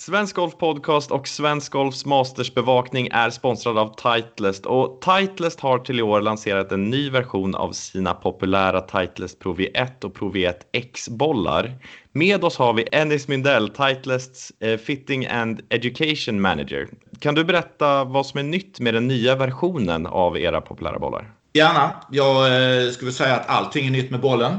Svensk 0.00 0.36
Golf 0.36 0.58
Podcast 0.58 1.10
och 1.10 1.28
Svensk 1.28 1.72
Golfs 1.72 2.06
Mastersbevakning 2.06 3.08
är 3.12 3.30
sponsrad 3.30 3.78
av 3.78 3.94
Titleist 3.94 4.66
och 4.66 5.00
Titleist 5.00 5.60
har 5.60 5.78
till 5.78 5.98
i 5.98 6.02
år 6.02 6.20
lanserat 6.20 6.72
en 6.72 6.90
ny 6.90 7.10
version 7.10 7.54
av 7.54 7.72
sina 7.72 8.14
populära 8.14 8.80
Titleist 8.80 9.38
Pro 9.38 9.54
V1 9.54 10.04
och 10.04 10.14
Pro 10.14 10.32
V1 10.32 10.54
X-bollar. 10.72 11.78
Med 12.12 12.44
oss 12.44 12.56
har 12.56 12.72
vi 12.72 12.88
Ennis 12.92 13.28
Mindell, 13.28 13.68
Titleists 13.68 14.52
eh, 14.60 14.78
Fitting 14.78 15.26
and 15.26 15.60
Education 15.68 16.40
Manager. 16.40 16.88
Kan 17.18 17.34
du 17.34 17.44
berätta 17.44 18.04
vad 18.04 18.26
som 18.26 18.38
är 18.38 18.44
nytt 18.44 18.80
med 18.80 18.94
den 18.94 19.08
nya 19.08 19.36
versionen 19.36 20.06
av 20.06 20.38
era 20.38 20.60
populära 20.60 20.98
bollar? 20.98 21.30
Gärna. 21.52 21.94
Jag 22.10 22.46
eh, 22.46 22.90
skulle 22.90 23.12
säga 23.12 23.34
att 23.34 23.48
allting 23.48 23.86
är 23.86 23.90
nytt 23.90 24.10
med 24.10 24.20
bollen. 24.20 24.58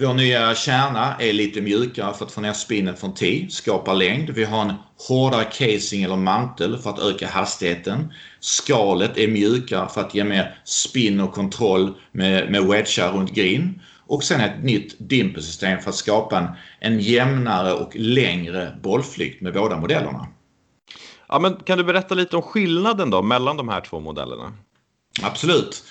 Vår 0.00 0.14
nya 0.14 0.54
kärna 0.54 1.14
är 1.18 1.32
lite 1.32 1.60
mjukare 1.60 2.14
för 2.14 2.24
att 2.24 2.32
få 2.32 2.40
ner 2.40 2.52
spinnet 2.52 3.00
från 3.00 3.14
tee, 3.14 3.46
skapa 3.50 3.92
längd. 3.92 4.30
Vi 4.30 4.44
har 4.44 4.62
en 4.62 4.72
hårdare 5.08 5.44
casing 5.44 6.02
eller 6.02 6.16
mantel 6.16 6.78
för 6.78 6.90
att 6.90 6.98
öka 6.98 7.28
hastigheten. 7.28 8.12
Skalet 8.40 9.18
är 9.18 9.28
mjukare 9.28 9.88
för 9.88 10.00
att 10.00 10.14
ge 10.14 10.24
mer 10.24 10.60
spin 10.64 11.20
och 11.20 11.32
kontroll 11.32 11.94
med, 12.12 12.50
med 12.50 12.62
wedgar 12.64 13.12
runt 13.12 13.34
green. 13.34 13.80
Och 14.06 14.24
sen 14.24 14.40
ett 14.40 14.64
nytt 14.64 14.94
dimpelsystem 14.98 15.80
för 15.80 15.90
att 15.90 15.96
skapa 15.96 16.38
en, 16.38 16.48
en 16.80 17.00
jämnare 17.00 17.72
och 17.72 17.96
längre 17.96 18.78
bollflykt 18.82 19.42
med 19.42 19.54
båda 19.54 19.76
modellerna. 19.76 20.26
Ja, 21.28 21.38
men 21.38 21.56
kan 21.56 21.78
du 21.78 21.84
berätta 21.84 22.14
lite 22.14 22.36
om 22.36 22.42
skillnaden 22.42 23.10
då 23.10 23.22
mellan 23.22 23.56
de 23.56 23.68
här 23.68 23.80
två 23.80 24.00
modellerna? 24.00 24.52
Absolut. 25.22 25.84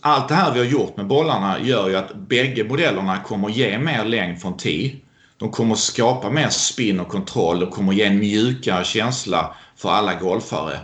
Allt 0.00 0.28
det 0.28 0.34
här 0.34 0.52
vi 0.52 0.58
har 0.58 0.66
gjort 0.66 0.96
med 0.96 1.06
bollarna 1.06 1.60
gör 1.60 1.88
ju 1.88 1.96
att 1.96 2.14
bägge 2.14 2.64
modellerna 2.64 3.22
kommer 3.22 3.48
ge 3.48 3.78
mer 3.78 4.04
längd 4.04 4.40
från 4.40 4.56
tee. 4.56 4.96
De 5.38 5.50
kommer 5.50 5.74
skapa 5.74 6.30
mer 6.30 6.48
spin 6.48 7.00
och 7.00 7.08
kontroll 7.08 7.62
och 7.62 7.70
kommer 7.70 7.92
ge 7.92 8.04
en 8.04 8.18
mjukare 8.18 8.84
känsla 8.84 9.54
för 9.76 9.90
alla 9.90 10.14
golfare. 10.14 10.78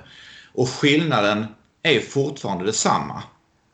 Och 0.53 0.69
skillnaden 0.69 1.47
är 1.83 2.01
fortfarande 2.01 2.65
detsamma. 2.65 3.23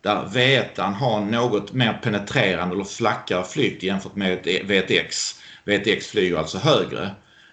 Där 0.03 0.25
V1 0.27 0.93
har 0.93 1.21
något 1.21 1.73
mer 1.73 1.93
penetrerande 2.03 2.75
eller 2.75 2.85
flackare 2.85 3.45
flykt 3.45 3.83
jämfört 3.83 4.17
med 4.17 4.47
e- 4.47 4.63
V1X. 4.65 5.37
V1X 5.65 6.01
flyger 6.01 6.37
alltså 6.37 6.59
högre. 6.59 7.11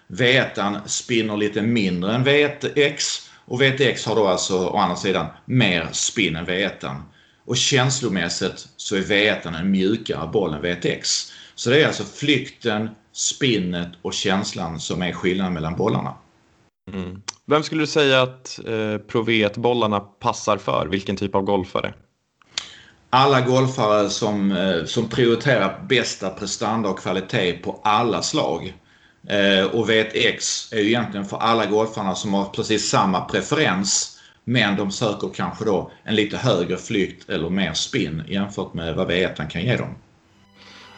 V1 0.08 0.80
spinner 0.86 1.36
lite 1.36 1.62
mindre 1.62 2.14
än 2.14 2.24
V1X 2.24 3.28
och 3.44 3.62
VTx 3.62 4.06
har 4.06 4.16
då 4.16 4.26
alltså 4.26 4.68
å 4.68 4.76
andra 4.76 4.96
sidan 4.96 5.26
mer 5.44 5.88
spin 5.92 6.36
än 6.36 6.46
V1. 6.46 6.96
Och 7.44 7.56
känslomässigt 7.56 8.68
så 8.76 8.96
är 8.96 9.00
V1 9.00 9.58
en 9.58 9.70
mjukare 9.70 10.28
boll 10.32 10.54
än 10.54 10.62
V1X. 10.62 11.32
Så 11.54 11.70
det 11.70 11.82
är 11.82 11.86
alltså 11.86 12.04
flykten, 12.04 12.90
spinnet 13.12 13.88
och 14.02 14.14
känslan 14.14 14.80
som 14.80 15.02
är 15.02 15.12
skillnaden 15.12 15.52
mellan 15.52 15.76
bollarna. 15.76 16.14
Mm. 16.92 17.22
Vem 17.46 17.62
skulle 17.62 17.82
du 17.82 17.86
säga 17.86 18.22
att 18.22 18.58
eh, 18.58 18.98
Pro 18.98 19.24
V1-bollarna 19.24 20.00
passar 20.00 20.56
för? 20.56 20.86
Vilken 20.90 21.16
typ 21.16 21.34
av 21.34 21.42
golfare? 21.42 21.94
Alla 23.10 23.40
golfare 23.40 24.10
som, 24.10 24.52
eh, 24.52 24.84
som 24.84 25.08
prioriterar 25.08 25.84
bästa 25.88 26.30
prestanda 26.30 26.88
och 26.88 26.98
kvalitet 26.98 27.52
på 27.52 27.80
alla 27.84 28.22
slag. 28.22 28.74
Eh, 29.28 29.64
och 29.64 29.90
V1X 29.90 30.72
är 30.74 30.78
ju 30.78 30.86
egentligen 30.86 31.26
för 31.26 31.36
alla 31.36 31.66
golfarna 31.66 32.14
som 32.14 32.34
har 32.34 32.44
precis 32.44 32.88
samma 32.88 33.20
preferens 33.20 34.19
men 34.50 34.76
de 34.76 34.90
söker 34.90 35.30
kanske 35.34 35.64
då 35.64 35.90
en 36.04 36.14
lite 36.14 36.36
högre 36.36 36.76
flykt 36.76 37.30
eller 37.30 37.50
mer 37.50 37.72
spin 37.72 38.22
jämfört 38.28 38.74
med 38.74 38.94
vad 38.94 39.10
V1 39.10 39.48
kan 39.48 39.62
ge 39.62 39.76
dem. 39.76 39.94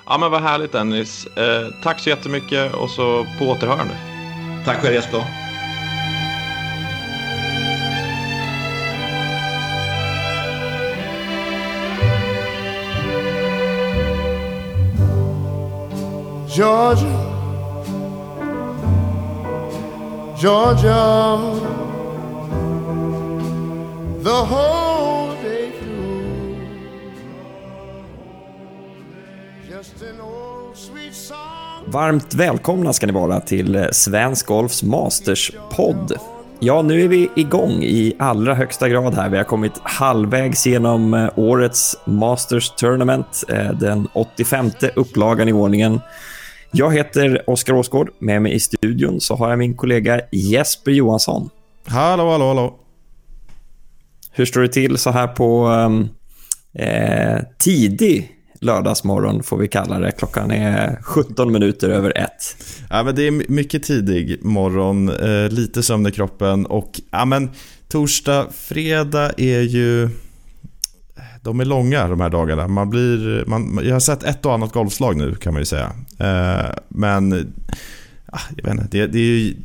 Ja 0.06 0.19
men 0.19 0.31
vad 0.31 0.42
härligt 0.42 0.72
Dennis. 0.72 1.27
Eh, 1.27 1.69
tack 1.83 2.00
så 2.00 2.08
jättemycket 2.08 2.75
och 2.75 2.91
så 2.91 3.27
på 3.39 3.45
återhörande. 3.45 3.95
Tack 4.64 4.77
själv 4.77 4.95
Jesper. 4.95 5.25
Georgia, 16.57 17.19
Georgia, 20.42 21.92
whole 24.45 25.36
day 25.42 25.70
through. 25.80 26.57
Just 29.70 30.03
an 30.03 30.20
old 30.20 30.77
sweet 30.77 31.14
song. 31.14 31.39
Varmt 31.86 32.35
välkomna 32.35 32.92
ska 32.92 33.07
ni 33.07 33.13
vara 33.13 33.41
till 33.41 33.89
Svensk 33.92 34.47
Golfs 34.47 34.83
Masters-podd. 34.83 36.13
Ja, 36.61 36.83
nu 36.83 37.02
är 37.02 37.08
vi 37.08 37.31
igång 37.36 37.83
i 37.83 38.17
allra 38.19 38.55
högsta 38.55 38.89
grad 38.89 39.14
här. 39.14 39.29
Vi 39.29 39.36
har 39.36 39.45
kommit 39.45 39.73
halvvägs 39.83 40.67
genom 40.67 41.14
eh, 41.14 41.29
årets 41.36 41.97
Masters 42.05 42.70
Tournament, 42.70 43.45
eh, 43.48 43.73
den 43.73 44.08
85 44.13 44.70
upplagan 44.97 45.48
i 45.48 45.52
ordningen. 45.52 46.01
Jag 46.70 46.95
heter 46.95 47.51
Oskar 47.51 47.75
Åsgård. 47.75 48.11
Med 48.19 48.42
mig 48.42 48.52
i 48.52 48.61
studion 48.61 49.20
så 49.20 49.36
har 49.36 49.51
jag 49.51 49.58
min 49.58 49.77
kollega 49.77 50.20
Jesper 50.31 50.91
Johansson. 50.91 51.51
Hallå, 51.86 52.31
hallå, 52.31 52.48
hallå. 52.48 52.82
Hur 54.33 54.45
står 54.45 54.61
det 54.61 54.69
till 54.69 54.98
så 54.98 55.11
här 55.11 55.29
på 55.29 55.67
ehm, 55.67 56.09
eh, 56.75 57.43
tidig 57.59 58.33
lördagsmorgon, 58.61 59.43
får 59.43 59.57
vi 59.57 59.69
kalla 59.69 59.98
det. 59.98 60.13
Klockan 60.13 60.51
är 60.51 60.98
17 61.03 61.53
minuter 61.53 61.89
över 61.89 62.19
ett. 62.19 62.57
Ja, 62.91 63.03
men 63.03 63.15
det 63.15 63.27
är 63.27 63.51
mycket 63.51 63.83
tidig 63.83 64.45
morgon, 64.45 65.09
eh, 65.09 65.48
lite 65.48 65.83
sömn 65.83 66.07
i 66.07 66.11
kroppen 66.11 66.67
och 66.67 67.01
ja, 67.11 67.25
men, 67.25 67.51
torsdag, 67.89 68.47
fredag 68.53 69.33
är 69.37 69.61
ju... 69.61 70.09
De 71.43 71.61
är 71.61 71.64
långa 71.64 72.09
de 72.09 72.20
här 72.20 72.31
dagarna. 72.31 72.69
Man 72.69 72.91
blir, 72.91 73.45
man, 73.47 73.81
jag 73.85 73.93
har 73.93 74.01
sett 74.01 74.23
ett 74.23 74.47
och 74.47 74.55
annat 74.55 74.73
golfslag 74.73 75.17
nu 75.17 75.35
kan 75.35 75.53
man 75.53 75.63
ju 75.63 75.67
säga. 75.67 75.93
Eh, 76.19 76.70
men 76.89 77.53
ah, 78.27 78.41
jag 78.57 78.64
vet 78.64 78.73
inte, 78.73 78.99
det, 78.99 79.07
det 79.07 79.19
är 79.19 79.23
ju 79.23 79.57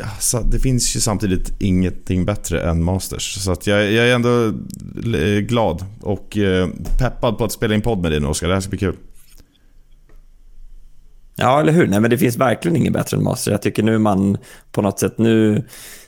Alltså, 0.00 0.40
det 0.40 0.58
finns 0.58 0.96
ju 0.96 1.00
samtidigt 1.00 1.52
ingenting 1.58 2.24
bättre 2.24 2.62
än 2.62 2.84
Masters. 2.84 3.34
Så 3.34 3.52
att 3.52 3.66
jag, 3.66 3.92
jag 3.92 4.08
är 4.08 4.14
ändå 4.14 4.46
eh, 5.18 5.40
glad 5.40 5.84
och 6.00 6.38
eh, 6.38 6.68
peppad 6.98 7.38
på 7.38 7.44
att 7.44 7.52
spela 7.52 7.74
in 7.74 7.80
podd 7.80 7.98
med 7.98 8.10
dig 8.12 8.20
nu 8.20 8.26
Oskar. 8.26 8.48
Det 8.48 8.54
här 8.54 8.60
ska 8.60 8.70
bli 8.70 8.78
kul. 8.78 8.96
Ja, 11.36 11.60
eller 11.60 11.72
hur? 11.72 11.86
Nej, 11.86 12.00
men 12.00 12.10
det 12.10 12.18
finns 12.18 12.36
verkligen 12.36 12.76
inget 12.76 12.92
bättre 12.92 13.16
än 13.16 13.22
Masters. 13.22 13.52
Jag 13.52 13.62
tycker 13.62 13.82
nu 13.82 13.98
man 13.98 14.38
på 14.72 14.82
något 14.82 15.00
sätt... 15.00 15.18
Nu, 15.18 15.64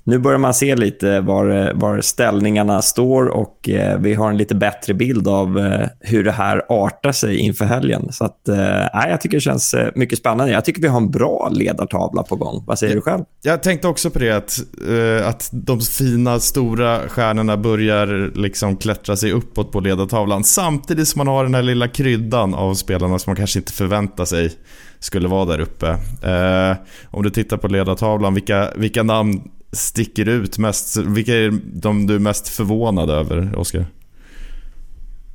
nu 0.08 0.18
börjar 0.18 0.38
man 0.38 0.54
se 0.54 0.76
lite 0.76 1.20
var, 1.20 1.72
var 1.74 2.00
ställningarna 2.00 2.82
står 2.82 3.26
och 3.26 3.68
eh, 3.68 3.98
vi 3.98 4.14
har 4.14 4.30
en 4.30 4.36
lite 4.36 4.54
bättre 4.54 4.94
bild 4.94 5.28
av 5.28 5.58
eh, 5.58 5.88
hur 6.00 6.24
det 6.24 6.32
här 6.32 6.62
artar 6.68 7.12
sig 7.12 7.36
inför 7.36 7.64
helgen. 7.64 8.12
Så 8.12 8.24
att, 8.24 8.48
eh, 8.48 9.08
jag 9.08 9.20
tycker 9.20 9.36
det 9.36 9.40
känns 9.40 9.74
eh, 9.74 9.88
mycket 9.94 10.18
spännande. 10.18 10.52
Jag 10.52 10.64
tycker 10.64 10.82
vi 10.82 10.88
har 10.88 11.00
en 11.00 11.10
bra 11.10 11.48
ledartavla 11.52 12.22
på 12.22 12.36
gång. 12.36 12.64
Vad 12.66 12.78
säger 12.78 12.94
jag, 12.94 12.98
du 12.98 13.02
själv? 13.02 13.24
Jag 13.42 13.62
tänkte 13.62 13.88
också 13.88 14.10
på 14.10 14.18
det, 14.18 14.30
att, 14.30 14.58
eh, 14.88 15.28
att 15.28 15.48
de 15.52 15.80
fina, 15.80 16.40
stora 16.40 17.08
stjärnorna 17.08 17.56
börjar 17.56 18.32
liksom 18.34 18.76
klättra 18.76 19.16
sig 19.16 19.32
uppåt 19.32 19.72
på 19.72 19.80
ledartavlan. 19.80 20.44
Samtidigt 20.44 21.08
som 21.08 21.18
man 21.18 21.28
har 21.28 21.44
den 21.44 21.54
här 21.54 21.62
lilla 21.62 21.88
kryddan 21.88 22.54
av 22.54 22.74
spelarna 22.74 23.18
som 23.18 23.30
man 23.30 23.36
kanske 23.36 23.58
inte 23.58 23.72
förväntar 23.72 24.24
sig 24.24 24.52
skulle 24.98 25.28
vara 25.28 25.44
där 25.44 25.60
uppe. 25.60 25.88
Eh, 26.22 26.76
om 27.10 27.22
du 27.22 27.30
tittar 27.30 27.56
på 27.56 27.68
ledartavlan, 27.68 28.34
vilka, 28.34 28.70
vilka 28.76 29.02
namn 29.02 29.50
sticker 29.72 30.28
ut 30.28 30.58
mest? 30.58 30.96
Vilka 30.96 31.34
är 31.34 31.52
de 31.64 32.06
du 32.06 32.14
är 32.14 32.18
mest 32.18 32.48
förvånad 32.48 33.10
över, 33.10 33.58
Oskar? 33.58 33.86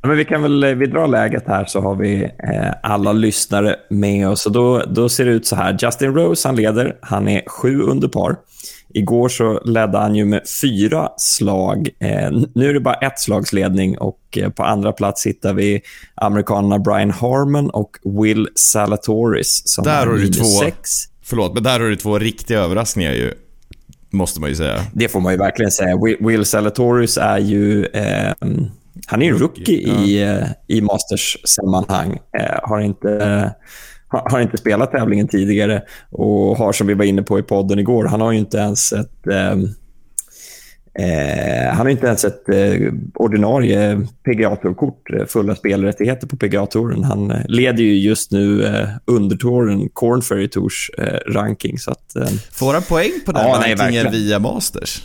Ja, 0.01 0.07
men 0.07 0.17
vi 0.17 0.25
kan 0.25 0.41
väl 0.41 0.63
eh, 0.63 0.75
vi 0.75 0.85
drar 0.85 1.07
läget 1.07 1.47
här 1.47 1.65
så 1.65 1.81
har 1.81 1.95
vi 1.95 2.23
eh, 2.23 2.73
alla 2.83 3.13
lyssnare 3.13 3.75
med 3.89 4.29
oss. 4.29 4.45
Och 4.45 4.51
då, 4.51 4.83
då 4.87 5.09
ser 5.09 5.25
det 5.25 5.31
ut 5.31 5.45
så 5.45 5.55
här. 5.55 5.77
Justin 5.81 6.13
Rose 6.13 6.47
han 6.47 6.55
leder. 6.55 6.95
Han 7.01 7.27
är 7.27 7.41
sju 7.47 7.81
under 7.81 8.07
par. 8.07 8.35
Igår 8.93 9.29
så 9.29 9.61
ledde 9.65 9.97
han 9.97 10.15
ju 10.15 10.25
med 10.25 10.41
fyra 10.61 11.09
slag. 11.17 11.89
Eh, 11.99 12.31
nu 12.55 12.69
är 12.69 12.73
det 12.73 12.79
bara 12.79 12.95
ett 12.95 13.19
slags 13.19 13.53
ledning 13.53 13.97
och 13.97 14.37
eh, 14.37 14.49
på 14.49 14.63
andra 14.63 14.91
plats 14.91 15.25
hittar 15.25 15.53
vi 15.53 15.81
amerikanerna 16.15 16.79
Brian 16.79 17.11
Harmon 17.11 17.69
och 17.69 17.97
Will 18.03 18.47
Salatoris 18.55 19.61
som 19.65 19.83
där 19.83 20.07
har 20.07 20.13
minus 20.13 20.37
två, 20.37 20.45
sex. 20.45 20.89
Förlåt, 21.23 21.53
men 21.53 21.63
där 21.63 21.79
har 21.79 21.87
du 21.87 21.95
två 21.95 22.19
riktiga 22.19 22.59
överraskningar 22.59 23.13
ju. 23.13 23.33
Måste 24.09 24.39
man 24.41 24.49
ju 24.49 24.55
säga. 24.55 24.85
Det 24.93 25.07
får 25.07 25.19
man 25.19 25.33
ju 25.33 25.37
verkligen 25.37 25.71
säga. 25.71 25.97
Will, 26.05 26.17
Will 26.19 26.45
Salatoris 26.45 27.17
är 27.17 27.37
ju... 27.37 27.85
Eh, 27.85 28.33
han 29.07 29.21
är 29.21 29.25
ju 29.25 29.37
rookie 29.37 29.87
ja. 29.87 30.03
i, 30.03 30.23
eh, 30.23 30.47
i 30.67 30.81
Masters-sammanhang. 30.81 32.19
Eh, 32.39 32.59
har 32.63 32.79
inte 32.79 33.53
har 34.11 34.39
inte 34.41 34.57
spelat 34.57 34.91
tävlingen 34.91 35.27
tidigare 35.27 35.81
och 36.09 36.57
har, 36.57 36.73
som 36.73 36.87
vi 36.87 36.93
var 36.93 37.05
inne 37.05 37.23
på 37.23 37.39
i 37.39 37.43
podden 37.43 37.79
igår, 37.79 38.05
han 38.05 38.21
har 38.21 38.31
ju 38.31 38.37
inte 38.37 38.57
ens 38.57 38.93
ett, 38.93 39.27
eh, 39.27 39.55
Eh, 40.99 41.67
han 41.73 41.77
har 41.77 41.89
inte 41.89 42.07
ens 42.07 42.25
ett 42.25 42.49
eh, 42.49 42.93
ordinarie 43.15 44.01
PGA-tourkort, 44.23 45.13
eh, 45.19 45.25
fulla 45.25 45.55
spelrättigheter 45.55 46.27
på 46.27 46.35
PGA-touren. 46.37 47.03
Han 47.03 47.31
eh, 47.31 47.37
leder 47.47 47.83
ju 47.83 47.99
just 47.99 48.31
nu 48.31 48.65
eh, 48.65 48.87
undertouren 49.05 49.89
Corn 49.89 50.21
Ferry 50.21 50.49
Tours 50.49 50.91
eh, 50.97 51.31
ranking. 51.33 51.77
Så 51.79 51.91
att, 51.91 52.15
eh, 52.15 52.27
Får 52.51 52.73
han 52.73 52.81
poäng 52.83 53.11
på 53.25 53.31
den 53.31 53.41
Ja, 53.41 53.57
nej, 53.59 53.75
rankingen 53.75 54.03
verkligen. 54.03 54.11
via 54.27 54.39
Masters? 54.39 55.03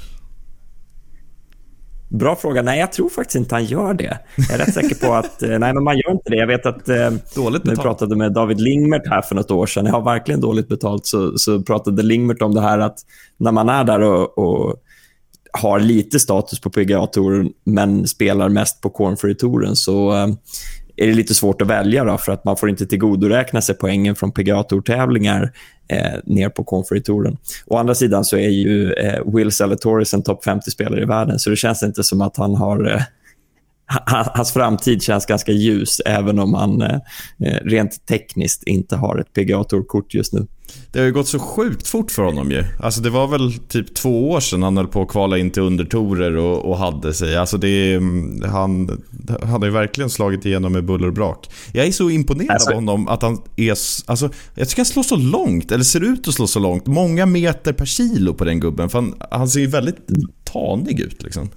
Bra 2.08 2.36
fråga. 2.36 2.62
Nej, 2.62 2.80
jag 2.80 2.92
tror 2.92 3.08
faktiskt 3.08 3.36
inte 3.36 3.54
han 3.54 3.64
gör 3.64 3.94
det. 3.94 4.18
Jag 4.36 4.50
är 4.50 4.58
rätt 4.58 4.74
säker 4.74 5.06
på 5.06 5.14
att 5.14 5.42
eh, 5.42 5.48
nej, 5.48 5.74
men 5.74 5.84
man 5.84 5.96
gör 5.96 6.12
inte 6.12 6.30
det. 6.30 6.36
Jag 6.36 6.46
vet 6.46 6.66
att 6.66 6.88
eh, 6.88 7.10
Dåligt 7.34 7.62
betalt. 7.62 7.82
pratade 7.82 8.16
med 8.16 8.32
David 8.32 8.60
Lingmert 8.60 9.06
här 9.06 9.22
för 9.22 9.34
något 9.34 9.50
år 9.50 9.66
sedan, 9.66 9.86
jag 9.86 9.92
har 9.92 10.02
verkligen 10.02 10.40
dåligt 10.40 10.68
betalt, 10.68 11.06
så, 11.06 11.38
så 11.38 11.62
pratade 11.62 12.02
Lingmert 12.02 12.42
om 12.42 12.54
det 12.54 12.60
här 12.60 12.78
att 12.78 12.98
när 13.36 13.52
man 13.52 13.68
är 13.68 13.84
där 13.84 14.00
och, 14.00 14.38
och 14.38 14.74
har 15.52 15.80
lite 15.80 16.20
status 16.20 16.60
på 16.60 16.70
PGA-touren 16.70 17.52
men 17.64 18.06
spelar 18.06 18.48
mest 18.48 18.80
på 18.80 18.90
Corn 18.90 19.16
Ferry-touren 19.16 19.76
så 19.76 20.16
eh, 20.16 20.26
är 20.96 21.06
det 21.06 21.12
lite 21.12 21.34
svårt 21.34 21.62
att 21.62 21.68
välja 21.68 22.04
då, 22.04 22.18
för 22.18 22.32
att 22.32 22.44
man 22.44 22.56
får 22.56 22.70
inte 22.70 22.86
tillgodoräkna 22.86 23.60
sig 23.60 23.74
poängen 23.74 24.14
från 24.14 24.32
PGA-tour-tävlingar 24.32 25.52
eh, 25.88 26.18
ner 26.24 26.48
på 26.48 26.64
Conferry-touren. 26.64 27.36
Å 27.66 27.76
andra 27.76 27.94
sidan 27.94 28.24
så 28.24 28.36
är 28.36 28.48
ju 28.48 28.92
eh, 28.92 29.34
Will 29.34 29.52
Zalatoris 29.52 30.14
en 30.14 30.22
topp 30.22 30.44
50-spelare 30.46 31.02
i 31.02 31.04
världen, 31.04 31.38
så 31.38 31.50
det 31.50 31.56
känns 31.56 31.82
inte 31.82 32.04
som 32.04 32.20
att 32.20 32.36
han 32.36 32.54
har 32.54 32.92
eh, 32.94 33.02
Hans 34.34 34.52
framtid 34.52 35.02
känns 35.02 35.26
ganska 35.26 35.52
ljus, 35.52 36.00
även 36.06 36.38
om 36.38 36.54
han 36.54 36.82
eh, 36.82 36.94
eh, 37.44 37.56
rent 37.64 38.06
tekniskt 38.06 38.62
inte 38.62 38.96
har 38.96 39.18
ett 39.18 39.32
PGA-tourkort 39.34 40.14
just 40.14 40.32
nu. 40.32 40.46
Det 40.92 40.98
har 40.98 41.06
ju 41.06 41.12
gått 41.12 41.28
så 41.28 41.38
sjukt 41.38 41.88
fort 41.88 42.10
för 42.10 42.22
honom 42.22 42.50
ju. 42.50 42.64
Alltså 42.80 43.00
det 43.00 43.10
var 43.10 43.26
väl 43.26 43.52
typ 43.52 43.94
två 43.94 44.30
år 44.30 44.40
sedan 44.40 44.62
han 44.62 44.76
höll 44.76 44.86
på 44.86 45.02
att 45.02 45.08
kvala 45.08 45.38
in 45.38 45.50
till 45.50 45.62
undertorer 45.62 46.36
och, 46.36 46.64
och 46.64 46.78
hade 46.78 47.14
sig. 47.14 47.36
Alltså 47.36 47.58
det 47.58 47.94
mm, 47.94 48.42
han 48.50 49.02
han 49.28 49.48
hade 49.48 49.66
ju 49.66 49.72
verkligen 49.72 50.10
slagit 50.10 50.46
igenom 50.46 50.72
med 50.72 50.84
buller 50.84 51.06
och 51.06 51.12
brak. 51.12 51.50
Jag 51.72 51.86
är 51.86 51.92
så 51.92 52.10
imponerad 52.10 52.50
Alltså- 52.50 52.70
av 52.70 52.74
honom 52.74 53.08
att 53.08 53.22
han 53.22 53.42
är, 53.56 53.70
alltså 54.06 54.30
jag 54.54 54.68
tycker 54.68 54.80
han 54.80 54.86
slår 54.86 55.02
så 55.02 55.16
långt, 55.16 55.72
eller 55.72 55.84
ser 55.84 56.04
ut 56.04 56.28
att 56.28 56.34
slå 56.34 56.46
så 56.46 56.60
långt. 56.60 56.86
Många 56.86 57.26
meter 57.26 57.72
per 57.72 57.86
kilo 57.86 58.34
på 58.34 58.44
den 58.44 58.60
gubben, 58.60 58.88
för 58.88 58.98
han, 58.98 59.14
han 59.30 59.48
ser 59.48 59.60
ju 59.60 59.66
väldigt 59.66 59.96
tanig 60.44 61.00
ut 61.00 61.22
liksom. 61.22 61.48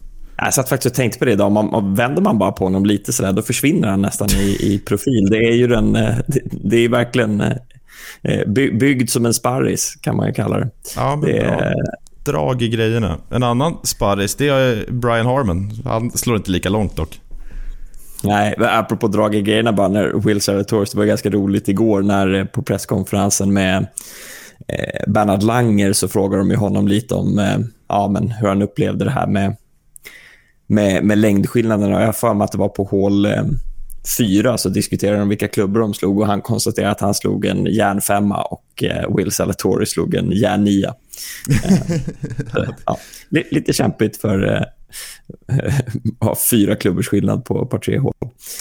Jag 0.42 0.54
satt 0.54 0.70
faktiskt 0.70 0.92
och 0.94 0.96
tänkte 0.96 1.20
på 1.20 1.26
det 1.26 1.32
idag. 1.32 1.52
Man, 1.52 1.96
vänder 1.96 2.22
man 2.22 2.38
bara 2.38 2.52
på 2.52 2.64
honom 2.64 2.86
lite 2.86 3.14
så 3.14 3.24
där, 3.24 3.34
då 3.34 3.42
försvinner 3.42 3.88
han 3.88 4.02
nästan 4.02 4.30
i, 4.30 4.74
i 4.74 4.80
profil. 4.80 5.28
Det 5.32 5.38
är 5.38 5.54
ju 5.54 5.68
den, 5.68 5.96
eh, 5.96 6.16
det, 6.28 6.42
det 6.52 6.78
är 6.78 6.90
verkligen 6.90 7.42
eh, 8.22 8.48
by, 8.48 8.72
byggd 8.72 9.10
som 9.10 9.26
en 9.26 9.34
sparris, 9.34 9.96
kan 10.02 10.16
man 10.16 10.28
ju 10.28 10.34
kalla 10.34 10.60
det. 10.60 10.70
Ja, 10.96 11.16
men 11.16 11.32
Det 11.32 11.42
bra. 11.42 11.74
Drag 12.24 12.62
i 12.62 12.70
grejerna. 12.70 13.18
En 13.30 13.44
annan 13.44 13.78
sparris, 13.84 14.36
det 14.36 14.48
är 14.48 14.92
Brian 14.92 15.26
Harmon. 15.26 15.72
Han 15.86 16.12
slår 16.12 16.36
inte 16.38 16.52
lika 16.52 16.70
långt 16.70 16.96
dock. 16.96 17.20
nej, 18.24 18.56
apropå 18.60 19.08
drag 19.08 19.36
i 19.36 19.42
grejerna 19.42 19.74
bara, 19.74 19.88
när 19.88 20.14
Will 20.14 20.42
Zalatoris, 20.42 20.92
det 20.92 20.98
var 20.98 21.06
ganska 21.06 21.30
roligt 21.30 21.68
igår 21.68 22.02
när 22.02 22.34
eh, 22.34 22.46
på 22.46 22.62
presskonferensen 22.62 23.54
med 23.54 23.88
eh, 24.68 25.12
Bernhard 25.12 25.44
Langer 25.44 25.94
så 25.94 26.08
frågade 26.08 26.42
de 26.42 26.50
ju 26.50 26.56
honom 26.56 26.88
lite 26.88 27.16
om 27.16 27.40
eh, 27.40 27.58
ja, 27.88 28.08
men 28.08 28.32
hur 28.32 28.48
han 28.48 28.62
upplevde 28.62 29.06
det 29.06 29.12
här 29.12 29.28
med, 29.28 29.56
med, 30.70 31.04
med 31.04 31.18
längdskillnaderna. 31.18 32.00
Jag 32.00 32.06
har 32.06 32.14
för 32.14 32.34
mig 32.34 32.46
att 32.46 32.52
det 32.52 32.58
var 32.58 32.70
på 32.70 32.84
hål 32.84 33.26
eh, 33.26 33.44
fyra 34.18 34.58
så 34.58 34.70
diskuterade 34.70 35.20
de 35.20 35.30
vilka 35.30 35.48
klubbor 35.48 35.80
de 35.80 35.94
slog 35.94 36.20
och 36.20 36.28
han 36.28 36.42
konstaterade 36.42 36.92
att 36.92 37.02
han 37.02 37.14
slog 37.14 37.46
en 37.46 37.66
järnfemma 37.66 38.42
och 38.42 38.84
eh, 38.84 39.16
Will 39.18 39.32
Salatoris 39.32 39.90
slog 39.92 40.16
en 40.16 40.32
järnnia. 40.32 40.94
Eh, 41.64 42.70
ja, 42.86 42.98
li- 43.30 43.48
lite 43.52 43.74
kämpigt 43.74 44.18
för 44.18 44.56
eh, 44.56 44.62
ha 46.28 46.36
fyra 46.52 46.76
klubbors 46.76 47.08
skillnad 47.08 47.46
på 47.46 47.66
par 47.66 47.80
tre 47.80 47.98
hål. 48.00 48.14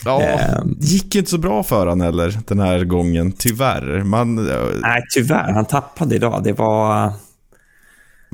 Ja, 0.04 0.22
Ehm. 0.22 0.76
det 0.80 0.86
gick 0.86 1.14
inte 1.14 1.30
så 1.30 1.38
bra 1.38 1.62
för 1.62 1.86
han 1.86 2.00
heller 2.00 2.38
den 2.46 2.60
här 2.60 2.84
gången, 2.84 3.32
tyvärr. 3.32 4.02
Man, 4.04 4.34
Nej, 4.82 5.02
tyvärr. 5.14 5.52
Han 5.52 5.64
tappade 5.64 6.14
idag. 6.14 6.40
Det 6.44 6.52
var... 6.52 7.12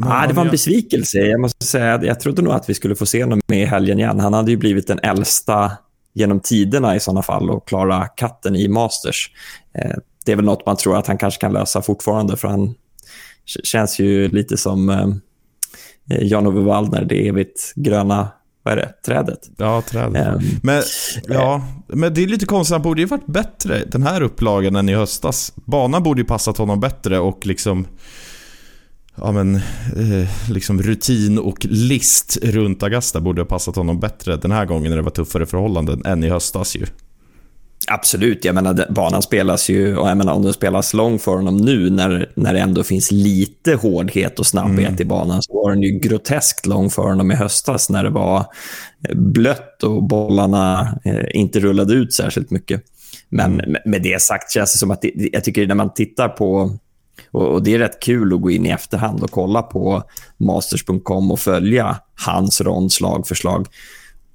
Ah, 0.03 0.27
det 0.27 0.35
var 0.35 0.45
en 0.45 0.51
besvikelse. 0.51 1.19
Jag 1.19 1.41
måste 1.41 1.65
säga, 1.65 2.05
jag 2.05 2.21
trodde 2.21 2.43
nog 2.43 2.53
att 2.53 2.71
vi 2.71 2.75
skulle 2.75 2.95
få 2.95 3.07
se 3.07 3.23
honom 3.23 3.41
med 3.47 3.63
i 3.63 3.65
helgen 3.65 3.99
igen. 3.99 4.21
Han 4.21 4.35
hade 4.35 4.51
ju 4.51 4.57
blivit 4.57 4.87
den 4.87 4.99
äldsta 4.99 5.73
genom 6.15 6.41
tiderna 6.41 6.97
i 6.97 7.01
sådana 7.01 7.23
fall 7.23 7.51
och 7.51 7.69
klara 7.69 8.07
katten 8.07 8.57
i 8.57 8.69
Masters. 8.69 9.31
Eh, 9.79 9.97
det 10.25 10.33
är 10.33 10.37
väl 10.37 10.45
något 10.45 10.67
man 10.67 10.77
tror 10.77 10.97
att 10.97 11.07
han 11.07 11.19
kanske 11.19 11.41
kan 11.41 11.53
lösa 11.53 11.83
fortfarande, 11.83 12.37
för 12.37 12.49
han 12.49 12.75
känns 13.65 13.99
ju 13.99 14.29
lite 14.29 14.57
som 14.57 14.89
eh, 14.89 15.09
Jan-Ove 16.23 16.61
Waldner, 16.61 17.05
det 17.05 17.29
evigt 17.29 17.73
gröna 17.77 18.29
vad 18.63 18.73
är 18.73 18.77
det, 18.77 18.93
trädet. 19.07 19.39
Ja, 19.57 19.83
trädet. 19.83 20.27
Ehm, 20.27 20.41
Men, 20.63 20.83
ja, 21.29 21.69
men 21.89 22.15
det 22.15 22.23
är 22.23 22.27
lite 22.27 22.47
konstigt, 22.47 22.73
han 22.73 22.83
borde 22.83 23.01
ju 23.01 23.07
varit 23.07 23.27
bättre 23.27 23.85
den 23.87 24.03
här 24.03 24.23
upplagan 24.23 24.77
än 24.77 24.89
i 24.89 24.95
höstas. 24.95 25.53
Banan 25.57 26.03
borde 26.03 26.21
ju 26.21 26.27
passat 26.27 26.59
honom 26.59 26.81
bättre 26.81 27.19
och 27.19 27.47
liksom... 27.47 27.87
Ja 29.17 29.33
men, 29.33 29.55
eh, 29.57 30.51
liksom 30.51 30.83
rutin 30.83 31.39
och 31.39 31.67
list 31.71 32.39
runt 32.43 32.83
Augusta 32.83 33.21
borde 33.21 33.41
ha 33.41 33.47
passat 33.47 33.77
honom 33.77 34.01
bättre 34.01 34.37
den 34.37 34.53
här 34.53 34.67
gången 34.67 34.91
när 34.91 34.97
det 34.97 35.03
var 35.03 35.11
tuffare 35.11 35.47
förhållanden 35.47 36.03
än 36.07 36.25
i 36.25 36.29
höstas 36.29 36.77
ju. 36.77 36.87
Absolut, 37.89 38.45
jag 38.45 38.55
menar 38.55 38.87
banan 38.91 39.23
spelas 39.23 39.69
ju 39.71 39.97
och 39.97 40.09
jag 40.09 40.17
menar 40.17 40.33
om 40.33 40.43
den 40.43 40.53
spelas 40.53 40.95
lång 40.95 41.19
för 41.19 41.31
honom 41.37 41.57
nu 41.57 41.91
när, 41.91 42.31
när 42.37 42.55
det 42.55 42.61
ändå 42.61 42.83
finns 42.83 43.11
lite 43.13 43.75
hårdhet 43.75 44.39
och 44.39 44.47
snabbhet 44.47 45.01
i 45.01 45.05
banan 45.05 45.43
så 45.43 45.53
var 45.55 45.71
den 45.71 45.83
ju 45.83 45.99
groteskt 45.99 46.67
lång 46.67 46.91
för 46.91 47.03
honom 47.03 47.31
i 47.33 47.35
höstas 47.35 47.91
när 47.91 48.05
det 48.05 48.11
var 48.11 48.45
blött 49.15 49.83
och 49.83 50.03
bollarna 50.03 50.99
eh, 51.05 51.25
inte 51.41 51.61
rullade 51.61 51.95
ut 51.95 52.13
särskilt 52.13 52.51
mycket. 52.51 52.83
Men 53.29 53.57
med- 53.57 53.83
med 53.85 54.03
det 54.03 54.23
sagt 54.23 54.53
känns 54.53 54.73
det 54.73 54.79
som 54.79 54.91
att 54.91 55.03
det- 55.03 55.13
jag 55.33 55.45
tycker 55.45 55.67
när 55.67 55.75
man 55.75 55.95
tittar 55.95 56.29
på 56.29 56.79
och, 57.31 57.49
och 57.49 57.63
Det 57.63 57.75
är 57.75 57.79
rätt 57.79 58.01
kul 58.01 58.35
att 58.35 58.41
gå 58.41 58.51
in 58.51 58.67
i 58.67 58.71
efterhand 58.71 59.23
och 59.23 59.31
kolla 59.31 59.63
på 59.63 60.03
masters.com 60.37 61.31
och 61.31 61.41
följa 61.41 62.01
hans 62.27 62.61
rondslag 62.61 63.27
för 63.29 63.35
slag 63.35 63.67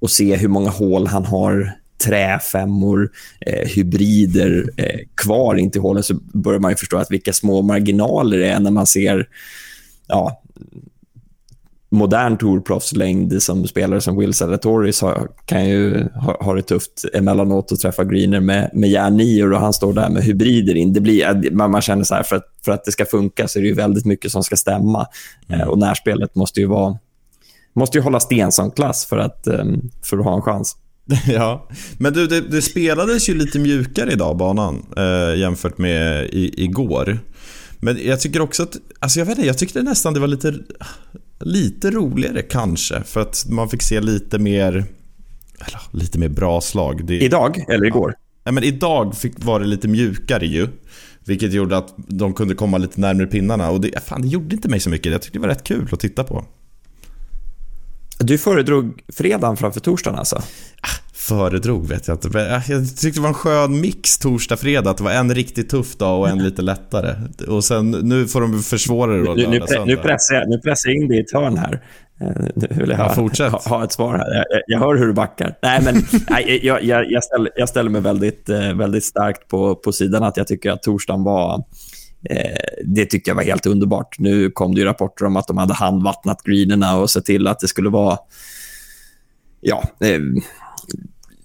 och 0.00 0.10
se 0.10 0.36
hur 0.36 0.48
många 0.48 0.70
hål 0.70 1.06
han 1.06 1.24
har 1.24 1.72
träfemmor, 2.04 3.10
eh, 3.40 3.68
hybrider 3.68 4.70
eh, 4.76 5.00
kvar 5.14 5.54
in 5.54 5.70
till 5.70 5.80
hålen 5.80 6.02
så 6.02 6.14
börjar 6.14 6.60
man 6.60 6.70
ju 6.70 6.76
förstå 6.76 6.96
att 6.96 7.10
vilka 7.10 7.32
små 7.32 7.62
marginaler 7.62 8.38
det 8.38 8.48
är 8.48 8.60
när 8.60 8.70
man 8.70 8.86
ser 8.86 9.28
ja, 10.06 10.42
modern 11.90 12.36
tourproffslängd 12.36 13.42
som 13.42 13.66
spelare 13.66 14.00
som 14.00 14.18
Will 14.18 14.34
Salatoris 14.34 15.00
har, 15.00 15.28
kan 15.44 15.68
ju 15.68 16.08
ha, 16.14 16.44
ha 16.44 16.54
det 16.54 16.62
tufft 16.62 17.04
emellanåt 17.14 17.72
att 17.72 17.80
träffa 17.80 18.04
greener 18.04 18.40
med, 18.40 18.70
med 18.74 18.90
järnnior 18.90 19.52
och 19.52 19.60
han 19.60 19.72
står 19.72 19.92
där 19.92 20.10
med 20.10 20.22
hybrider 20.22 20.74
in. 20.74 20.92
Det 20.92 21.00
blir, 21.00 21.50
man, 21.50 21.70
man 21.70 21.80
känner 21.80 22.04
så 22.04 22.14
här, 22.14 22.22
för 22.22 22.36
att, 22.36 22.46
för 22.64 22.72
att 22.72 22.84
det 22.84 22.92
ska 22.92 23.04
funka 23.04 23.48
så 23.48 23.58
är 23.58 23.62
det 23.62 23.68
ju 23.68 23.74
väldigt 23.74 24.04
mycket 24.04 24.32
som 24.32 24.42
ska 24.42 24.56
stämma. 24.56 25.06
Eh, 25.48 25.68
och 25.68 25.78
närspelet 25.78 26.34
måste 26.34 26.60
ju 26.60 26.66
vara 26.66 26.98
måste 27.72 27.98
ju 27.98 28.04
hålla 28.04 28.20
Stensson-klass 28.20 29.06
för 29.06 29.18
att, 29.18 29.46
eh, 29.46 29.64
för 30.02 30.18
att 30.18 30.24
ha 30.24 30.36
en 30.36 30.42
chans. 30.42 30.76
Ja, 31.26 31.68
men 31.98 32.12
du, 32.12 32.26
det, 32.26 32.40
det 32.40 32.62
spelades 32.62 33.28
ju 33.28 33.34
lite 33.34 33.58
mjukare 33.58 34.12
idag, 34.12 34.36
banan, 34.36 34.86
eh, 34.96 35.40
jämfört 35.40 35.78
med 35.78 36.24
i, 36.24 36.64
igår. 36.64 37.18
Men 37.78 37.98
jag 38.04 38.20
tycker 38.20 38.40
också 38.40 38.62
att, 38.62 38.76
alltså 38.98 39.18
jag 39.18 39.26
vet 39.26 39.38
inte, 39.38 39.46
jag 39.46 39.58
tyckte 39.58 39.82
nästan 39.82 40.14
det 40.14 40.20
var 40.20 40.26
lite, 40.26 40.54
lite 41.40 41.90
roligare 41.90 42.42
kanske. 42.42 43.02
För 43.02 43.20
att 43.20 43.46
man 43.48 43.68
fick 43.68 43.82
se 43.82 44.00
lite 44.00 44.38
mer, 44.38 44.72
eller, 45.58 45.80
lite 45.90 46.18
mer 46.18 46.28
bra 46.28 46.60
slag. 46.60 47.06
Det, 47.06 47.18
Idag, 47.18 47.64
eller 47.68 47.86
igår? 47.86 48.14
ja, 48.44 48.52
men 48.52 48.64
idag 48.64 49.16
fick, 49.16 49.44
var 49.44 49.60
det 49.60 49.66
lite 49.66 49.88
mjukare 49.88 50.46
ju. 50.46 50.68
Vilket 51.24 51.52
gjorde 51.52 51.76
att 51.76 51.94
de 51.96 52.34
kunde 52.34 52.54
komma 52.54 52.78
lite 52.78 53.00
närmare 53.00 53.26
pinnarna. 53.26 53.70
Och 53.70 53.80
det, 53.80 54.04
fan, 54.04 54.22
det 54.22 54.28
gjorde 54.28 54.54
inte 54.54 54.68
mig 54.68 54.80
så 54.80 54.90
mycket. 54.90 55.12
Jag 55.12 55.22
tyckte 55.22 55.38
det 55.38 55.42
var 55.42 55.48
rätt 55.48 55.64
kul 55.64 55.88
att 55.92 56.00
titta 56.00 56.24
på. 56.24 56.44
Du 58.18 58.38
föredrog 58.38 59.02
fredagen 59.08 59.56
framför 59.56 59.80
torsdagen 59.80 60.18
alltså? 60.18 60.42
Föredrog 61.28 61.86
vet 61.88 62.08
jag 62.08 62.14
inte. 62.14 62.28
Men, 62.28 62.46
äh, 62.54 62.70
Jag 62.70 62.96
tyckte 62.96 63.18
det 63.18 63.22
var 63.22 63.28
en 63.28 63.34
skön 63.34 63.80
mix 63.80 64.18
torsdag-fredag. 64.18 64.90
Att 64.90 64.96
det 64.96 65.04
var 65.04 65.10
en 65.12 65.34
riktigt 65.34 65.68
tuff 65.68 65.96
dag 65.96 66.20
och 66.20 66.28
en 66.28 66.38
lite 66.38 66.62
lättare. 66.62 67.14
Och 67.48 67.64
sen, 67.64 67.90
nu 67.90 68.26
får 68.26 68.40
de 68.40 68.62
försvåra 68.62 69.12
det 69.16 69.24
då. 69.24 69.32
Nu, 69.34 69.46
nu, 69.46 69.60
nu, 69.86 69.96
pressar 69.96 70.34
jag, 70.34 70.48
nu 70.48 70.58
pressar 70.58 70.90
jag 70.90 70.96
in 71.02 71.08
dig 71.08 71.18
i 71.18 71.20
ett 71.20 71.32
hörn 71.32 71.56
här. 71.58 71.82
Eh, 72.20 72.26
Nu 72.56 72.68
vill 72.70 72.90
jag 72.90 72.98
Ja, 72.98 73.04
ha, 73.38 73.48
ha, 73.50 73.60
ha 73.66 73.84
ett 73.84 73.92
svar 73.92 74.16
här. 74.18 74.34
Jag, 74.50 74.62
jag- 74.66 74.78
hör 74.78 74.94
hur 74.96 75.06
du 75.06 75.12
backar. 75.12 75.54
Nej, 75.62 75.80
men 75.84 76.02
nej, 76.30 76.60
jag, 76.62 76.84
jag, 76.84 77.10
jag, 77.12 77.24
ställer, 77.24 77.50
jag 77.56 77.68
ställer 77.68 77.90
mig 77.90 78.00
väldigt, 78.00 78.48
eh, 78.48 78.74
väldigt 78.74 79.04
starkt 79.04 79.48
på, 79.48 79.74
på 79.74 79.92
sidan 79.92 80.22
att 80.22 80.36
jag 80.36 80.46
tycker 80.46 80.70
att 80.70 80.82
torsdagen 80.82 81.22
var... 81.24 81.64
Eh, 82.30 82.56
det 82.84 83.06
tyckte 83.06 83.30
jag 83.30 83.34
var 83.34 83.42
helt 83.42 83.66
underbart. 83.66 84.18
Nu 84.18 84.50
kom 84.50 84.74
det 84.74 84.80
ju 84.80 84.86
rapporter 84.86 85.24
om 85.24 85.36
att 85.36 85.46
de 85.46 85.56
hade 85.58 85.74
handvattnat 85.74 86.42
greenerna 86.44 86.96
och 86.98 87.10
sett 87.10 87.24
till 87.24 87.46
att 87.46 87.60
det 87.60 87.68
skulle 87.68 87.90
vara... 87.90 88.18
Ja, 89.62 89.82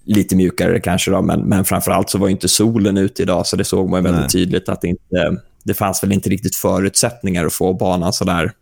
lite 0.06 0.36
mjukare 0.36 0.80
kanske, 0.80 1.10
då, 1.10 1.22
men, 1.22 1.40
men 1.40 1.64
framför 1.64 1.90
allt 1.90 2.10
så 2.10 2.18
var 2.18 2.28
inte 2.28 2.48
solen 2.48 2.96
ute 2.96 3.22
idag, 3.22 3.46
så 3.46 3.56
det 3.56 3.64
såg 3.64 3.90
man 3.90 4.02
väldigt 4.02 4.20
Nej. 4.20 4.30
tydligt 4.30 4.68
att 4.68 4.80
det 4.80 4.88
inte... 4.88 5.36
Det 5.64 5.74
fanns 5.74 6.02
väl 6.02 6.12
inte 6.12 6.30
riktigt 6.30 6.56
förutsättningar 6.56 7.46
att 7.46 7.52
få 7.52 7.72
banan 7.72 8.12
så 8.12 8.24
där 8.24 8.52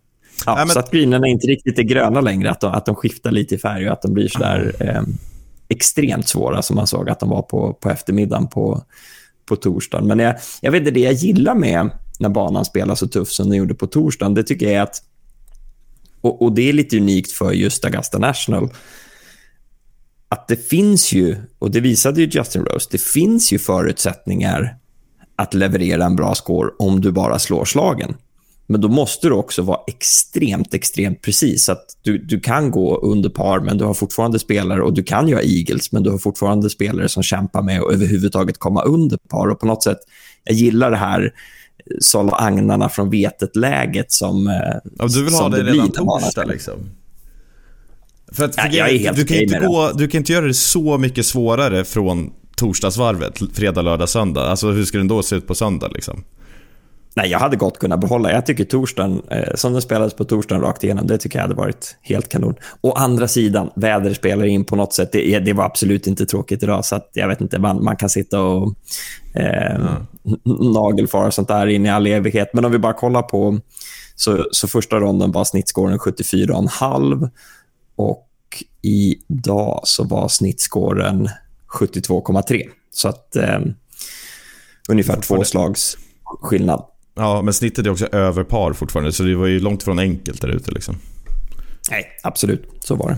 Ja, 0.45 0.55
Nej, 0.55 0.65
men- 0.65 0.73
Så 0.73 0.79
att 0.79 0.91
greenerna 0.91 1.27
inte 1.27 1.47
riktigt 1.47 1.79
är 1.79 1.83
gröna 1.83 2.21
längre, 2.21 2.51
att 2.51 2.61
de, 2.61 2.71
att 2.71 2.85
de 2.85 2.95
skiftar 2.95 3.31
lite 3.31 3.55
i 3.55 3.57
färg 3.57 3.87
och 3.87 3.93
att 3.93 4.01
de 4.01 4.13
blir 4.13 4.27
sådär 4.27 4.75
eh, 4.79 5.01
extremt 5.67 6.27
svåra 6.27 6.61
som 6.61 6.75
man 6.75 6.87
såg 6.87 7.09
att 7.09 7.19
de 7.19 7.29
var 7.29 7.41
på, 7.41 7.73
på 7.73 7.89
eftermiddagen 7.89 8.47
på, 8.47 8.83
på 9.45 9.55
torsdagen. 9.55 10.07
Men 10.07 10.19
jag, 10.19 10.35
jag 10.61 10.71
vet 10.71 10.79
inte, 10.79 10.91
det 10.91 10.99
jag 10.99 11.13
gillar 11.13 11.55
med 11.55 11.89
när 12.19 12.29
banan 12.29 12.65
spelar 12.65 12.95
så 12.95 13.07
tufft 13.07 13.31
som 13.33 13.49
den 13.49 13.57
gjorde 13.57 13.73
på 13.73 13.87
torsdagen, 13.87 14.33
det 14.33 14.43
tycker 14.43 14.65
jag 14.65 14.75
är 14.75 14.81
att, 14.81 15.01
och, 16.21 16.41
och 16.41 16.51
det 16.51 16.69
är 16.69 16.73
lite 16.73 16.97
unikt 16.97 17.31
för 17.31 17.51
just 17.51 17.85
Augusta 17.85 18.17
National, 18.17 18.69
att 20.29 20.47
det 20.47 20.67
finns 20.69 21.13
ju, 21.13 21.37
och 21.59 21.71
det 21.71 21.79
visade 21.79 22.21
ju 22.21 22.29
Justin 22.31 22.65
Rose, 22.65 22.87
det 22.91 23.01
finns 23.01 23.53
ju 23.53 23.59
förutsättningar 23.59 24.77
att 25.35 25.53
leverera 25.53 26.05
en 26.05 26.15
bra 26.15 26.35
score 26.35 26.69
om 26.79 27.01
du 27.01 27.11
bara 27.11 27.39
slår 27.39 27.65
slagen. 27.65 28.15
Men 28.67 28.81
då 28.81 28.87
måste 28.87 29.27
du 29.27 29.33
också 29.33 29.61
vara 29.61 29.79
extremt, 29.87 30.73
extremt 30.73 31.21
precis. 31.21 31.65
Så 31.65 31.71
att 31.71 31.85
du, 32.01 32.17
du 32.17 32.39
kan 32.39 32.71
gå 32.71 32.97
under 32.97 33.29
par, 33.29 33.59
men 33.59 33.77
du 33.77 33.85
har 33.85 33.93
fortfarande 33.93 34.39
spelare 34.39 34.81
och 34.81 34.93
du 34.93 35.03
kan 35.03 35.27
göra 35.27 35.41
eagles, 35.43 35.91
men 35.91 36.03
du 36.03 36.09
har 36.09 36.17
fortfarande 36.17 36.69
spelare 36.69 37.09
som 37.09 37.23
kämpar 37.23 37.61
med 37.61 37.81
att 37.81 37.93
överhuvudtaget 37.93 38.57
komma 38.57 38.81
under 38.83 39.17
par. 39.17 39.47
Och 39.47 39.59
på 39.59 39.65
något 39.65 39.83
sätt, 39.83 39.97
jag 40.43 40.55
gillar 40.55 40.91
det 40.91 40.97
här 40.97 41.23
eh, 41.23 41.31
sålla 41.99 42.31
agnarna 42.31 42.89
från 42.89 43.09
vetet-läget 43.09 44.11
som, 44.11 44.47
eh, 44.47 44.53
Ja, 44.97 45.07
du 45.07 45.23
vill 45.23 45.33
ha 45.33 45.39
som 45.39 45.51
det 45.51 45.63
blir 45.63 45.73
redan 45.73 45.91
torsdag 45.91 46.45
liksom? 46.45 46.89
För 48.31 48.45
att, 48.45 48.53
Ja, 48.57 48.63
för 48.63 48.77
är 48.77 48.97
helt 48.99 49.17
du, 49.17 49.25
kan 49.25 49.37
inte 49.37 49.59
gå, 49.59 49.91
du 49.91 50.07
kan 50.07 50.17
inte 50.19 50.33
göra 50.33 50.45
det 50.45 50.53
så 50.53 50.97
mycket 50.97 51.25
svårare 51.25 51.85
från 51.85 52.31
torsdagsvarvet, 52.57 53.41
fredag, 53.53 53.81
lördag, 53.81 54.09
söndag. 54.09 54.41
Alltså 54.49 54.71
hur 54.71 54.85
ska 54.85 54.97
den 54.97 55.07
då 55.07 55.23
se 55.23 55.35
ut 55.35 55.47
på 55.47 55.55
söndag 55.55 55.87
liksom? 55.93 56.23
Nej, 57.17 57.29
jag 57.29 57.39
hade 57.39 57.55
gott 57.57 57.79
kunnat 57.79 58.01
behålla. 58.01 58.31
Jag 58.31 58.45
tycker 58.45 58.63
torsdagen, 58.63 59.21
eh, 59.31 59.55
som 59.55 59.73
den 59.73 59.81
spelades 59.81 60.13
på 60.13 60.23
torsdagen 60.23 60.61
rakt 60.63 60.83
igenom, 60.83 61.07
det 61.07 61.17
tycker 61.17 61.37
jag 61.39 61.43
hade 61.43 61.55
varit 61.55 61.97
helt 62.01 62.29
kanon. 62.29 62.55
Å 62.81 62.91
andra 62.91 63.27
sidan, 63.27 63.69
väder 63.75 64.13
spelar 64.13 64.45
in 64.45 64.65
på 64.65 64.75
något 64.75 64.93
sätt. 64.93 65.11
Det, 65.11 65.39
det 65.39 65.53
var 65.53 65.63
absolut 65.63 66.07
inte 66.07 66.25
tråkigt 66.25 66.63
idag, 66.63 66.85
så 66.85 66.95
att 66.95 67.09
jag 67.13 67.27
vet 67.27 67.41
inte, 67.41 67.59
man, 67.59 67.83
man 67.83 67.95
kan 67.95 68.09
sitta 68.09 68.41
och 68.41 68.75
eh, 69.33 69.75
n- 69.75 70.37
nagelfara 70.73 71.31
sånt 71.31 71.47
där 71.47 71.67
in 71.67 71.85
i 71.85 71.89
all 71.89 72.07
evighet. 72.07 72.49
Men 72.53 72.65
om 72.65 72.71
vi 72.71 72.77
bara 72.79 72.93
kollar 72.93 73.21
på, 73.21 73.59
så, 74.15 74.45
så 74.51 74.67
första 74.67 74.95
ronden 74.99 75.31
var 75.31 75.43
snittskåren 75.43 75.97
74,5 75.97 77.29
och 77.95 78.27
idag 78.81 79.81
så 79.83 80.03
var 80.03 80.27
snittskåren 80.27 81.29
72,3. 81.79 82.61
Så 82.91 83.07
att 83.07 83.35
eh, 83.35 83.59
ungefär 84.89 85.21
två 85.21 85.43
slags 85.43 85.97
skillnad. 86.41 86.85
Ja, 87.15 87.41
men 87.41 87.53
snittet 87.53 87.85
är 87.85 87.89
också 87.89 88.07
över 88.11 88.43
par 88.43 88.73
fortfarande, 88.73 89.11
så 89.11 89.23
det 89.23 89.35
var 89.35 89.47
ju 89.47 89.59
långt 89.59 89.83
från 89.83 89.99
enkelt 89.99 90.41
där 90.41 90.47
ute 90.49 90.71
liksom. 90.71 90.97
Nej, 91.91 92.05
absolut. 92.23 92.69
Så 92.79 92.95
var 92.95 93.09
det. 93.09 93.17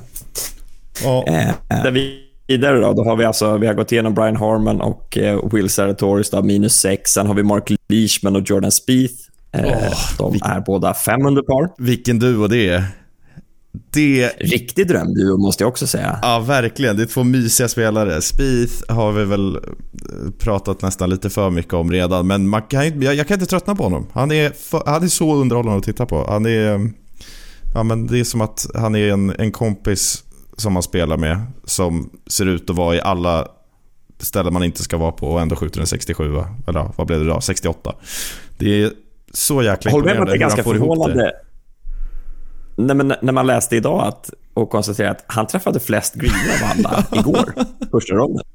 Ja, 1.04 1.24
Eh, 1.28 1.54
där 1.84 1.92
vi 1.92 2.24
vidare 2.48 2.80
då, 2.82 2.94
då 2.94 3.04
har 3.04 3.16
vi 3.16 3.26
alltså, 3.26 3.58
vi 3.58 3.68
har 3.68 3.74
gått 3.74 3.92
igenom 3.92 4.14
Brian 4.14 4.36
Harmon 4.36 4.82
och 4.82 5.18
eh, 5.18 5.50
Will 5.54 5.70
Saratoris, 5.70 6.30
då, 6.30 6.44
minus 6.44 6.74
6. 6.76 7.12
Sen 7.12 7.28
har 7.28 7.34
vi 7.34 7.44
Mark 7.44 7.72
Leishman 7.90 8.36
och 8.36 8.50
Jordan 8.50 8.72
Spieth. 8.72 9.14
Eh, 9.52 9.94
de 10.18 10.32
vilken- 10.32 10.52
är 10.52 10.60
båda 10.60 10.94
fem 10.94 11.26
under 11.26 11.42
par. 11.42 11.70
vilken 11.84 12.20
duo 12.20 12.48
det 12.48 12.70
är. 12.70 12.84
Det 13.90 14.32
Riktig 14.40 14.88
drömduo 14.88 15.38
måste 15.38 15.64
jag 15.64 15.70
också 15.70 15.88
säga. 15.88 16.20
Ja, 16.22 16.40
verkligen. 16.40 16.98
Det 16.98 17.04
är 17.04 17.08
två 17.08 17.24
mysiga 17.24 17.68
spelare. 17.68 18.22
Spieth 18.22 18.94
har 18.94 19.12
vi 19.12 19.26
väl 19.26 19.56
eh, 19.56 19.62
pratat 20.40 20.82
nästan 20.82 21.10
lite 21.10 21.30
för 21.30 21.50
mycket 21.50 21.74
om 21.74 21.92
redan, 21.92 22.28
men 22.28 22.48
man 22.48 22.62
kan, 22.62 23.02
jag, 23.02 23.16
jag 23.16 23.28
kan 23.28 23.36
inte 23.36 23.46
tröttna 23.46 23.76
på 23.76 23.84
honom. 23.84 24.08
Han 24.14 24.32
är, 24.32 24.50
för, 24.50 24.84
han 24.86 25.04
är 25.04 25.08
så 25.08 25.36
underhållande 25.36 25.78
att 25.78 25.84
titta 25.84 26.06
på. 26.06 26.26
Han 26.30 26.46
är, 26.46 26.92
ja, 27.74 27.84
men 27.84 28.08
det 28.08 28.20
är 28.20 28.24
som 28.24 28.42
att 28.42 28.68
han 28.76 28.96
är 28.96 29.14
en, 29.14 29.34
en 29.40 29.52
kompis 29.52 30.24
som 30.58 30.74
man 30.74 30.84
spelar 30.84 31.18
med, 31.18 31.42
som 31.66 32.10
ser 32.28 32.46
ut 32.46 32.70
att 32.70 32.76
vara 32.76 32.96
i 32.96 33.02
alla 33.02 33.48
ställen 34.20 34.54
man 34.54 34.64
inte 34.64 34.84
ska 34.84 34.98
vara 34.98 35.12
på 35.12 35.28
och 35.28 35.42
ändå 35.42 35.56
skjuter 35.56 35.82
en 35.82 35.88
67. 35.88 36.28
va? 36.28 36.48
Eller 36.68 36.92
vad 36.96 37.08
blev 37.08 37.20
det 37.20 37.26
då? 37.26 37.42
68. 37.42 37.96
Det 38.58 38.84
är 38.84 38.92
så 39.34 39.64
jäkla 39.64 39.92
imponerande 39.92 40.32
hur 40.32 40.42
han 40.42 40.64
får 40.64 40.76
ihop 40.76 41.14
det. 41.14 41.34
Nej, 42.78 42.96
men 42.96 43.14
när 43.22 43.34
man 43.34 43.48
läste 43.48 43.76
idag 43.76 44.08
att, 44.08 44.30
och 44.54 44.70
konstaterade 44.70 45.12
att 45.12 45.24
han 45.28 45.48
träffade 45.48 45.80
flest 45.80 46.14
greener 46.14 46.64
av 46.64 46.70
alla 46.92 47.06
igår, 47.22 47.54
första 47.92 48.14
ronden. 48.16 48.46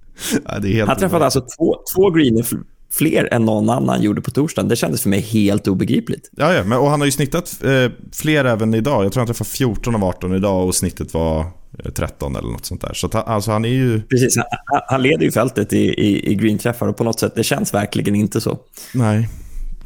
Ja, 0.44 0.86
Han 0.86 0.96
träffade 0.96 1.24
alltså 1.24 1.40
två, 1.40 1.76
två 1.96 2.10
greener 2.10 2.42
fl- 2.42 2.64
fler 2.92 3.28
än 3.34 3.44
någon 3.44 3.70
annan 3.70 4.02
gjorde 4.02 4.20
på 4.20 4.30
torsdagen. 4.30 4.68
Det 4.68 4.76
kändes 4.76 5.02
för 5.02 5.08
mig 5.08 5.20
helt 5.20 5.68
obegripligt. 5.68 6.28
Ja, 6.32 6.54
ja 6.54 6.64
men, 6.64 6.78
och 6.78 6.90
han 6.90 7.00
har 7.00 7.06
ju 7.06 7.12
snittat 7.12 7.58
eh, 7.64 7.90
fler 8.12 8.44
även 8.44 8.74
idag. 8.74 9.04
Jag 9.04 9.12
tror 9.12 9.20
han 9.20 9.26
träffade 9.26 9.50
14 9.50 9.94
av 9.94 10.04
18 10.04 10.34
idag 10.34 10.66
och 10.66 10.74
snittet 10.74 11.14
var 11.14 11.40
eh, 11.84 11.90
13 11.92 12.36
eller 12.36 12.48
något 12.48 12.66
sånt 12.66 12.80
där. 12.80 12.92
Så 12.94 13.08
han, 13.12 13.22
alltså 13.26 13.50
han 13.50 13.64
är 13.64 13.68
ju... 13.68 14.02
Precis, 14.02 14.36
han- 14.36 14.80
han 14.88 15.02
leder 15.02 15.24
ju 15.24 15.32
fältet 15.32 15.72
i, 15.72 15.78
i, 15.78 16.30
i 16.32 16.34
greenträffar 16.34 16.88
och 16.88 16.96
på 16.96 17.04
något 17.04 17.20
sätt, 17.20 17.32
det 17.36 17.44
känns 17.44 17.74
verkligen 17.74 18.14
inte 18.14 18.40
så. 18.40 18.58
Nej. 18.94 19.28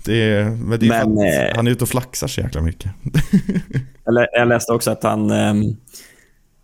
Det 0.06 0.22
är, 0.22 0.44
men 0.44 0.80
det 0.80 0.86
är 0.86 1.06
Men, 1.06 1.18
att 1.18 1.50
eh, 1.50 1.56
han 1.56 1.66
är 1.66 1.70
ute 1.70 1.84
och 1.84 1.88
flaxar 1.88 2.26
så 2.26 2.40
jäkla 2.40 2.60
mycket. 2.60 2.90
Jag, 4.04 4.14
lä, 4.14 4.26
jag 4.32 4.48
läste 4.48 4.72
också 4.72 4.90
att 4.90 5.02
han, 5.02 5.30
ehm, 5.30 5.76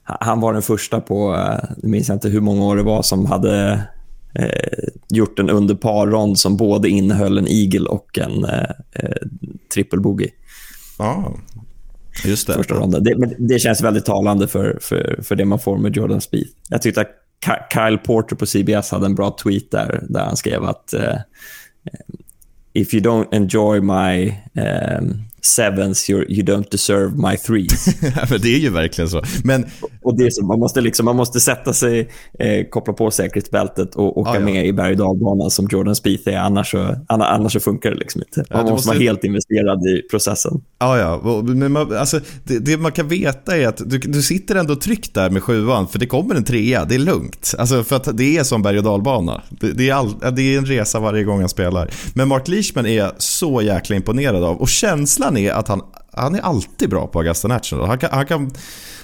han 0.03 0.41
var 0.41 0.53
den 0.53 0.63
första 0.63 1.01
på, 1.01 1.35
eh, 1.35 1.71
nu 1.77 1.89
minns 1.89 2.09
jag 2.09 2.17
inte 2.17 2.29
hur 2.29 2.41
många 2.41 2.65
år 2.65 2.77
det 2.77 2.83
var, 2.83 3.03
som 3.03 3.27
hade 3.27 3.83
eh, 4.35 4.89
gjort 5.09 5.39
en 5.39 5.51
under 5.51 5.75
par-rond 5.75 6.39
som 6.39 6.57
både 6.57 6.89
innehöll 6.89 7.39
en 7.39 7.49
eagle 7.49 7.89
och 7.89 8.19
en 8.19 8.45
eh, 8.45 8.71
eh, 8.93 9.17
triple 9.75 10.01
bogey 10.01 10.31
ja, 10.99 11.35
just 12.25 12.47
det. 12.47 12.53
första 12.55 12.75
ronden. 12.75 13.05
Det, 13.05 13.17
men 13.17 13.35
det 13.39 13.59
känns 13.59 13.83
väldigt 13.83 14.05
talande 14.05 14.49
för, 14.49 14.79
för, 14.83 15.21
för 15.23 15.37
det 15.37 15.45
man 15.45 15.59
får 15.59 15.79
med 15.79 15.97
Jordan 15.97 16.21
Spieth. 16.21 16.51
Jag 16.69 16.83
tyckte 16.83 17.01
att 17.01 17.11
Kyle 17.75 17.99
Porter 17.99 18.37
på 18.37 18.47
CBS 18.47 18.91
hade 18.91 19.07
en 19.07 19.15
bra 19.15 19.37
tweet 19.43 19.71
där, 19.71 20.05
där 20.09 20.25
han 20.25 20.37
skrev 20.37 20.65
att 20.65 20.93
eh, 20.93 21.17
If 22.75 22.95
you 22.95 23.01
don't 23.01 23.33
enjoy 23.33 23.81
my 23.81 24.43
um, 24.57 25.27
sevens, 25.47 26.11
you 26.11 26.25
don't 26.29 26.71
deserve 26.71 27.17
my 27.31 27.37
threes. 27.37 27.87
men 28.31 28.41
det 28.41 28.55
är 28.55 28.59
ju 28.59 28.71
verkligen 28.71 29.11
så. 29.11 29.23
Men 29.45 29.67
Och 30.03 30.17
det 30.19 30.25
är 30.25 30.31
så, 30.31 30.45
man, 30.45 30.59
måste 30.59 30.81
liksom, 30.81 31.05
man 31.05 31.17
måste 31.17 31.41
sätta 31.41 31.73
sig, 31.73 32.09
eh, 32.39 32.67
koppla 32.71 32.93
på 32.95 33.11
säkerhetsbältet 33.11 33.95
och 33.95 34.19
åka 34.19 34.31
Ja, 34.31 34.35
ja. 34.39 34.45
med 34.45 34.67
i 34.67 34.73
berg 34.73 35.01
och 35.01 35.53
som 35.53 35.69
Jordan 35.71 35.97
Spieth 35.97 36.29
är. 36.29 36.37
Annars 36.37 36.71
så, 36.71 36.79
anna- 37.09 37.25
annars 37.27 37.53
så 37.53 37.61
funkar 37.61 37.91
det 37.91 37.97
liksom 37.97 38.21
inte. 38.21 38.45
Ja, 38.51 38.57
Man 38.57 38.67
du 38.67 38.73
måste 38.73 38.89
vara 38.89 38.95
måste- 38.95 39.05
helt 39.05 39.25
investerad 39.25 39.87
i 39.87 40.03
processen. 40.11 40.61
Ja, 40.79 40.99
ja. 40.99 41.43
Men 41.45 41.73
man, 41.73 41.97
alltså, 41.97 42.21
det, 42.45 42.59
det 42.59 42.77
man 42.77 42.93
kan 42.93 43.09
veta 43.09 43.57
är 43.57 43.69
att 43.69 43.91
du, 43.91 43.99
du 43.99 44.23
sitter 44.23 44.55
ändå 44.55 44.75
tryggt 44.77 45.15
där 45.15 45.31
med 45.31 45.43
sjuan, 45.43 45.89
för 45.89 45.99
det 45.99 46.07
kommer 46.07 46.35
en 46.35 46.45
trea. 46.45 46.85
Det 46.85 46.95
är 46.95 46.99
lugnt. 46.99 47.55
Alltså, 47.59 47.85
för 47.85 47.97
att 47.97 48.17
det 48.17 48.39
är 48.39 48.45
som 48.45 48.63
berg 48.63 48.79
och 48.79 48.85
dalbana. 48.85 49.43
Det, 49.61 49.73
det, 49.73 49.89
är 49.91 49.95
all, 49.95 50.15
det 50.37 50.43
är 50.55 50.59
en 50.59 50.67
resa 50.67 51.01
varje 51.01 51.25
gång 51.25 51.41
han 51.41 51.49
spelar. 51.49 51.91
Men 52.15 52.29
Mark 52.29 52.49
Leishman 52.49 52.87
är 52.87 52.97
jag 52.97 53.13
så 53.19 53.63
jäkla 53.63 53.97
imponerad 53.97 54.45
av. 54.45 54.57
Och 54.57 54.69
känslan 54.69 55.32
är 55.37 55.53
att 55.53 55.69
han, 55.69 55.83
han 56.13 56.35
är 56.35 56.41
alltid 56.41 56.91
bra 56.91 57.07
på 57.07 57.19
Augusta 57.19 57.49
National. 57.49 57.87
Han 57.87 57.99
kan, 57.99 58.11
han 58.13 58.27
kan 58.27 58.51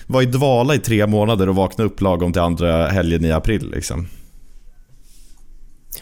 vara 0.06 0.22
i 0.22 0.26
dvala 0.26 0.74
i 0.74 0.78
tre 0.78 1.06
månader 1.06 1.48
och 1.48 1.54
vakna 1.54 1.84
upp 1.84 2.00
lagom 2.00 2.32
till 2.32 2.42
andra 2.42 2.86
helgen 2.86 3.24
i 3.24 3.32
april. 3.32 3.70
Liksom. 3.70 4.08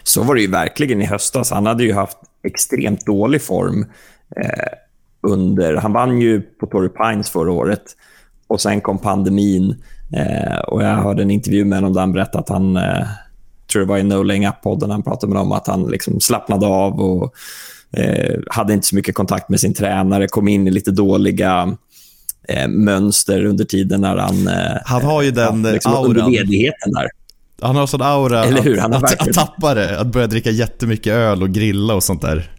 Så 0.02 0.22
var 0.22 0.34
det 0.34 0.40
ju 0.40 0.50
verkligen 0.50 1.02
i 1.02 1.06
höstas. 1.06 1.50
Han 1.50 1.66
hade 1.66 1.84
ju 1.84 1.92
haft 1.92 2.18
extremt 2.44 3.06
dålig 3.06 3.42
form 3.42 3.86
eh, 4.36 4.72
under... 5.22 5.74
Han 5.74 5.92
vann 5.92 6.20
ju 6.20 6.40
på 6.40 6.66
Torrey 6.66 6.88
Pines 6.88 7.30
förra 7.30 7.52
året 7.52 7.82
och 8.46 8.60
sen 8.60 8.80
kom 8.80 8.98
pandemin. 8.98 9.82
Eh, 10.12 10.58
och 10.58 10.82
Jag 10.82 10.96
hörde 10.96 11.22
en 11.22 11.30
intervju 11.30 11.64
med 11.64 11.78
honom 11.78 11.92
där 11.92 12.00
han 12.00 12.12
berättade 12.12 12.38
att 12.38 12.48
han... 12.48 12.76
Eh, 12.76 13.06
tror 13.72 13.82
det 13.82 13.88
var 13.88 13.98
i 13.98 14.02
No 14.02 14.22
Laying 14.22 14.46
Up-podden 14.46 14.90
han 14.90 15.02
pratade 15.02 15.32
med 15.32 15.40
dem 15.40 15.52
att 15.52 15.66
han 15.66 15.82
liksom 15.82 16.20
slappnade 16.20 16.66
av 16.66 17.00
och 17.00 17.34
eh, 17.96 18.34
hade 18.50 18.72
inte 18.72 18.86
så 18.86 18.94
mycket 18.94 19.14
kontakt 19.14 19.48
med 19.48 19.60
sin 19.60 19.74
tränare. 19.74 20.28
Kom 20.28 20.48
in 20.48 20.66
i 20.66 20.70
lite 20.70 20.90
dåliga 20.90 21.76
eh, 22.48 22.68
mönster 22.68 23.44
under 23.44 23.64
tiden 23.64 24.00
när 24.00 24.16
han... 24.16 24.48
Eh, 24.48 24.76
Han 24.84 25.02
har 25.02 25.22
ju 25.22 25.30
den 25.30 25.64
ja, 25.64 25.72
liksom 25.72 25.94
under 25.94 26.20
auran. 26.20 26.32
ledigheten 26.32 26.92
där. 26.92 27.08
Han 27.60 27.76
har 27.76 27.86
sån 27.86 28.02
aura 28.02 28.44
Eller 28.44 28.62
hur? 28.62 28.78
Han 28.78 28.92
att, 28.92 29.04
att, 29.04 29.10
verkligen- 29.10 29.30
att 29.30 29.46
tappa 29.46 29.74
det, 29.74 30.00
att 30.00 30.06
börja 30.06 30.26
dricka 30.26 30.50
jättemycket 30.50 31.12
öl 31.12 31.42
och 31.42 31.50
grilla 31.50 31.94
och 31.94 32.02
sånt 32.02 32.22
där. 32.22 32.50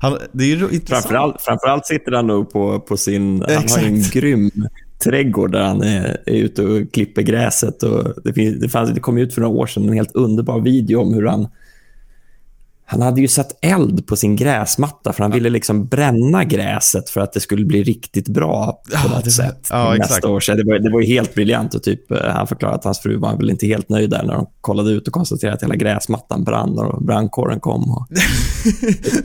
Han, 0.00 0.18
det 0.32 0.44
är 0.44 0.48
ju 0.48 0.54
intressant. 0.54 0.88
Framförallt, 0.88 1.42
framförallt 1.42 1.86
sitter 1.86 2.12
han 2.12 2.26
nog 2.26 2.52
på, 2.52 2.80
på 2.80 2.96
sin... 2.96 3.44
Han 3.48 3.68
har 3.68 3.78
en 3.78 4.02
grym 4.02 4.50
trädgård 5.04 5.52
där 5.52 5.62
han 5.62 5.82
är, 5.82 6.16
är 6.26 6.34
ute 6.34 6.62
och 6.62 6.92
klipper 6.92 7.22
gräset. 7.22 7.82
Och 7.82 8.14
det, 8.24 8.32
finns, 8.32 8.60
det, 8.60 8.68
fanns, 8.68 8.90
det 8.90 9.00
kom 9.00 9.18
ut 9.18 9.34
för 9.34 9.40
några 9.40 9.54
år 9.54 9.66
sedan 9.66 9.88
en 9.88 9.92
helt 9.94 10.14
underbar 10.14 10.60
video 10.60 11.00
om 11.00 11.14
hur 11.14 11.26
han 11.26 11.48
han 12.86 13.02
hade 13.02 13.20
ju 13.20 13.28
satt 13.28 13.58
eld 13.64 14.06
på 14.06 14.16
sin 14.16 14.36
gräsmatta 14.36 15.12
för 15.12 15.22
han 15.22 15.32
ville 15.32 15.50
liksom 15.50 15.86
bränna 15.86 16.44
gräset 16.44 17.10
för 17.10 17.20
att 17.20 17.32
det 17.32 17.40
skulle 17.40 17.64
bli 17.64 17.82
riktigt 17.82 18.28
bra 18.28 18.72
på 18.72 18.90
Ja, 18.92 19.16
något 19.16 19.24
det- 19.24 19.30
sätt 19.30 19.66
ja, 19.70 19.92
till 19.92 20.00
exakt. 20.00 20.14
nästa 20.14 20.28
år. 20.28 20.40
Så 20.40 20.54
det, 20.54 20.64
var, 20.64 20.78
det 20.78 20.90
var 20.90 21.02
helt 21.02 21.34
briljant 21.34 21.74
och 21.74 21.82
typ, 21.82 22.10
eh, 22.10 22.18
han 22.22 22.46
förklarade 22.46 22.78
att 22.78 22.84
hans 22.84 22.98
fru 23.00 23.16
var 23.16 23.36
väl 23.36 23.50
inte 23.50 23.66
helt 23.66 23.88
nöjd 23.88 24.10
där 24.10 24.22
när 24.22 24.34
de 24.34 24.46
kollade 24.60 24.90
ut 24.90 25.06
och 25.08 25.14
konstaterade 25.14 25.54
att 25.56 25.62
hela 25.62 25.74
gräsmattan 25.76 26.44
brann 26.44 26.78
och 26.78 27.02
brandkåren 27.04 27.60
kom 27.60 27.90
och 27.92 28.06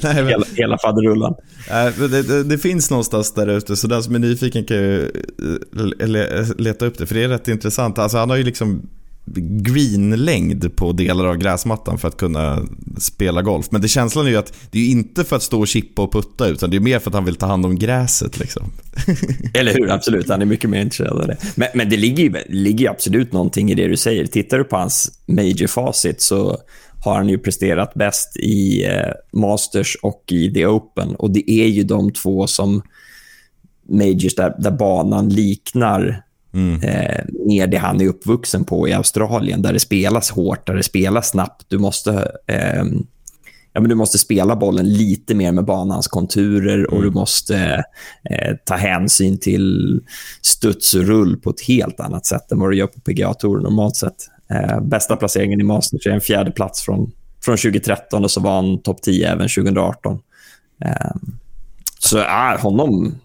Nej, 0.03 0.15
men, 0.15 0.27
hela, 0.27 0.45
hela 0.55 0.77
faderullan. 0.77 1.35
det, 1.97 2.21
det, 2.23 2.43
det 2.43 2.57
finns 2.57 2.89
någonstans 2.89 3.33
där 3.33 3.47
ute, 3.47 3.75
så 3.75 3.87
den 3.87 4.03
som 4.03 4.15
är 4.15 4.19
nyfiken 4.19 4.63
kan 4.65 4.77
ju 4.77 5.03
eh, 5.99 6.07
le, 6.07 6.45
leta 6.57 6.85
upp 6.85 6.97
det, 6.97 7.05
för 7.05 7.15
det 7.15 7.23
är 7.23 7.27
rätt 7.29 7.47
intressant. 7.47 7.99
Alltså, 7.99 8.17
han 8.17 8.29
har 8.29 8.37
ju 8.37 8.43
liksom 8.43 8.81
greenlängd 9.35 10.75
på 10.75 10.91
delar 10.91 11.25
av 11.25 11.37
gräsmattan 11.37 11.97
för 11.97 12.07
att 12.07 12.17
kunna 12.17 12.67
spela 12.97 13.41
golf. 13.41 13.67
Men 13.71 13.81
det 13.81 13.87
känslan 13.87 14.25
är 14.25 14.29
ju 14.29 14.37
att 14.37 14.53
det 14.71 14.79
är 14.79 14.91
inte 14.91 15.23
för 15.23 15.35
att 15.35 15.43
stå 15.43 15.59
och 15.59 15.67
chippa 15.67 16.01
och 16.01 16.11
putta, 16.11 16.47
utan 16.47 16.69
det 16.69 16.77
är 16.77 16.81
mer 16.81 16.99
för 16.99 17.09
att 17.09 17.13
han 17.13 17.25
vill 17.25 17.35
ta 17.35 17.45
hand 17.45 17.65
om 17.65 17.79
gräset. 17.79 18.39
Liksom. 18.39 18.71
Eller 19.53 19.73
hur? 19.73 19.91
Absolut. 19.91 20.29
Han 20.29 20.41
är 20.41 20.45
mycket 20.45 20.69
mer 20.69 20.81
intresserad 20.81 21.21
av 21.21 21.27
det. 21.27 21.37
Men, 21.55 21.67
men 21.73 21.89
det 21.89 21.97
ligger 21.97 22.23
ju 22.23 22.33
ligger 22.49 22.89
absolut 22.89 23.33
någonting 23.33 23.71
i 23.71 23.75
det 23.75 23.87
du 23.87 23.97
säger. 23.97 24.25
Tittar 24.25 24.57
du 24.57 24.63
på 24.63 24.77
hans 24.77 25.11
major-facit 25.27 26.21
så 26.21 26.57
har 27.03 27.15
han 27.15 27.29
ju 27.29 27.37
presterat 27.37 27.93
bäst 27.93 28.37
i 28.37 28.85
eh, 28.85 29.39
Masters 29.39 29.97
och 30.01 30.23
i 30.31 30.53
The 30.53 30.65
Open. 30.65 31.15
Och 31.15 31.31
det 31.31 31.51
är 31.51 31.67
ju 31.67 31.83
de 31.83 32.13
två 32.13 32.47
som 32.47 32.81
majors 33.89 34.35
där, 34.35 34.55
där 34.59 34.71
banan 34.71 35.29
liknar 35.29 36.23
eh, 36.53 37.25
mer 37.45 37.67
det 37.67 37.77
han 37.77 38.01
är 38.01 38.07
uppvuxen 38.07 38.65
på 38.65 38.87
i 38.87 38.93
Australien, 38.93 39.61
där 39.61 39.73
det 39.73 39.79
spelas 39.79 40.31
hårt, 40.31 40.67
där 40.67 40.75
det 40.75 40.83
spelas 40.83 41.29
snabbt. 41.29 41.65
Du 41.67 41.77
måste, 41.77 42.31
eh, 42.47 42.83
ja, 43.73 43.81
men 43.81 43.89
du 43.89 43.95
måste 43.95 44.17
spela 44.17 44.55
bollen 44.55 44.89
lite 44.89 45.35
mer 45.35 45.51
med 45.51 45.65
banans 45.65 46.07
konturer 46.07 46.93
och 46.93 47.01
du 47.01 47.11
måste 47.11 47.83
eh, 48.29 48.55
ta 48.65 48.75
hänsyn 48.75 49.39
till 49.39 49.99
studs 50.41 50.93
och 50.93 51.03
rull 51.03 51.37
på 51.37 51.49
ett 51.49 51.61
helt 51.61 51.99
annat 51.99 52.25
sätt 52.25 52.51
än 52.51 52.59
vad 52.59 52.71
du 52.71 52.77
gör 52.77 52.87
på 52.87 52.99
PGA-touren 52.99 53.63
normalt 53.63 53.95
sett. 53.95 54.29
Eh, 54.51 54.81
bästa 54.81 55.15
placeringen 55.15 55.61
i 55.61 55.63
Masters 55.63 56.07
är 56.07 56.11
en 56.11 56.21
fjärde 56.21 56.51
plats 56.51 56.81
från, 56.81 57.11
från 57.45 57.57
2013 57.57 58.23
och 58.23 58.31
så 58.31 58.39
var 58.39 58.55
han 58.55 58.81
topp 58.81 59.01
10 59.01 59.31
även 59.31 59.47
2018. 59.49 60.19
Eh, 60.85 61.15
så 61.99 62.17
ja, 62.17 62.57
honom, 62.59 63.15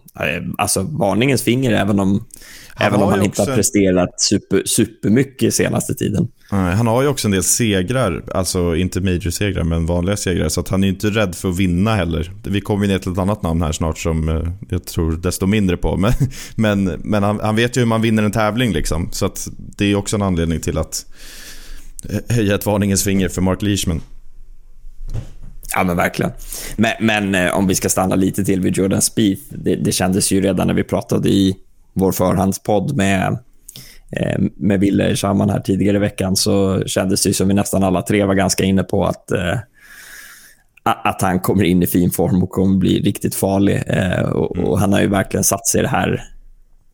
alltså 0.57 0.81
varningens 0.81 1.43
finger 1.43 1.71
även 1.71 1.99
om 1.99 2.25
Han 2.67 2.87
även 2.87 3.01
om 3.01 3.09
han 3.09 3.23
inte 3.23 3.41
också 3.41 3.51
har 3.51 3.55
presterat 3.55 4.21
super, 4.21 4.63
supermycket 4.65 5.53
senaste 5.53 5.93
tiden. 5.93 6.27
Nej, 6.51 6.75
Han 6.75 6.87
har 6.87 7.01
ju 7.01 7.07
också 7.07 7.27
en 7.27 7.31
del 7.31 7.43
segrar, 7.43 8.23
alltså 8.33 8.75
inte 8.75 9.01
major-segrar 9.01 9.63
men 9.63 9.85
vanliga 9.85 10.17
segrar. 10.17 10.49
Så 10.49 10.59
att 10.59 10.69
han 10.69 10.83
är 10.83 10.87
ju 10.87 10.93
inte 10.93 11.09
rädd 11.09 11.35
för 11.35 11.49
att 11.49 11.57
vinna 11.57 11.95
heller. 11.95 12.31
Vi 12.43 12.61
kommer 12.61 12.85
ju 12.85 12.91
ner 12.91 12.99
till 12.99 13.11
ett 13.11 13.17
annat 13.17 13.41
namn 13.41 13.61
här 13.61 13.71
snart 13.71 13.97
som 13.97 14.29
eh, 14.29 14.43
jag 14.69 14.85
tror 14.85 15.11
desto 15.11 15.45
mindre 15.45 15.77
på. 15.77 15.97
Men, 15.97 16.13
men, 16.55 16.83
men 17.03 17.23
han, 17.23 17.39
han 17.39 17.55
vet 17.55 17.77
ju 17.77 17.81
hur 17.81 17.87
man 17.87 18.01
vinner 18.01 18.23
en 18.23 18.31
tävling 18.31 18.73
liksom. 18.73 19.09
Så 19.11 19.31
det 19.55 19.85
är 19.85 19.95
också 19.95 20.15
en 20.15 20.21
anledning 20.21 20.59
till 20.59 20.77
att 20.77 21.05
eh, 22.09 22.35
höja 22.35 22.55
ett 22.55 22.65
varningens 22.65 23.03
finger 23.03 23.29
för 23.29 23.41
Mark 23.41 23.61
Leishman. 23.61 24.01
Ja, 25.73 25.83
men 25.83 25.97
verkligen. 25.97 26.31
Men, 26.75 26.91
men 26.99 27.35
eh, 27.35 27.57
om 27.57 27.67
vi 27.67 27.75
ska 27.75 27.89
stanna 27.89 28.15
lite 28.15 28.45
till 28.45 28.61
vid 28.61 28.77
Jordan 28.77 29.01
Spieth. 29.01 29.43
Det, 29.49 29.75
det 29.75 29.91
kändes 29.91 30.31
ju 30.31 30.41
redan 30.41 30.67
när 30.67 30.73
vi 30.73 30.83
pratade 30.83 31.29
i 31.29 31.57
vår 31.93 32.11
förhandspodd 32.11 32.95
med, 32.95 33.37
eh, 34.11 34.41
med 34.55 34.79
Wille 34.79 35.09
i 35.09 35.17
samman 35.17 35.49
här 35.49 35.59
tidigare 35.59 35.97
i 35.97 35.99
veckan 35.99 36.35
så 36.35 36.83
kändes 36.85 37.23
det 37.23 37.33
som 37.33 37.47
vi 37.47 37.53
nästan 37.53 37.83
alla 37.83 38.01
tre 38.01 38.25
var 38.25 38.35
ganska 38.35 38.63
inne 38.63 38.83
på 38.83 39.05
att, 39.05 39.31
eh, 39.31 39.57
att 40.83 41.21
han 41.21 41.39
kommer 41.39 41.63
in 41.63 41.83
i 41.83 41.87
fin 41.87 42.11
form 42.11 42.43
och 42.43 42.49
kommer 42.49 42.77
bli 42.77 43.01
riktigt 43.01 43.35
farlig. 43.35 43.83
Och, 44.33 44.57
och 44.57 44.79
Han 44.79 44.93
har 44.93 45.01
ju 45.01 45.07
verkligen 45.07 45.43
satt 45.43 45.67
sig 45.67 45.79
i 45.79 45.81
det 45.81 45.89
här 45.89 46.35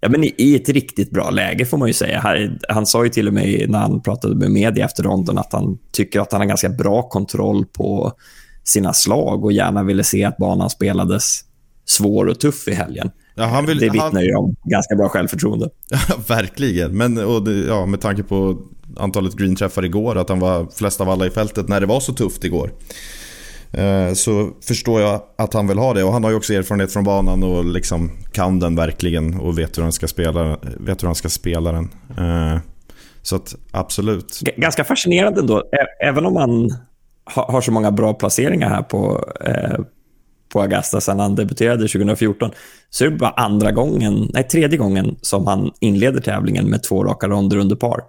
Ja, 0.04 0.10
men 0.10 0.24
i, 0.24 0.34
I 0.38 0.56
ett 0.56 0.70
riktigt 0.70 1.12
bra 1.12 1.30
läge 1.30 1.66
får 1.66 1.78
man 1.78 1.88
ju 1.88 1.94
säga. 1.94 2.20
Han, 2.20 2.60
han 2.70 2.86
sa 2.86 3.04
ju 3.04 3.10
till 3.10 3.28
och 3.28 3.34
med 3.34 3.70
när 3.70 3.80
han 3.80 4.02
pratade 4.02 4.36
med 4.36 4.52
media 4.52 4.86
efter 4.86 5.04
ronden 5.04 5.38
att 5.38 5.54
han 5.54 5.78
tycker 5.92 6.20
att 6.20 6.32
han 6.32 6.42
har 6.42 6.48
ganska 6.48 6.70
bra 6.70 7.02
kontroll 7.02 7.66
på 7.66 8.14
sina 8.64 8.94
slag 8.94 9.46
och 9.46 9.52
gärna 9.52 9.84
ville 9.84 10.04
se 10.04 10.24
att 10.24 10.38
banan 10.38 10.70
spelades 10.70 11.40
svår 11.86 12.26
och 12.26 12.40
tuff 12.40 12.68
i 12.68 12.74
helgen. 12.74 13.12
Ja, 13.36 13.64
vill, 13.68 13.78
det 13.78 13.90
vittnar 13.90 14.12
han, 14.12 14.22
ju 14.24 14.36
om 14.36 14.56
ganska 14.64 14.96
bra 14.96 15.10
självförtroende. 15.10 15.70
Ja, 15.90 16.16
verkligen. 16.28 16.98
Men 16.98 17.18
och 17.18 17.44
det, 17.44 17.54
ja, 17.68 17.86
med 17.86 18.02
tanke 18.02 18.24
på 18.24 18.58
antalet 18.98 19.34
greenträffar 19.36 19.86
igår, 19.86 20.18
att 20.18 20.30
han 20.30 20.40
var 20.40 20.68
flest 20.76 21.02
av 21.02 21.10
alla 21.10 21.26
i 21.26 21.30
fältet 21.30 21.68
när 21.68 21.80
det 21.80 21.86
var 21.86 22.00
så 22.00 22.14
tufft 22.14 22.44
igår. 22.44 22.72
Eh, 23.72 24.14
Så 24.14 24.50
förstår 24.68 25.02
jag 25.02 25.22
att 25.38 25.54
han 25.54 25.68
vill 25.68 25.78
ha 25.78 25.94
det 25.94 26.04
och 26.04 26.14
han 26.14 26.24
har 26.24 26.32
ju 26.32 26.38
också 26.38 26.54
erfarenhet 26.54 26.94
från 26.94 27.04
banan 27.04 27.44
och 27.44 27.66
liksom 27.66 28.12
kan 28.32 28.60
den 28.60 28.76
verkligen 28.76 29.40
och 29.40 29.60
vet 29.60 29.78
hur 29.78 29.84
han 29.84 29.92
ska 29.92 30.08
spela, 30.08 30.58
vet 30.80 31.04
hur 31.04 31.08
han 31.08 31.16
ska 31.16 31.30
spela 31.30 31.72
den. 31.72 31.90
Eh, 32.18 32.60
Så 33.22 33.36
att 33.36 33.56
absolut. 33.72 34.40
G- 34.46 34.54
ganska 34.58 34.84
fascinerande 34.84 35.40
ändå. 35.40 35.64
Även 36.04 36.26
om 36.26 36.34
man 36.34 36.76
ha, 37.36 37.52
har 37.52 37.62
så 37.62 37.72
många 37.72 37.92
bra 37.92 38.14
placeringar 38.14 38.70
här 38.70 38.82
på, 38.82 39.34
eh, 39.46 39.80
på 40.54 40.62
Augusta 40.62 41.02
sedan 41.02 41.20
han 41.20 41.36
debuterade 41.36 41.88
2014, 41.88 42.52
så 42.90 43.06
är 43.06 43.10
det 43.10 43.18
bara 43.18 43.32
andra 43.32 43.72
gången, 43.72 44.30
nej 44.34 44.44
tredje 44.44 44.78
gången 44.78 45.16
som 45.22 45.48
han 45.48 45.72
inleder 45.80 46.22
tävlingen 46.22 46.70
med 46.70 46.84
två 46.84 47.04
raka 47.04 47.28
ronder 47.28 47.58
under 47.58 47.76
par. 47.76 48.02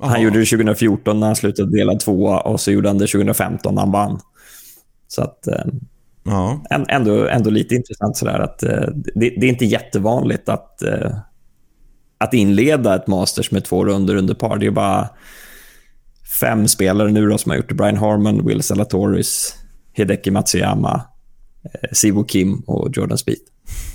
Han 0.00 0.10
Aha. 0.10 0.18
gjorde 0.18 0.38
det 0.38 0.46
2014 0.46 1.20
när 1.20 1.26
han 1.26 1.36
slutade 1.36 1.78
delad 1.78 2.00
tvåa 2.00 2.40
och 2.40 2.60
så 2.60 2.70
gjorde 2.72 2.88
han 2.88 2.98
det 2.98 3.06
2015 3.06 3.74
när 3.74 3.82
han 3.82 3.92
vann. 3.92 4.20
Så 5.08 5.22
att, 5.22 5.46
eh, 5.46 5.64
Ja, 6.24 6.64
ändå, 6.88 7.26
ändå 7.26 7.50
lite 7.50 7.74
intressant 7.74 8.16
sådär 8.16 8.38
att 8.38 8.62
eh, 8.62 8.88
det, 9.14 9.34
det 9.40 9.46
är 9.46 9.50
inte 9.50 9.64
jättevanligt 9.64 10.48
att, 10.48 10.82
eh, 10.82 11.16
att 12.18 12.34
inleda 12.34 12.96
ett 12.96 13.06
Masters 13.06 13.50
med 13.50 13.64
två 13.64 13.84
runder 13.84 14.14
under 14.14 14.34
par. 14.34 14.56
Det 14.56 14.66
är 14.66 14.70
bara 14.70 15.08
fem 16.40 16.68
spelare 16.68 17.10
nu 17.10 17.28
då 17.28 17.38
som 17.38 17.50
har 17.50 17.56
gjort 17.56 17.68
det. 17.68 17.74
Brian 17.74 17.96
Harmon, 17.96 18.46
Will 18.46 18.62
Zalatoris, 18.62 19.54
Hideki 19.92 20.30
Matsuyama, 20.30 21.02
eh, 21.64 21.88
Siwo 21.92 22.24
Kim 22.24 22.54
och 22.66 22.88
Jordan 22.96 23.18
Spieth. 23.18 23.42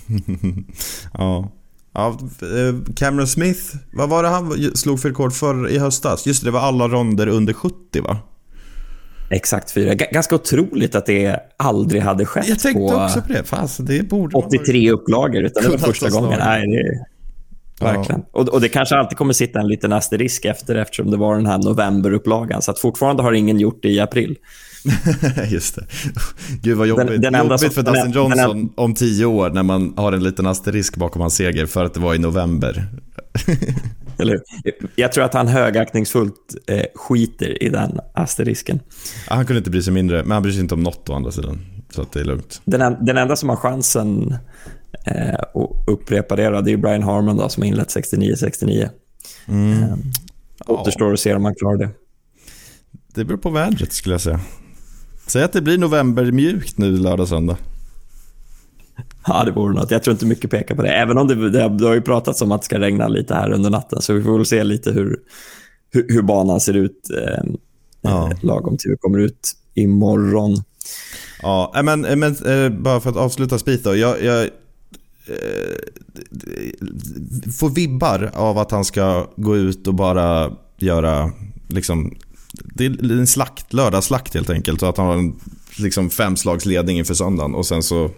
ja. 1.13 1.51
Ja, 1.93 2.17
eh, 2.41 2.93
Cameron 2.95 3.27
Smith, 3.27 3.61
vad 3.93 4.09
var 4.09 4.23
det 4.23 4.29
han 4.29 4.71
slog 4.75 4.99
för 4.99 5.09
rekord 5.09 5.33
för 5.33 5.69
i 5.69 5.77
höstas? 5.77 6.25
Just 6.27 6.41
det, 6.43 6.47
det 6.47 6.51
var 6.51 6.59
alla 6.59 6.87
ronder 6.87 7.27
under 7.27 7.53
70 7.53 8.01
va? 8.03 8.17
Exakt 9.29 9.71
fyra. 9.71 9.93
G- 9.93 10.07
ganska 10.11 10.35
otroligt 10.35 10.95
att 10.95 11.05
det 11.05 11.39
aldrig 11.57 12.01
hade 12.01 12.25
skett 12.25 12.47
Jag 12.47 12.59
tänkte 12.59 12.79
på 12.79 12.95
också 13.03 13.21
på 13.21 13.33
det. 13.33 13.43
Fast 13.43 13.87
det 13.87 14.09
borde 14.09 14.37
man 14.37 14.43
83 14.47 14.91
upplagor, 14.91 15.43
utan 15.43 15.63
det 15.63 15.69
var 15.69 15.77
första 15.77 16.09
ta 16.09 16.19
gången. 16.19 16.39
Nej, 16.39 16.67
det, 16.67 17.05
verkligen. 17.79 18.21
Och, 18.31 18.49
och 18.49 18.61
det 18.61 18.69
kanske 18.69 18.95
alltid 18.95 19.17
kommer 19.17 19.33
sitta 19.33 19.59
en 19.59 19.67
liten 19.67 19.93
asterisk 19.93 20.45
efter 20.45 20.75
eftersom 20.75 21.11
det 21.11 21.17
var 21.17 21.35
den 21.35 21.45
här 21.45 21.57
novemberupplagan. 21.57 22.61
Så 22.61 22.71
att 22.71 22.79
fortfarande 22.79 23.23
har 23.23 23.33
ingen 23.33 23.59
gjort 23.59 23.79
det 23.83 23.89
i 23.89 23.99
april. 23.99 24.35
Just 25.49 25.75
det. 25.75 25.85
Gud 26.61 26.77
vad 26.77 26.87
jobbigt, 26.87 27.07
Den- 27.07 27.21
den 27.21 27.43
jobbigt 27.43 27.59
som- 27.59 27.69
för 27.69 27.83
den- 27.83 27.93
Dustin 27.93 28.11
den- 28.11 28.21
Johnson 28.23 28.69
om 28.77 28.93
tio 28.93 29.25
år 29.25 29.49
när 29.49 29.63
man 29.63 29.93
har 29.97 30.11
en 30.13 30.23
liten 30.23 30.47
asterisk 30.47 30.95
bakom 30.97 31.21
hans 31.21 31.35
seger 31.35 31.65
för 31.65 31.85
att 31.85 31.93
det 31.93 31.99
var 31.99 32.15
i 32.15 32.17
november. 32.17 32.87
Eller? 34.19 34.39
Jag 34.95 35.11
tror 35.11 35.23
att 35.23 35.33
han 35.33 35.47
högaktningsfullt 35.47 36.55
eh, 36.67 36.83
skiter 36.95 37.63
i 37.63 37.69
den 37.69 37.99
asterisken. 38.13 38.79
Ja, 39.29 39.35
Han 39.35 39.45
kunde 39.45 39.57
inte 39.57 39.69
bry 39.69 39.81
sig 39.81 39.93
mindre, 39.93 40.23
men 40.23 40.31
han 40.31 40.43
bryr 40.43 40.51
sig 40.53 40.61
inte 40.61 40.73
om 40.73 40.83
något 40.83 41.09
å 41.09 41.13
andra 41.13 41.31
sidan. 41.31 41.59
Så 41.89 42.01
att 42.01 42.11
det 42.11 42.19
är 42.19 42.23
lugnt. 42.23 42.61
Den, 42.65 42.81
en, 42.81 43.05
den 43.05 43.17
enda 43.17 43.35
som 43.35 43.49
har 43.49 43.55
chansen 43.55 44.35
eh, 45.07 45.33
att 45.39 45.87
upprepa 45.87 46.35
det, 46.35 46.49
då, 46.49 46.61
det 46.61 46.71
är 46.71 46.77
Brian 46.77 47.03
Harmon 47.03 47.37
då, 47.37 47.49
som 47.49 47.63
har 47.63 47.67
inlett 47.67 47.87
69-69. 47.95 48.89
Eh, 49.47 49.97
återstår 50.67 51.13
att 51.13 51.19
se 51.19 51.35
om 51.35 51.45
han 51.45 51.55
klarar 51.55 51.77
det. 51.77 51.89
Det 53.13 53.25
beror 53.25 53.37
på 53.37 53.49
vädret 53.49 53.93
skulle 53.93 54.13
jag 54.13 54.21
säga. 54.21 54.39
Säg 55.27 55.43
att 55.43 55.53
det 55.53 55.61
blir 55.61 55.77
november 55.77 56.31
mjukt 56.31 56.77
nu 56.77 56.97
lördag 56.97 57.27
söndag. 57.27 57.57
Ja, 59.27 59.43
det 59.43 59.51
vore 59.51 59.73
något. 59.73 59.91
Jag 59.91 60.03
tror 60.03 60.11
inte 60.13 60.25
mycket 60.25 60.51
pekar 60.51 60.75
på 60.75 60.81
det. 60.81 60.89
Även 60.89 61.17
om 61.17 61.27
det, 61.27 61.49
det, 61.49 61.69
det 61.69 61.85
har 61.85 61.93
ju 61.93 62.01
pratats 62.01 62.41
om 62.41 62.51
att 62.51 62.61
det 62.61 62.65
ska 62.65 62.79
regna 62.79 63.07
lite 63.07 63.33
här 63.33 63.51
under 63.51 63.69
natten. 63.69 64.01
Så 64.01 64.13
vi 64.13 64.23
får 64.23 64.37
väl 64.37 64.45
se 64.45 64.63
lite 64.63 64.91
hur, 64.91 65.19
hur, 65.93 66.05
hur 66.09 66.21
banan 66.21 66.59
ser 66.59 66.73
ut 66.73 67.09
eh, 67.17 67.43
Ja. 68.01 68.31
eh, 68.31 68.37
lagom 68.43 68.77
till 68.77 68.91
vi 68.91 68.97
kommer 68.97 69.19
ut 69.19 69.53
imorgon. 69.73 70.55
Ja, 71.41 71.73
äh, 71.75 71.83
men, 71.83 72.05
äh, 72.05 72.15
men 72.15 72.35
bara 72.83 72.99
för 72.99 73.09
att 73.09 73.17
avsluta 73.17 73.57
Spieth 73.57 73.83
då. 73.83 73.95
Jag, 73.95 74.23
jag 74.23 74.49
Eh, 75.27 75.75
får 77.59 77.69
vibbar 77.69 78.31
av 78.33 78.57
att 78.57 78.71
han 78.71 78.85
ska 78.85 79.29
gå 79.35 79.57
ut 79.57 79.87
och 79.87 79.93
bara 79.93 80.51
göra 80.77 81.31
liksom 81.67 82.15
det 82.51 82.85
är 82.85 83.11
en 83.11 83.27
slakt, 83.27 83.73
lördagsslakt 83.73 84.33
helt 84.33 84.49
enkelt. 84.49 84.81
Och 84.81 84.89
att 84.89 84.97
han 84.97 85.07
har 85.07 85.13
en 85.13 85.39
liksom 85.77 86.09
femslagsledning 86.09 86.97
inför 86.97 87.13
söndagen. 87.13 87.55
Och 87.55 87.65
sen 87.65 87.83
så 87.83 88.11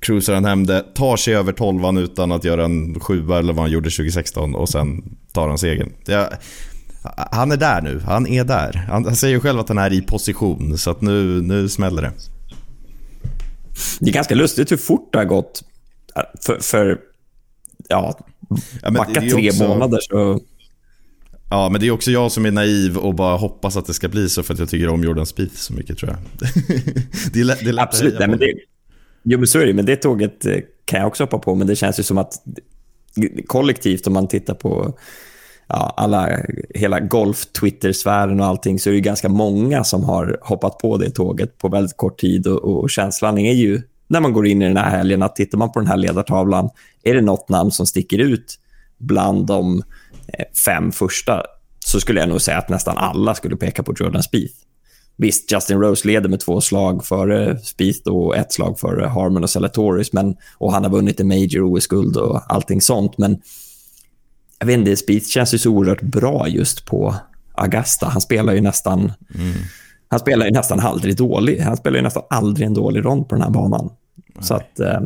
cruisar 0.00 0.34
han 0.34 0.44
hem 0.44 0.66
det, 0.66 0.82
tar 0.94 1.16
sig 1.16 1.34
över 1.34 1.52
tolvan 1.52 1.96
utan 1.98 2.32
att 2.32 2.44
göra 2.44 2.64
en 2.64 3.00
sjua 3.00 3.38
eller 3.38 3.52
vad 3.52 3.64
han 3.64 3.70
gjorde 3.70 3.90
2016 3.90 4.54
och 4.54 4.68
sen 4.68 5.16
tar 5.32 5.48
han 5.48 5.58
segern. 5.58 5.92
Jag, 6.04 6.28
Han 7.32 7.52
är 7.52 7.56
där 7.56 7.82
nu, 7.82 8.00
han 8.06 8.26
är 8.26 8.44
där. 8.44 8.72
Han, 8.90 9.04
han 9.04 9.16
säger 9.16 9.40
själv 9.40 9.60
att 9.60 9.68
han 9.68 9.78
är 9.78 9.92
i 9.92 10.02
position, 10.02 10.78
så 10.78 10.90
att 10.90 11.00
nu, 11.00 11.42
nu 11.42 11.68
smäller 11.68 12.02
det. 12.02 12.12
Det 14.00 14.10
är 14.10 14.14
ganska 14.14 14.34
lustigt 14.34 14.72
hur 14.72 14.76
fort 14.76 15.12
det 15.12 15.18
har 15.18 15.24
gått. 15.24 15.62
För, 16.40 16.58
för 16.60 16.98
ja, 17.88 18.18
Ja, 18.82 18.90
backa 18.90 19.20
tre 19.20 19.48
också- 19.48 19.68
månader 19.68 19.98
så... 20.00 20.40
Ja, 21.50 21.68
men 21.68 21.80
det 21.80 21.86
är 21.86 21.90
också 21.90 22.10
jag 22.10 22.32
som 22.32 22.46
är 22.46 22.50
naiv 22.50 22.96
och 22.96 23.14
bara 23.14 23.36
hoppas 23.36 23.76
att 23.76 23.86
det 23.86 23.94
ska 23.94 24.08
bli 24.08 24.28
så 24.28 24.42
för 24.42 24.54
att 24.54 24.60
jag 24.60 24.68
tycker 24.68 24.88
om 24.88 25.04
Jordan 25.04 25.26
Spieth 25.26 25.54
så 25.54 25.72
mycket 25.72 25.98
tror 25.98 26.10
jag. 26.10 26.18
det 27.32 27.40
är 27.40 27.44
lätt, 27.44 27.60
det 27.60 27.68
är 27.68 27.72
lätt 27.72 27.82
Absolut. 27.82 28.18
Nej, 28.18 28.28
men 28.28 28.38
det, 28.38 28.52
jo, 29.22 29.38
men 29.38 29.46
så 29.46 29.58
är 29.58 29.66
det. 29.66 29.74
Men 29.74 29.86
det 29.86 29.96
tåget 29.96 30.46
eh, 30.46 30.56
kan 30.84 31.00
jag 31.00 31.08
också 31.08 31.22
hoppa 31.22 31.38
på. 31.38 31.54
Men 31.54 31.66
det 31.66 31.76
känns 31.76 31.98
ju 31.98 32.02
som 32.02 32.18
att 32.18 32.32
kollektivt, 33.46 34.06
om 34.06 34.12
man 34.12 34.28
tittar 34.28 34.54
på 34.54 34.98
ja, 35.68 35.94
alla, 35.96 36.38
hela 36.74 37.00
golf-Twitter-sfären 37.00 38.40
och 38.40 38.46
allting, 38.46 38.78
så 38.78 38.90
är 38.90 38.94
det 38.94 39.00
ganska 39.00 39.28
många 39.28 39.84
som 39.84 40.04
har 40.04 40.38
hoppat 40.42 40.78
på 40.78 40.96
det 40.96 41.10
tåget 41.10 41.58
på 41.58 41.68
väldigt 41.68 41.96
kort 41.96 42.20
tid. 42.20 42.46
Och, 42.46 42.80
och 42.82 42.90
känslan 42.90 43.38
är 43.38 43.52
ju, 43.52 43.82
när 44.10 44.20
man 44.20 44.32
går 44.32 44.46
in 44.46 44.62
i 44.62 44.68
den 44.68 44.76
här 44.76 44.90
helgen, 44.90 45.22
att 45.22 45.36
tittar 45.36 45.58
man 45.58 45.72
på 45.72 45.80
den 45.80 45.88
här 45.88 45.96
ledartavlan, 45.96 46.70
är 47.02 47.14
det 47.14 47.20
något 47.20 47.48
namn 47.48 47.70
som 47.70 47.86
sticker 47.86 48.18
ut 48.18 48.58
bland 48.98 49.46
de 49.46 49.82
eh, 50.26 50.44
fem 50.64 50.92
första, 50.92 51.42
så 51.86 52.00
skulle 52.00 52.20
jag 52.20 52.28
nog 52.28 52.40
säga 52.40 52.58
att 52.58 52.68
nästan 52.68 52.96
alla 52.96 53.34
skulle 53.34 53.56
peka 53.56 53.82
på 53.82 53.94
Jordan 53.98 54.22
Spieth. 54.22 54.54
Visst, 55.16 55.52
Justin 55.52 55.80
Rose 55.80 56.08
leder 56.08 56.28
med 56.28 56.40
två 56.40 56.60
slag 56.60 57.04
före 57.04 57.58
Spieth 57.58 58.08
och 58.08 58.36
ett 58.36 58.52
slag 58.52 58.78
före 58.78 59.06
Harmon 59.06 59.42
och 59.42 59.50
Salatoris. 59.50 60.12
Men, 60.12 60.36
och 60.58 60.72
han 60.72 60.84
har 60.84 60.90
vunnit 60.90 61.20
en 61.20 61.28
major 61.28 61.62
OS-guld 61.62 62.16
och 62.16 62.52
allting 62.52 62.80
sånt. 62.80 63.18
Men 63.18 63.42
jag 64.58 64.66
vet 64.66 64.78
inte, 64.78 64.96
Spieth 64.96 65.26
känns 65.26 65.54
ju 65.54 65.58
så 65.58 65.70
oerhört 65.70 66.02
bra 66.02 66.48
just 66.48 66.86
på 66.86 67.14
Augusta. 67.54 68.06
Han 68.06 68.20
spelar 68.20 68.52
ju 68.52 68.60
nästan, 68.60 69.12
han 70.08 70.20
spelar 70.20 70.46
ju 70.46 70.52
nästan 70.52 70.80
aldrig 70.80 71.16
dålig. 71.16 71.60
Han 71.60 71.76
spelar 71.76 71.96
ju 71.96 72.02
nästan 72.02 72.22
aldrig 72.30 72.66
en 72.66 72.74
dålig 72.74 73.04
rond 73.04 73.28
på 73.28 73.34
den 73.34 73.42
här 73.42 73.50
banan. 73.50 73.90
Så 74.40 74.54
att, 74.54 74.80
eh, 74.80 75.00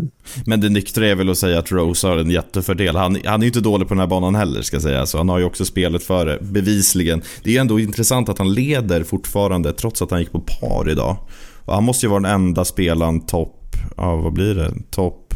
Men 0.46 0.60
det 0.60 0.68
nyktra 0.68 1.06
är 1.06 1.14
väl 1.14 1.30
att 1.30 1.38
säga 1.38 1.58
att 1.58 1.72
Rose 1.72 2.06
har 2.08 2.16
en 2.16 2.30
jättefördel. 2.30 2.96
Han, 2.96 3.18
han 3.24 3.40
är 3.40 3.44
ju 3.44 3.46
inte 3.46 3.60
dålig 3.60 3.88
på 3.88 3.94
den 3.94 4.00
här 4.00 4.06
banan 4.06 4.34
heller 4.34 4.62
ska 4.62 4.80
säga. 4.80 5.06
Så 5.06 5.18
han 5.18 5.28
har 5.28 5.38
ju 5.38 5.44
också 5.44 5.64
spelet 5.64 6.02
före, 6.02 6.38
bevisligen. 6.40 7.22
Det 7.42 7.56
är 7.56 7.60
ändå 7.60 7.80
intressant 7.80 8.28
att 8.28 8.38
han 8.38 8.54
leder 8.54 9.02
fortfarande 9.04 9.72
trots 9.72 10.02
att 10.02 10.10
han 10.10 10.20
gick 10.20 10.32
på 10.32 10.40
par 10.40 10.90
idag. 10.90 11.16
Och 11.64 11.74
han 11.74 11.84
måste 11.84 12.06
ju 12.06 12.10
vara 12.10 12.20
den 12.20 12.30
enda 12.30 12.64
spelaren 12.64 13.20
topp, 13.26 13.76
ja 13.96 14.16
vad 14.16 14.32
blir 14.32 14.54
det? 14.54 14.72
Topp... 14.90 15.34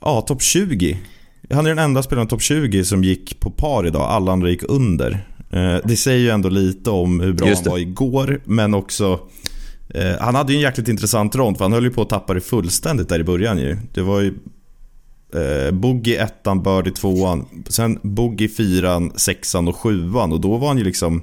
Ja, 0.00 0.20
topp 0.20 0.42
20. 0.42 0.98
Han 1.50 1.64
är 1.66 1.70
den 1.70 1.78
enda 1.78 2.02
spelaren 2.02 2.28
topp 2.28 2.42
20 2.42 2.84
som 2.84 3.04
gick 3.04 3.40
på 3.40 3.50
par 3.50 3.86
idag. 3.86 4.02
Alla 4.02 4.32
andra 4.32 4.50
gick 4.50 4.62
under. 4.68 5.10
Eh, 5.50 5.76
Det 5.84 5.96
säger 5.96 6.18
ju 6.18 6.30
ändå 6.30 6.48
lite 6.48 6.90
om 6.90 7.20
hur 7.20 7.32
bra 7.32 7.46
han 7.46 7.64
var 7.64 7.78
igår, 7.78 8.40
men 8.44 8.74
också 8.74 9.20
Eh, 9.88 10.16
han 10.20 10.34
hade 10.34 10.52
ju 10.52 10.56
en 10.56 10.62
jäkligt 10.62 10.88
intressant 10.88 11.36
rond 11.36 11.56
för 11.56 11.64
han 11.64 11.72
höll 11.72 11.84
ju 11.84 11.90
på 11.90 12.02
att 12.02 12.08
tappa 12.08 12.34
det 12.34 12.40
fullständigt 12.40 13.08
där 13.08 13.20
i 13.20 13.24
början 13.24 13.58
ju. 13.58 13.76
Det 13.92 14.02
var 14.02 14.20
ju 14.20 14.34
eh, 15.34 15.72
Boogie 15.72 16.22
ettan, 16.22 16.62
Birdie 16.62 16.90
tvåan, 16.90 17.64
sen 17.68 17.98
Boogie 18.02 18.48
fyran, 18.48 19.12
sexan 19.16 19.68
och 19.68 19.76
sjuan 19.76 20.32
och 20.32 20.40
då 20.40 20.56
var 20.56 20.68
han 20.68 20.78
ju 20.78 20.84
liksom 20.84 21.22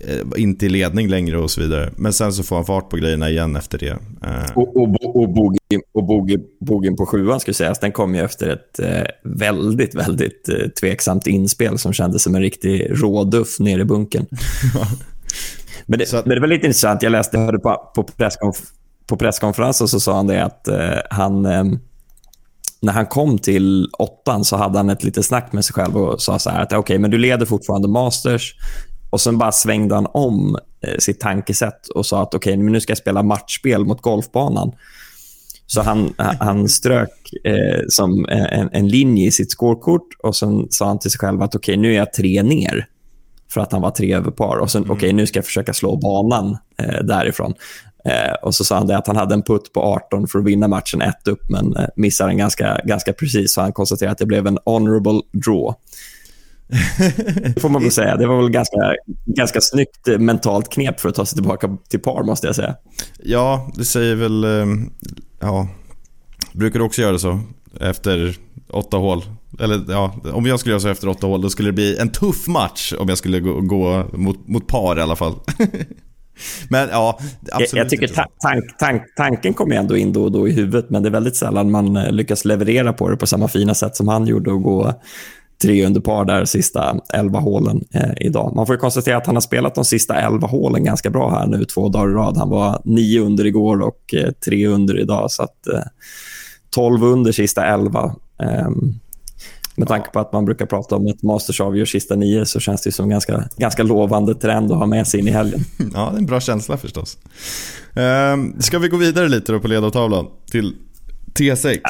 eh, 0.00 0.42
inte 0.42 0.66
i 0.66 0.68
ledning 0.68 1.08
längre 1.08 1.38
och 1.38 1.50
så 1.50 1.60
vidare. 1.60 1.92
Men 1.96 2.12
sen 2.12 2.32
så 2.32 2.42
får 2.42 2.56
han 2.56 2.64
fart 2.64 2.90
på 2.90 2.96
grejerna 2.96 3.30
igen 3.30 3.56
efter 3.56 3.78
det. 3.78 3.98
Eh, 4.24 4.52
och, 4.54 4.76
och, 4.76 5.16
och, 5.16 5.28
bogey, 5.28 5.80
och 5.92 6.04
bogey, 6.04 6.38
bogeyn 6.60 6.96
på 6.96 7.06
sjuan 7.06 7.40
skulle 7.40 7.54
sägas, 7.54 7.80
den 7.80 7.92
kom 7.92 8.14
ju 8.14 8.20
efter 8.20 8.48
ett 8.48 8.80
väldigt, 9.22 9.94
väldigt 9.94 10.48
eh, 10.48 10.68
tveksamt 10.80 11.26
inspel 11.26 11.78
som 11.78 11.92
kändes 11.92 12.22
som 12.22 12.34
en 12.34 12.42
riktig 12.42 12.86
råduff 12.90 13.60
nere 13.60 13.80
i 13.80 13.84
bunkern. 13.84 14.26
men, 15.86 15.98
det, 15.98 16.14
att- 16.14 16.26
men 16.26 16.34
det 16.34 16.40
var 16.40 16.48
lite 16.48 16.66
intressant. 16.66 17.02
Jag 17.02 17.12
läste, 17.12 17.38
hörde 17.38 17.58
på, 17.58 17.90
på, 17.94 18.02
presskonf, 18.02 18.56
på 19.06 19.16
presskonferensen 19.16 19.88
så 19.88 20.00
sa 20.00 20.16
han 20.16 20.26
det 20.26 20.44
att 20.44 20.68
eh, 20.68 20.98
han... 21.10 21.46
Eh, 21.46 21.64
när 22.84 22.92
han 22.92 23.06
kom 23.06 23.38
till 23.38 23.88
åttan 23.98 24.44
så 24.44 24.56
hade 24.56 24.78
han 24.78 24.90
ett 24.90 25.04
litet 25.04 25.24
snack 25.24 25.52
med 25.52 25.64
sig 25.64 25.74
själv 25.74 25.96
och 25.96 26.22
sa 26.22 26.38
så 26.38 26.50
här 26.50 26.62
att 26.62 26.72
okej, 26.72 26.98
men 26.98 27.10
du 27.10 27.18
leder 27.18 27.46
fortfarande 27.46 27.88
Masters. 27.88 28.54
Och 29.10 29.20
sen 29.20 29.38
bara 29.38 29.52
svängde 29.52 29.94
han 29.94 30.06
om 30.14 30.56
eh, 30.86 30.98
sitt 30.98 31.20
tankesätt 31.20 31.88
och 31.88 32.06
sa 32.06 32.22
att 32.22 32.34
okej, 32.34 32.56
men 32.56 32.72
nu 32.72 32.80
ska 32.80 32.90
jag 32.90 32.98
spela 32.98 33.22
matchspel 33.22 33.84
mot 33.84 34.02
golfbanan. 34.02 34.72
Så 35.66 35.82
han, 35.82 36.14
han 36.18 36.68
strök 36.68 37.32
eh, 37.44 37.80
som 37.88 38.26
en, 38.28 38.68
en 38.72 38.88
linje 38.88 39.26
i 39.26 39.30
sitt 39.30 39.50
scorekort 39.50 40.08
och 40.22 40.36
sen 40.36 40.66
sa 40.70 40.86
han 40.86 40.98
till 40.98 41.10
sig 41.10 41.18
själv 41.18 41.42
att 41.42 41.54
okej, 41.54 41.76
nu 41.76 41.92
är 41.92 41.96
jag 41.96 42.12
tre 42.12 42.42
ner 42.42 42.86
för 43.52 43.60
att 43.60 43.72
han 43.72 43.82
var 43.82 43.90
tre 43.90 44.14
över 44.14 44.30
par. 44.30 44.56
Och 44.56 44.70
sen, 44.70 44.90
okej, 44.90 45.12
nu 45.12 45.26
ska 45.26 45.38
jag 45.38 45.46
försöka 45.46 45.72
slå 45.72 45.96
banan 45.96 46.56
eh, 46.78 47.04
därifrån. 47.04 47.54
Eh, 48.04 48.34
och 48.42 48.54
så 48.54 48.64
sa 48.64 48.76
han 48.76 48.86
det 48.86 48.96
att 48.98 49.06
han 49.06 49.16
hade 49.16 49.34
en 49.34 49.42
putt 49.42 49.72
på 49.72 49.82
18 49.82 50.28
för 50.28 50.38
att 50.38 50.44
vinna 50.44 50.68
matchen 50.68 51.02
ett 51.02 51.28
upp, 51.28 51.48
men 51.48 51.76
eh, 51.76 51.86
missade 51.96 52.30
den 52.30 52.38
ganska, 52.38 52.80
ganska 52.84 53.12
precis. 53.12 53.54
Så 53.54 53.60
han 53.60 53.72
konstaterade 53.72 54.12
att 54.12 54.18
det 54.18 54.26
blev 54.26 54.46
en 54.46 54.58
honorable 54.64 55.20
draw. 55.32 55.74
Det 57.54 57.60
får 57.60 57.68
man 57.68 57.82
väl 57.82 57.90
säga. 57.90 58.16
Det 58.16 58.26
var 58.26 58.36
väl 58.36 58.50
ganska, 58.50 58.94
ganska 59.26 59.60
snyggt 59.60 60.08
eh, 60.08 60.18
mentalt 60.18 60.68
knep 60.68 61.00
för 61.00 61.08
att 61.08 61.14
ta 61.14 61.26
sig 61.26 61.36
tillbaka 61.36 61.76
till 61.88 62.00
par, 62.00 62.22
måste 62.22 62.46
jag 62.46 62.56
säga. 62.56 62.76
ja, 63.22 63.70
det 63.74 63.84
säger 63.84 64.14
väl... 64.14 64.44
Eh, 64.44 64.66
ja, 65.40 65.68
brukar 66.52 66.78
du 66.78 66.84
också 66.84 67.02
göra 67.02 67.18
så 67.18 67.40
efter 67.80 68.36
åtta 68.70 68.96
hål? 68.96 69.24
Eller 69.60 69.80
ja, 69.88 70.14
om 70.32 70.46
jag 70.46 70.60
skulle 70.60 70.72
göra 70.72 70.80
så 70.80 70.88
efter 70.88 71.08
åtta 71.08 71.26
hål 71.26 71.42
då 71.42 71.50
skulle 71.50 71.68
det 71.68 71.72
bli 71.72 71.98
en 71.98 72.08
tuff 72.08 72.48
match 72.48 72.92
om 72.98 73.08
jag 73.08 73.18
skulle 73.18 73.40
gå, 73.40 73.60
gå 73.60 74.04
mot, 74.12 74.48
mot 74.48 74.66
par 74.66 74.98
i 74.98 75.02
alla 75.02 75.16
fall. 75.16 75.34
Men 76.68 76.88
ja, 76.88 77.18
absolut 77.52 77.72
Jag, 77.72 77.80
jag 77.80 77.88
tycker 77.88 78.08
ta, 78.08 78.26
tank, 78.38 78.78
tank, 78.78 79.02
tanken 79.16 79.54
kommer 79.54 79.76
ändå 79.76 79.96
in 79.96 80.12
då 80.12 80.24
och 80.24 80.32
då 80.32 80.48
i 80.48 80.52
huvudet, 80.52 80.90
men 80.90 81.02
det 81.02 81.08
är 81.08 81.10
väldigt 81.10 81.36
sällan 81.36 81.70
man 81.70 81.96
eh, 81.96 82.12
lyckas 82.12 82.44
leverera 82.44 82.92
på 82.92 83.08
det 83.08 83.16
på 83.16 83.26
samma 83.26 83.48
fina 83.48 83.74
sätt 83.74 83.96
som 83.96 84.08
han 84.08 84.26
gjorde 84.26 84.52
och 84.52 84.62
gå 84.62 84.94
tre 85.62 85.86
under 85.86 86.00
par 86.00 86.24
där 86.24 86.44
sista 86.44 87.00
elva 87.12 87.38
hålen 87.38 87.84
eh, 87.94 88.12
idag. 88.20 88.52
Man 88.56 88.66
får 88.66 88.74
ju 88.74 88.80
konstatera 88.80 89.16
att 89.16 89.26
han 89.26 89.36
har 89.36 89.40
spelat 89.40 89.74
de 89.74 89.84
sista 89.84 90.14
elva 90.14 90.46
hålen 90.46 90.84
ganska 90.84 91.10
bra 91.10 91.30
här 91.30 91.46
nu 91.46 91.64
två 91.64 91.88
dagar 91.88 92.10
i 92.10 92.14
rad. 92.14 92.36
Han 92.36 92.48
var 92.48 92.80
nio 92.84 93.20
under 93.20 93.46
igår 93.46 93.80
och 93.80 94.14
eh, 94.14 94.30
tre 94.44 94.66
under 94.66 95.00
idag, 95.00 95.30
så 95.30 95.42
att 95.42 95.66
eh, 95.66 95.82
12 96.70 97.04
under 97.04 97.32
sista 97.32 97.66
elva. 97.66 98.14
Ehm, 98.42 98.94
med 99.74 99.88
tanke 99.88 100.10
på 100.10 100.20
att 100.20 100.32
man 100.32 100.44
brukar 100.44 100.66
prata 100.66 100.96
om 100.96 101.06
att 101.06 101.22
Masters 101.22 101.60
avgör 101.60 101.84
sista 101.84 102.14
nio 102.14 102.46
så 102.46 102.60
känns 102.60 102.82
det 102.82 102.92
som 102.92 103.08
ganska, 103.08 103.44
ganska 103.56 103.82
lovande 103.82 104.34
trend 104.34 104.72
att 104.72 104.78
ha 104.78 104.86
med 104.86 105.06
sig 105.06 105.20
in 105.20 105.28
i 105.28 105.30
helgen. 105.30 105.64
Ja, 105.94 106.08
det 106.10 106.16
är 106.16 106.18
en 106.18 106.26
bra 106.26 106.40
känsla 106.40 106.76
förstås. 106.76 107.18
Ehm, 107.94 108.60
ska 108.62 108.78
vi 108.78 108.88
gå 108.88 108.96
vidare 108.96 109.28
lite 109.28 109.52
då 109.52 109.60
på 109.60 109.68
ledartavlan 109.68 110.26
till 110.50 110.76
T6? 111.38 111.80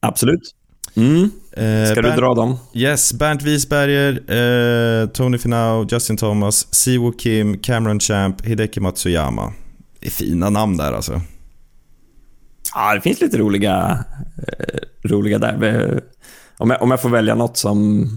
Absolut. 0.00 0.54
Mm. 0.94 1.30
Eh, 1.52 1.92
Ska 1.92 2.02
du 2.02 2.10
dra 2.10 2.34
dem? 2.34 2.56
Yes, 2.74 3.12
Bernt 3.12 3.42
Wiesberger, 3.42 4.12
eh, 5.02 5.08
Tony 5.08 5.38
Finau, 5.38 5.86
Justin 5.90 6.16
Thomas, 6.16 6.74
Siwoo 6.74 7.12
Kim, 7.12 7.58
Cameron 7.58 8.00
Champ, 8.00 8.46
Hideki 8.46 8.80
Matsuyama. 8.80 9.52
Det 10.00 10.06
är 10.06 10.10
fina 10.10 10.50
namn 10.50 10.76
där 10.76 10.92
alltså. 10.92 11.20
Ja, 12.74 12.94
det 12.94 13.00
finns 13.00 13.20
lite 13.20 13.38
roliga, 13.38 14.04
eh, 14.48 15.08
roliga 15.08 15.38
där. 15.38 16.02
Om 16.60 16.70
jag, 16.70 16.82
om 16.82 16.90
jag 16.90 17.02
får 17.02 17.08
välja 17.08 17.34
något 17.34 17.56
som, 17.56 18.08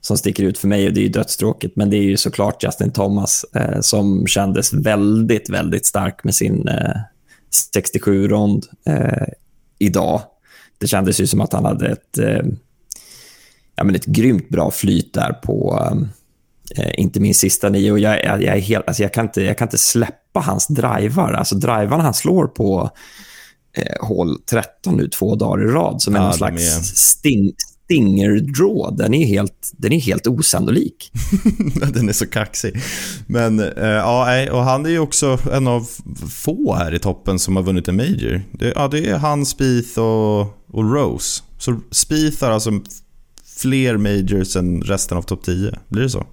som 0.00 0.16
sticker 0.18 0.44
ut 0.44 0.58
för 0.58 0.68
mig, 0.68 0.86
och 0.86 0.92
det 0.92 1.00
är 1.00 1.02
ju 1.02 1.08
dödstråkigt, 1.08 1.76
men 1.76 1.90
det 1.90 1.96
är 1.96 2.02
ju 2.02 2.16
såklart 2.16 2.64
Justin 2.64 2.92
Thomas 2.92 3.44
eh, 3.54 3.80
som 3.80 4.26
kändes 4.26 4.72
väldigt, 4.72 5.50
väldigt 5.50 5.86
stark 5.86 6.24
med 6.24 6.34
sin 6.34 6.68
eh, 6.68 6.96
67-rond 7.74 8.66
eh, 8.86 9.28
idag. 9.78 10.20
Det 10.78 10.86
kändes 10.86 11.20
ju 11.20 11.26
som 11.26 11.40
att 11.40 11.52
han 11.52 11.64
hade 11.64 11.88
ett, 11.88 12.18
eh, 12.18 12.42
ja, 13.76 13.84
men 13.84 13.94
ett 13.94 14.06
grymt 14.06 14.48
bra 14.48 14.70
flyt 14.70 15.14
där 15.14 15.32
på 15.32 15.88
eh, 16.76 17.00
inte 17.00 17.20
minst 17.20 17.40
sista 17.40 17.68
nio. 17.68 17.92
Och 17.92 17.98
jag, 17.98 18.24
jag, 18.24 18.42
jag, 18.42 18.56
är 18.56 18.60
helt, 18.60 18.88
alltså 18.88 19.02
jag, 19.02 19.12
kan 19.12 19.24
inte, 19.24 19.42
jag 19.42 19.58
kan 19.58 19.66
inte 19.66 19.78
släppa 19.78 20.40
hans 20.40 20.66
drivar. 20.66 21.32
Alltså 21.32 21.54
drivarna 21.54 22.02
han 22.02 22.14
slår 22.14 22.46
på 22.46 22.90
eh, 23.72 24.06
hål 24.06 24.38
13 24.50 24.96
nu 24.96 25.08
två 25.08 25.34
dagar 25.34 25.64
i 25.64 25.66
rad 25.66 26.02
som 26.02 26.14
är 26.14 26.18
Ja, 26.18 26.22
någon 26.22 26.30
de 26.32 26.36
slags 26.38 26.76
är- 26.76 26.82
sting, 26.82 27.52
stinger 27.84 28.30
draw. 28.40 28.96
Den 29.04 29.14
är 29.14 29.26
helt, 29.26 29.72
den 29.76 29.92
är 29.92 30.00
helt 30.00 30.26
osannolik. 30.26 31.12
Den 31.94 32.08
är 32.08 32.12
så 32.12 32.26
kaxig. 32.26 32.74
Men 33.26 33.60
eh, 33.60 33.88
ja, 33.88 34.50
och 34.52 34.62
han 34.62 34.86
är 34.86 34.90
ju 34.90 34.98
också 34.98 35.38
en 35.52 35.66
av 35.66 35.88
få 36.30 36.74
här 36.74 36.94
i 36.94 36.98
toppen 36.98 37.38
som 37.38 37.56
har 37.56 37.62
vunnit 37.62 37.88
en 37.88 37.96
major. 37.96 38.42
Det, 38.52 38.72
ja, 38.76 38.88
det 38.88 39.08
är 39.08 39.16
han, 39.18 39.46
Spieth 39.46 39.98
och, 39.98 40.40
och 40.72 40.92
Rose. 40.94 41.42
Så 41.58 41.80
Spieth 41.90 42.44
har 42.44 42.50
alltså 42.50 42.70
fler 43.56 43.96
majors 43.96 44.56
än 44.56 44.82
resten 44.82 45.18
av 45.18 45.22
topp 45.22 45.42
10. 45.44 45.78
Blir 45.88 46.02
det 46.02 46.10
så? 46.10 46.26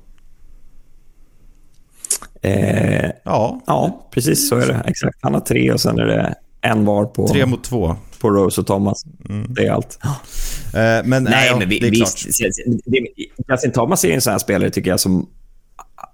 Eh, 2.41 3.09
Ja, 3.25 3.61
ja, 3.67 4.09
precis 4.13 4.49
så 4.49 4.55
är 4.55 4.67
det. 4.67 4.83
Exakt. 4.85 5.17
Han 5.21 5.33
har 5.33 5.41
tre 5.41 5.71
och 5.71 5.81
sen 5.81 5.99
är 5.99 6.05
det 6.05 6.35
en 6.65 6.85
var 6.85 7.05
på, 7.05 7.27
tre 7.27 7.45
mot 7.45 7.63
två. 7.63 7.95
på 8.21 8.29
Rose 8.29 8.61
och 8.61 8.67
Thomas. 8.67 9.05
Mm. 9.29 9.53
Det 9.53 9.65
är 9.65 9.71
allt. 9.71 9.99
Eh, 10.03 11.05
men 11.05 11.23
Nej, 11.23 11.47
ja, 11.47 11.57
men 11.59 11.69
vi, 11.69 11.79
det 11.79 11.87
är 11.87 11.91
visst. 11.91 12.39
klart. 12.39 13.51
Justin 13.51 13.71
Thomas 13.71 14.05
är 14.05 14.13
en 14.13 14.21
sån 14.21 14.31
här 14.31 14.39
spelare, 14.39 14.69
tycker 14.69 14.89
jag, 14.89 14.99
som... 14.99 15.29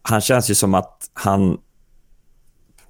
Han 0.01 0.21
känns 0.21 0.49
ju 0.49 0.55
som 0.55 0.73
att 0.73 0.97
han 1.13 1.57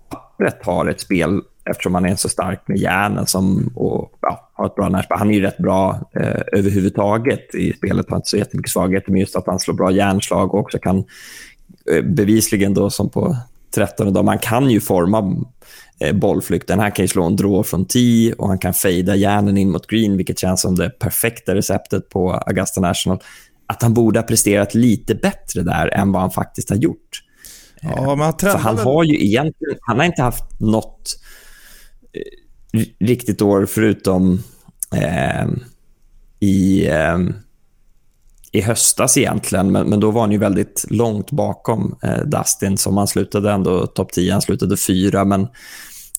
pappret 0.10 0.65
har 0.65 0.86
ett 0.86 1.02
spel 1.02 1.41
eftersom 1.69 1.95
han 1.95 2.06
är 2.06 2.15
så 2.15 2.30
stark 2.30 2.67
med 2.67 2.78
hjärnan 2.78 3.28
som, 3.28 3.71
och 3.76 4.12
ja, 4.21 4.52
har 4.54 4.65
ett 4.65 4.76
bra 4.76 4.89
närspel. 4.89 5.17
Han 5.17 5.30
är 5.30 5.34
ju 5.34 5.41
rätt 5.41 5.58
bra 5.58 6.12
eh, 6.15 6.41
överhuvudtaget 6.52 7.56
i 7.56 7.74
spelet. 7.74 8.06
Han 8.10 8.13
har 8.13 8.17
inte 8.17 8.30
så 8.30 8.38
jättemycket 8.38 8.71
svagheter, 8.71 9.12
men 9.12 9.19
just 9.19 9.36
att 9.36 9.47
han 9.47 9.60
slår 9.60 9.76
bra 9.76 9.91
hjärnslag 9.91 10.54
och 10.54 10.60
också 10.60 10.80
kan 10.80 10.97
eh, 11.91 12.04
bevisligen 12.04 12.74
då 12.74 12.89
som 12.89 13.10
på 13.10 13.38
13 13.76 14.13
dag, 14.13 14.26
man 14.26 14.39
kan 14.39 14.69
ju 14.69 14.80
forma 14.80 15.45
eh, 16.02 16.14
bollflykten. 16.14 16.80
Han 16.80 16.92
kan 16.92 17.04
ju 17.04 17.08
slå 17.08 17.24
en 17.24 17.36
draw 17.36 17.64
från 17.64 17.86
10 17.86 18.34
och 18.34 18.48
han 18.48 18.60
kan 18.60 18.74
fejda 18.74 19.16
järnen 19.16 19.58
in 19.58 19.72
mot 19.72 19.88
green, 19.88 20.18
vilket 20.18 20.40
känns 20.40 20.62
som 20.62 20.76
det 20.76 20.90
perfekta 20.90 21.56
receptet 21.56 22.10
på 22.10 22.32
Augusta 22.34 22.82
National. 22.82 23.20
Att 23.68 23.82
han 23.82 23.94
borde 23.94 24.20
ha 24.20 24.28
presterat 24.28 24.76
lite 24.76 25.16
bättre 25.16 25.62
där 25.62 25.88
än 25.88 26.12
vad 26.12 26.22
han 26.22 26.32
faktiskt 26.32 26.70
har 26.70 26.78
gjort. 26.78 27.24
Ja, 27.82 28.16
men 28.16 28.26
han 28.26 28.34
För 28.34 28.40
trendar 28.40 28.60
han 28.60 28.78
har 28.78 29.04
ju 29.04 29.26
egentligen, 29.26 29.78
han 29.82 29.98
har 29.98 30.06
inte 30.06 30.22
haft 30.22 30.60
något 30.60 31.16
eh, 32.14 32.84
riktigt 33.00 33.42
år 33.42 33.66
förutom 33.66 34.44
eh, 34.96 35.48
i, 36.40 36.88
eh, 36.88 37.18
i 38.52 38.62
höstas 38.62 39.18
egentligen. 39.18 39.72
Men, 39.72 39.90
men 39.90 40.00
då 40.00 40.12
var 40.12 40.22
han 40.22 40.32
ju 40.32 40.38
väldigt 40.38 40.86
långt 40.90 41.32
bakom 41.32 41.96
eh, 42.04 42.24
Dustin 42.26 42.78
som 42.78 42.98
han 42.98 43.08
slutade 43.08 43.52
ändå 43.52 43.88
topp 43.88 44.12
10. 44.12 44.32
Han 44.32 44.42
slutade 44.42 44.78
fyra, 44.78 45.26
men 45.26 45.48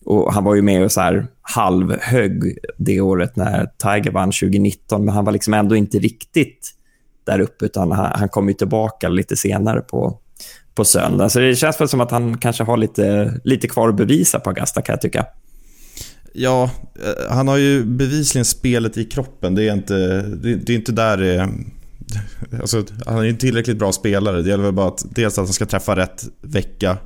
och 0.05 0.33
han 0.33 0.45
var 0.45 0.55
ju 0.55 0.63
med 0.63 0.85
och 0.85 0.93
så 0.93 1.01
här 1.01 1.27
halvhögg 1.43 2.59
det 2.77 3.01
året 3.01 3.37
när 3.37 3.71
Tiger 3.79 4.11
vann 4.11 4.33
2019, 4.33 5.05
men 5.05 5.15
han 5.15 5.25
var 5.25 5.33
liksom 5.33 5.55
ändå 5.55 5.77
inte 5.77 5.99
riktigt 5.99 6.71
där 7.25 7.41
uppe, 7.41 7.65
utan 7.65 7.93
han, 7.93 8.13
han 8.15 8.29
kom 8.29 8.49
ju 8.49 8.55
tillbaka 8.55 9.09
lite 9.09 9.37
senare 9.37 9.81
på, 9.81 10.19
på 10.75 10.85
söndag. 10.85 11.29
Så 11.29 11.39
det 11.39 11.57
känns 11.57 11.81
väl 11.81 11.89
som 11.89 12.01
att 12.01 12.11
han 12.11 12.39
kanske 12.39 12.65
har 12.65 12.77
lite, 12.77 13.35
lite 13.45 13.69
kvar 13.69 13.89
att 13.89 13.97
bevisa 13.97 14.41
på 14.41 14.51
Augusta, 14.51 14.83
kan 14.83 14.93
jag 14.93 15.01
tycka. 15.01 15.27
Ja, 16.33 16.71
eh, 16.95 17.35
han 17.35 17.49
har 17.49 17.57
ju 17.57 17.85
bevisligen 17.85 18.45
spelet 18.45 18.97
i 18.97 19.05
kroppen. 19.05 19.55
Det 19.55 19.69
är 19.69 19.73
inte, 19.73 20.23
det, 20.23 20.55
det 20.55 20.73
är 20.73 20.77
inte 20.77 20.93
där 20.93 21.17
det... 21.17 21.35
Eh, 21.35 21.49
alltså, 22.61 22.85
han 23.07 23.19
är 23.19 23.23
ju 23.23 23.31
en 23.31 23.37
tillräckligt 23.37 23.79
bra 23.79 23.93
spelare. 23.93 24.43
Det 24.43 24.49
gäller 24.49 24.65
väl 24.65 24.73
bara 24.73 24.89
att 24.89 25.05
dels 25.15 25.39
att 25.39 25.47
han 25.47 25.53
ska 25.53 25.67
träffa 25.67 25.97
rätt 25.97 26.25
vecka 26.41 26.99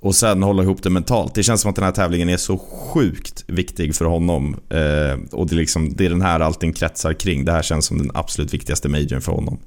och 0.00 0.14
sen 0.14 0.42
hålla 0.42 0.62
ihop 0.62 0.82
det 0.82 0.90
mentalt. 0.90 1.34
Det 1.34 1.42
känns 1.42 1.60
som 1.60 1.70
att 1.70 1.76
den 1.76 1.84
här 1.84 1.92
tävlingen 1.92 2.28
är 2.28 2.36
så 2.36 2.58
sjukt 2.58 3.44
viktig 3.46 3.94
för 3.94 4.04
honom. 4.04 4.56
Eh, 4.68 5.18
och 5.32 5.46
det 5.46 5.54
är, 5.54 5.56
liksom, 5.56 5.92
det 5.96 6.06
är 6.06 6.10
den 6.10 6.22
här 6.22 6.40
allting 6.40 6.72
kretsar 6.72 7.12
kring. 7.12 7.44
Det 7.44 7.52
här 7.52 7.62
känns 7.62 7.86
som 7.86 7.98
den 7.98 8.10
absolut 8.14 8.54
viktigaste 8.54 8.88
majorn 8.88 9.20
för 9.20 9.32
honom. 9.32 9.58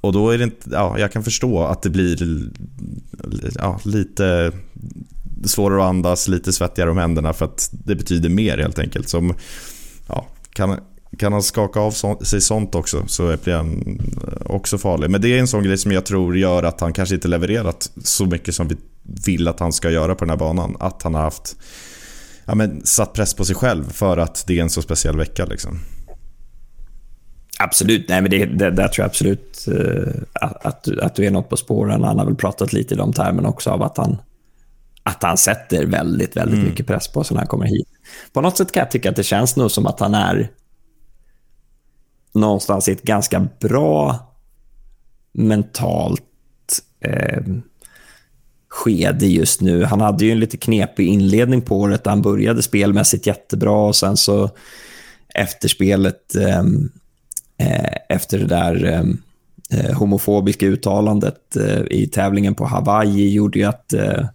Och 0.00 0.12
då 0.12 0.30
är 0.30 0.38
det 0.38 0.44
inte, 0.44 0.68
ja, 0.72 0.98
jag 0.98 1.12
kan 1.12 1.24
förstå 1.24 1.62
att 1.62 1.82
det 1.82 1.90
blir 1.90 2.50
ja, 3.54 3.80
lite 3.84 4.52
svårare 5.44 5.82
att 5.82 5.88
andas, 5.88 6.28
lite 6.28 6.52
svettigare 6.52 6.90
om 6.90 6.98
händerna 6.98 7.32
för 7.32 7.44
att 7.44 7.70
det 7.72 7.94
betyder 7.94 8.28
mer 8.28 8.58
helt 8.58 8.78
enkelt. 8.78 9.08
Som, 9.08 9.34
ja, 10.06 10.26
kan, 10.52 10.80
kan 11.18 11.32
han 11.32 11.42
skaka 11.42 11.80
av 11.80 11.90
så, 11.90 12.18
sig 12.22 12.40
sånt 12.40 12.74
också 12.74 13.04
så 13.06 13.36
blir 13.44 13.54
han 13.54 14.00
också 14.44 14.78
farlig. 14.78 15.10
Men 15.10 15.20
det 15.20 15.28
är 15.28 15.38
en 15.38 15.48
sån 15.48 15.64
grej 15.64 15.78
som 15.78 15.92
jag 15.92 16.06
tror 16.06 16.38
gör 16.38 16.62
att 16.62 16.80
han 16.80 16.92
kanske 16.92 17.14
inte 17.14 17.28
levererat 17.28 17.90
så 18.04 18.26
mycket 18.26 18.54
som 18.54 18.68
vi 18.68 18.76
vill 19.26 19.48
att 19.48 19.60
han 19.60 19.72
ska 19.72 19.90
göra 19.90 20.14
på 20.14 20.24
den 20.24 20.30
här 20.30 20.36
banan. 20.36 20.76
Att 20.80 21.02
han 21.02 21.14
har 21.14 21.22
haft 21.22 21.56
ja, 22.44 22.54
men, 22.54 22.86
satt 22.86 23.12
press 23.12 23.34
på 23.34 23.44
sig 23.44 23.56
själv 23.56 23.90
för 23.90 24.16
att 24.16 24.44
det 24.46 24.58
är 24.58 24.62
en 24.62 24.70
så 24.70 24.82
speciell 24.82 25.16
vecka. 25.16 25.44
Liksom. 25.44 25.80
Absolut, 27.58 28.08
nej 28.08 28.20
men 28.22 28.30
det, 28.30 28.46
det, 28.46 28.70
där 28.70 28.88
tror 28.88 29.02
jag 29.02 29.06
absolut 29.06 29.66
eh, 29.68 30.22
att, 30.32 30.88
att, 30.98 31.14
du, 31.14 31.26
är 31.26 31.30
något 31.30 31.48
på 31.48 31.56
spåren. 31.56 32.04
Han 32.04 32.18
har 32.18 32.26
väl 32.26 32.36
pratat 32.36 32.72
lite 32.72 32.94
i 32.94 32.96
de 32.96 33.12
termerna 33.12 33.48
också 33.48 33.70
av 33.70 33.82
att 33.82 33.96
han, 33.96 34.18
att 35.02 35.22
han 35.22 35.36
sätter 35.36 35.86
väldigt, 35.86 36.36
väldigt 36.36 36.64
mycket 36.64 36.86
press 36.86 37.08
på 37.08 37.24
sig 37.24 37.34
när 37.34 37.40
han 37.40 37.48
kommer 37.48 37.66
hit. 37.66 37.88
På 38.32 38.40
något 38.40 38.56
sätt 38.56 38.72
kan 38.72 38.80
jag 38.80 38.90
tycka 38.90 39.10
att 39.10 39.16
det 39.16 39.22
känns 39.22 39.56
nog 39.56 39.70
som 39.70 39.86
att 39.86 40.00
han 40.00 40.14
är 40.14 40.50
någonstans 42.32 42.88
i 42.88 42.92
ett 42.92 43.02
ganska 43.02 43.48
bra 43.60 44.18
mentalt 45.32 46.22
eh, 47.00 47.42
skede 48.70 49.26
just 49.26 49.60
nu. 49.60 49.84
Han 49.84 50.00
hade 50.00 50.24
ju 50.24 50.32
en 50.32 50.40
lite 50.40 50.56
knepig 50.56 51.06
inledning 51.06 51.62
på 51.62 51.78
året 51.80 52.06
han 52.06 52.22
började 52.22 52.62
spelmässigt 52.62 53.26
jättebra 53.26 53.72
och 53.86 53.96
sen 53.96 54.16
så 54.16 54.50
efter 55.34 55.68
spelet, 55.68 56.34
eh, 56.36 56.58
eh, 57.68 57.94
efter 58.08 58.38
det 58.38 58.46
där 58.46 58.84
eh, 59.70 59.96
homofobiska 59.96 60.66
uttalandet 60.66 61.56
eh, 61.56 61.80
i 61.90 62.06
tävlingen 62.06 62.54
på 62.54 62.64
Hawaii 62.66 63.32
gjorde 63.32 63.58
ju 63.58 63.64
att, 63.64 63.92
eh, 63.92 64.26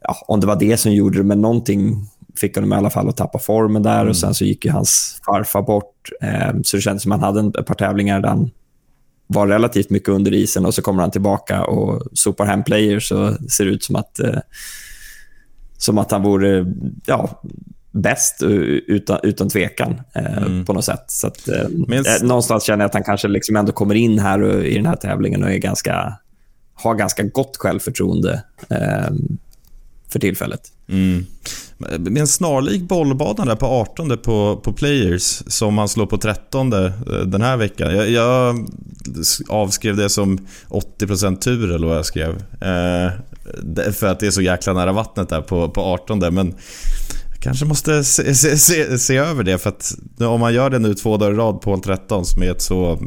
ja, 0.00 0.16
om 0.28 0.40
det 0.40 0.46
var 0.46 0.56
det 0.56 0.76
som 0.76 0.92
gjorde 0.92 1.18
det, 1.18 1.24
men 1.24 1.40
någonting 1.40 2.06
fick 2.40 2.54
honom 2.54 2.72
i 2.72 2.76
alla 2.76 2.90
fall 2.90 3.08
att 3.08 3.16
tappa 3.16 3.38
formen 3.38 3.82
där 3.82 4.06
och 4.08 4.16
sen 4.16 4.34
så 4.34 4.44
gick 4.44 4.64
ju 4.64 4.70
hans 4.70 5.20
farfar 5.26 5.62
bort. 5.62 6.08
Eh, 6.22 6.52
så 6.64 6.76
det 6.76 6.80
kändes 6.80 7.02
som 7.02 7.12
att 7.12 7.20
han 7.20 7.26
hade 7.34 7.40
en- 7.40 7.54
ett 7.60 7.66
par 7.66 7.74
tävlingar 7.74 8.20
där 8.20 8.28
han 8.28 8.50
var 9.26 9.46
relativt 9.48 9.90
mycket 9.90 10.08
under 10.08 10.34
isen 10.34 10.66
och 10.66 10.74
så 10.74 10.82
kommer 10.82 11.02
han 11.02 11.10
tillbaka 11.10 11.64
och 11.64 12.02
sopar 12.12 12.46
hem 12.46 12.64
players 12.64 13.12
och 13.12 13.50
ser 13.50 13.66
ut 13.66 13.84
som 13.84 13.96
att, 13.96 14.20
eh, 14.20 14.38
som 15.78 15.98
att 15.98 16.10
han 16.10 16.22
vore 16.22 16.66
ja, 17.06 17.42
bäst 17.90 18.42
utan, 18.42 19.18
utan 19.22 19.48
tvekan 19.48 20.00
eh, 20.14 20.64
på 20.66 20.72
något 20.72 20.84
sätt. 20.84 21.04
Så 21.08 21.26
att, 21.26 21.48
eh, 21.48 21.68
Men- 21.88 22.06
eh, 22.06 22.22
någonstans 22.22 22.64
känner 22.64 22.84
jag 22.84 22.88
att 22.88 22.94
han 22.94 23.04
kanske 23.04 23.28
liksom 23.28 23.56
ändå 23.56 23.72
kommer 23.72 23.94
in 23.94 24.18
här 24.18 24.42
och, 24.42 24.64
i 24.64 24.74
den 24.74 24.86
här 24.86 24.96
tävlingen 24.96 25.42
och 25.44 25.50
är 25.52 25.58
ganska, 25.58 26.18
har 26.74 26.94
ganska 26.94 27.22
gott 27.22 27.56
självförtroende 27.56 28.42
eh, 28.70 29.10
för 30.12 30.18
tillfället. 30.18 30.60
Mm. 30.88 31.26
Med 31.98 32.18
en 32.18 32.26
snarlik 32.26 32.82
bollbana 32.82 33.44
där 33.44 33.56
på 33.56 33.66
18 33.66 34.18
på, 34.18 34.60
på 34.64 34.72
Players 34.72 35.42
som 35.46 35.78
han 35.78 35.88
slår 35.88 36.06
på 36.06 36.18
13 36.18 36.72
eh, 36.72 36.90
den 37.26 37.42
här 37.42 37.56
veckan. 37.56 37.96
Jag, 37.96 38.10
jag 38.10 38.66
avskrev 39.48 39.96
det 39.96 40.08
som 40.08 40.46
80% 40.68 41.36
tur 41.38 41.72
eller 41.72 41.86
vad 41.86 41.96
jag 41.96 42.06
skrev. 42.06 42.30
Eh, 42.60 43.12
för 43.92 44.06
att 44.06 44.20
det 44.20 44.26
är 44.26 44.30
så 44.30 44.42
jäkla 44.42 44.72
nära 44.72 44.92
vattnet 44.92 45.28
där 45.28 45.40
på, 45.40 45.68
på 45.68 45.80
18 45.80 46.18
men 46.18 46.54
jag 47.32 47.40
kanske 47.40 47.64
måste 47.64 48.04
se, 48.04 48.34
se, 48.34 48.58
se, 48.58 48.98
se 48.98 49.16
över 49.16 49.44
det 49.44 49.58
för 49.58 49.68
att 49.68 49.94
om 50.18 50.40
man 50.40 50.54
gör 50.54 50.70
det 50.70 50.78
nu 50.78 50.94
två 50.94 51.16
dagar 51.16 51.32
i 51.32 51.36
rad 51.36 51.60
på 51.60 51.70
hål 51.70 51.80
13 51.80 52.24
som 52.24 52.42
är 52.42 52.50
ett 52.50 52.62
så 52.62 52.98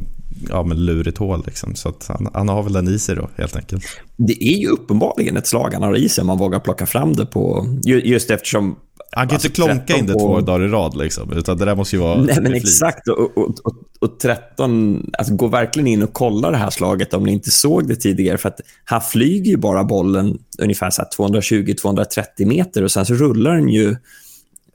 ja, 0.50 0.64
men 0.64 0.86
lurigt 0.86 1.18
hål 1.18 1.44
liksom. 1.46 1.76
Så 1.76 1.94
han, 2.08 2.30
han 2.34 2.50
har 2.50 2.64
väl 2.64 2.74
den 2.74 2.88
i 2.88 3.00
sig 3.00 3.16
då 3.16 3.30
helt 3.38 3.56
enkelt. 3.56 3.84
Det 4.18 4.44
är 4.44 4.58
ju 4.58 4.68
uppenbarligen 4.68 5.38
ett 5.38 5.48
slag 5.48 5.74
han 5.74 5.84
har 5.84 5.96
i 5.96 6.10
sig 6.10 6.22
om 6.22 6.28
man 6.28 6.38
vågar 6.38 6.60
plocka 6.60 6.86
fram 6.86 7.14
det 7.14 7.26
på... 7.26 7.68
ju- 7.86 8.02
Just 8.02 8.32
eftersom... 8.32 8.76
Han 9.12 9.28
kan 9.28 9.36
alltså, 9.36 9.48
inte 9.48 9.56
klonka 9.56 9.76
13 9.86 10.00
in 10.00 10.06
det 10.06 10.14
på- 10.14 10.20
två 10.20 10.42
dagar 10.42 10.66
i 10.66 10.68
rad 10.68 10.98
liksom. 10.98 11.32
Utan 11.34 11.58
det 11.58 11.66
där 11.66 11.76
måste 11.76 11.96
ju 11.96 12.02
vara 12.02 12.22
Nej, 12.22 12.42
men 12.42 12.54
exakt. 12.54 13.08
Och, 13.08 13.38
och, 13.38 13.56
och, 13.64 13.76
och 14.00 14.20
13, 14.20 15.10
alltså 15.18 15.36
gå 15.36 15.48
verkligen 15.48 15.88
in 15.88 16.04
och 16.04 16.14
kolla 16.14 16.52
det 16.52 16.58
här 16.58 16.70
slaget 16.70 17.14
om 17.14 17.24
ni 17.24 17.32
inte 17.32 17.52
såg 17.52 17.88
det 17.88 17.96
tidigare. 17.96 18.38
För 18.38 18.50
att 18.50 18.60
han 18.86 19.02
flyger 19.02 19.52
ju 19.52 19.58
bara 19.58 19.84
bollen 19.84 20.38
ungefär 20.60 20.90
så 20.90 21.02
här 21.02 21.10
220-230 21.30 22.46
meter 22.46 22.84
och 22.84 22.92
sen 22.92 23.06
så 23.06 23.14
rullar 23.14 23.56
den 23.56 23.70
ju 23.70 23.90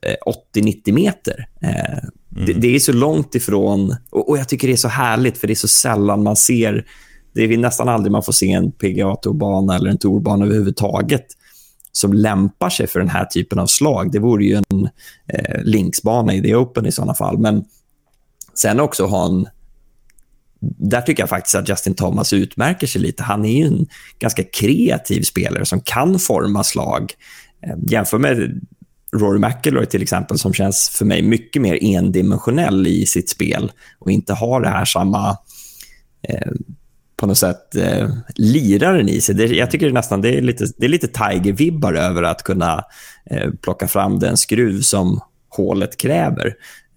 eh, 0.03 0.15
80-90 0.57 0.93
meter. 0.93 1.47
Eh, 1.63 1.99
det, 2.31 2.53
det 2.53 2.75
är 2.75 2.79
så 2.79 2.93
långt 2.93 3.35
ifrån... 3.35 3.97
Och, 4.11 4.29
och 4.29 4.39
jag 4.39 4.49
tycker 4.49 4.69
det 4.69 4.75
är 4.75 4.77
så 4.77 4.89
härligt, 4.89 5.39
för 5.39 5.47
det 5.47 5.53
är 5.53 5.55
så 5.55 5.69
sällan 5.69 6.23
man 6.23 6.37
ser... 6.37 6.87
Det 7.33 7.45
är 7.45 7.59
nästan 7.59 7.89
aldrig 7.89 8.13
man 8.13 8.23
får 8.23 8.33
se 8.33 8.53
en 8.53 8.73
PGA-tourbana 8.73 9.77
eller 9.77 9.91
en 9.91 9.99
tourbana 9.99 10.45
överhuvudtaget 10.45 11.27
som 11.93 12.13
lämpar 12.13 12.71
sig 12.71 12.87
för 12.87 13.01
den 13.01 13.09
här 13.09 13.25
typen 13.25 13.59
av 13.59 13.67
slag. 13.67 14.13
Det 14.13 14.19
vore 14.19 14.45
ju 14.45 14.55
en 14.55 14.89
eh, 15.27 15.63
linksbana 15.63 16.35
i 16.35 16.43
The 16.43 16.55
Open 16.55 16.87
i 16.87 16.93
sådana 16.93 17.15
fall. 17.15 17.39
Men 17.39 17.65
sen 18.55 18.81
också 18.81 19.07
ha 19.07 19.27
en... 19.27 19.47
Där 20.61 21.01
tycker 21.01 21.23
jag 21.23 21.29
faktiskt 21.29 21.55
att 21.55 21.69
Justin 21.69 21.95
Thomas 21.95 22.33
utmärker 22.33 22.87
sig 22.87 23.01
lite. 23.01 23.23
Han 23.23 23.45
är 23.45 23.59
ju 23.59 23.67
en 23.67 23.87
ganska 24.19 24.43
kreativ 24.43 25.23
spelare 25.23 25.67
som 25.67 25.81
kan 25.81 26.19
forma 26.19 26.65
slag. 26.65 27.13
Eh, 27.67 27.77
jämför 27.91 28.19
med 28.19 28.61
Rory 29.17 29.39
McIlroy 29.39 29.87
till 29.87 30.03
exempel, 30.03 30.39
som 30.39 30.53
känns 30.53 30.89
för 30.89 31.05
mig 31.05 31.23
mycket 31.23 31.63
mer 31.63 31.79
endimensionell 31.85 32.87
i 32.87 33.07
sitt 33.07 33.31
spel 33.31 33.73
och 33.99 34.11
inte 34.11 34.35
har 34.35 34.61
det 34.61 34.69
här 34.69 34.85
samma 34.85 35.39
eh, 36.29 36.53
på 37.17 37.27
något 37.27 37.39
sätt 37.39 37.77
eh, 37.77 38.09
liraren 38.35 39.09
i 39.09 39.21
sig. 39.21 39.35
Det, 39.35 39.47
jag 39.47 39.71
tycker 39.71 39.87
det 39.87 39.93
nästan 39.93 40.21
det 40.21 40.39
är 40.39 40.43
lite, 40.43 40.67
det 40.77 40.87
är 40.87 40.91
lite 40.91 41.07
Tiger-vibbar 41.07 41.95
över 41.95 42.23
att 42.23 42.43
kunna 42.43 42.85
eh, 43.31 43.51
plocka 43.63 43.89
fram 43.89 44.19
den 44.19 44.37
skruv 44.37 44.81
som 44.81 45.21
hålet 45.49 45.97
kräver 45.97 46.47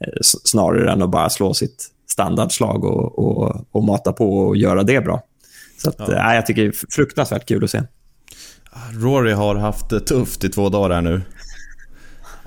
eh, 0.05 0.13
snarare 0.21 0.91
än 0.91 1.01
att 1.01 1.11
bara 1.11 1.29
slå 1.29 1.53
sitt 1.53 1.89
standardslag 2.09 2.83
och, 2.83 3.19
och, 3.19 3.67
och 3.71 3.83
mata 3.83 4.13
på 4.13 4.37
och 4.37 4.57
göra 4.57 4.83
det 4.83 5.01
bra. 5.01 5.23
Så 5.77 5.89
att, 5.89 6.09
eh, 6.09 6.35
jag 6.35 6.45
tycker 6.45 6.61
det 6.61 6.67
är 6.67 6.85
fruktansvärt 6.89 7.47
kul 7.47 7.63
att 7.63 7.71
se. 7.71 7.81
Rory 8.91 9.31
har 9.31 9.55
haft 9.55 9.89
det 9.89 9.99
tufft 9.99 10.43
i 10.43 10.49
två 10.49 10.69
dagar 10.69 10.95
här 10.95 11.01
nu. 11.01 11.21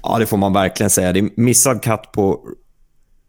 Ja, 0.02 0.18
det 0.18 0.26
får 0.26 0.37
man 0.37 0.52
verkligen 0.52 0.90
säga. 0.90 1.12
Det 1.12 1.18
är 1.18 1.30
missad 1.37 1.82
katt 1.82 2.12
på 2.12 2.40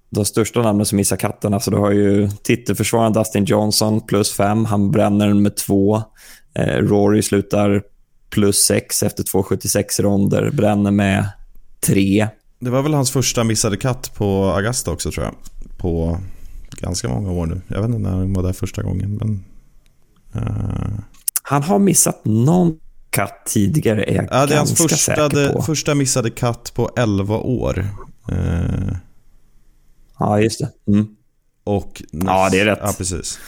de 0.10 0.26
största 0.26 0.62
namnen 0.62 0.86
som 0.86 0.96
missar 0.96 1.18
katten. 1.18 1.54
Alltså, 1.54 1.72
du 1.72 1.78
har 1.78 1.92
ju 1.92 2.30
titelförsvararen 2.44 3.14
Dustin 3.14 3.46
Johnson 3.46 4.02
plus 4.02 4.34
fem. 4.34 4.66
Han 4.66 4.92
bränner 4.92 5.28
den 5.28 5.42
med 5.42 5.56
två. 5.56 6.04
Eh, 6.54 6.78
Rory 6.78 7.22
slutar 7.22 7.84
plus 8.30 8.58
sex 8.58 9.04
efter 9.04 9.24
2,76 9.24 10.02
ronder. 10.02 10.52
Bränner 10.52 10.92
med 10.92 11.30
tre. 11.80 12.28
Det 12.60 12.70
var 12.70 12.82
väl 12.82 12.94
hans 12.94 13.12
första 13.12 13.44
missade 13.44 13.78
katt 13.78 14.12
på 14.16 14.46
Augusta 14.46 14.92
också 14.92 15.12
tror 15.12 15.26
jag. 15.26 15.36
På 15.78 16.20
ganska 16.72 17.10
många 17.10 17.32
år 17.32 17.46
nu. 17.46 17.62
Jag 17.68 17.82
vet 17.82 17.86
inte 17.86 18.00
när 18.00 18.10
han 18.10 18.34
var 18.34 18.44
där 18.44 18.54
första 18.54 18.84
gången. 18.84 19.16
Men, 19.16 19.44
uh... 20.44 21.00
Han 21.44 21.64
har 21.64 21.80
missat 21.80 22.26
någon 22.26 22.80
katt 23.10 23.46
tidigare 23.46 24.04
är 24.04 24.16
jag 24.16 24.28
ja, 24.32 24.46
det 24.46 24.54
är 24.54 24.58
hans 24.58 24.80
ganska 24.80 25.14
första, 25.14 25.54
på. 25.54 25.62
första 25.62 25.96
missade 25.96 26.30
katt 26.30 26.72
på 26.76 26.92
11 26.98 27.38
år. 27.38 27.88
Uh... 28.32 28.92
Ja, 30.20 30.40
just 30.42 30.60
det. 30.60 30.92
Mm. 30.92 31.08
Och 31.64 32.04
Ja, 32.12 32.50
det 32.52 32.60
är 32.60 32.66
rätt. 32.66 32.80
Ja, 32.82 32.94
precis. 32.98 33.40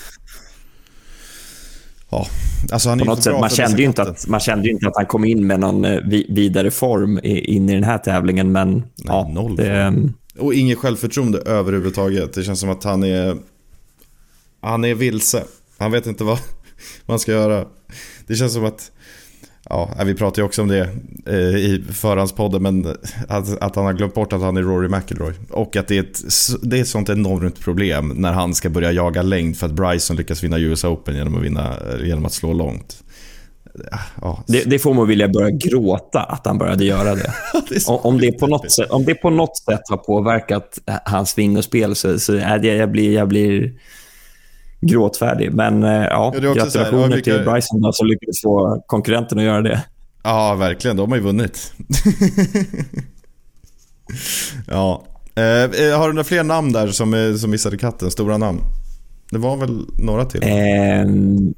Ja, 2.09 2.27
alltså 2.71 2.89
han 2.89 2.99
är 2.99 3.05
På 3.05 3.11
något 3.11 3.23
sätt, 3.23 3.39
man, 3.39 3.49
kände 3.49 3.77
ju 3.77 3.83
inte 3.87 4.01
att, 4.01 4.27
man 4.27 4.39
kände 4.39 4.69
inte 4.69 4.87
att 4.87 4.95
han 4.95 5.05
kom 5.05 5.25
in 5.25 5.47
med 5.47 5.59
någon 5.59 5.85
eh, 5.85 5.99
vi- 6.05 6.27
vidare 6.29 6.71
form 6.71 7.19
in 7.23 7.69
i 7.69 7.73
den 7.73 7.83
här 7.83 7.97
tävlingen, 7.97 8.51
men 8.51 8.83
ja, 8.95 9.27
noll 9.33 9.55
det, 9.55 10.03
Och 10.39 10.53
inget 10.53 10.77
självförtroende 10.77 11.37
överhuvudtaget. 11.37 12.33
Det 12.33 12.43
känns 12.43 12.59
som 12.59 12.69
att 12.69 12.83
han 12.83 13.03
är... 13.03 13.37
Han 14.61 14.85
är 14.85 14.95
vilse. 14.95 15.43
Han 15.77 15.91
vet 15.91 16.05
inte 16.07 16.23
vad 16.23 16.39
han 17.07 17.19
ska 17.19 17.31
göra. 17.31 17.65
Det 18.27 18.35
känns 18.35 18.53
som 18.53 18.65
att... 18.65 18.91
Ja, 19.69 19.89
vi 20.05 20.15
pratade 20.15 20.41
ju 20.41 20.45
också 20.45 20.61
om 20.61 20.67
det 20.67 20.89
eh, 21.25 21.55
i 21.55 21.83
förhandspodden, 21.91 22.63
men 22.63 22.85
att, 23.27 23.61
att 23.61 23.75
han 23.75 23.85
har 23.85 23.93
glömt 23.93 24.13
bort 24.13 24.33
att 24.33 24.41
han 24.41 24.57
är 24.57 24.61
Rory 24.61 24.87
McIlroy. 24.87 25.33
Och 25.49 25.75
att 25.75 25.87
det 25.87 25.97
är, 25.97 26.03
ett, 26.03 26.19
det 26.61 26.77
är 26.77 26.81
ett 26.81 26.87
sånt 26.87 27.09
enormt 27.09 27.59
problem 27.59 28.13
när 28.15 28.31
han 28.31 28.55
ska 28.55 28.69
börja 28.69 28.91
jaga 28.91 29.21
längd 29.21 29.57
för 29.57 29.65
att 29.65 29.73
Bryson 29.73 30.17
lyckas 30.17 30.43
vinna 30.43 30.59
US 30.59 30.83
Open 30.83 31.15
genom 31.15 31.37
att, 31.37 31.43
vinna, 31.43 31.75
genom 32.03 32.25
att 32.25 32.33
slå 32.33 32.53
långt. 32.53 33.03
Ja, 34.21 34.43
det, 34.47 34.63
det 34.63 34.79
får 34.79 34.93
mig 34.93 35.05
vilja 35.05 35.27
börja 35.27 35.49
gråta 35.49 36.19
att 36.19 36.45
han 36.45 36.57
började 36.57 36.85
göra 36.85 37.15
det. 37.15 37.33
det 37.69 37.87
om, 37.87 38.19
det 38.19 38.31
på 38.31 38.47
något 38.47 38.71
sätt, 38.71 38.89
om 38.89 39.05
det 39.05 39.15
på 39.15 39.29
något 39.29 39.57
sätt 39.57 39.81
har 39.89 39.97
påverkat 39.97 40.79
eh, 40.85 40.95
hans 41.05 41.29
sving 41.29 41.57
och 41.57 41.63
spel 41.63 41.95
så, 41.95 42.19
så 42.19 42.33
är 42.33 42.59
det, 42.59 42.75
jag, 42.75 42.91
blir, 42.91 43.13
jag 43.13 43.27
blir 43.27 43.73
gråtfärdig. 44.81 45.53
Men 45.53 45.83
eh, 45.83 45.89
ja, 45.89 46.05
Ja, 46.09 46.31
här, 46.33 46.39
gratulationer 46.55 47.01
ja, 47.09 47.15
vilka- 47.15 47.35
till 47.35 47.45
Bryson 47.45 47.81
då, 47.81 47.91
som 47.91 48.07
lyckades 48.07 48.41
få 48.41 48.83
konkurrenten 48.87 49.37
att 49.37 49.43
göra 49.43 49.61
det. 49.61 49.83
Ja, 50.23 50.55
verkligen. 50.55 50.97
De 50.97 51.09
har 51.09 51.17
ju 51.17 51.23
vunnit. 51.23 51.73
ja. 54.67 55.03
Eh, 55.35 55.97
har 55.99 56.07
du 56.07 56.13
några 56.13 56.23
fler 56.23 56.43
namn 56.43 56.71
där 56.71 56.87
som, 56.87 57.13
eh, 57.13 57.35
som 57.35 57.51
missade 57.51 57.77
katten? 57.77 58.11
Stora 58.11 58.37
namn? 58.37 58.59
Det 59.31 59.37
var 59.37 59.57
väl 59.57 59.85
några 59.99 60.25
till? 60.25 60.41
Ehm, 60.43 61.53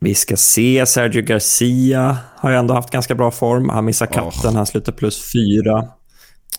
vi 0.00 0.14
ska 0.14 0.36
se. 0.36 0.86
Sergio 0.86 1.22
Garcia 1.22 2.16
har 2.36 2.50
ju 2.50 2.56
ändå 2.56 2.74
haft 2.74 2.90
ganska 2.90 3.14
bra 3.14 3.30
form. 3.30 3.68
Han 3.68 3.84
missar 3.84 4.06
katten. 4.06 4.56
Han 4.56 4.66
slutar 4.66 4.92
plus 4.92 5.32
fyra. 5.32 5.84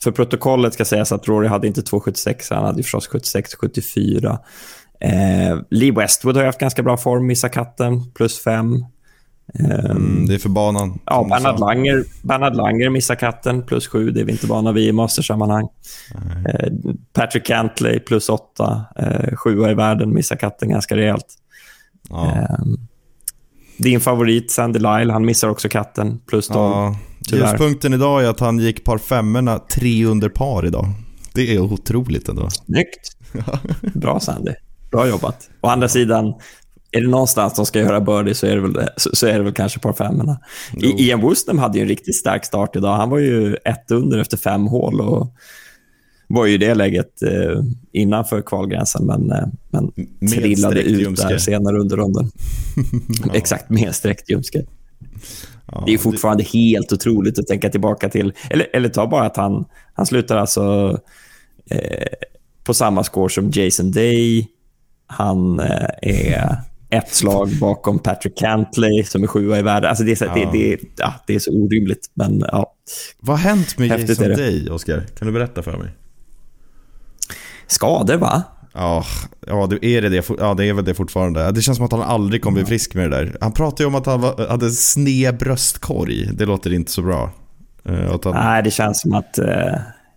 För 0.04 0.12
protokollet 0.12 0.74
ska 0.74 0.86
sägas 0.86 1.12
att 1.12 1.28
Rory 1.28 1.48
hade 1.48 1.68
inte 1.68 1.82
2,76. 1.82 2.56
Han 2.56 2.66
hade 2.66 2.84
förstås 2.84 3.10
76-74. 3.10 4.38
Eh, 5.02 5.58
Lee 5.70 5.92
Westwood 5.92 6.38
har 6.38 6.44
haft 6.44 6.60
ganska 6.60 6.84
bra 6.84 6.98
form. 6.98 7.28
Missar 7.28 7.50
katten. 7.50 8.12
Plus 8.14 8.44
fem. 8.44 8.86
Ehm, 9.60 9.92
Mm, 9.92 10.26
det 10.28 10.34
är 10.34 10.40
för 10.40 10.50
banan. 10.50 11.00
Ja, 11.06 11.28
Bernhard. 11.30 11.60
Langer, 11.60 12.04
Bernhard 12.22 12.56
Langer 12.56 12.90
missar 12.90 13.16
katten, 13.16 13.64
plus 13.64 13.88
sju. 13.88 14.12
Det 14.12 14.22
är 14.22 14.26
vi 14.26 14.32
inte 14.32 14.48
vana 14.48 14.72
vid 14.72 14.88
i 14.88 14.92
mastersammanhang. 14.92 15.68
Eh, 16.46 16.70
Patrick 17.14 17.46
Cantley, 17.46 18.00
plus 18.00 18.30
åtta. 18.30 18.86
Eh, 18.96 19.36
sjua 19.36 19.72
i 19.72 19.74
världen, 19.74 20.14
missar 20.14 20.36
katten 20.36 20.70
ganska 20.70 20.96
rejält. 20.96 21.26
Ja. 22.10 22.32
Eh, 22.32 22.66
din 23.78 24.00
favorit, 24.00 24.52
Sandy 24.52 24.80
Lyle, 24.80 25.14
han 25.14 25.26
missar 25.26 25.50
också 25.50 25.70
katten, 25.70 26.20
plus 26.28 26.48
12. 26.48 26.58
Ja. 26.58 26.96
Ljuspunkten 27.32 27.94
idag 27.94 28.24
är 28.24 28.30
att 28.30 28.40
han 28.40 28.60
gick 28.60 28.84
par 28.84 28.98
femmorna 28.98 29.60
tre 29.60 30.06
under 30.06 30.30
par 30.30 30.66
idag. 30.66 30.86
Det 31.34 31.56
är 31.56 31.60
otroligt 31.60 32.30
ändå. 32.30 32.50
Snyggt. 32.50 33.18
Bra 33.94 34.20
Sandy. 34.20 34.52
Bra 34.91 35.08
jobbat. 35.08 35.49
Å 35.62 35.67
andra 35.67 35.88
sidan, 35.88 36.34
är 36.91 37.01
det 37.01 37.08
någonstans 37.08 37.54
de 37.54 37.65
ska 37.65 37.80
göra 37.80 38.01
birdie 38.01 38.34
så 38.34 38.47
är 38.47 38.56
det 38.56 38.62
väl, 38.62 38.88
så, 38.97 39.10
så 39.13 39.27
är 39.27 39.34
det 39.34 39.43
väl 39.43 39.54
kanske 39.54 39.80
par 39.80 39.93
femmorna. 39.93 40.39
I, 40.82 41.08
Ian 41.08 41.21
Woosnam 41.21 41.60
hade 41.60 41.77
ju 41.77 41.82
en 41.82 41.88
riktigt 41.88 42.15
stark 42.15 42.45
start 42.45 42.75
idag. 42.75 42.95
Han 42.95 43.10
var 43.10 43.19
ju 43.19 43.56
ett 43.56 43.91
under 43.91 44.19
efter 44.19 44.38
fem 44.38 44.67
hål 44.67 45.01
och 45.01 45.36
var 46.27 46.45
ju 46.45 46.54
i 46.54 46.58
det 46.58 46.73
läget 46.73 47.23
eh, 47.23 47.63
innanför 47.91 48.41
kvalgränsen, 48.41 49.06
men, 49.06 49.32
eh, 49.32 49.47
men 49.69 49.91
trillade 50.30 50.82
ut 50.82 51.01
ljumske. 51.01 51.27
där 51.27 51.38
senare 51.38 51.77
under 51.77 51.97
ronden. 51.97 52.32
Exakt, 53.34 53.69
med 53.69 53.95
sträckt 53.95 54.30
ljumske. 54.30 54.65
Ja, 55.71 55.84
Det 55.86 55.93
är 55.93 55.97
fortfarande 55.97 56.43
helt 56.43 56.93
otroligt 56.93 57.39
att 57.39 57.47
tänka 57.47 57.69
tillbaka 57.69 58.10
till. 58.10 58.34
Eller, 58.49 58.67
eller 58.73 58.89
ta 58.89 59.08
bara 59.08 59.25
att 59.25 59.38
han, 59.38 59.65
han 59.93 60.06
slutar 60.06 60.38
alltså 60.38 60.97
eh, 61.69 62.08
på 62.63 62.73
samma 62.73 63.04
score 63.04 63.30
som 63.30 63.51
Jason 63.54 63.91
Day. 63.91 64.47
Han 65.12 65.60
eh, 65.60 65.88
är 66.02 66.56
ett 66.89 67.13
slag 67.13 67.50
bakom 67.60 68.00
Patrick 68.00 68.38
Cantley 68.38 69.04
som 69.04 69.24
är 69.24 69.28
sjua 69.28 69.60
i 69.60 69.62
världen. 69.62 69.89
Alltså 69.89 70.04
det, 70.04 70.12
är 70.12 70.15
så, 70.15 70.26
Ja. 70.26 70.34
det, 70.34 70.45
det, 70.52 70.78
ja, 70.97 71.13
det 71.28 71.36
är 71.36 71.39
så 71.39 71.52
orimligt. 71.52 72.12
Men 72.13 72.43
ja, 72.52 72.74
Vad 73.19 73.39
har 73.39 73.50
hänt 73.50 73.78
med 73.78 73.89
Häftigt 73.89 74.10
Jason. 74.10 74.28
Day, 74.28 74.69
Oskar? 74.69 75.06
Kan 75.17 75.28
du 75.28 75.34
berätta 75.34 75.63
för 75.63 75.78
mig? 75.78 75.89
skador 77.71 78.17
va? 78.17 78.43
Ja, 78.74 79.04
ja 79.47 79.67
det 79.67 79.86
är 79.86 80.02
det, 80.02 80.10
det, 80.10 80.30
ja, 80.39 80.54
det 80.54 80.65
är 80.65 80.74
väl 80.74 80.86
det 80.86 80.93
fortfarande. 80.93 81.52
Det 81.52 81.62
känns 81.62 81.78
som 81.78 81.86
att 81.86 81.91
han 81.91 82.02
aldrig 82.02 82.41
kommer 82.41 82.56
bli 82.56 82.65
frisk 82.65 82.95
med 82.95 83.12
det 83.12 83.17
där. 83.17 83.38
Han 83.41 83.52
pratade 83.52 83.84
ju 83.84 83.88
om 83.88 83.95
att 83.95 84.06
han 84.06 84.21
var, 84.21 84.47
hade 84.47 84.71
sned 84.71 85.38
bröstkorg. 85.38 86.30
Det 86.34 86.45
låter 86.45 86.74
inte 86.74 86.91
så 86.91 87.02
bra. 87.02 87.32
Eh, 87.86 88.19
han, 88.24 88.34
Nej, 88.34 88.63
det 88.63 88.71
känns 88.71 89.02
som 89.02 89.13
att... 89.13 89.39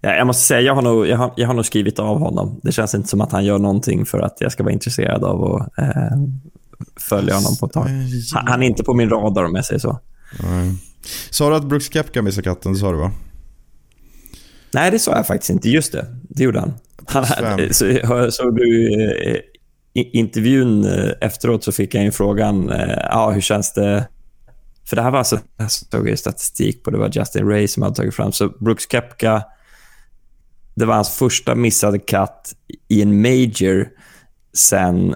Ja, 0.04 0.14
jag 0.14 0.26
måste 0.26 0.42
säga, 0.42 0.60
jag 0.60 0.74
har, 0.74 0.82
nog, 0.82 1.06
jag, 1.06 1.16
har, 1.16 1.32
jag 1.36 1.46
har 1.46 1.54
nog 1.54 1.66
skrivit 1.66 1.98
av 1.98 2.18
honom. 2.18 2.60
Det 2.62 2.72
känns 2.72 2.94
inte 2.94 3.08
som 3.08 3.20
att 3.20 3.32
han 3.32 3.44
gör 3.44 3.58
någonting 3.58 4.06
för 4.06 4.18
att 4.18 4.36
jag 4.40 4.52
ska 4.52 4.62
vara 4.62 4.72
intresserad 4.72 5.24
av 5.24 5.44
att 5.44 5.78
eh, 5.78 6.18
följa 7.00 7.34
honom 7.34 7.56
på 7.60 7.66
ett 7.66 7.72
tag. 7.72 7.88
Han, 8.34 8.46
han 8.46 8.62
är 8.62 8.66
inte 8.66 8.84
på 8.84 8.94
min 8.94 9.10
radar 9.10 9.44
om 9.44 9.54
jag 9.54 9.64
säger 9.64 9.78
så. 9.78 10.00
Nej. 10.42 10.74
Sa 11.30 11.50
du 11.50 11.56
att 11.56 11.64
Brooks 11.64 11.88
Koepka 11.88 12.22
missade 12.22 12.42
katten? 12.42 12.72
Det 12.72 12.78
sa 12.78 12.92
du 12.92 12.98
va? 12.98 13.12
Nej, 14.72 14.90
det 14.90 14.98
sa 14.98 15.16
jag 15.16 15.26
faktiskt 15.26 15.50
inte. 15.50 15.68
Just 15.70 15.92
det, 15.92 16.06
det 16.22 16.42
gjorde 16.42 16.60
han. 16.60 16.74
han 17.06 17.58
så, 17.70 18.30
såg 18.30 18.56
du 18.56 18.92
eh, 19.24 19.40
intervjun 19.92 20.84
eh, 20.84 21.10
efteråt 21.20 21.64
så 21.64 21.72
fick 21.72 21.94
jag 21.94 22.04
ju 22.04 22.10
frågan, 22.10 22.70
eh, 22.70 22.98
ja, 23.10 23.30
hur 23.30 23.40
känns 23.40 23.72
det? 23.72 24.08
För 24.86 24.96
det 24.96 25.02
här 25.02 25.10
var 25.10 25.18
alltså, 25.18 25.40
jag 25.56 25.70
såg 25.70 26.08
ju 26.08 26.16
statistik 26.16 26.84
på, 26.84 26.90
det 26.90 26.98
var 26.98 27.10
Justin 27.12 27.48
Ray 27.48 27.68
som 27.68 27.82
hade 27.82 27.94
tagit 27.94 28.14
fram. 28.14 28.32
Så 28.32 28.48
Brooks 28.48 28.86
Koepka, 28.86 29.42
det 30.74 30.84
var 30.84 30.94
hans 30.94 31.10
första 31.10 31.54
missade 31.54 31.98
katt 31.98 32.52
i 32.88 33.02
en 33.02 33.22
major 33.22 33.88
sen 34.52 35.14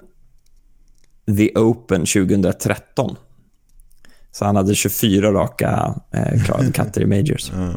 The 1.37 1.51
Open 1.55 2.05
2013. 2.05 3.15
Så 4.31 4.45
han 4.45 4.55
hade 4.55 4.75
24 4.75 5.33
raka 5.33 5.95
eh, 6.13 6.43
klarade 6.43 6.71
katter 6.73 7.01
i 7.01 7.05
majors. 7.05 7.51
Ja. 7.55 7.73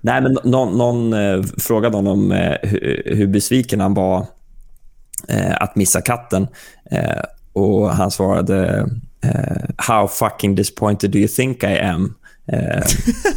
Nej, 0.00 0.22
men 0.22 0.38
någon, 0.44 0.78
någon 0.78 1.12
eh, 1.12 1.42
frågade 1.42 1.96
honom 1.96 2.32
eh, 2.32 2.56
hur, 2.62 3.02
hur 3.16 3.26
besviken 3.26 3.80
han 3.80 3.94
var 3.94 4.26
eh, 5.28 5.56
att 5.60 5.76
missa 5.76 6.00
katten. 6.00 6.46
Eh, 6.90 7.22
och 7.52 7.90
Han 7.90 8.10
svarade 8.10 8.88
eh, 9.24 9.70
“How 9.76 10.08
fucking 10.08 10.54
disappointed 10.54 11.10
do 11.10 11.18
you 11.18 11.28
think 11.28 11.62
I 11.62 11.78
am?” 11.78 12.14
eh, 12.46 12.82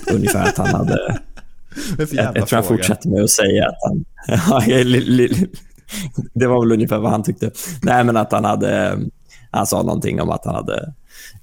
Ungefär 0.13 0.43
att 0.43 0.57
han 0.57 0.67
hade... 0.67 1.19
Jag, 1.97 2.37
jag 2.37 2.47
tror 2.47 2.55
han 2.55 2.63
fortsätter 2.63 3.09
med 3.09 3.23
att 3.23 3.29
säga 3.29 3.67
att 3.67 3.77
han... 3.83 4.05
Det 6.33 6.47
var 6.47 6.61
väl 6.61 6.71
ungefär 6.71 6.99
vad 6.99 7.11
han 7.11 7.23
tyckte. 7.23 7.51
Nej, 7.83 8.03
men 8.03 8.17
att 8.17 8.31
han 8.31 8.45
hade... 8.45 8.99
Han 9.51 9.67
sa 9.67 9.83
någonting 9.83 10.21
om 10.21 10.29
att 10.29 10.45
han 10.45 10.55
hade 10.55 10.93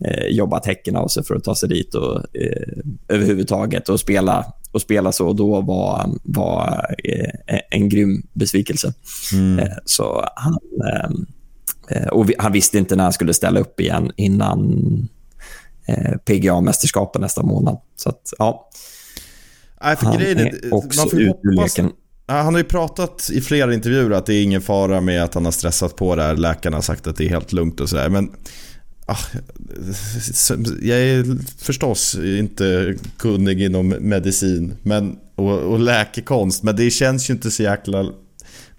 eh, 0.05 0.27
jobbat 0.27 0.67
häcken 0.67 0.97
av 0.97 1.09
sig 1.09 1.25
för 1.25 1.35
att 1.35 1.45
ta 1.45 1.55
sig 1.55 1.69
dit 1.69 1.95
och 1.95 2.37
eh, 2.37 2.73
överhuvudtaget 3.09 3.89
och 3.89 4.01
spela, 4.01 4.53
och 4.73 4.81
spela 4.81 5.13
så 5.13 5.33
då 5.33 5.61
var, 5.61 6.11
var 6.23 6.95
eh, 7.05 7.59
en 7.71 7.89
grym 7.89 8.27
besvikelse. 8.33 8.95
Mm. 9.33 9.59
Eh, 9.59 9.77
så 9.85 10.29
han, 10.37 10.59
eh, 11.89 12.07
och 12.07 12.31
vi, 12.31 12.35
han 12.39 12.53
visste 12.53 12.79
inte 12.79 12.97
när 12.97 13.05
han 13.05 13.13
skulle 13.13 13.35
ställa 13.35 13.61
upp 13.61 13.81
igen 13.81 14.13
innan 14.17 15.09
eh, 15.87 16.13
PGA-mästerskapet 16.25 17.21
nästa 17.21 17.43
månad. 17.43 17.79
Så 17.97 18.09
att, 18.09 18.33
ja, 18.39 18.69
Nej, 19.83 19.97
för 19.97 20.07
han 20.07 20.19
grejen 20.19 20.39
är 20.39 20.67
är, 20.67 20.75
också 20.75 21.01
man 21.01 21.11
får 21.11 21.21
ute 21.21 21.39
ur 21.43 21.63
leken. 21.63 21.91
Han 22.27 22.55
har 22.55 22.59
ju 22.59 22.65
pratat 22.65 23.31
i 23.33 23.41
flera 23.41 23.75
intervjuer 23.75 24.11
att 24.11 24.27
det 24.27 24.35
är 24.35 24.43
ingen 24.43 24.63
fara 24.63 25.01
med 25.01 25.23
att 25.23 25.35
han 25.35 25.45
har 25.45 25.53
stressat 25.53 25.97
på 25.97 26.17
det 26.17 26.23
här. 26.23 26.37
Läkarna 26.37 26.77
har 26.77 26.83
sagt 26.83 27.07
att 27.07 27.17
det 27.17 27.25
är 27.25 27.29
helt 27.29 27.53
lugnt 27.53 27.81
och 27.81 27.89
sådär. 27.89 28.09
Men 28.09 28.31
ah, 29.07 29.19
jag 30.83 30.99
är 30.99 31.39
förstås 31.65 32.15
inte 32.15 32.95
kunnig 33.19 33.63
inom 33.63 33.89
medicin 33.89 34.77
men, 34.83 35.17
och, 35.35 35.59
och 35.59 35.81
läkekonst, 35.81 36.63
men 36.63 36.77
det 36.77 36.91
känns 36.91 37.31
ju 37.31 37.35
inte 37.35 37.51
så 37.51 37.63
jäkla 37.63 38.13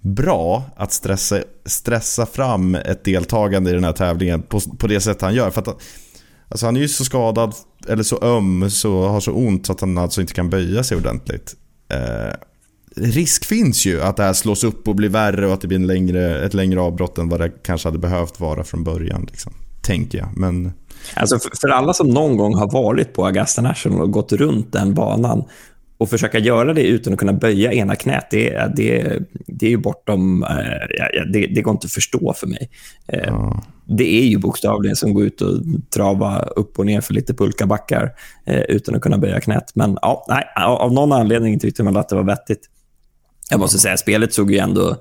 bra 0.00 0.62
att 0.76 0.92
stressa, 0.92 1.42
stressa 1.66 2.26
fram 2.26 2.74
ett 2.74 3.04
deltagande 3.04 3.70
i 3.70 3.74
den 3.74 3.84
här 3.84 3.92
tävlingen 3.92 4.42
på, 4.42 4.60
på 4.60 4.86
det 4.86 5.00
sätt 5.00 5.20
han 5.20 5.34
gör. 5.34 5.50
För 5.50 5.60
att, 5.60 5.82
alltså 6.48 6.66
han 6.66 6.76
är 6.76 6.80
ju 6.80 6.88
så 6.88 7.04
skadad, 7.04 7.54
eller 7.88 8.02
så 8.02 8.18
öm, 8.22 8.70
så 8.70 9.08
har 9.08 9.20
så 9.20 9.32
ont 9.32 9.66
så 9.66 9.72
att 9.72 9.80
han 9.80 9.98
alltså 9.98 10.20
inte 10.20 10.34
kan 10.34 10.50
böja 10.50 10.84
sig 10.84 10.96
ordentligt. 10.96 11.54
Eh, 11.88 12.34
risk 12.96 13.44
finns 13.44 13.86
ju 13.86 14.02
att 14.02 14.16
det 14.16 14.22
här 14.22 14.32
slås 14.32 14.64
upp 14.64 14.88
och 14.88 14.94
blir 14.94 15.08
värre 15.08 15.46
och 15.46 15.52
att 15.52 15.60
det 15.60 15.68
blir 15.68 15.78
en 15.78 15.86
längre, 15.86 16.44
ett 16.44 16.54
längre 16.54 16.80
avbrott 16.80 17.18
än 17.18 17.28
vad 17.28 17.40
det 17.40 17.48
kanske 17.48 17.88
hade 17.88 17.98
behövt 17.98 18.40
vara 18.40 18.64
från 18.64 18.84
början. 18.84 19.26
Liksom. 19.30 19.52
Tänker 19.82 20.18
jag. 20.18 20.28
Men... 20.36 20.72
Alltså 21.14 21.38
för, 21.38 21.50
för 21.60 21.68
alla 21.68 21.92
som 21.92 22.08
någon 22.08 22.36
gång 22.36 22.54
har 22.54 22.70
varit 22.70 23.12
på 23.14 23.26
Augusta 23.26 23.62
National 23.62 24.00
och 24.00 24.10
gått 24.10 24.32
runt 24.32 24.72
den 24.72 24.94
banan 24.94 25.44
och 25.98 26.10
försöka 26.10 26.38
göra 26.38 26.72
det 26.72 26.82
utan 26.82 27.12
att 27.12 27.18
kunna 27.18 27.32
böja 27.32 27.72
ena 27.72 27.96
knät, 27.96 28.26
det, 28.30 28.72
det, 28.76 29.18
det 29.46 29.66
är 29.66 29.70
ju 29.70 29.76
bortom... 29.76 30.42
Eh, 30.42 31.28
det, 31.32 31.46
det 31.46 31.62
går 31.62 31.72
inte 31.72 31.84
att 31.84 31.92
förstå 31.92 32.34
för 32.36 32.46
mig. 32.46 32.70
Eh, 33.08 33.24
ja. 33.26 33.62
Det 33.86 34.22
är 34.22 34.26
ju 34.26 34.38
bokstavligen 34.38 34.96
som 34.96 35.10
att 35.10 35.14
gå 35.14 35.22
ut 35.24 35.40
och 35.40 35.62
trava 35.94 36.38
upp 36.38 36.78
och 36.78 36.86
ner 36.86 37.00
för 37.00 37.14
lite 37.14 37.34
pulkabackar 37.34 38.12
eh, 38.46 38.60
utan 38.60 38.94
att 38.94 39.00
kunna 39.00 39.18
böja 39.18 39.40
knät. 39.40 39.70
Men 39.74 39.98
ja, 40.02 40.26
nej, 40.28 40.44
av 40.56 40.92
någon 40.92 41.12
anledning 41.12 41.58
tyckte 41.58 41.82
man 41.82 41.96
att 41.96 42.08
det 42.08 42.16
var 42.16 42.24
vettigt. 42.24 42.70
Jag 43.50 43.60
måste 43.60 43.78
säga, 43.78 43.96
spelet 43.96 44.32
såg 44.32 44.52
ju 44.52 44.58
ändå 44.58 44.96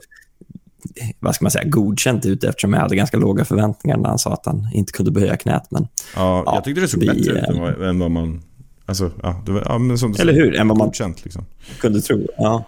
vad 1.20 1.36
ska 1.36 1.46
man 1.46 1.52
säga, 1.52 1.70
godkänt 1.70 2.26
ut 2.26 2.44
eftersom 2.44 2.74
jag 2.74 2.80
hade 2.80 2.96
ganska 2.96 3.18
låga 3.18 3.46
förväntningar 3.46 3.98
när 3.98 4.10
han 4.10 4.20
sa 4.20 4.34
att 4.34 4.46
han 4.46 4.70
inte 4.74 4.92
kunde 4.92 5.12
böja 5.12 5.38
knät. 5.38 5.64
Men, 5.70 5.88
ja, 6.16 6.44
jag 6.46 6.64
tyckte 6.64 6.82
det 6.82 6.88
såg 6.88 7.00
vi, 7.00 7.08
bättre 7.08 7.40
ut 7.40 7.82
än 7.82 8.00
vad 8.00 8.12
man 8.12 8.42
Alltså, 8.86 9.12
ja, 9.24 9.44
det 9.46 9.52
var, 9.52 9.64
ja, 9.66 9.78
men 9.78 9.98
som 9.98 10.16
Eller 10.20 10.34
hur? 10.34 10.56
Än 10.56 10.68
vad 10.68 10.78
man 10.78 10.88
godkänt, 10.88 11.24
liksom. 11.24 11.46
kunde 11.80 12.02
tro. 12.02 12.28
Ja. 12.38 12.66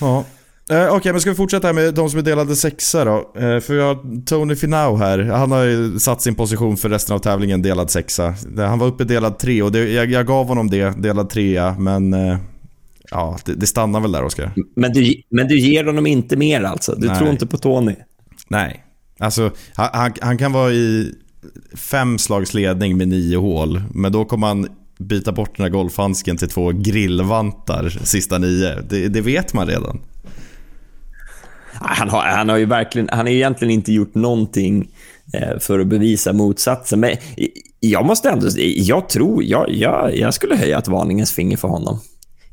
ja. 0.00 0.24
Eh, 0.70 0.76
Okej, 0.76 0.96
okay, 0.96 1.12
men 1.12 1.20
ska 1.20 1.30
vi 1.30 1.36
fortsätta 1.36 1.72
med 1.72 1.94
de 1.94 2.10
som 2.10 2.18
är 2.18 2.22
delade 2.22 2.56
sexa 2.56 3.04
då? 3.04 3.16
Eh, 3.16 3.60
för 3.60 3.74
vi 3.74 3.80
har 3.80 4.24
Tony 4.24 4.56
Finau 4.56 4.96
här. 4.96 5.18
Han 5.18 5.50
har 5.50 5.62
ju 5.62 5.98
satt 5.98 6.22
sin 6.22 6.34
position 6.34 6.76
för 6.76 6.88
resten 6.88 7.14
av 7.14 7.18
tävlingen 7.18 7.62
delad 7.62 7.90
sexa. 7.90 8.34
Han 8.56 8.78
var 8.78 8.86
uppe 8.86 9.04
delad 9.04 9.38
tre 9.38 9.62
och 9.62 9.72
det, 9.72 9.92
jag, 9.92 10.10
jag 10.10 10.26
gav 10.26 10.46
honom 10.46 10.70
det, 10.70 11.02
delad 11.02 11.30
trea, 11.30 11.76
men 11.78 12.14
eh, 12.14 12.38
ja, 13.10 13.38
det, 13.44 13.54
det, 13.54 13.66
stannar 13.66 14.00
väl 14.00 14.12
där, 14.12 14.24
Oskar. 14.24 14.52
Men 14.76 14.92
du, 14.92 15.22
men 15.28 15.48
du 15.48 15.58
ger 15.58 15.84
honom 15.84 16.06
inte 16.06 16.36
mer 16.36 16.62
alltså? 16.62 16.94
Du 16.94 17.06
Nej. 17.06 17.18
tror 17.18 17.30
inte 17.30 17.46
på 17.46 17.58
Tony? 17.58 17.94
Nej. 18.48 18.84
Alltså, 19.18 19.50
han, 19.74 19.88
han, 19.92 20.12
han 20.20 20.38
kan 20.38 20.52
vara 20.52 20.72
i 20.72 21.14
fem 21.74 22.18
slags 22.18 22.54
ledning 22.54 22.96
med 22.96 23.08
nio 23.08 23.36
hål, 23.36 23.82
men 23.94 24.12
då 24.12 24.24
kommer 24.24 24.46
han 24.46 24.68
byta 24.98 25.32
bort 25.32 25.56
den 25.56 25.64
här 25.64 25.70
golfhandsken 25.70 26.36
till 26.36 26.48
två 26.48 26.72
grillvantar 26.72 27.88
sista 27.88 28.38
nio. 28.38 28.80
Det, 28.88 29.08
det 29.08 29.20
vet 29.20 29.54
man 29.54 29.66
redan. 29.66 30.00
Ah, 31.80 31.94
han 31.94 32.08
har, 32.08 32.22
han 32.22 32.48
har 32.48 32.56
ju 32.56 32.64
verkligen, 32.64 33.08
han 33.12 33.18
har 33.18 33.28
egentligen 33.28 33.74
inte 33.74 33.92
gjort 33.92 34.14
någonting 34.14 34.90
eh, 35.32 35.58
för 35.58 35.78
att 35.78 35.86
bevisa 35.86 36.32
motsatsen. 36.32 37.00
Men 37.00 37.16
jag 37.80 38.06
måste 38.06 38.30
ändå, 38.30 38.48
jag 38.76 39.08
tror, 39.08 39.44
jag, 39.44 39.70
jag, 39.70 40.16
jag 40.16 40.34
skulle 40.34 40.56
höja 40.56 40.78
ett 40.78 40.88
varningens 40.88 41.32
finger 41.32 41.56
för 41.56 41.68
honom. 41.68 42.00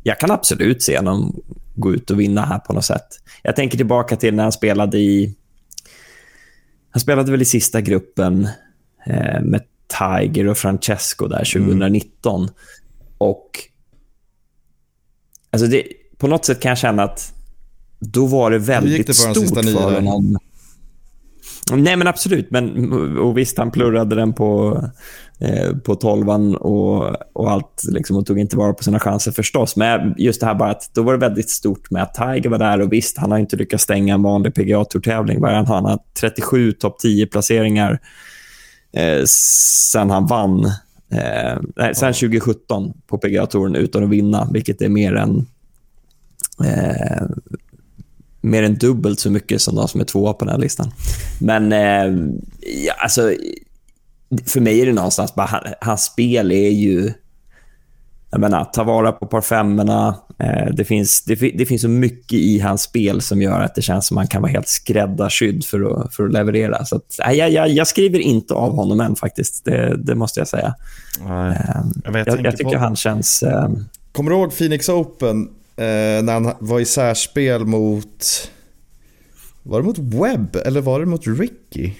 Jag 0.04 0.20
kan 0.20 0.32
absolut 0.32 0.84
se 0.84 0.98
honom 0.98 1.41
gå 1.76 1.94
ut 1.94 2.12
och 2.12 2.20
vinna 2.20 2.46
här 2.46 2.60
på 2.60 2.74
något 2.74 2.86
sätt. 2.86 3.08
Jag 3.44 3.56
tänker 3.56 3.78
tillbaka 3.78 4.16
till 4.16 4.36
när 4.36 4.44
han 4.44 4.52
spelade 4.52 4.98
i... 4.98 5.36
Han 6.91 7.00
spelade 7.00 7.32
väl 7.32 7.41
i 7.41 7.46
sista 7.46 7.82
gruppen 7.82 8.48
eh, 9.06 9.41
med 9.41 9.62
Tiger 10.00 10.48
och 10.48 10.58
Francesco 10.58 11.28
där 11.28 11.54
2019. 11.54 12.41
Mm. 12.41 12.54
Och 13.18 13.50
alltså 15.52 15.68
det, 15.68 15.84
på 16.18 16.28
något 16.28 16.46
sätt 16.46 16.60
kan 16.60 16.70
jag 16.70 16.78
känna 16.78 17.04
att 17.04 17.34
då 18.00 18.26
var 18.26 18.52
det 18.52 18.60
väldigt 18.60 19.08
det 19.08 19.14
stort 19.14 19.66
för 19.66 20.02
honom. 20.02 20.38
Nej, 21.72 21.96
men 21.96 22.08
absolut. 22.08 22.52
Men, 22.52 23.18
och 23.18 23.38
visst, 23.38 23.58
han 23.58 23.72
plurrade 23.72 24.16
den 24.16 24.34
på, 24.34 24.82
eh, 25.39 25.78
på 25.78 25.96
tolvan 25.96 26.56
och, 26.56 27.16
och 27.34 27.52
allt 27.52 27.82
liksom, 27.91 28.18
och 28.18 28.26
tog 28.26 28.39
inte 28.39 28.58
vara 28.58 28.74
på 28.74 28.84
sina 28.84 29.00
chanser 29.00 29.32
förstås. 29.32 29.76
Men 29.76 30.16
just 30.18 30.39
det 30.39 30.46
här 30.48 30.56
bara 30.56 30.72
att 30.72 30.89
då 30.94 31.04
var 31.04 31.14
det 31.14 31.20
väldigt 31.20 31.50
stort 31.50 31.91
med 31.91 32.04
att 32.04 32.14
Tiger 32.14 32.50
var 32.50 32.58
där 32.58 32.82
och 32.82 32.94
visst, 32.94 33.18
han 33.18 33.32
har 33.32 33.38
inte 33.38 33.56
lyckats 33.56 33.84
stänga 33.84 34.14
en 34.14 34.24
vanlig 34.24 34.54
PGA-tourtävling. 34.54 35.44
Han 35.44 35.86
har 35.86 36.00
37 36.20 36.72
topp 36.72 36.98
10-placeringar 37.04 38.00
eh, 38.94 39.24
sen 39.26 40.10
han 40.10 40.28
vann, 40.28 40.66
eh, 41.12 41.58
nej, 41.76 41.96
sen 41.96 42.14
2017 42.14 42.94
på 43.08 43.18
PGA-touren 43.18 43.76
utan 43.76 44.04
att 44.04 44.10
vinna, 44.10 44.50
vilket 44.54 44.82
är 44.82 44.89
mer 44.89 45.16
än, 45.16 45.46
eh, 46.66 47.24
mer 48.41 48.64
än 48.64 48.76
dubbelt 48.76 49.20
så 49.20 49.32
mycket 49.32 49.62
som 49.62 49.76
de 49.76 49.88
som 49.88 50.02
är 50.02 50.06
tvåa 50.06 50.34
på 50.34 50.46
den 50.46 50.52
här 50.52 50.62
listan. 50.62 50.91
Men 51.41 51.72
eh, 51.72 52.28
ja, 52.86 52.94
alltså, 52.98 53.34
för 54.46 54.60
mig 54.60 54.82
är 54.82 54.86
det 54.86 54.94
någonstans 54.94 55.36
bara, 55.36 55.64
hans 55.82 56.04
spel 56.04 56.52
är 56.52 56.70
ju 56.70 57.14
jag 58.34 58.40
menar, 58.40 58.66
ta 58.66 58.84
vara 58.84 59.12
på 59.12 59.26
par 59.28 59.42
femmorna. 59.42 60.16
Eh, 60.40 60.74
det, 60.74 60.86
finns, 60.86 61.22
det, 61.22 61.36
det, 61.36 61.66
finns 61.66 61.82
så 61.82 61.88
mycket 61.88 62.34
i 62.34 62.60
hans 62.60 62.82
spel 62.82 63.22
som 63.22 63.42
gör 63.42 63.62
att 63.62 63.76
det 63.76 63.82
känns 63.82 64.08
som 64.08 64.18
att 64.18 64.22
han 64.22 64.28
kan 64.28 64.42
vara 64.42 64.52
helt 64.52 64.68
skräddarsydd 64.68 65.66
för 65.66 65.82
att, 65.92 66.16
för 66.16 66.26
att 66.26 66.34
leverera. 66.34 66.86
Så 66.86 66.96
att, 66.96 67.16
jag, 67.18 67.52
jag, 67.52 67.70
jag 67.70 67.88
skriver 67.88 68.20
inte 68.20 68.54
av 68.54 68.76
honom 68.76 69.00
än 69.00 69.16
faktiskt. 69.16 69.66
Det, 69.66 69.98
det 69.98 70.16
måste 70.16 70.40
jag 70.40 70.48
säga. 70.48 70.76
Nej, 71.28 71.58
jag, 72.04 72.12
vet, 72.12 72.28
jag, 72.28 72.46
jag 72.46 72.58
tycker 72.58 72.72
på... 72.72 72.78
han 72.78 72.96
känns... 72.96 73.44
Eh... 73.44 73.70
Kommer 74.12 74.32
du 74.32 74.38
ihåg 74.38 74.58
Phoenix 74.58 74.90
Open 74.90 75.50
eh, 75.76 75.86
när 76.24 76.34
han 76.34 76.52
var 76.60 76.80
i 76.80 76.86
särspel 76.86 77.66
mot... 77.66 78.50
Var 79.64 79.80
det 79.80 79.86
mot 79.86 79.98
Webb 79.98 80.56
eller 80.56 80.82
var 80.82 81.00
det 81.00 81.06
mot 81.06 81.28
Ricky? 81.28 81.92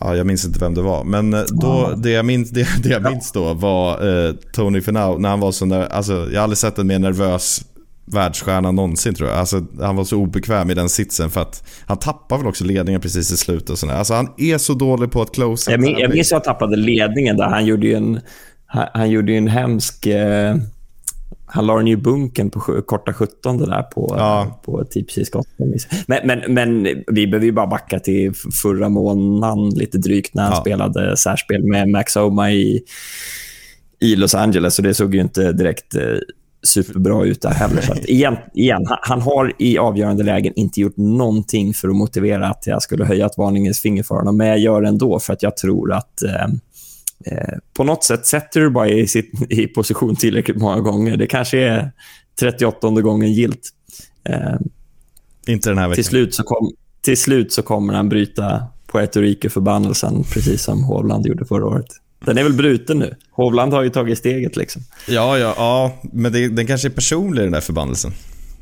Ja, 0.00 0.16
jag 0.16 0.26
minns 0.26 0.44
inte 0.44 0.58
vem 0.58 0.74
det 0.74 0.82
var. 0.82 1.04
Men 1.04 1.34
eh, 1.34 1.42
då, 1.48 1.94
det, 1.96 2.10
jag 2.10 2.24
minns, 2.24 2.50
det, 2.50 2.68
det 2.82 2.88
jag 2.88 3.02
minns 3.02 3.32
då 3.32 3.54
var 3.54 4.08
eh, 4.26 4.32
Tony 4.52 4.80
Finau 4.80 5.18
när 5.18 5.28
han 5.28 5.40
var 5.40 5.52
så 5.52 5.82
alltså, 5.82 6.12
Jag 6.12 6.40
har 6.40 6.42
aldrig 6.42 6.58
sett 6.58 6.78
en 6.78 6.86
mer 6.86 6.98
nervös 6.98 7.64
världsstjärna 8.06 8.70
någonsin 8.70 9.14
tror 9.14 9.28
jag. 9.28 9.38
Alltså, 9.38 9.66
han 9.80 9.96
var 9.96 10.04
så 10.04 10.16
obekväm 10.16 10.70
i 10.70 10.74
den 10.74 10.88
sitsen 10.88 11.30
för 11.30 11.40
att 11.40 11.68
han 11.86 11.98
tappade 11.98 12.40
väl 12.42 12.48
också 12.48 12.64
ledningen 12.64 13.00
precis 13.00 13.32
i 13.32 13.36
slutet. 13.36 13.70
Och 13.70 13.78
sådär. 13.78 13.94
Alltså, 13.94 14.14
han 14.14 14.28
är 14.36 14.58
så 14.58 14.74
dålig 14.74 15.12
på 15.12 15.22
att 15.22 15.34
close. 15.34 15.70
Jag, 15.70 15.80
min, 15.80 15.98
jag 15.98 16.10
minns 16.10 16.32
att 16.32 16.46
han 16.46 16.54
tappade 16.54 16.76
ledningen 16.76 17.36
där. 17.36 17.48
Han 17.48 17.66
gjorde 17.66 17.86
ju 17.86 17.94
en, 17.94 18.20
han, 18.66 18.86
han 18.94 19.10
gjorde 19.10 19.32
en 19.32 19.48
hemsk... 19.48 20.06
Eh 20.06 20.56
han 21.54 21.66
la 21.66 21.76
den 21.76 21.86
ju 21.86 21.96
bunken 21.96 22.50
på 22.50 22.60
korta 22.60 23.12
17 23.12 23.58
där 23.58 23.82
på, 23.82 24.14
ja. 24.18 24.60
på 24.64 24.84
tipsy-skotten. 24.84 25.74
Men, 26.06 26.26
men, 26.26 26.54
men 26.54 26.82
vi 27.06 27.26
behöver 27.26 27.46
ju 27.46 27.52
bara 27.52 27.66
backa 27.66 27.98
till 27.98 28.32
förra 28.62 28.88
månaden 28.88 29.68
lite 29.68 29.98
drygt 29.98 30.34
när 30.34 30.42
han 30.42 30.52
ja. 30.52 30.60
spelade 30.60 31.16
särspel 31.16 31.64
med 31.64 31.88
Max 31.88 32.16
Oma 32.16 32.50
i, 32.50 32.82
i 34.00 34.16
Los 34.16 34.34
Angeles. 34.34 34.78
Och 34.78 34.82
det 34.82 34.94
såg 34.94 35.14
ju 35.14 35.20
inte 35.20 35.52
direkt 35.52 35.94
eh, 35.94 36.02
superbra 36.62 37.24
ut 37.24 37.42
där 37.42 37.50
heller. 37.50 37.82
Så 37.82 37.92
att 37.92 38.04
igen, 38.04 38.36
igen 38.54 38.86
han, 38.86 38.98
han, 39.02 39.22
har 39.22 39.52
i 39.58 39.78
avgörande 39.78 40.22
lägen 40.22 40.52
inte 40.56 40.80
gjort 40.80 40.96
någonting 40.96 41.74
för 41.74 41.88
att 41.88 41.96
motivera 41.96 42.48
att 42.48 42.66
jag 42.66 42.82
skulle 42.82 43.04
höja 43.04 43.26
ett 43.26 43.38
varningens 43.38 43.80
finger 43.80 44.02
för 44.02 44.14
honom. 44.14 44.36
Men 44.36 44.46
jag 44.46 44.58
gör 44.58 44.82
det 44.82 44.88
ändå 44.88 45.18
för 45.18 45.32
att 45.32 45.42
jag 45.42 45.56
tror 45.56 45.92
att 45.92 46.22
eh, 46.22 46.46
Eh, 47.26 47.58
på 47.74 47.84
något 47.84 48.04
sätt 48.04 48.26
sätter 48.26 48.60
du 48.60 48.70
bara 48.70 48.88
i, 48.88 49.06
sitt, 49.06 49.52
i 49.52 49.66
position 49.66 50.16
tillräckligt 50.16 50.56
många 50.56 50.80
gånger. 50.80 51.16
Det 51.16 51.26
kanske 51.26 51.58
är 51.58 51.92
38 52.40 52.90
gången 52.90 53.32
gilt. 53.32 53.70
Eh, 54.24 54.54
Inte 55.46 55.70
den 55.70 55.78
här 55.78 55.88
veckan. 55.88 55.94
Till 55.94 56.04
slut 56.04 56.34
så, 56.34 56.42
kom, 56.42 56.72
till 57.02 57.16
slut 57.16 57.52
så 57.52 57.62
kommer 57.62 57.94
han 57.94 58.08
bryta 58.08 58.66
Puerto 58.92 59.20
Rico-förbannelsen, 59.20 60.24
precis 60.24 60.62
som 60.62 60.84
Hovland 60.84 61.26
gjorde 61.26 61.44
förra 61.44 61.66
året. 61.66 61.86
Den 62.24 62.38
är 62.38 62.42
väl 62.42 62.52
bruten 62.52 62.98
nu? 62.98 63.14
Hovland 63.30 63.72
har 63.72 63.82
ju 63.82 63.90
tagit 63.90 64.18
steget. 64.18 64.56
liksom. 64.56 64.82
Ja, 65.08 65.38
ja, 65.38 65.54
ja 65.56 65.92
men 66.12 66.32
det, 66.32 66.48
den 66.48 66.66
kanske 66.66 66.88
är 66.88 66.90
personlig, 66.90 67.44
den 67.44 67.52
där 67.52 67.60
förbannelsen. 67.60 68.12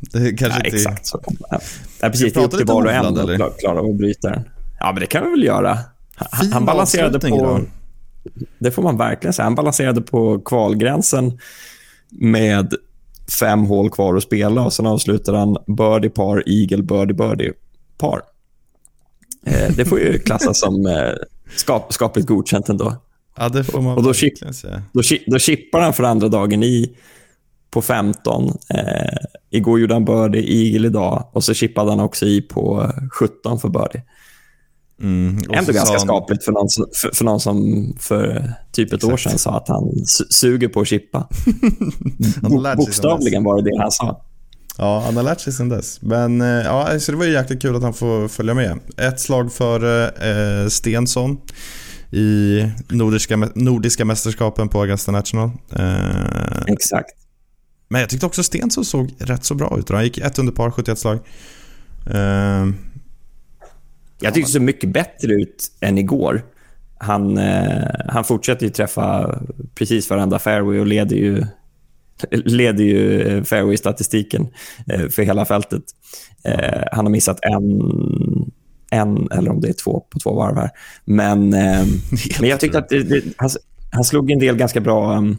Det 0.00 0.32
kanske 0.32 0.60
ja, 0.60 0.64
inte... 0.64 0.76
Exakt 0.76 1.06
så. 1.06 1.20
Ja. 1.50 1.60
Ja, 2.00 2.08
precis, 2.08 2.32
det 2.32 2.40
är 2.40 2.44
upp 2.44 2.56
till 2.56 2.66
var 2.66 2.84
och 2.84 2.92
en 2.92 3.42
att 3.42 3.58
klara 3.58 3.80
av 3.80 3.90
att 3.90 3.96
bryta 3.96 4.30
den. 4.30 4.44
Ja, 4.78 4.92
men 4.92 5.00
det 5.00 5.06
kan 5.06 5.24
vi 5.24 5.30
väl 5.30 5.44
göra. 5.44 5.78
Han, 6.14 6.52
han 6.52 6.64
balanserade 6.64 7.20
på... 7.20 7.28
Då. 7.28 7.60
Det 8.58 8.70
får 8.70 8.82
man 8.82 8.98
verkligen 8.98 9.32
säga. 9.32 9.44
Han 9.44 9.54
balanserade 9.54 10.00
på 10.00 10.40
kvalgränsen 10.40 11.38
med 12.10 12.74
fem 13.40 13.64
hål 13.64 13.90
kvar 13.90 14.16
att 14.16 14.22
spela 14.22 14.64
och 14.64 14.72
sen 14.72 14.86
avslutade 14.86 15.38
han 15.38 15.56
birdie 15.66 16.10
par, 16.10 16.42
eagle, 16.46 16.82
birdie, 16.82 17.14
birdie, 17.14 17.52
par. 17.98 18.22
Eh, 19.46 19.76
det 19.76 19.84
får 19.84 20.00
ju 20.00 20.18
klassas 20.26 20.60
som 20.60 20.86
eh, 20.86 21.12
skap, 21.56 21.92
skapligt 21.92 22.28
godkänt 22.28 22.68
ändå. 22.68 22.96
Ja, 23.36 23.48
det 23.48 23.64
får 23.64 23.80
man 23.80 23.96
och 23.96 24.02
då, 24.02 24.14
chip, 24.14 24.34
då, 24.92 25.02
då 25.26 25.38
chippar 25.38 25.80
han 25.80 25.92
för 25.92 26.02
andra 26.02 26.28
dagen 26.28 26.62
i 26.62 26.96
på 27.70 27.82
15. 27.82 28.52
Eh, 28.68 28.80
igår 29.50 29.80
gjorde 29.80 29.94
han 29.94 30.04
birdie, 30.04 30.72
eagle 30.72 30.88
idag 30.88 31.28
och 31.32 31.44
så 31.44 31.54
chippade 31.54 31.90
han 31.90 32.00
också 32.00 32.26
i 32.26 32.42
på 32.42 32.92
17 33.12 33.58
för 33.58 33.68
birdie. 33.68 34.02
Mm. 35.02 35.36
Ändå 35.36 35.72
ganska 35.72 35.80
han- 35.92 36.00
skapligt 36.00 36.44
för 36.44 36.52
någon, 36.52 36.68
som, 36.68 36.86
för, 37.02 37.10
för 37.14 37.24
någon 37.24 37.40
som 37.40 37.86
för 38.00 38.52
typ 38.72 38.92
ett 38.92 39.04
år 39.04 39.16
sedan 39.16 39.38
sa 39.38 39.56
att 39.56 39.68
han 39.68 39.84
su- 39.84 40.26
suger 40.30 40.68
på 40.68 40.80
att 40.80 40.88
chippa. 40.88 41.28
Bokstavligen 42.76 43.44
var 43.44 43.62
det 43.62 43.70
det 43.70 43.78
han 43.82 43.90
sa. 43.90 44.24
Ja, 44.78 45.02
han 45.06 45.16
har 45.16 45.22
lärt 45.22 45.40
sig 45.40 45.52
sen 45.52 45.68
dess. 45.68 46.02
Men 46.02 46.40
eh, 46.40 46.46
ja, 46.48 47.00
så 47.00 47.12
det 47.12 47.18
var 47.18 47.24
ju 47.24 47.32
jäkligt 47.32 47.62
kul 47.62 47.76
att 47.76 47.82
han 47.82 47.94
får 47.94 48.28
följa 48.28 48.54
med. 48.54 48.78
Ett 48.96 49.20
slag 49.20 49.52
för 49.52 50.02
eh, 50.62 50.68
Stensson 50.68 51.36
i 52.10 52.62
Nordiska, 52.88 53.36
Nordiska 53.54 54.04
mästerskapen 54.04 54.68
på 54.68 54.80
Augusta 54.80 55.12
National. 55.12 55.50
Eh, 55.76 56.62
Exakt. 56.66 57.10
men 57.88 58.00
jag 58.00 58.10
tyckte 58.10 58.26
också 58.26 58.42
Stensson 58.42 58.84
såg 58.84 59.14
rätt 59.18 59.44
så 59.44 59.54
bra 59.54 59.78
ut. 59.78 59.88
Han 59.90 60.04
gick 60.04 60.18
ett 60.18 60.38
under 60.38 60.52
par, 60.52 60.70
71 60.70 60.98
slag. 60.98 61.18
Eh, 62.06 62.66
Jag 64.22 64.34
tyckte 64.34 64.48
det 64.48 64.52
såg 64.52 64.62
mycket 64.62 64.92
bättre 64.92 65.32
ut 65.32 65.72
än 65.80 65.98
igår. 65.98 66.42
Han, 66.98 67.38
eh, 67.38 67.84
han 68.08 68.24
fortsätter 68.24 68.66
ju 68.66 68.72
träffa 68.72 69.38
precis 69.74 70.10
varenda 70.10 70.38
fairway 70.38 70.78
och 70.78 70.86
leder 70.86 71.16
ju, 71.16 71.44
leder 72.30 72.84
ju 72.84 73.22
eh, 73.22 73.42
fairway-statistiken 73.42 74.46
eh, 74.86 75.08
för 75.08 75.22
hela 75.22 75.44
fältet. 75.44 75.82
Eh, 76.44 76.82
han 76.92 77.04
har 77.04 77.10
missat 77.10 77.38
en, 77.42 77.80
en, 78.90 79.28
eller 79.32 79.50
om 79.50 79.60
det 79.60 79.68
är 79.68 79.72
två 79.72 80.00
på 80.10 80.18
två 80.18 80.34
varv 80.34 80.56
här. 80.56 80.70
Men, 81.04 81.54
eh, 81.54 81.86
men 82.40 82.48
jag 82.48 82.60
tyckte 82.60 82.78
att 82.78 82.88
det, 82.88 83.02
det, 83.02 83.22
han, 83.36 83.50
han 83.92 84.04
slog 84.04 84.30
en 84.30 84.38
del 84.38 84.56
ganska 84.56 84.80
bra, 84.80 85.16
um, 85.16 85.36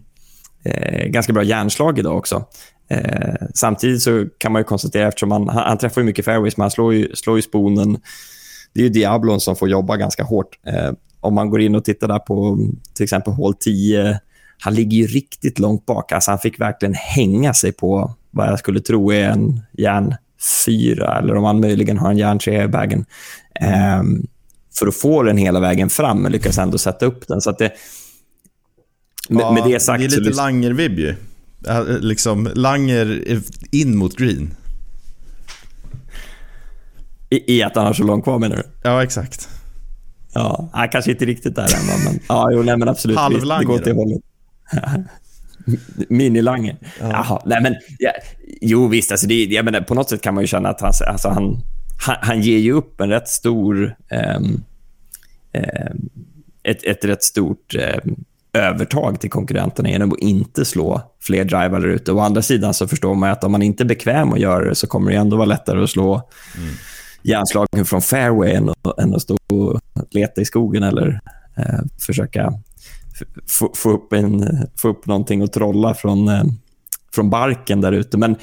eh, 0.64 1.08
ganska 1.08 1.34
bra 1.34 1.44
järnslag 1.44 2.00
idag 2.00 2.18
också. 2.18 2.46
Eh, 2.88 3.48
samtidigt 3.54 4.02
så 4.02 4.26
kan 4.38 4.52
man 4.52 4.60
ju 4.60 4.64
konstatera, 4.64 5.08
eftersom 5.08 5.32
han, 5.32 5.50
han, 5.50 5.64
han 5.68 5.78
träffar 5.78 6.02
ju 6.02 6.06
mycket 6.06 6.26
fairways, 6.26 6.58
men 6.58 6.64
han 6.64 6.72
slår 6.72 6.94
ju, 6.94 7.16
slår 7.16 7.36
ju 7.36 7.42
sponen 7.42 7.98
det 8.74 8.80
är 8.80 8.84
ju 8.84 8.90
Diablon 8.90 9.40
som 9.40 9.56
får 9.56 9.70
jobba 9.70 9.98
ganska 9.98 10.24
hårt. 10.24 10.60
Eh, 10.68 10.92
om 11.20 11.34
man 11.34 11.50
går 11.50 11.62
in 11.62 11.76
och 11.76 11.86
tittar 11.86 12.08
där 12.08 12.20
på 12.20 12.60
till 12.94 13.04
exempel 13.04 13.34
hål 13.34 13.54
10, 13.60 14.20
han 14.60 14.74
ligger 14.74 14.98
ju 14.98 15.08
riktigt 15.08 15.60
långt 15.60 15.86
bak. 15.86 16.12
Alltså 16.12 16.32
han 16.32 16.40
fick 16.40 16.60
verkligen 16.60 16.94
hänga 16.94 17.54
sig 17.54 17.72
på 17.72 18.14
vad 18.32 18.48
jag 18.48 18.60
skulle 18.60 18.80
tro 18.80 19.12
är 19.12 19.30
en 19.30 19.62
järn 19.72 20.16
4 20.66 21.18
eller 21.18 21.36
om 21.36 21.44
han 21.44 21.60
möjligen 21.60 21.98
har 21.98 22.12
en 22.12 22.18
järn 22.18 22.40
3 22.40 22.64
i 22.64 22.68
bagen. 22.68 23.06
Eh, 23.62 24.04
för 24.80 24.88
att 24.88 24.96
få 24.96 25.24
den 25.24 25.38
hela 25.38 25.60
vägen 25.60 25.90
fram 25.90 26.22
men 26.22 26.32
lyckas 26.32 26.58
ändå 26.58 26.78
sätta 26.78 27.06
upp 27.06 27.28
den. 27.28 27.42
Så 27.42 27.50
att 27.50 27.58
det, 27.58 27.72
med, 29.30 29.42
ja, 29.42 29.52
med 29.52 29.64
det 29.64 29.80
sagt... 29.80 30.00
Det 30.00 30.16
är 30.16 30.22
lite 30.22 30.36
Langer-vibb 30.36 31.00
ju. 31.00 31.16
Ja, 31.66 31.84
Liksom, 31.84 32.50
Langer 32.56 33.24
in 33.72 33.98
mot 33.98 34.18
green. 34.18 34.54
I, 37.34 37.58
I 37.58 37.64
att 37.64 37.76
han 37.76 37.86
har 37.86 37.94
så 37.94 38.04
långt 38.04 38.24
kvar 38.24 38.40
menar 38.40 38.56
du? 38.56 38.64
Ja, 38.84 39.04
exakt. 39.04 39.50
Ja, 40.34 40.70
han 40.74 40.90
kanske 40.90 41.12
inte 41.12 41.26
riktigt 41.26 41.56
där 41.56 41.64
än, 41.64 42.04
men, 42.06 42.20
ja, 42.30 42.50
jo, 42.52 42.64
nej, 42.64 42.78
men 42.78 42.90
absolut. 42.90 43.18
visst, 43.18 43.30
Det 43.30 43.38
Halvlange 43.38 43.66
går 43.66 43.80
då? 43.80 43.94
hållet. 43.94 44.22
Minilange. 46.10 46.76
Jaha, 47.00 47.42
nej 47.46 47.62
men, 47.62 47.76
ja, 48.00 48.12
jo 48.62 48.88
visst, 48.88 49.12
alltså 49.12 49.28
det, 49.28 49.44
jag 49.44 49.66
menar, 49.66 49.82
på 49.82 49.96
något 49.96 50.10
sätt 50.10 50.22
kan 50.22 50.34
man 50.34 50.44
ju 50.44 50.48
känna 50.48 50.70
att 50.70 50.82
han, 50.82 50.94
alltså 51.08 51.30
han, 51.30 51.58
han, 52.06 52.16
han 52.22 52.42
ger 52.42 52.58
ju 52.58 52.72
upp 52.72 53.02
en 53.02 53.10
rätt 53.10 53.28
stor, 53.28 53.96
ehm, 54.10 54.64
ehm, 55.54 56.10
ett, 56.64 56.84
ett 56.84 57.06
rätt 57.06 57.24
stort 57.24 57.76
ehm, 57.76 58.16
övertag 58.54 59.20
till 59.20 59.30
konkurrenterna 59.30 59.90
genom 59.90 60.14
att 60.14 60.20
inte 60.20 60.66
slå 60.66 61.02
fler 61.22 61.44
drivar 61.44 61.80
där 61.80 61.88
ute. 61.88 62.12
Å 62.12 62.20
andra 62.20 62.42
sidan 62.42 62.74
så 62.74 62.88
förstår 62.88 63.16
man 63.16 63.32
att 63.32 63.44
om 63.44 63.52
man 63.52 63.62
inte 63.62 63.84
är 63.84 63.86
bekväm 63.86 64.34
att 64.34 64.40
göra 64.40 64.70
det 64.70 64.76
så 64.76 64.88
kommer 64.88 65.12
det 65.12 65.18
ändå 65.18 65.38
vara 65.38 65.46
lättare 65.46 65.84
att 65.84 65.90
slå 65.90 66.30
hjärnslagen 67.24 67.86
från 67.86 68.02
fairway 68.02 68.52
än 68.52 68.70
att, 68.70 69.00
än 69.00 69.16
att 69.16 69.22
stå 69.22 69.38
och 69.52 69.80
leta 70.12 70.42
i 70.42 70.46
skogen 70.46 70.84
eller 70.84 71.20
eh, 71.58 71.80
försöka 72.00 72.54
få, 73.48 73.72
få, 73.76 73.92
upp 73.92 74.14
en, 74.14 74.58
få 74.76 74.88
upp 74.88 75.06
någonting 75.06 75.42
och 75.42 75.52
trolla 75.52 75.94
från, 75.94 76.28
eh, 76.28 76.44
från 77.16 77.30
barken 77.30 77.82
där 77.82 77.92
ute. 77.92 78.18
Men, 78.18 78.36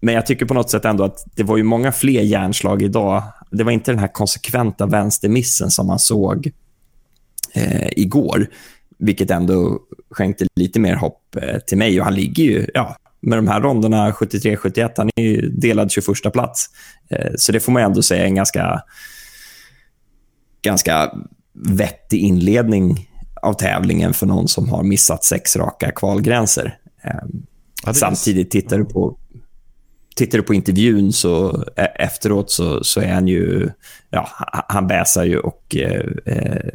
men 0.00 0.14
jag 0.14 0.26
tycker 0.26 0.46
på 0.46 0.54
något 0.54 0.70
sätt 0.70 0.84
ändå 0.84 1.04
att 1.04 1.24
det 1.34 1.42
var 1.42 1.56
ju 1.56 1.62
många 1.62 1.92
fler 1.92 2.22
hjärnslag 2.22 2.82
idag. 2.82 3.22
Det 3.50 3.64
var 3.64 3.72
inte 3.72 3.92
den 3.92 3.98
här 3.98 4.12
konsekventa 4.12 4.86
vänstermissen 4.86 5.70
som 5.70 5.86
man 5.86 5.98
såg 5.98 6.50
eh, 7.54 7.88
igår, 7.96 8.46
vilket 8.98 9.30
ändå 9.30 9.78
skänkte 10.10 10.46
lite 10.56 10.80
mer 10.80 10.94
hopp 10.94 11.36
eh, 11.36 11.58
till 11.58 11.78
mig. 11.78 12.00
Och 12.00 12.04
han 12.04 12.14
ligger 12.14 12.44
ju, 12.44 12.66
ja, 12.74 12.96
med 13.20 13.38
de 13.38 13.48
här 13.48 13.60
ronderna 13.60 14.10
73-71, 14.10 14.90
han 14.96 15.10
är 15.16 15.22
ju 15.22 15.48
delad 15.48 15.90
21 15.90 16.32
plats. 16.32 16.66
Eh, 17.12 17.32
så 17.36 17.52
det 17.52 17.60
får 17.60 17.72
man 17.72 17.82
ändå 17.82 18.02
säga 18.02 18.22
är 18.22 18.26
en 18.26 18.34
ganska, 18.34 18.82
ganska 20.62 21.12
vettig 21.54 22.18
inledning 22.20 23.08
av 23.42 23.52
tävlingen 23.54 24.14
för 24.14 24.26
någon 24.26 24.48
som 24.48 24.68
har 24.68 24.82
missat 24.82 25.24
sex 25.24 25.56
raka 25.56 25.90
kvalgränser. 25.90 26.78
Ja, 27.86 27.94
Samtidigt, 27.94 28.50
tittar 28.50 28.78
du 28.78 28.84
på 28.84 29.18
Tittar 30.16 30.38
du 30.38 30.44
på 30.44 30.54
intervjun 30.54 31.12
så 31.12 31.64
efteråt 31.98 32.50
så, 32.50 32.84
så 32.84 33.00
är 33.00 33.12
han 33.12 33.28
ju... 33.28 33.70
Ja, 34.10 34.28
han- 34.68 34.86
bäsar 34.86 35.24
ju 35.24 35.38
och 35.38 35.76
eh, 35.76 36.06
eh, 36.26 36.70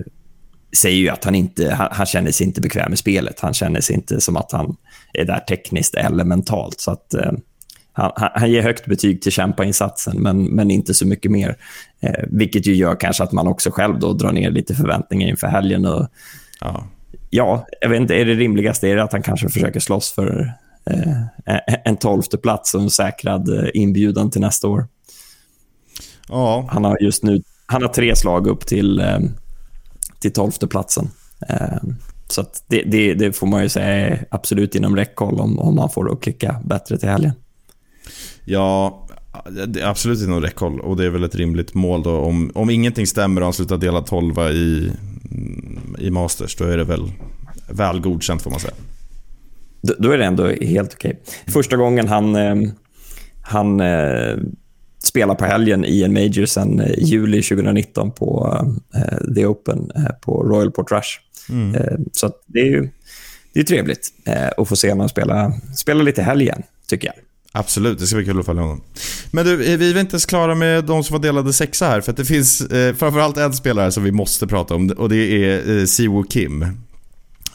säger 0.77 0.97
ju 0.97 1.09
att 1.09 1.23
han 1.23 1.35
inte 1.35 1.73
han, 1.73 1.87
han 1.91 2.05
känner 2.05 2.31
sig 2.31 2.47
inte 2.47 2.61
bekväm 2.61 2.89
med 2.89 2.99
spelet. 2.99 3.39
Han 3.39 3.53
känner 3.53 3.81
sig 3.81 3.95
inte 3.95 4.21
som 4.21 4.37
att 4.37 4.51
han 4.51 4.75
är 5.13 5.25
där 5.25 5.39
tekniskt 5.39 5.95
eller 5.95 6.23
mentalt. 6.23 6.79
Så 6.79 6.91
att, 6.91 7.13
eh, 7.13 7.31
han, 7.97 8.29
han 8.35 8.51
ger 8.51 8.61
högt 8.61 8.85
betyg 8.85 9.21
till 9.21 9.31
kämpainsatsen, 9.31 10.21
men, 10.21 10.43
men 10.43 10.71
inte 10.71 10.93
så 10.93 11.07
mycket 11.07 11.31
mer. 11.31 11.57
Eh, 11.99 12.23
vilket 12.27 12.67
ju 12.67 12.75
gör 12.75 12.95
kanske 12.99 13.23
att 13.23 13.31
man 13.31 13.47
också 13.47 13.71
själv 13.71 13.99
då 13.99 14.13
drar 14.13 14.31
ner 14.31 14.51
lite 14.51 14.75
förväntningar 14.75 15.27
inför 15.27 15.47
helgen. 15.47 15.85
Och, 15.85 16.07
Ja. 16.61 16.87
ja, 17.29 17.67
jag 17.81 17.89
vet 17.89 18.01
inte, 18.01 18.15
är 18.15 18.25
det 18.25 18.33
rimligaste 18.33 18.87
är 18.87 18.95
det 18.95 19.03
att 19.03 19.11
han 19.11 19.23
kanske 19.23 19.49
försöker 19.49 19.79
slåss 19.79 20.11
för 20.11 20.53
eh, 20.85 21.23
en 21.85 21.97
tolfte 21.97 22.37
plats 22.37 22.73
och 22.73 22.81
en 22.81 22.89
säkrad 22.89 23.49
eh, 23.49 23.69
inbjudan 23.73 24.31
till 24.31 24.41
nästa 24.41 24.67
år. 24.67 24.87
ja, 26.29 26.67
Han 26.71 26.83
har 26.83 26.97
just 27.01 27.23
nu 27.23 27.41
han 27.67 27.81
har 27.81 27.89
tre 27.89 28.15
slag 28.15 28.47
upp 28.47 28.65
till, 28.65 28.99
eh, 28.99 29.19
till 30.19 30.33
tolfte 30.33 30.67
platsen. 30.67 31.09
Eh, 31.49 31.77
så 32.29 32.45
det, 32.67 32.83
det, 32.83 33.13
det 33.13 33.33
får 33.33 33.47
man 33.47 33.63
ju 33.63 33.69
säga 33.69 33.87
är 33.87 34.25
absolut 34.31 34.75
inom 34.75 34.95
räckhåll 34.95 35.39
om, 35.39 35.59
om 35.59 35.75
man 35.75 35.89
får 35.89 36.05
det 36.05 36.11
att 36.11 36.21
klicka 36.21 36.61
bättre 36.65 36.97
till 36.97 37.09
helgen. 37.09 37.31
Ja, 38.49 39.07
det 39.67 39.81
är 39.81 39.85
absolut 39.85 40.21
inom 40.21 40.41
räckhåll 40.41 40.79
och 40.79 40.97
det 40.97 41.05
är 41.05 41.09
väl 41.09 41.23
ett 41.23 41.35
rimligt 41.35 41.73
mål 41.73 42.03
då. 42.03 42.17
Om, 42.17 42.51
om 42.55 42.69
ingenting 42.69 43.07
stämmer 43.07 43.41
och 43.41 43.45
han 43.45 43.53
slutar 43.53 43.77
dela 43.77 44.01
12 44.01 44.39
i, 44.39 44.91
i 45.99 46.09
Masters, 46.09 46.55
då 46.55 46.63
är 46.65 46.77
det 46.77 46.83
väl 46.83 47.11
väl 47.69 47.99
godkänt 47.99 48.41
får 48.41 48.51
man 48.51 48.59
säga. 48.59 48.73
Då, 49.81 49.93
då 49.99 50.11
är 50.11 50.17
det 50.17 50.25
ändå 50.25 50.47
helt 50.47 50.93
okej. 50.93 51.21
Första 51.47 51.77
gången 51.77 52.07
han, 52.07 52.35
eh, 52.35 52.55
han 53.41 53.79
eh, 53.79 54.37
spelar 55.03 55.35
på 55.35 55.45
helgen 55.45 55.85
i 55.85 56.03
en 56.03 56.13
major 56.13 56.45
sedan 56.45 56.79
eh, 56.79 57.03
juli 57.03 57.41
2019 57.41 58.11
på 58.11 58.57
The 59.35 59.45
Open 59.45 59.91
på 60.21 60.43
Royal 60.43 60.71
Portrush. 60.71 61.09
Eh, 61.75 61.97
så 62.11 62.31
det 62.45 62.59
är 62.59 62.65
ju 62.65 62.89
det 63.53 63.59
är 63.59 63.63
trevligt 63.63 64.09
att 64.57 64.67
få 64.67 64.75
se 64.75 64.89
honom 64.89 65.09
spela, 65.09 65.53
spela 65.75 66.03
lite 66.03 66.21
helg 66.21 66.43
igen, 66.43 66.63
tycker 66.87 67.07
jag. 67.07 67.26
Absolut, 67.59 67.99
det 67.99 68.07
ska 68.07 68.15
bli 68.15 68.25
kul 68.25 68.39
att 68.39 68.45
följa 68.45 68.61
honom. 68.61 68.81
Men 69.31 69.45
du, 69.45 69.55
vi 69.55 69.91
är 69.91 69.99
inte 69.99 70.13
ens 70.13 70.25
klara 70.25 70.55
med 70.55 70.83
de 70.85 71.03
som 71.03 71.13
var 71.13 71.19
delade 71.21 71.53
sexa 71.53 71.85
här, 71.87 72.01
för 72.01 72.11
att 72.11 72.17
det 72.17 72.25
finns 72.25 72.61
eh, 72.61 72.95
framförallt 72.95 73.37
en 73.37 73.53
spelare 73.53 73.91
som 73.91 74.03
vi 74.03 74.11
måste 74.11 74.47
prata 74.47 74.75
om 74.75 74.89
och 74.97 75.09
det 75.09 75.15
är 75.45 75.77
eh, 75.79 75.85
Siwoo 75.85 76.23
Kim. 76.23 76.65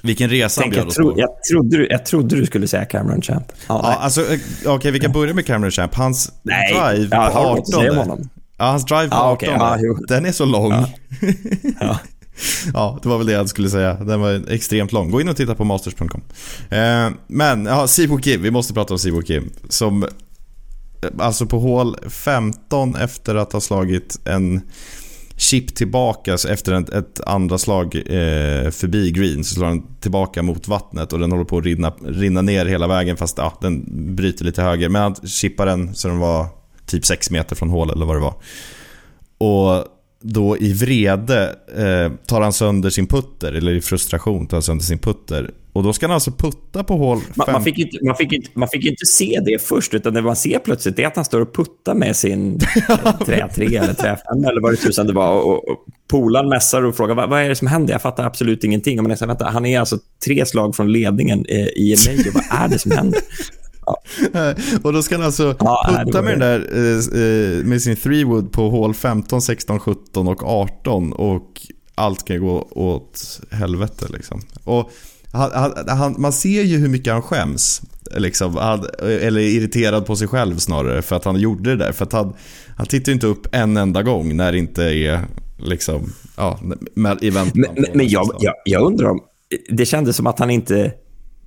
Vilken 0.02 0.30
resa 0.30 0.60
han 0.60 0.70
Tänk, 0.70 0.74
bjöd 0.74 0.82
jag, 0.84 0.88
oss 0.88 0.96
på. 1.14 1.20
jag, 1.20 1.28
trodde 1.50 1.76
du, 1.76 1.86
jag 1.90 2.06
trodde 2.06 2.36
du 2.36 2.46
skulle 2.46 2.68
säga 2.68 2.84
Cameron 2.84 3.22
Champ. 3.22 3.44
Ja, 3.68 3.80
Ja, 3.84 3.92
alltså, 4.00 4.32
eh, 4.32 4.38
okej 4.66 4.90
vi 4.90 5.00
kan 5.00 5.12
börja 5.12 5.34
med 5.34 5.46
Cameron 5.46 5.70
Champ. 5.70 5.94
Hans 5.94 6.32
Nej, 6.42 6.72
drive 6.96 7.08
på 7.10 7.16
har 7.16 7.44
något 7.44 7.58
att 7.58 7.68
säga 7.68 7.92
om 7.92 7.98
18. 7.98 8.10
honom. 8.10 8.28
Ja, 8.58 8.64
hans 8.64 8.84
drive 8.84 9.08
på 9.08 9.14
Ja, 9.14 9.22
18. 9.30 9.32
okej, 9.32 9.48
ja, 9.58 9.76
jo. 9.80 9.94
den 10.08 10.26
är 10.26 10.32
så 10.32 10.44
lång. 10.44 10.70
Ja. 10.72 10.88
Ja. 11.80 11.98
Ja, 12.74 12.98
det 13.02 13.08
var 13.08 13.18
väl 13.18 13.26
det 13.26 13.32
jag 13.32 13.48
skulle 13.48 13.70
säga. 13.70 13.94
Den 13.94 14.20
var 14.20 14.50
extremt 14.50 14.92
lång. 14.92 15.10
Gå 15.10 15.20
in 15.20 15.28
och 15.28 15.36
titta 15.36 15.54
på 15.54 15.64
masters.com. 15.64 16.22
Eh, 16.70 17.10
men, 17.26 17.66
ja, 17.66 17.86
Sibo 17.86 18.18
Kim. 18.18 18.42
Vi 18.42 18.50
måste 18.50 18.74
prata 18.74 18.94
om 18.94 18.98
Sibo 18.98 19.22
Kim. 19.22 19.52
Som, 19.68 20.02
eh, 20.02 20.08
alltså 21.18 21.46
på 21.46 21.58
hål 21.58 21.96
15 22.08 22.96
efter 22.96 23.34
att 23.34 23.52
ha 23.52 23.60
slagit 23.60 24.18
en 24.24 24.60
chip 25.36 25.74
tillbaka 25.74 26.38
så 26.38 26.48
efter 26.48 26.72
ett, 26.72 26.88
ett 26.88 27.20
andra 27.26 27.58
slag 27.58 27.94
eh, 27.94 28.70
förbi 28.70 29.10
green 29.10 29.44
så 29.44 29.54
slår 29.54 29.66
den 29.66 29.82
tillbaka 30.00 30.42
mot 30.42 30.68
vattnet 30.68 31.12
och 31.12 31.18
den 31.18 31.32
håller 31.32 31.44
på 31.44 31.58
att 31.58 31.64
rinna, 31.64 31.92
rinna 32.06 32.42
ner 32.42 32.66
hela 32.66 32.86
vägen 32.86 33.16
fast 33.16 33.38
ja, 33.38 33.58
den 33.60 33.84
bryter 34.16 34.44
lite 34.44 34.62
höger. 34.62 34.88
Men 34.88 35.02
han 35.02 35.14
chippar 35.14 35.66
den 35.66 35.94
så 35.94 36.08
den 36.08 36.18
var 36.18 36.46
typ 36.86 37.06
6 37.06 37.30
meter 37.30 37.56
från 37.56 37.70
hål 37.70 37.90
eller 37.90 38.06
vad 38.06 38.16
det 38.16 38.20
var. 38.20 38.34
Och 39.38 39.86
då 40.22 40.58
i 40.58 40.72
vrede 40.72 41.56
eh, 41.76 42.12
tar 42.26 42.40
han 42.40 42.52
sönder 42.52 42.90
sin 42.90 43.06
putter, 43.06 43.52
eller 43.52 43.72
i 43.74 43.80
frustration 43.80 44.46
tar 44.46 44.56
han 44.56 44.62
sönder 44.62 44.84
sin 44.84 44.98
putter. 44.98 45.50
Och 45.72 45.82
då 45.82 45.92
ska 45.92 46.06
han 46.06 46.14
alltså 46.14 46.30
putta 46.30 46.84
på 46.84 46.96
hål 46.96 47.20
5. 47.20 47.26
Man, 47.34 47.52
man, 47.52 47.64
fick 47.64 47.78
inte, 47.78 48.04
man, 48.04 48.16
fick 48.16 48.32
inte, 48.32 48.50
man 48.54 48.68
fick 48.68 48.86
inte 48.86 49.06
se 49.06 49.40
det 49.44 49.62
först, 49.62 49.94
utan 49.94 50.14
det 50.14 50.22
man 50.22 50.36
ser 50.36 50.58
plötsligt 50.58 50.98
är 50.98 51.06
att 51.06 51.16
han 51.16 51.24
står 51.24 51.40
och 51.40 51.54
puttar 51.54 51.94
med 51.94 52.16
sin 52.16 52.58
trä 53.26 53.48
3 53.54 53.66
eller 53.76 53.94
trä 53.94 54.16
5 54.32 54.44
eller 54.44 54.60
vad 54.60 54.72
det 54.72 54.76
tusan 54.76 55.06
det 55.06 55.12
var 55.12 55.42
och, 55.42 55.68
och 55.68 55.86
polaren 56.10 56.48
mässar 56.48 56.82
och 56.82 56.96
frågar 56.96 57.14
vad, 57.14 57.30
vad 57.30 57.42
är 57.42 57.48
det 57.48 57.54
som 57.54 57.66
händer. 57.66 57.94
Jag 57.94 58.02
fattar 58.02 58.24
absolut 58.24 58.64
ingenting. 58.64 58.98
Och 58.98 59.02
man 59.02 59.10
är 59.10 59.16
så, 59.16 59.26
vänta, 59.26 59.44
han 59.50 59.66
är 59.66 59.80
alltså 59.80 59.98
tre 60.24 60.46
slag 60.46 60.76
från 60.76 60.92
ledningen 60.92 61.46
eh, 61.48 61.66
i 61.66 61.96
en 61.98 62.14
major. 62.14 62.32
vad 62.34 62.62
är 62.62 62.68
det 62.68 62.78
som 62.78 62.90
händer? 62.90 63.20
Och 64.82 64.92
då 64.92 65.02
ska 65.02 65.16
han 65.16 65.24
alltså 65.24 65.54
Ja, 65.58 66.02
putta 66.04 66.22
med, 66.22 66.38
den 66.38 66.40
där, 66.40 66.60
eh, 66.60 67.64
med 67.64 67.82
sin 67.82 67.96
threewood 67.96 68.52
på 68.52 68.70
hål 68.70 68.94
15, 68.94 69.42
16, 69.42 69.80
17 69.80 70.28
och 70.28 70.42
18 70.42 71.12
och 71.12 71.60
allt 71.94 72.24
kan 72.24 72.40
gå 72.40 72.68
åt 72.70 73.40
helvete 73.50 74.06
liksom. 74.10 74.40
Och 74.64 74.90
han, 75.32 75.72
han, 75.88 76.14
man 76.18 76.32
ser 76.32 76.62
ju 76.62 76.78
hur 76.78 76.88
mycket 76.88 77.12
han 77.12 77.22
skäms. 77.22 77.82
Liksom, 78.16 78.56
han, 78.56 78.86
eller 78.98 79.40
irriterad 79.40 80.06
på 80.06 80.16
sig 80.16 80.28
själv 80.28 80.56
snarare 80.56 81.02
för 81.02 81.16
att 81.16 81.24
han 81.24 81.40
gjorde 81.40 81.70
det 81.70 81.76
där. 81.76 81.92
För 81.92 82.04
att 82.04 82.12
han, 82.12 82.32
han 82.76 82.86
tittar 82.86 83.12
ju 83.12 83.14
inte 83.14 83.26
upp 83.26 83.46
en 83.52 83.76
enda 83.76 84.02
gång 84.02 84.36
när 84.36 84.52
det 84.52 84.58
inte 84.58 84.84
är 84.84 85.20
liksom, 85.56 86.12
ja, 86.36 86.58
i 87.20 87.30
väntan 87.30 87.64
Men, 87.76 87.86
men, 87.94 88.08
jag, 88.08 88.36
jag, 88.40 88.54
jag 88.64 88.82
undrar 88.82 89.08
om... 89.08 89.20
Det 89.68 89.86
kändes 89.86 90.16
som 90.16 90.26
att 90.26 90.38
han 90.38 90.50
inte 90.50 90.92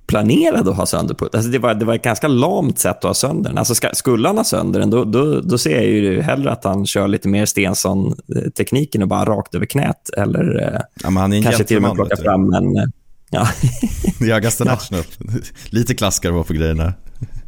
planerade 0.06 0.70
att 0.70 0.76
ha 0.76 0.86
sönder 0.86 1.14
putt. 1.14 1.34
Alltså 1.34 1.50
det, 1.50 1.58
var, 1.58 1.74
det 1.74 1.84
var 1.84 1.94
ett 1.94 2.02
ganska 2.02 2.28
lamt 2.28 2.78
sätt 2.78 2.96
att 2.96 3.02
ha 3.04 3.14
sönder 3.14 3.50
den. 3.50 3.58
Alltså 3.58 3.74
ska, 3.74 3.88
skulle 3.94 4.28
han 4.28 4.36
ha 4.36 4.44
sönder 4.44 4.80
den, 4.80 4.90
då, 4.90 5.04
då, 5.04 5.40
då 5.40 5.58
ser 5.58 5.76
jag 5.76 5.84
ju 5.86 6.22
hellre 6.22 6.50
att 6.52 6.64
han 6.64 6.86
kör 6.86 7.08
lite 7.08 7.28
mer 7.28 7.46
Stensson-tekniken 7.46 9.02
och 9.02 9.08
bara 9.08 9.24
rakt 9.24 9.54
över 9.54 9.66
knät. 9.66 10.10
Eller 10.16 10.62
eh, 10.74 10.80
Ja, 11.02 11.10
han 11.20 11.42
kanske 11.42 11.64
till 11.64 11.76
och 11.76 11.82
med 11.82 11.94
plocka 11.94 12.16
fram 12.16 12.52
en... 12.52 12.76
eh, 12.76 12.84
Ja, 13.30 13.48
I 14.26 14.32
Augusta 14.32 14.64
National. 14.64 15.04
Lite 15.70 15.94
klaskar 15.94 16.30
var 16.30 16.42
på 16.44 16.52
grejerna. 16.52 16.94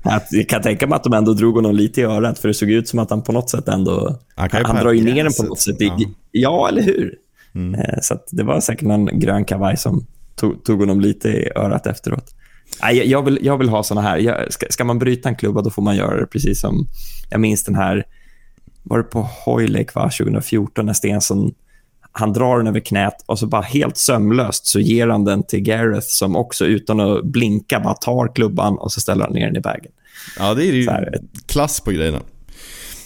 Att 0.03 0.27
jag 0.31 0.49
kan 0.49 0.63
tänka 0.63 0.87
mig 0.87 0.97
att 0.97 1.05
de 1.05 1.13
ändå 1.13 1.33
drog 1.35 1.55
honom 1.55 1.75
lite 1.75 2.01
i 2.01 2.05
örat, 2.05 2.39
för 2.39 2.49
det 2.49 2.55
såg 2.55 2.71
ut 2.71 2.89
som 2.89 2.99
att 2.99 3.11
han 3.11 3.23
på 3.23 3.33
något 3.33 3.51
sätt 3.51 3.69
ändå... 3.69 4.19
Han 4.35 4.49
han 4.53 4.77
på 4.77 4.83
drar 4.83 4.93
ju 4.93 5.05
ner 5.05 5.25
den 5.25 5.33
på 5.33 5.43
något 5.43 5.61
sätt. 5.61 5.77
Ja. 5.79 5.97
Ja, 5.99 6.09
ja 6.33 6.69
eller 6.69 6.83
hur? 6.83 7.15
Eh, 7.55 7.99
Så 8.03 8.17
det 8.31 8.43
var 8.43 8.61
säkert 8.61 8.83
någon 8.89 9.19
grön 9.21 9.45
kavaj 9.45 9.77
som 9.77 10.07
tog, 10.37 10.65
tog 10.65 10.81
honom 10.81 11.01
lite 11.01 11.29
i 11.29 11.51
örat 11.57 11.87
efteråt. 11.87 12.35
Nej, 12.83 13.11
jag- 13.11 13.23
vill, 13.25 13.39
jag 13.43 13.59
vill 13.59 13.69
ha 13.69 13.83
såna 13.83 14.01
här. 14.01 14.19
Jag, 14.19 14.53
ska, 14.53 14.67
ska 14.71 14.85
man 14.85 14.99
bryta 14.99 15.29
en 15.29 15.37
klubba, 15.37 15.63
då 15.63 15.71
får 15.71 15.83
man 15.83 15.97
göra 15.97 16.21
det 16.21 16.27
precis 16.27 16.61
som... 16.61 16.87
Jag 17.31 17.41
minns 17.41 17.65
den 17.65 17.75
här... 17.75 18.05
Var 18.83 18.99
det 18.99 19.05
på 19.05 19.29
Hoylake, 19.45 19.91
va? 19.95 20.11
2014, 20.19 20.87
när 20.87 20.93
Stensson... 20.93 21.55
Han 22.13 22.33
drar 22.33 22.59
den 22.59 22.67
över 22.67 22.81
knät 22.81 23.15
och 23.27 23.39
så 23.39 23.47
bara 23.47 23.63
helt 23.63 23.97
sömlöst 23.97 24.67
så 24.67 24.81
ger 24.81 25.09
han 25.09 25.25
den 25.25 25.43
till 25.43 25.61
Gareth 25.61 26.07
som 26.07 26.37
också 26.37 26.65
utan 26.65 27.01
att 27.01 27.25
blinka 27.25 27.81
bara 27.81 27.95
tar 27.95 28.35
klubban 28.35 28.79
och 28.79 28.93
så 28.93 29.01
ställer 29.01 29.25
han 29.25 29.33
ner 29.35 29.47
den 29.47 29.57
i 29.57 29.61
bagen. 29.61 29.93
Ja, 30.39 30.55
det 30.55 30.67
är 30.67 30.73
ju 30.73 30.91
här, 30.91 31.19
klass 31.47 31.81
på 31.81 31.91
grejerna. 31.91 32.21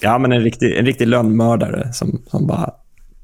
Ja, 0.00 0.18
men 0.18 0.32
en 0.32 0.40
riktig, 0.42 0.76
en 0.78 0.86
riktig 0.86 1.06
lönnmördare 1.08 1.92
som, 1.92 2.22
som 2.30 2.46
bara 2.46 2.70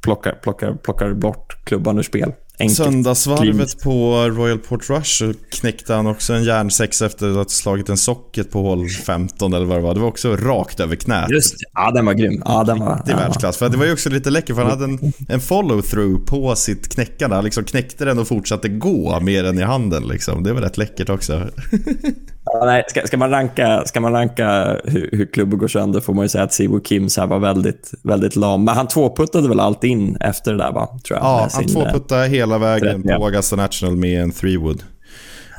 plockar, 0.00 0.32
plockar, 0.42 0.74
plockar 0.74 1.12
bort 1.14 1.64
klubban 1.64 1.98
ur 1.98 2.02
spel. 2.02 2.32
Enkelt. 2.60 2.76
Söndagsvarvet 2.76 3.42
kliniskt. 3.42 3.82
på 3.82 4.28
Royal 4.30 4.58
Port 4.58 4.90
Rush 4.90 5.18
så 5.18 5.32
knäckte 5.50 5.94
han 5.94 6.06
också 6.06 6.32
en 6.32 6.44
järnsexa 6.44 7.06
efter 7.06 7.28
att 7.28 7.36
ha 7.36 7.44
slagit 7.44 7.88
en 7.88 7.96
socket 7.96 8.50
på 8.50 8.62
hål 8.62 8.88
15 8.88 9.52
eller 9.52 9.66
vad 9.66 9.78
det 9.78 9.82
var. 9.82 9.94
Det 9.94 10.00
var 10.00 10.08
också 10.08 10.36
rakt 10.36 10.80
över 10.80 10.96
knät. 10.96 11.30
Just 11.30 11.58
det. 11.58 11.64
Ja, 11.74 11.90
den 11.90 12.06
var 12.06 12.14
grym. 12.14 12.42
Ja, 12.44 12.64
den 12.64 12.78
var, 12.78 13.02
Det 13.04 13.12
är 13.12 13.16
ja. 13.16 13.22
världsklass. 13.22 13.56
För 13.56 13.68
det 13.68 13.76
var 13.76 13.86
ju 13.86 13.92
också 13.92 14.10
lite 14.10 14.30
läckert 14.30 14.56
för 14.56 14.62
han 14.62 14.70
hade 14.70 14.84
en, 14.84 15.12
en 15.28 15.40
follow-through 15.40 16.26
på 16.26 16.56
sitt 16.56 16.94
knäckande. 16.94 17.36
Han 17.36 17.44
liksom 17.44 17.64
knäckte 17.64 18.04
den 18.04 18.18
och 18.18 18.28
fortsatte 18.28 18.68
gå 18.68 19.20
mer 19.20 19.44
än 19.44 19.58
i 19.58 19.62
handen 19.62 20.08
liksom. 20.08 20.42
Det 20.42 20.52
var 20.52 20.60
rätt 20.60 20.78
läckert 20.78 21.08
också. 21.08 21.48
Ja, 22.52 22.62
nej, 22.64 22.84
ska, 22.88 23.06
ska 23.06 23.16
man 23.16 23.30
ranka, 23.30 23.82
ska 23.86 24.00
man 24.00 24.12
ranka 24.12 24.76
hur, 24.84 25.08
hur 25.12 25.26
klubben 25.26 25.58
går 25.58 25.68
sönder 25.68 26.00
får 26.00 26.14
man 26.14 26.24
ju 26.24 26.28
säga 26.28 26.44
att 26.44 26.52
Siwo 26.52 26.80
Kim 26.80 27.08
så 27.08 27.20
här 27.20 27.28
var 27.28 27.38
väldigt, 27.38 27.92
väldigt 28.02 28.36
lam. 28.36 28.64
Men 28.64 28.74
han 28.74 28.88
tvåputtade 28.88 29.48
väl 29.48 29.60
allt 29.60 29.84
in 29.84 30.16
efter 30.20 30.52
det 30.52 30.58
där, 30.58 30.72
va? 30.72 30.86
Tror 30.86 31.18
jag, 31.18 31.26
Ja, 31.26 31.48
han 31.52 31.62
eh, 31.62 31.68
tvåputtade 31.68 32.26
hela 32.26 32.58
vägen 32.58 33.02
på 33.02 33.24
Augusta 33.24 33.56
National 33.56 33.96
med 33.96 34.22
en 34.22 34.32
three-wood. 34.32 34.82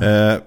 Eh, 0.01 0.37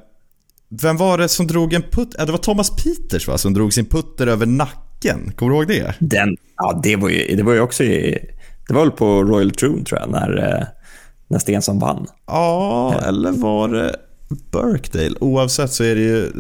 vem 0.83 0.97
var 0.97 1.19
det 1.19 1.29
som 1.29 1.47
drog 1.47 1.73
en 1.73 1.83
putt? 1.83 2.15
Ja, 2.19 2.25
det 2.25 2.33
var 2.33 2.39
Thomas 2.39 2.71
Peters 2.71 3.29
va? 3.29 3.39
Som 3.39 3.55
drog 3.55 3.73
sin 3.73 3.85
putter 3.87 4.27
över 4.27 4.47
nacken. 4.47 5.33
Kommer 5.37 5.53
du 5.53 5.59
ihåg 5.59 5.69
det? 5.69 5.95
Den, 5.99 6.37
ja, 6.57 6.81
det 6.83 6.97
var 6.97 7.09
ju, 7.09 7.37
det 7.37 7.43
var 7.43 7.53
ju 7.53 7.61
också 7.61 7.85
i, 7.85 8.19
Det 8.69 8.75
var 8.75 8.81
väl 8.81 8.91
på 8.91 9.25
Royal 9.25 9.51
Troon, 9.51 9.85
tror 9.85 10.01
jag, 10.01 10.11
när, 10.11 10.39
eh, 10.39 10.67
när 11.29 11.39
Stensson 11.39 11.79
vann. 11.79 12.07
Ja, 12.27 12.95
eller 13.07 13.33
var 13.33 13.69
det 13.69 13.97
Birkdale? 14.53 15.15
Oavsett 15.21 15.71
så 15.73 15.85
är 15.85 15.95
det 15.95 16.01
ju 16.01 16.31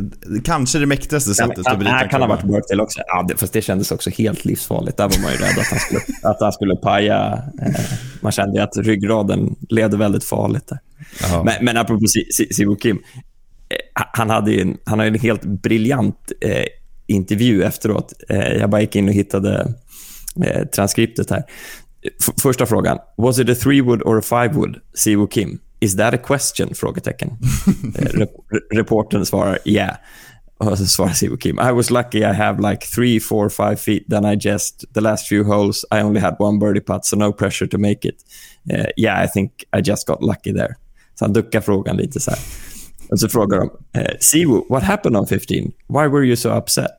kanske 0.44 0.78
det 0.78 0.86
mäktigaste 0.86 1.34
sättet 1.34 1.66
att 1.66 1.78
bryta 1.78 2.00
en 2.00 2.08
kan 2.08 2.20
ha 2.20 2.28
varit 2.28 2.42
Birkdale 2.44 2.82
också. 2.82 3.00
Ja, 3.06 3.24
det, 3.28 3.36
fast 3.36 3.52
det 3.52 3.62
kändes 3.62 3.92
också 3.92 4.10
helt 4.10 4.44
livsfarligt. 4.44 4.96
Där 4.96 5.04
var 5.08 5.22
man 5.22 5.32
ju 5.32 5.36
rädd 5.38 5.58
att 5.58 5.66
han 5.70 5.78
skulle, 5.78 6.00
att 6.22 6.40
han 6.40 6.52
skulle 6.52 6.76
paja. 6.76 7.42
Eh, 7.62 7.80
man 8.20 8.32
kände 8.32 8.62
att 8.62 8.76
ryggraden 8.76 9.56
levde 9.68 9.96
väldigt 9.96 10.24
farligt 10.24 10.68
där. 10.68 10.78
Jaha. 11.22 11.44
Men, 11.44 11.64
men 11.64 11.76
apropå 11.76 12.06
Si- 12.06 12.32
Si- 12.32 12.54
Siwo 12.54 12.76
Kim. 12.76 12.96
Eh, 12.96 14.02
han 14.12 14.30
hade 14.30 14.52
en, 14.60 14.76
han 14.86 14.98
har 14.98 15.06
ju 15.06 15.12
en 15.14 15.20
helt 15.20 15.44
briljant 15.44 16.32
eh, 16.40 16.64
intervju 17.06 17.62
efteråt. 17.62 18.12
Eh, 18.28 18.38
jag 18.52 18.70
bara 18.70 18.80
gick 18.80 18.96
in 18.96 19.08
och 19.08 19.14
hittade 19.14 19.74
eh, 20.46 20.66
transkriptet 20.66 21.30
här. 21.30 21.42
F- 22.20 22.34
första 22.42 22.66
frågan. 22.66 22.98
Was 23.16 23.38
it 23.38 23.50
a 23.50 23.54
three 23.62 23.80
wood 23.80 24.02
or 24.02 24.18
a 24.18 24.22
five 24.22 24.48
wood? 24.48 24.76
Siwo 24.94 25.26
Kim. 25.26 25.58
Is 25.84 25.96
that 25.96 26.14
a 26.14 26.18
question? 26.18 26.74
Frågetecken. 26.74 27.30
eh, 27.98 28.04
rep 28.04 28.30
reportern 28.74 29.26
svarar 29.26 29.58
yeah. 29.64 29.96
Och 30.58 30.78
så 30.78 30.86
svarar 30.86 31.12
Siwo 31.12 31.36
Kim. 31.36 31.58
I 31.58 31.72
was 31.72 31.90
lucky 31.90 32.18
I 32.18 32.32
have 32.32 32.70
like 32.70 32.86
three, 32.86 33.20
four, 33.20 33.48
five 33.48 33.76
feet. 33.76 34.02
Then 34.10 34.24
I 34.24 34.36
just, 34.40 34.84
the 34.94 35.00
last 35.00 35.28
few 35.28 35.44
holes, 35.44 35.84
I 35.90 36.02
only 36.02 36.20
had 36.20 36.36
one 36.38 36.58
birdie 36.58 36.80
putt, 36.80 37.04
so 37.04 37.16
no 37.16 37.32
pressure 37.32 37.66
to 37.68 37.78
make 37.78 38.08
it. 38.08 38.14
Eh, 38.70 38.86
yeah, 38.96 39.24
I 39.24 39.28
think 39.28 39.52
I 39.76 39.80
just 39.90 40.06
got 40.06 40.22
lucky 40.22 40.52
there. 40.52 40.74
Så 41.18 41.24
han 41.24 41.32
duckar 41.32 41.60
frågan 41.60 41.96
lite 41.96 42.20
så 42.20 42.30
här. 42.30 42.40
Och 43.10 43.20
så 43.20 43.28
frågar 43.28 43.58
de, 43.58 43.70
eh, 44.00 44.10
Siwu, 44.20 44.62
what 44.68 44.82
happened 44.82 45.16
on 45.16 45.26
15? 45.26 45.72
Why 45.88 46.06
were 46.08 46.24
you 46.26 46.36
so 46.36 46.58
upset? 46.58 46.90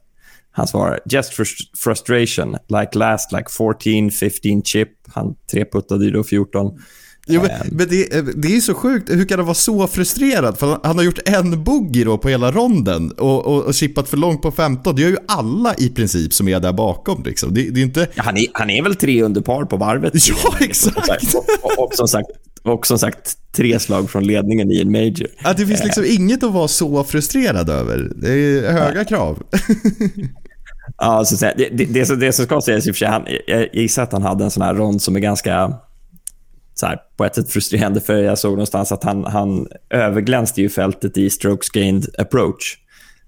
Han 0.51 0.67
svarar, 0.67 0.99
just 1.05 1.33
frus- 1.33 1.77
frustration, 1.77 2.57
like 2.67 2.97
last 2.97 3.31
like 3.31 3.45
14, 3.49 4.11
15 4.11 4.63
chip. 4.63 4.89
Han 5.07 5.35
treputtade 5.51 6.05
ju 6.05 6.11
då 6.11 6.23
14. 6.23 6.79
Jo, 7.27 7.41
men, 7.41 7.51
men 7.77 7.87
det, 7.89 8.21
det 8.41 8.47
är 8.47 8.51
ju 8.55 8.61
så 8.61 8.73
sjukt. 8.73 9.09
Hur 9.11 9.25
kan 9.25 9.39
han 9.39 9.45
vara 9.45 9.55
så 9.55 9.87
frustrerad? 9.87 10.57
För 10.57 10.67
han, 10.67 10.79
han 10.83 10.97
har 10.97 11.03
gjort 11.03 11.19
en 11.25 11.63
boogie 11.63 12.05
då 12.05 12.17
på 12.17 12.29
hela 12.29 12.51
ronden 12.51 13.11
och, 13.11 13.45
och, 13.45 13.63
och 13.63 13.73
chippat 13.73 14.09
för 14.09 14.17
långt 14.17 14.41
på 14.41 14.51
15. 14.51 14.95
Det 14.95 15.01
gör 15.01 15.09
ju 15.09 15.17
alla 15.27 15.75
i 15.77 15.89
princip 15.89 16.33
som 16.33 16.47
är 16.47 16.59
där 16.59 16.73
bakom. 16.73 17.23
Liksom. 17.23 17.53
Det, 17.53 17.69
det 17.69 17.79
är 17.79 17.83
inte... 17.83 18.07
Ja, 18.15 18.23
han, 18.25 18.37
är, 18.37 18.45
han 18.53 18.69
är 18.69 18.83
väl 18.83 18.95
tre 18.95 19.23
under 19.23 19.41
par 19.41 19.65
på 19.65 19.77
varvet. 19.77 20.13
Ja, 20.29 20.55
exakt. 20.59 21.35
Och, 21.35 21.45
och, 21.63 21.85
och, 21.85 21.93
som 21.93 22.07
sagt, 22.07 22.27
och 22.63 22.87
som 22.87 22.99
sagt, 22.99 23.37
tre 23.55 23.79
slag 23.79 24.09
från 24.09 24.23
ledningen 24.27 24.71
i 24.71 24.81
en 24.81 24.91
major. 24.91 25.27
Att 25.43 25.57
det 25.57 25.67
finns 25.67 25.83
liksom 25.83 26.05
inget 26.07 26.43
att 26.43 26.53
vara 26.53 26.67
så 26.67 27.03
frustrerad 27.03 27.69
över. 27.69 28.11
Det 28.15 28.29
är 28.33 28.71
höga 28.71 29.05
krav. 29.05 29.43
Ja, 30.97 31.25
så 31.25 31.35
att 31.35 31.39
säga, 31.39 31.53
det, 31.57 31.69
det, 31.69 31.85
det, 31.85 32.05
som- 32.05 32.19
det 32.19 32.33
som 32.33 32.45
ska 32.45 32.61
sägas 32.61 32.87
i 32.87 32.91
och 32.91 32.95
för 32.95 32.99
sig, 32.99 33.07
han, 33.07 33.21
jag 33.47 33.67
gissar 33.75 34.03
att 34.03 34.11
han 34.11 34.21
hade 34.21 34.43
en 34.43 34.51
sån 34.51 34.63
här 34.63 34.73
rond 34.75 35.01
som 35.01 35.15
är 35.15 35.19
ganska 35.19 35.73
så 36.73 36.85
här, 36.85 36.97
på 37.17 37.25
ett 37.25 37.35
sätt 37.35 37.51
frustrerande, 37.51 38.01
för 38.01 38.15
jag 38.15 38.37
såg 38.37 38.51
någonstans 38.51 38.91
att 38.91 39.03
han, 39.03 39.23
han 39.25 39.67
överglänste 39.89 40.61
ju 40.61 40.69
fältet 40.69 41.17
i 41.17 41.29
strokes 41.29 41.69
gained 41.69 42.05
approach. 42.17 42.77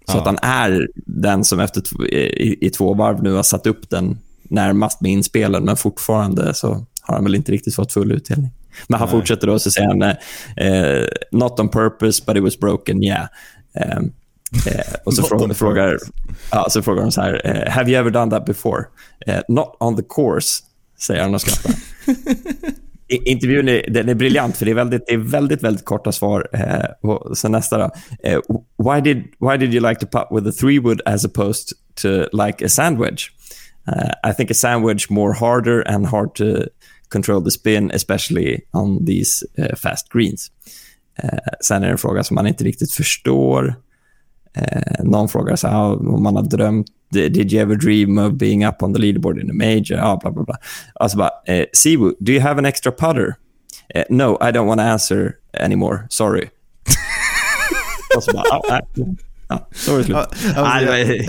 Så 0.08 0.18
Ja. 0.18 0.20
att 0.20 0.26
han 0.26 0.38
är 0.42 0.88
den 1.06 1.44
som 1.44 1.60
efter 1.60 2.04
i, 2.14 2.66
i 2.68 2.70
två 2.70 2.94
varv 2.94 3.24
nu 3.24 3.32
har 3.34 3.44
satt 3.44 3.68
upp 3.68 3.90
den 3.90 4.20
närmast 4.44 5.02
med 5.02 5.12
inspelen, 5.12 5.64
men 5.66 5.78
fortfarande 5.78 6.54
så 6.54 6.86
har 7.02 7.16
han 7.16 7.24
väl 7.24 7.36
inte 7.36 7.52
riktigt 7.52 7.76
fått 7.76 7.94
full 7.94 8.12
utdelning. 8.12 8.52
Men 8.88 9.00
han 9.00 9.10
fortsätter 9.10 9.48
då, 9.48 9.60
så 9.60 9.72
säger 9.72 9.88
han, 9.88 10.02
eh, 10.02 11.08
not 11.32 11.60
on 11.60 11.70
purpose, 11.70 12.24
but 12.28 12.38
it 12.38 12.44
was 12.44 12.60
broken, 12.60 13.04
yeah. 13.04 13.28
Eh, 13.76 13.98
eh, 14.68 14.94
och 15.06 15.14
så 15.14 15.24
frågar, 15.28 15.54
frågar, 15.54 15.98
ja, 16.52 16.66
så 16.70 16.82
frågar 16.82 17.02
de 17.02 17.12
så 17.12 17.22
här, 17.22 17.42
eh, 17.46 17.72
have 17.72 17.92
you 17.92 18.00
ever 18.00 18.12
done 18.12 18.32
that 18.32 18.46
before? 18.46 18.84
Eh, 19.28 19.40
not 19.48 19.78
on 19.80 19.96
the 19.98 20.04
course, 20.16 20.64
säger 21.00 21.22
han 21.24 21.36
och 21.36 21.42
skrattar. 21.42 21.74
Intervjun 23.08 23.70
är, 23.70 23.90
den 23.90 24.10
är 24.10 24.16
briljant, 24.16 24.58
för 24.58 24.66
det 24.66 24.72
är 24.72 24.76
väldigt, 24.76 25.08
det 25.08 25.14
är 25.14 25.18
väldigt, 25.18 25.64
väldigt 25.64 25.86
korta 25.86 26.12
svar. 26.12 26.48
Eh, 26.54 27.10
och 27.10 27.38
sen 27.38 27.52
nästa 27.52 27.78
då. 27.78 27.92
Eh, 28.24 28.40
why, 28.78 29.02
did, 29.02 29.24
why 29.40 29.58
did 29.58 29.74
you 29.74 29.90
like 29.90 30.00
to 30.00 30.08
putt 30.08 30.28
with 30.32 30.48
a 30.48 30.52
three 30.60 30.80
wood 30.80 31.02
as 31.06 31.26
opposed 31.26 31.78
to 31.96 32.08
like 32.38 32.66
a 32.66 32.70
sandwich? 32.70 33.32
Uh, 33.88 34.30
I 34.32 34.34
think 34.34 34.52
a 34.52 34.54
sandwich 34.54 35.10
more 35.10 35.34
harder 35.34 35.88
and 35.88 36.08
hard 36.08 36.36
to 36.36 36.70
control 37.10 37.44
the 37.44 37.52
spin, 37.52 37.92
especially 37.94 38.64
on 38.74 39.06
these 39.06 39.44
uh, 39.60 39.76
fast 39.76 40.10
greens. 40.10 40.52
Eh, 41.24 41.40
sen 41.62 41.84
är 41.84 41.88
det 41.88 41.92
en 41.92 41.98
fråga 41.98 42.24
som 42.24 42.36
man 42.36 42.48
inte 42.48 42.64
riktigt 42.64 42.92
förstår. 42.92 43.76
Eh, 44.54 45.04
någon 45.04 45.30
frågar 45.30 45.56
så 45.56 45.68
här, 45.68 46.10
om 46.10 46.24
man 46.24 46.36
har 46.36 46.44
drömt, 46.44 46.88
did 47.16 47.52
you 47.52 47.62
ever 47.62 47.76
dream 47.76 48.18
of 48.18 48.38
being 48.38 48.64
up 48.64 48.84
on 48.84 48.94
the 48.94 49.00
leaderboard 49.00 49.40
in 49.42 49.50
a 49.50 49.54
major? 49.54 49.96
Ja, 49.96 50.16
bla, 50.22 50.32
bla, 50.32 50.44
bla. 50.44 50.56
Alltså 50.94 51.18
bara, 51.18 51.30
eh, 51.48 51.66
Siwu, 51.74 52.14
do 52.20 52.32
you 52.32 52.42
have 52.42 52.60
an 52.60 52.66
extra 52.66 52.92
putter? 52.92 53.36
Eh, 53.96 54.04
no, 54.10 54.38
I 54.42 54.52
don't 54.52 54.68
want 54.68 54.80
to 54.80 54.86
answer 54.86 55.38
anymore, 55.54 56.00
sorry. 56.10 56.50
Och 58.18 58.24
så 58.24 58.32
bara, 58.32 58.44
ah, 58.52 58.62
nej. 58.70 58.82
Ja, 59.48 59.68
så 59.74 59.92
var 59.92 59.98
det 59.98 60.04
slut. 60.04 60.18
Ja, 60.18 60.28
ja, 60.56 60.82
Nej, 60.84 61.28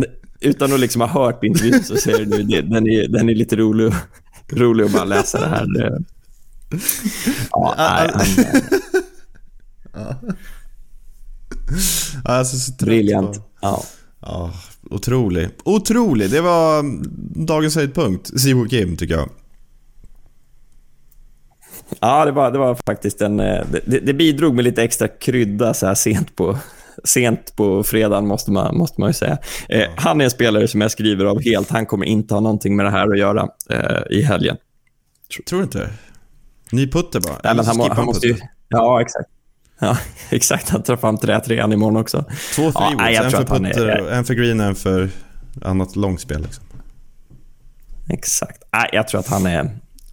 Utan 0.40 0.72
att 0.72 0.80
liksom 0.80 1.00
ha 1.00 1.08
hört 1.08 1.44
intervjun 1.44 1.84
så 1.84 1.96
ser 1.96 2.18
du, 2.18 2.24
det, 2.24 2.62
den, 2.62 2.88
är, 2.88 3.08
den 3.08 3.28
är 3.28 3.34
lite 3.34 3.56
rolig. 3.56 3.92
rolig 4.52 4.84
att 4.84 4.92
bara 4.92 5.04
läsa 5.04 5.40
det 5.40 5.46
här. 5.46 5.66
Ja, 7.50 7.74
nej, 7.78 8.10
han, 8.12 8.22
Alltså, 12.24 12.56
så 12.56 12.72
trött 12.72 12.86
briljant. 12.88 13.40
Ja. 13.60 13.82
Ja, 14.20 14.52
otrolig. 14.90 15.48
Otrolig. 15.64 16.30
Det 16.30 16.40
var 16.40 16.84
dagens 17.46 17.76
höjdpunkt. 17.76 18.40
Siwo 18.40 18.68
Kim 18.68 18.96
tycker 18.96 19.14
jag. 19.14 19.28
Ja, 22.00 22.24
det 22.24 22.32
var, 22.32 22.50
det 22.52 22.58
var 22.58 22.78
faktiskt 22.86 23.20
en... 23.20 23.40
eh, 23.40 23.64
Det, 23.86 23.98
det 24.00 24.14
bidrog 24.14 24.54
med 24.54 24.64
lite 24.64 24.82
extra 24.82 25.08
krydda 25.08 25.74
så 25.74 25.86
här 25.86 25.94
sent 25.94 26.36
på, 26.36 26.58
sent 27.04 27.56
på 27.56 27.82
fredagen, 27.82 28.26
måste 28.26 28.50
man, 28.52 28.76
måste 28.76 29.00
man 29.00 29.10
ju 29.10 29.14
säga. 29.14 29.38
Eh, 29.68 29.88
han 29.96 30.20
är 30.20 30.24
en 30.24 30.30
spelare 30.30 30.68
som 30.68 30.80
jag 30.80 30.90
skriver 30.90 31.24
av 31.24 31.42
helt. 31.42 31.70
Han 31.70 31.86
kommer 31.86 32.06
inte 32.06 32.34
ha 32.34 32.40
någonting 32.40 32.76
med 32.76 32.86
det 32.86 32.90
här 32.90 33.12
att 33.12 33.18
göra 33.18 33.48
eh, 33.70 34.18
i 34.18 34.22
helgen. 34.22 34.56
Tror 35.48 35.58
du 35.58 35.64
inte? 35.64 35.90
Ny 36.72 36.90
putter 36.90 37.20
bara. 37.20 37.40
Nej, 37.44 37.54
men 37.56 37.64
han, 37.64 37.74
skippar 37.76 37.94
han 37.94 38.04
måste 38.04 38.26
ju... 38.26 38.36
Ja, 38.68 39.00
exakt. 39.02 39.28
Ja, 39.78 39.98
exakt. 40.30 40.68
Han 40.68 40.82
tar 40.82 40.96
fram 40.96 41.18
trätrean 41.18 41.72
imorgon 41.72 41.96
också. 42.00 42.24
Två 42.54 42.62
Ja, 42.62 42.86
free 42.88 42.96
nej, 42.96 43.14
jag 43.14 43.24
en 43.24 43.30
för 43.30 43.46
han 43.48 43.64
är- 43.64 43.68
putter, 43.72 44.10
en 44.12 44.24
för 44.24 44.34
green, 44.34 44.60
en 44.60 44.74
för 44.74 45.10
annat 45.62 45.96
långspel. 45.96 46.42
Liksom. 46.42 46.64
Exakt. 48.08 48.62
Nej, 48.72 48.88
jag 48.92 49.08
tror 49.08 49.20
att 49.20 49.28
han 49.28 49.46
är, 49.46 49.70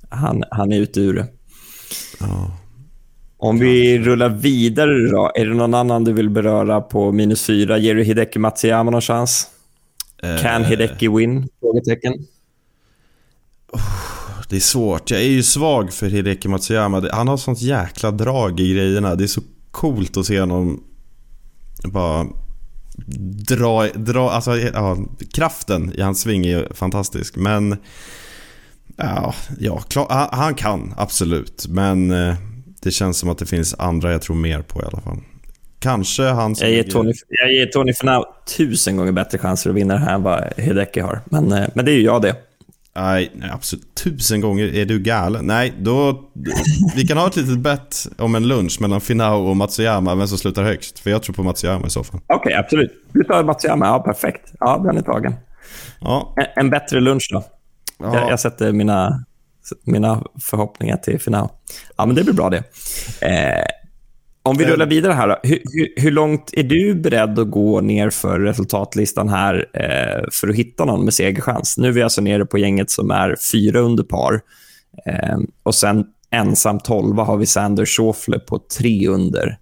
han, 0.09 0.43
han 0.51 0.71
är 0.71 0.79
ute 0.79 0.99
ur 0.99 1.13
det. 1.13 1.27
Ja. 2.19 2.51
Om 3.37 3.59
vi 3.59 3.99
rullar 3.99 4.29
vidare 4.29 5.09
då, 5.11 5.31
är 5.35 5.45
det 5.45 5.53
någon 5.53 5.73
annan 5.73 6.03
du 6.03 6.13
vill 6.13 6.29
beröra 6.29 6.81
på 6.81 7.11
minus 7.11 7.45
fyra? 7.45 7.77
Ger 7.77 7.95
du 7.95 8.03
Hideki 8.03 8.39
Matsuyama 8.39 8.91
någon 8.91 9.01
chans? 9.01 9.47
Can 10.41 10.61
Eh, 10.61 10.67
Hideki 10.67 11.07
win? 11.07 11.49
Frågetecken. 11.59 12.13
Det 14.51 14.57
är 14.57 14.59
svårt. 14.59 15.11
Jag 15.11 15.21
är 15.21 15.25
ju 15.25 15.43
svag 15.43 15.93
för 15.93 16.07
Hideki 16.07 16.47
Matsuyama. 16.47 17.09
Han 17.11 17.27
har 17.27 17.37
sånt 17.37 17.61
jäkla 17.61 18.11
drag 18.11 18.59
i 18.59 18.73
grejerna. 18.73 19.15
Det 19.15 19.23
är 19.23 19.27
så 19.27 19.41
coolt 19.71 20.17
att 20.17 20.25
se 20.25 20.39
honom 20.39 20.83
bara 21.83 22.27
dra, 23.47 23.87
dra 23.87 24.31
alltså 24.31 24.57
ja, 24.57 24.97
kraften 25.33 25.93
i 25.97 26.01
hans 26.01 26.21
sving 26.21 26.45
är 26.45 26.67
fantastisk. 26.73 27.35
Men 27.35 27.77
ja, 28.95 29.33
ja 29.59 29.79
klar, 29.79 30.29
han, 30.31 30.53
kan 30.53 30.93
absolut. 30.97 31.65
Men 31.69 32.11
eh, 32.11 32.35
det 32.81 32.91
känns 32.91 33.17
som 33.17 33.29
att 33.29 33.37
det 33.37 33.45
finns 33.45 33.75
andra 33.77 34.11
jag 34.11 34.21
tror 34.21 34.35
mer 34.35 34.61
på 34.61 34.81
i 34.81 34.85
alla 34.85 35.01
fall. 35.01 35.17
Kanske 35.79 36.23
han 36.23 36.55
som 36.55 36.67
Jag 36.67 36.75
ger 36.75 36.83
Tony, 36.83 37.13
jag 37.27 37.53
ger 37.53 37.65
Tony 37.65 37.93
Finau 37.93 38.25
tusen 38.57 38.97
gånger 38.97 39.11
bättre 39.11 39.37
chanser 39.37 39.69
att 39.69 39.75
vinna 39.75 39.93
det 39.93 39.99
här 39.99 40.15
än 40.15 40.23
vad 40.23 40.53
Hideki 40.57 40.99
har. 40.99 41.21
Men, 41.25 41.51
eh, 41.51 41.67
men 41.75 41.85
det 41.85 41.91
är 41.91 41.95
ju 41.95 42.03
jag 42.03 42.21
det. 42.21 42.35
Nej, 42.95 43.31
absolut. 43.51 43.95
Tusen 43.95 44.41
gånger. 44.41 44.75
Är 44.75 44.85
du 44.85 44.99
galen? 44.99 45.45
Nej, 45.45 45.73
då... 45.79 46.21
Vi 46.95 47.07
kan 47.07 47.17
ha 47.17 47.27
ett 47.27 47.35
litet 47.35 47.59
bett 47.59 48.07
om 48.17 48.35
en 48.35 48.47
lunch 48.47 48.81
mellan 48.81 49.01
Finao 49.01 49.49
och 49.49 49.57
Matsuyama, 49.57 50.15
vem 50.15 50.27
som 50.27 50.37
slutar 50.37 50.63
högst. 50.63 50.99
För 50.99 51.09
jag 51.09 51.23
tror 51.23 51.35
på 51.35 51.43
Matsuyama 51.43 51.87
i 51.87 51.89
så 51.89 52.03
fall. 52.03 52.21
Okej, 52.27 52.53
absolut. 52.53 52.91
Du 53.13 53.23
tar 53.23 53.43
Matsuyama. 53.43 53.85
Ja, 53.85 53.99
perfekt. 53.99 54.53
Ja, 54.59 54.77
den 54.85 54.97
är 54.97 55.01
tagen. 55.01 55.33
Ja, 55.99 56.33
En, 56.37 56.63
en 56.65 56.69
bättre 56.69 56.99
lunch 56.99 57.29
då? 57.33 57.43
ja. 57.99 58.15
Jag, 58.19 58.31
jag 58.31 58.39
sätter 58.39 58.71
mina, 58.71 59.25
mina 59.83 60.23
förhoppningar 60.41 60.97
till 60.97 61.19
Finau. 61.19 61.49
Ja, 61.97 62.05
men 62.05 62.15
det 62.15 62.23
blir 62.23 62.33
bra 62.33 62.49
det. 62.49 62.63
Eh, 63.21 63.65
om 64.43 64.57
vi 64.57 64.65
rullar 64.65 64.85
vidare 64.85 65.13
här. 65.13 65.39
Hur, 65.43 65.61
hur, 65.73 65.93
hur 65.95 66.11
långt 66.11 66.49
är 66.53 66.63
du 66.63 66.95
beredd 66.95 67.39
att 67.39 67.51
gå 67.51 67.81
ner 67.81 68.09
för 68.09 68.39
resultatlistan 68.39 69.29
här 69.29 69.65
eh, 69.73 70.29
för 70.31 70.47
att 70.47 70.55
hitta 70.55 70.85
någon 70.85 71.03
med 71.05 71.13
segerchans? 71.13 71.77
Nu 71.77 71.87
är 71.87 71.91
vi 71.91 72.01
alltså 72.01 72.21
nere 72.21 72.45
på 72.45 72.57
gänget 72.57 72.91
som 72.91 73.11
är 73.11 73.35
fyra 73.51 73.79
under 73.79 74.03
par. 74.03 74.41
Eh, 75.05 75.37
och 75.63 75.75
sen 75.75 76.05
ensam 76.31 76.79
tolva 76.79 77.23
har 77.23 77.37
vi 77.37 77.45
Sander 77.45 77.85
Schauffele 77.85 78.39
på 78.39 78.59
tre 78.77 79.07
under. 79.07 79.57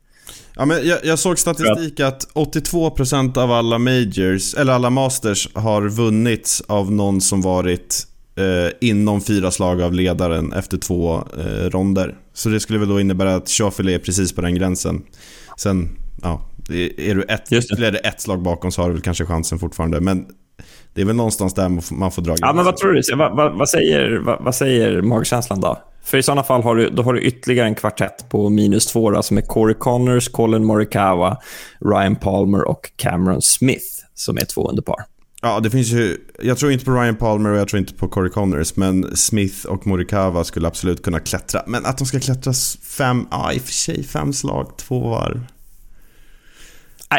ja 0.56 0.66
men 0.66 0.88
jag, 0.88 1.00
jag 1.04 1.20
såg 1.20 1.40
statistik 1.40 2.00
att 2.00 2.28
82% 2.34 3.38
av 3.38 3.52
alla 3.52 3.78
majors, 3.78 4.54
eller 4.54 4.74
alla 4.74 4.90
masters, 4.90 5.50
har 5.54 5.90
vunnits 5.90 6.64
av 6.68 6.92
någon 6.92 7.22
som 7.22 7.42
varit 7.42 8.09
eh, 8.40 8.72
inom 8.82 9.22
fyra 9.22 9.52
slag 9.52 9.82
av 9.82 9.94
ledaren 9.94 10.54
efter 10.54 10.78
två 10.78 11.16
eh, 11.16 11.70
ronder. 11.70 12.16
Så 12.34 12.50
det 12.50 12.60
skulle 12.60 12.80
väl 12.80 12.90
då 12.90 13.00
innebära 13.00 13.36
att 13.36 13.50
Schauffele 13.50 13.94
är 13.94 14.00
precis 14.00 14.36
på 14.36 14.42
den 14.42 14.56
gränsen. 14.56 15.02
Sen, 15.58 15.90
ja, 16.22 16.42
är 16.98 17.16
du 17.16 17.24
ett, 17.24 17.52
ytterligare 17.52 17.98
ett 17.98 18.22
slag 18.22 18.42
bakom 18.42 18.72
så 18.72 18.82
har 18.82 18.90
du 18.90 18.94
väl 18.94 19.02
kanske 19.02 19.26
chansen 19.26 19.60
fortfarande. 19.60 20.02
Men 20.02 20.26
det 20.94 21.02
är 21.02 21.06
väl 21.06 21.16
någonstans 21.16 21.54
där 21.54 21.70
man 21.94 22.12
får, 22.12 22.22
dra 22.22 22.36
Ja, 22.40 22.54
men 22.54 22.66
vad 22.66 22.78
tror 22.78 22.94
du? 22.94 23.16
Vad, 23.16 23.36
vad, 23.36 23.58
vad, 23.58 23.70
säger, 23.70 24.22
vad, 24.26 24.44
vad 24.44 24.56
säger 24.56 25.02
magkänslan 25.02 25.62
då? 25.62 25.78
För 26.04 26.18
i 26.18 26.24
sådana 26.24 26.44
fall 26.44 26.64
har 26.64 26.76
du, 26.76 26.90
då 26.90 27.04
har 27.04 27.14
du 27.14 27.22
ytterligare 27.22 27.68
en 27.68 27.76
kvartett 27.76 28.30
på 28.30 28.50
minus 28.50 28.86
två 28.86 29.12
då, 29.12 29.22
som 29.22 29.38
är 29.38 29.42
Corey 29.42 29.76
Connors, 29.76 30.30
Colin 30.30 30.66
Morikawa, 30.66 31.38
Ryan 31.80 32.16
Palmer 32.16 32.68
och 32.68 32.92
Cameron 32.96 33.42
Smith 33.42 33.86
som 34.14 34.38
är 34.38 34.46
två 34.46 34.70
under 34.70 34.82
par. 34.82 35.06
Ja, 35.42 35.60
det 35.60 35.70
finns 35.70 35.88
ju... 35.88 36.18
Jag 36.40 36.58
tror 36.58 36.72
inte 36.72 36.86
på 36.86 36.92
Ryan 36.92 37.16
Palmer 37.16 37.50
och 37.50 37.58
jag 37.58 37.68
tror 37.68 37.80
inte 37.80 37.94
på 37.94 38.08
Corey 38.08 38.30
Connors, 38.32 38.76
men 38.76 39.18
Smith 39.18 39.66
och 39.66 39.88
Morikawa 39.88 40.44
skulle 40.44 40.68
absolut 40.68 41.04
kunna 41.04 41.20
klättra. 41.20 41.62
Men 41.68 41.86
att 41.86 41.98
de 41.98 42.06
ska 42.08 42.20
klättra 42.20 42.54
fem, 42.98 43.28
ja 43.32 43.54
i 43.54 43.58
och 43.58 43.62
för 43.62 43.72
sig 43.74 44.04
fem 44.04 44.34
slag, 44.34 44.78
två 44.78 45.10
varv. 45.10 45.42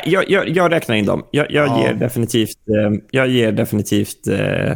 Jag, 0.05 0.31
jag, 0.31 0.49
jag 0.49 0.73
räknar 0.73 0.95
in 0.97 1.07
dem. 1.07 1.25
Jag, 1.31 1.51
jag 1.51 1.69
Ja. 1.69 1.83
ger 1.83 1.95
definitivt... 1.95 2.57
Eh, 2.69 2.99
jag 3.11 3.29
ger 3.29 3.53
definitivt 3.53 4.27
eh, 4.29 4.71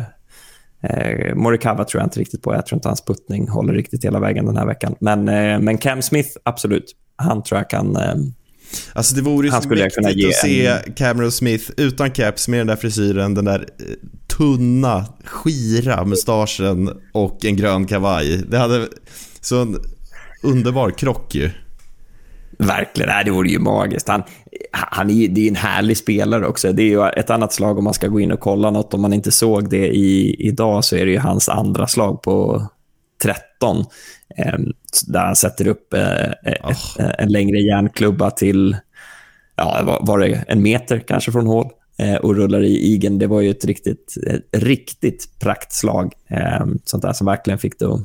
eh, 0.82 1.34
Morikawa 1.34 1.84
tror 1.84 2.00
jag 2.00 2.06
inte 2.06 2.20
riktigt 2.20 2.42
på. 2.42 2.54
Jag 2.54 2.66
tror 2.66 2.76
inte 2.76 2.88
hans 2.88 3.04
puttning 3.04 3.48
håller 3.48 3.74
riktigt 3.74 4.04
hela 4.04 4.20
vägen 4.20 4.46
den 4.46 4.56
här 4.56 4.66
veckan. 4.66 4.94
Men, 5.00 5.28
eh, 5.28 5.58
men 5.60 5.78
Cam 5.78 6.02
Smith, 6.02 6.28
absolut. 6.42 6.92
Han 7.16 7.42
tror 7.42 7.60
jag 7.60 7.70
kan... 7.70 7.96
Alltså 8.92 9.14
det 9.14 9.22
vore 9.22 9.46
ju 9.46 9.52
så 9.52 9.68
mäktigt 9.68 10.28
att 10.28 10.34
se 10.34 10.62
ge 10.62 10.78
Cameron 10.96 11.32
Smith 11.32 11.70
utan 11.76 12.10
caps 12.10 12.48
med 12.48 12.60
den 12.60 12.66
där 12.66 12.76
frisyren, 12.76 13.34
den 13.34 13.44
där 13.44 13.60
eh, 13.60 13.86
tunna, 14.36 15.06
skira 15.24 16.04
mustaschen 16.04 16.90
och 17.12 17.44
en 17.44 17.56
grön 17.56 17.86
kavaj. 17.86 18.42
Det 18.48 18.58
hade 18.58 18.88
så 19.40 19.62
en 19.62 19.76
underbar 20.42 20.90
krock 20.90 21.34
ju. 21.34 21.50
Verkligen, 22.58 23.24
det 23.24 23.30
vore 23.30 23.48
ju 23.48 23.58
magiskt. 23.58 24.08
Han, 24.08 24.22
han 24.72 25.10
är, 25.10 25.28
det 25.28 25.40
är 25.40 25.48
en 25.48 25.56
härlig 25.56 25.96
spelare 25.96 26.46
också. 26.46 26.72
Det 26.72 26.82
är 26.82 26.88
ju 26.88 27.08
ett 27.08 27.30
annat 27.30 27.52
slag 27.52 27.78
om 27.78 27.84
man 27.84 27.94
ska 27.94 28.08
gå 28.08 28.20
in 28.20 28.32
och 28.32 28.40
kolla 28.40 28.70
något. 28.70 28.94
Om 28.94 29.02
man 29.02 29.12
inte 29.12 29.30
såg 29.30 29.70
det 29.70 29.88
i, 29.88 30.36
idag 30.38 30.84
så 30.84 30.96
är 30.96 31.06
det 31.06 31.12
ju 31.12 31.18
hans 31.18 31.48
andra 31.48 31.86
slag 31.86 32.22
på 32.22 32.66
13. 33.64 33.84
Eh, 34.36 34.58
där 35.06 35.20
han 35.20 35.36
sätter 35.36 35.68
upp 35.68 35.94
eh, 35.94 36.30
ett, 36.30 37.18
en 37.18 37.32
längre 37.32 37.58
järnklubba 37.58 38.30
till, 38.30 38.76
ja, 39.56 39.98
var, 40.00 40.18
det 40.18 40.44
en 40.48 40.62
meter 40.62 40.98
kanske 40.98 41.32
från 41.32 41.46
hål 41.46 41.66
eh, 41.98 42.16
och 42.16 42.36
rullar 42.36 42.62
i 42.62 42.76
igen. 42.76 43.18
Det 43.18 43.26
var 43.26 43.40
ju 43.40 43.50
ett 43.50 43.64
riktigt, 43.64 44.14
ett 44.26 44.62
riktigt 44.62 45.40
praktslag. 45.40 46.12
Eh, 46.28 46.66
sånt 46.84 47.02
där 47.02 47.12
som 47.12 47.26
verkligen 47.26 47.58
fick 47.58 47.78
det 47.78 47.86
att 47.86 48.00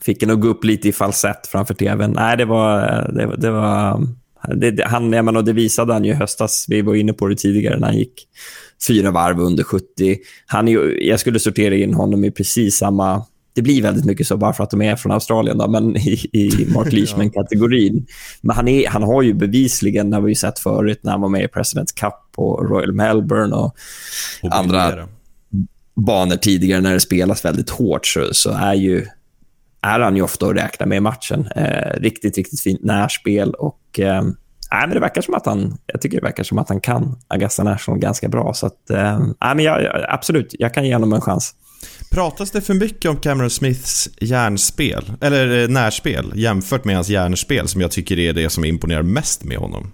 Fick 0.00 0.22
en 0.22 0.30
att 0.30 0.40
gå 0.40 0.48
upp 0.48 0.64
lite 0.64 0.88
i 0.88 0.92
falsett 0.92 1.46
framför 1.46 1.74
tvn. 1.74 2.12
Nej, 2.12 2.36
det 2.36 2.44
var... 2.44 2.80
Det, 3.12 3.36
det 3.36 3.50
var 3.50 4.00
det, 4.48 4.84
han, 4.84 5.12
jag 5.12 5.24
menar, 5.24 5.42
det 5.42 5.52
visade 5.52 5.92
han 5.92 6.04
ju 6.04 6.10
i 6.10 6.14
höstas. 6.14 6.66
Vi 6.68 6.82
var 6.82 6.94
inne 6.94 7.12
på 7.12 7.26
det 7.26 7.36
tidigare 7.36 7.78
när 7.78 7.86
han 7.86 7.96
gick 7.96 8.28
fyra 8.88 9.10
varv 9.10 9.40
under 9.40 9.64
70. 9.64 10.16
Han 10.46 10.68
är, 10.68 11.02
jag 11.02 11.20
skulle 11.20 11.38
sortera 11.38 11.74
in 11.74 11.94
honom 11.94 12.24
i 12.24 12.30
precis 12.30 12.76
samma... 12.76 13.26
Det 13.54 13.62
blir 13.62 13.82
väldigt 13.82 14.04
mycket 14.04 14.26
så 14.26 14.36
bara 14.36 14.52
för 14.52 14.64
att 14.64 14.70
de 14.70 14.82
är 14.82 14.96
från 14.96 15.12
Australien, 15.12 15.58
då, 15.58 15.68
men 15.68 15.96
i, 15.96 16.30
i 16.32 16.66
Mark 16.74 16.92
Leishman-kategorin. 16.92 18.06
Men 18.40 18.56
han, 18.56 18.68
är, 18.68 18.88
han 18.88 19.02
har 19.02 19.22
ju 19.22 19.34
bevisligen, 19.34 20.10
det 20.10 20.16
har 20.16 20.22
vi 20.22 20.30
ju 20.30 20.34
sett 20.34 20.58
förut, 20.58 21.00
när 21.02 21.12
han 21.12 21.20
var 21.20 21.28
med 21.28 21.42
i 21.42 21.46
President's 21.46 21.94
Cup 22.00 22.14
på 22.32 22.56
Royal 22.56 22.92
Melbourne 22.92 23.54
och 23.56 23.76
Och 24.42 24.54
Andra- 24.56 25.08
banor 25.96 26.36
tidigare 26.36 26.80
när 26.80 26.92
det 26.92 27.00
spelas 27.00 27.44
väldigt 27.44 27.70
hårt 27.70 28.06
så, 28.06 28.28
så 28.34 28.50
är 28.50 28.74
ju 28.74 29.06
är 29.82 30.00
han 30.00 30.16
ju 30.16 30.22
ofta 30.22 30.46
att 30.46 30.56
räkna 30.56 30.86
med 30.86 30.96
i 30.96 31.00
matchen. 31.00 31.46
Eh, 31.56 32.00
riktigt, 32.00 32.36
riktigt 32.36 32.60
fint 32.60 32.82
närspel 32.84 33.50
och 33.54 34.00
eh, 34.00 34.22
nej, 34.22 34.80
men 34.86 34.90
det 34.90 35.00
verkar 35.00 35.22
som 35.22 35.34
att 35.34 35.46
han, 35.46 35.78
jag 35.86 36.00
tycker 36.00 36.16
det 36.20 36.24
verkar 36.26 36.44
som 36.44 36.58
att 36.58 36.68
han 36.68 36.80
kan 36.80 37.18
Augusta 37.28 37.62
National 37.62 38.00
ganska 38.00 38.28
bra. 38.28 38.54
Så 38.54 38.66
att, 38.66 38.90
eh, 38.90 39.18
nej, 39.18 39.54
men 39.54 39.58
jag- 39.58 40.04
absolut, 40.08 40.54
jag 40.58 40.74
kan 40.74 40.86
ge 40.86 40.92
honom 40.94 41.12
en 41.12 41.20
chans. 41.20 41.54
Pratas 42.10 42.50
det 42.50 42.60
för 42.60 42.74
mycket 42.74 43.10
om 43.10 43.16
Cameron 43.16 43.50
Smiths 43.50 44.08
järnspel, 44.20 45.12
eller 45.20 45.62
eh, 45.62 45.68
närspel, 45.68 46.32
jämfört 46.34 46.84
med 46.84 46.94
hans 46.94 47.08
järnspel 47.08 47.68
som 47.68 47.80
jag 47.80 47.90
tycker 47.90 48.18
är 48.18 48.32
det 48.32 48.50
som 48.50 48.64
imponerar 48.64 49.02
mest 49.02 49.44
med 49.44 49.58
honom? 49.58 49.92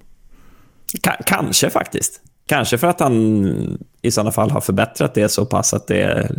Ka- 1.03 1.23
kanske 1.27 1.71
faktiskt. 1.71 2.21
Kanske 2.47 2.79
för 2.79 2.87
att 2.87 3.01
han 3.01 3.79
i 4.03 4.11
sådana 4.11 4.33
fall 4.33 4.51
har 4.51 4.61
förbättrat 4.61 5.15
det 5.15 5.29
så 5.29 5.47
pass 5.47 5.75
att 5.75 5.87
det 5.87 6.31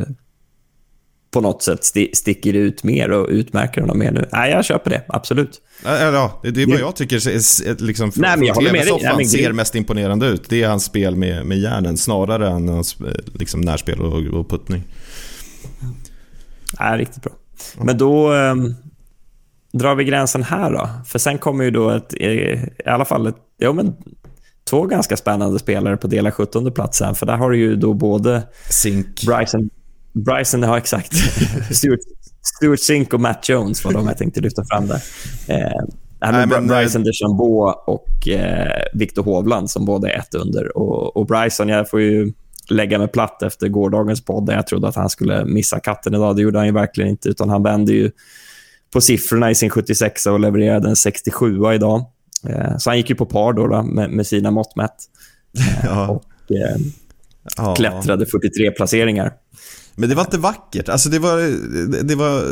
på 1.31 1.41
något 1.41 1.63
sätt 1.63 1.79
sti- 1.81 2.09
sticker 2.13 2.53
ut 2.53 2.83
mer 2.83 3.11
och 3.11 3.27
utmärker 3.29 3.81
honom 3.81 3.99
mer 3.99 4.11
nu. 4.11 4.29
Nej, 4.31 4.51
jag 4.51 4.65
köper 4.65 4.89
det. 4.89 5.01
Absolut. 5.07 5.61
Ja, 5.83 6.39
det 6.43 6.61
är 6.61 6.67
vad 6.67 6.79
jag 6.79 6.95
tycker 6.95 7.15
är- 7.29 7.31
är- 7.69 7.85
liksom, 7.85 8.11
Nej, 8.15 8.37
men 8.37 8.47
jag 8.47 8.55
håller 8.55 8.71
med 8.71 8.81
dig. 8.81 8.87
TV-soffan 8.89 9.17
Nej, 9.17 9.25
ser 9.25 9.51
mest 9.51 9.75
imponerande 9.75 10.27
ut. 10.27 10.49
Det 10.49 10.63
är 10.63 10.67
hans 10.67 10.83
spel 10.85 11.15
med, 11.15 11.45
med 11.45 11.57
järnen 11.59 11.97
snarare 11.97 12.49
än 12.49 12.67
hans 12.69 12.95
eh, 13.01 13.07
liksom, 13.33 13.61
närspel 13.61 13.99
och, 14.01 14.39
och 14.39 14.49
puttning. 14.49 14.83
Ja, 16.79 16.97
riktigt 16.97 17.23
bra. 17.23 17.33
Men 17.77 17.97
då 17.97 18.33
eh, 18.33 18.55
drar 19.73 19.95
vi 19.95 20.03
gränsen 20.03 20.43
här 20.43 20.71
då. 20.71 20.89
För 21.05 21.19
sen 21.19 21.37
kommer 21.37 21.63
ju 21.63 21.71
då 21.71 21.89
ett, 21.89 22.13
eh, 22.19 22.29
i 22.29 22.69
alla 22.85 23.05
fall 23.05 23.27
ett, 23.27 23.35
ja, 23.57 23.73
men, 23.73 23.95
två 24.69 24.85
ganska 24.85 25.17
spännande 25.17 25.59
spelare 25.59 25.97
på 25.97 26.07
dela 26.07 26.31
17 26.31 26.71
platsen. 26.71 27.15
För 27.15 27.25
där 27.25 27.37
har 27.37 27.49
du 27.49 27.57
ju 27.57 27.75
då 27.75 27.93
både 27.93 28.43
Zink. 28.69 29.21
Bryson, 29.25 29.69
Bryson 30.11 30.61
ja 30.61 30.77
exakt. 30.77 31.13
Stuart, 31.71 31.99
Stuart 32.41 32.79
Sink 32.79 33.13
och 33.13 33.21
Matt 33.21 33.49
Jones 33.49 33.85
var 33.85 33.93
de 33.93 34.07
jag 34.07 34.17
tänkte 34.17 34.41
lyfta 34.41 34.63
fram 34.65 34.87
där. 34.87 35.01
Eh, 35.47 35.85
Nej, 36.23 36.31
men, 36.31 36.49
men, 36.49 36.67
Bryson 36.67 37.03
DeChambeau 37.03 37.73
och 37.85 38.27
eh, 38.27 38.83
Victor 38.93 39.23
Hovland 39.23 39.69
som 39.69 39.85
båda 39.85 40.09
är 40.09 40.19
ett 40.19 40.35
under. 40.35 40.77
Och, 40.77 41.17
och 41.17 41.25
Bryson, 41.25 41.69
jag 41.69 41.89
får 41.89 42.01
ju 42.01 42.33
lägga 42.71 42.99
mig 42.99 43.07
platt 43.07 43.43
efter 43.43 43.67
gårdagens 43.67 44.25
podd 44.25 44.45
där 44.45 44.53
jag 44.53 44.67
trodde 44.67 44.87
att 44.87 44.95
han 44.95 45.09
skulle 45.09 45.45
missa 45.45 45.79
katten 45.79 46.13
idag. 46.13 46.35
Det 46.35 46.41
gjorde 46.41 46.57
han 46.57 46.67
ju 46.67 46.73
verkligen 46.73 47.09
inte, 47.09 47.29
utan 47.29 47.49
han 47.49 47.63
vände 47.63 47.93
ju 47.93 48.11
på 48.93 49.01
siffrorna 49.01 49.51
i 49.51 49.55
sin 49.55 49.69
76 49.69 50.25
och 50.25 50.39
levererade 50.39 50.89
en 50.89 50.95
67 50.95 51.73
idag. 51.73 52.05
Eh, 52.47 52.77
så 52.77 52.89
han 52.89 52.97
gick 52.97 53.09
ju 53.09 53.15
på 53.15 53.25
par 53.25 53.53
då, 53.53 53.67
då 53.67 53.83
med, 53.83 54.09
med, 54.09 54.27
sina 54.27 54.51
mått 54.51 54.75
mätt. 54.75 54.95
Eh, 55.59 55.85
Ja. 55.85 56.07
Och 56.07 56.51
eh, 56.51 56.77
Ja. 57.57 57.75
klättrade 57.75 58.25
43 58.25 58.71
placeringar. 58.71 59.33
Men 59.95 60.09
det 60.09 60.15
var 60.15 60.23
inte 60.23 60.37
vackert. 60.37 60.89
Alltså 60.89 61.09
det 61.09 61.19
var, 61.19 61.37
det 62.03 62.15
var 62.15 62.43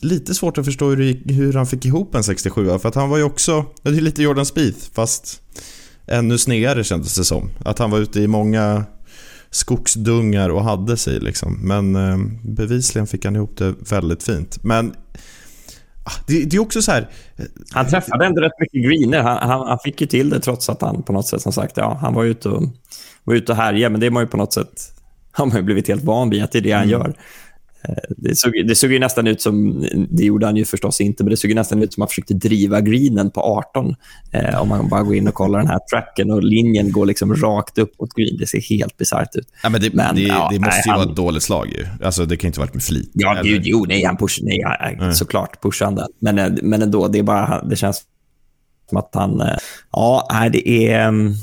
lite 0.00 0.34
svårt 0.34 0.58
att 0.58 0.64
förstå 0.64 0.90
hur, 0.90 1.32
hur 1.32 1.52
han 1.52 1.66
fick 1.66 1.84
ihop 1.84 2.14
en 2.14 2.24
67 2.24 2.78
För 2.78 2.88
att 2.88 2.94
han 2.94 3.08
var 3.08 3.16
ju 3.16 3.22
också, 3.22 3.64
det 3.82 3.88
är 3.88 3.92
lite 3.92 4.22
Jordan 4.22 4.46
Spieth 4.46 4.78
fast 4.92 5.42
ännu 6.06 6.38
snedare 6.38 6.84
kändes 6.84 7.14
det 7.14 7.24
som. 7.24 7.50
Att 7.64 7.78
han 7.78 7.90
var 7.90 7.98
ute 7.98 8.20
i 8.20 8.26
många 8.26 8.84
skogsdungar 9.56 10.50
och 10.50 10.64
hade 10.64 10.96
sig 10.96 11.20
liksom. 11.20 11.58
Men 11.62 11.96
eh, 11.96 12.16
bevisligen 12.42 13.06
fick 13.06 13.24
han 13.24 13.36
ihop 13.36 13.56
det 13.56 13.74
väldigt 13.90 14.22
fint. 14.22 14.64
Men 14.64 14.94
ah, 16.04 16.20
det, 16.26 16.44
det 16.44 16.56
är 16.56 16.60
också 16.60 16.82
så 16.82 16.92
här, 16.92 17.08
Han 17.70 17.86
träffade 17.86 18.26
ändå 18.26 18.40
rätt 18.40 18.60
mycket 18.60 18.84
greener. 18.84 19.22
Han, 19.22 19.48
han, 19.48 19.68
han 19.68 19.78
fick 19.84 20.00
ju 20.00 20.06
till 20.06 20.30
det 20.30 20.40
trots 20.40 20.68
att 20.68 20.82
han 20.82 21.02
på 21.02 21.12
något 21.12 21.26
sätt, 21.26 21.42
som 21.42 21.52
sagt, 21.52 21.76
ja, 21.76 21.98
han 22.00 22.14
var 22.14 22.24
ute 22.24 22.48
och, 22.48 22.62
var 23.24 23.34
ute 23.34 23.52
och 23.52 23.58
härjade. 23.58 23.90
Men 23.90 24.00
det 24.00 24.06
är 24.06 24.10
man 24.10 24.22
ju 24.22 24.28
på 24.28 24.36
något 24.36 24.52
sätt 24.52 24.92
har 25.36 25.46
man 25.46 25.56
ju 25.56 25.62
blivit 25.62 25.88
helt 25.88 26.04
van 26.04 26.30
vid 26.30 26.44
att 26.44 26.52
det 26.52 26.58
är 26.58 26.62
det 26.62 26.72
han 26.72 26.88
gör. 26.88 27.14
Eh, 27.88 27.94
Det 28.16 28.36
såg, 28.38 28.52
det 28.68 28.74
såg 28.74 28.92
ju 28.92 28.98
nästan 28.98 29.26
ut 29.26 29.40
som, 29.42 29.84
det 30.10 30.24
gjorde 30.24 30.46
han 30.46 30.56
ju 30.56 30.64
förstås 30.64 31.00
inte, 31.00 31.24
men 31.24 31.30
det 31.30 31.36
såg 31.36 31.48
ju 31.50 31.54
nästan 31.54 31.82
ut 31.82 31.92
som 31.92 32.02
att 32.02 32.06
han 32.06 32.08
försökte 32.10 32.34
driva 32.34 32.80
greenen 32.80 33.30
på 33.30 33.40
18. 33.40 33.94
Eh, 34.32 34.62
om 34.62 34.68
man 34.68 34.88
bara 34.88 35.02
går 35.02 35.14
in 35.14 35.28
och 35.28 35.34
kollar 35.34 35.58
den 35.58 35.68
här 35.68 35.78
tracken 35.90 36.30
och 36.30 36.42
linjen 36.42 36.92
går 36.92 37.06
liksom 37.06 37.34
rakt 37.34 37.78
upp 37.78 38.00
mot 38.00 38.14
green. 38.14 38.36
Det 38.38 38.46
ser 38.46 38.60
helt 38.60 38.96
bisarrt 38.96 39.36
ut. 39.36 39.48
ja, 39.62 39.68
men 39.68 39.80
det, 39.80 39.94
Men, 39.94 40.14
det, 40.14 40.22
ja, 40.22 40.48
det 40.52 40.58
måste 40.58 40.70
nej, 40.70 40.82
ju 40.86 40.90
han- 40.90 41.00
vara 41.00 41.10
ett 41.10 41.16
dåligt 41.16 41.42
slag 41.42 41.68
ju. 41.68 41.86
Alltså 42.06 42.26
det 42.26 42.36
kan 42.36 42.46
ju 42.46 42.48
inte 42.48 42.60
varit 42.60 42.74
med 42.74 42.82
flit. 42.82 43.10
Ja, 43.14 43.32
eller? 43.38 43.50
gud, 43.50 43.62
jo, 43.64 43.84
nej, 43.88 44.04
han 44.04 44.16
pushar, 44.16 44.44
nej, 44.44 44.58
ja, 44.98 45.12
såklart 45.12 45.62
pushar 45.62 45.84
han 45.86 45.94
den. 45.94 46.08
Men, 46.18 46.38
eh, 46.38 46.52
men 46.62 46.82
ändå, 46.82 47.08
det, 47.08 47.18
är 47.18 47.22
bara, 47.22 47.62
det 47.62 47.76
känns 47.76 48.02
som 48.88 48.98
att 48.98 49.10
han... 49.14 49.40
eh, 49.40 49.56
Ja, 49.92 50.48
det 50.52 50.68
är... 50.92 51.08
mm, 51.08 51.34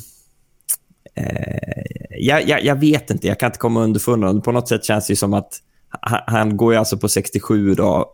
Eh, 1.16 1.84
jag, 2.20 2.50
jag, 2.50 2.64
jag 2.66 2.76
vet 2.80 3.10
inte, 3.10 3.28
jag 3.28 3.40
kan 3.40 3.48
inte 3.48 3.60
komma 3.60 3.84
underfund. 3.84 4.44
På 4.44 4.52
något 4.52 4.68
sätt 4.68 4.86
känns 4.86 5.08
det 5.08 5.12
ju 5.12 5.16
som 5.16 5.34
att 5.34 5.54
han, 6.02 6.22
han 6.28 6.58
går 6.58 6.74
ju 6.74 6.80
alltså 6.80 6.98
på 6.98 7.10
67 7.10 7.76
då, 7.76 8.14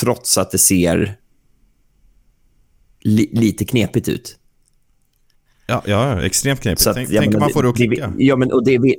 trots 0.00 0.38
att 0.38 0.50
det 0.50 0.58
ser 0.58 1.16
li, 3.00 3.30
lite 3.32 3.64
knepigt 3.64 4.08
ut. 4.08 4.38
Ja, 5.66 5.82
ja, 5.86 6.22
extremt 6.22 6.60
knepigt. 6.60 6.80
Så 6.80 6.90
att, 6.90 6.96
tänk 6.96 7.10
menar, 7.10 7.40
man 7.40 7.50
får 7.50 7.62
det 7.62 7.68
att 7.68 7.76
klicka. 7.76 8.12
Ja, 8.18 8.36
men, 8.36 8.52
och 8.52 8.64
det, 8.64 8.96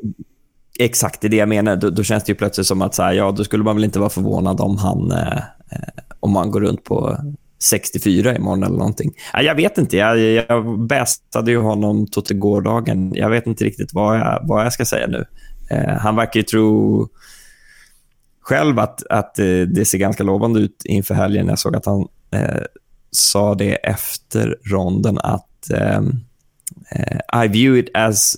exakt, 0.79 1.21
det 1.21 1.27
är 1.27 1.29
det 1.29 1.37
jag 1.37 1.49
menar. 1.49 1.75
Då, 1.75 1.89
då 1.89 2.03
känns 2.03 2.23
det 2.23 2.31
ju 2.31 2.35
plötsligt 2.35 2.67
som 2.67 2.81
att 2.81 2.95
så 2.95 3.03
här, 3.03 3.13
ja, 3.13 3.31
då 3.31 3.43
skulle 3.43 3.63
man 3.63 3.75
väl 3.75 3.83
inte 3.83 3.99
vara 3.99 4.09
förvånad 4.09 4.61
om 4.61 4.77
han, 4.77 5.11
eh, 5.11 5.39
om 6.19 6.35
han 6.35 6.51
går 6.51 6.61
runt 6.61 6.83
på 6.83 7.17
64 7.63 8.35
imorgon 8.35 8.63
eller 8.63 8.77
någonting. 8.77 9.13
Ja, 9.33 9.41
jag 9.41 9.55
vet 9.55 9.77
inte. 9.77 9.97
Jag, 9.97 10.19
jag 10.19 10.79
bästade 10.87 11.51
ju 11.51 11.57
honom 11.57 12.07
tot 12.07 12.29
gårdagen. 12.29 13.13
Jag 13.15 13.29
vet 13.29 13.47
inte 13.47 13.63
riktigt 13.63 13.93
vad 13.93 14.17
jag, 14.17 14.39
vad 14.43 14.65
jag 14.65 14.73
ska 14.73 14.85
säga 14.85 15.07
nu. 15.07 15.25
Eh, 15.69 15.93
han 15.93 16.15
verkar 16.15 16.39
ju 16.39 16.43
tro 16.43 17.07
själv 18.45 18.79
att, 18.79 19.03
att 19.09 19.39
eh, 19.39 19.45
det 19.45 19.85
ser 19.85 19.97
ganska 19.97 20.23
lovande 20.23 20.59
ut 20.59 20.81
inför 20.85 21.13
helgen. 21.13 21.47
Jag 21.47 21.59
såg 21.59 21.75
att 21.75 21.85
han 21.85 22.07
eh, 22.31 22.61
sa 23.11 23.55
det 23.55 23.75
efter 23.75 24.57
ronden 24.71 25.17
att 25.17 25.69
ehm, 25.73 26.11
eh, 26.91 27.43
I 27.45 27.47
view 27.47 27.79
it 27.79 27.89
as 27.93 28.35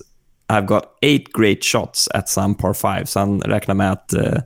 I've 0.48 0.66
got 0.66 0.84
eight 1.02 1.34
great 1.38 1.64
shots 1.64 2.08
at 2.14 2.30
some 2.30 2.56
par 2.56 2.74
five. 2.74 3.06
Så 3.06 3.20
han 3.20 3.42
räknar 3.42 3.76
med 3.76 3.92
att 3.92 4.14
eh, 4.14 4.38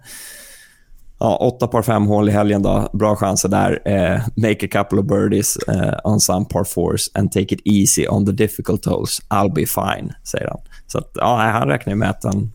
ja, 1.19 1.37
åtta 1.37 1.67
par 1.67 1.81
fem 1.81 2.05
hål 2.05 2.29
i 2.29 2.31
helgen. 2.31 2.63
Då. 2.63 2.89
Bra 2.93 3.15
chanser 3.15 3.49
där. 3.49 3.81
Eh, 3.85 4.21
make 4.35 4.65
a 4.65 4.69
couple 4.71 4.99
of 4.99 5.05
birdies 5.05 5.57
eh, 5.57 5.93
on 6.03 6.19
some 6.19 6.45
par 6.45 6.63
fours 6.63 7.09
and 7.13 7.31
take 7.31 7.55
it 7.55 7.61
easy 7.65 8.07
on 8.07 8.25
the 8.25 8.31
difficult 8.31 8.85
holes. 8.85 9.21
I'll 9.29 9.53
be 9.53 9.65
fine, 9.65 10.13
säger 10.23 10.47
han. 10.47 10.59
Så 10.87 10.97
att, 10.97 11.11
ja, 11.13 11.37
han 11.37 11.67
räknar 11.67 11.95
med 11.95 12.09
att 12.09 12.23
han, 12.23 12.51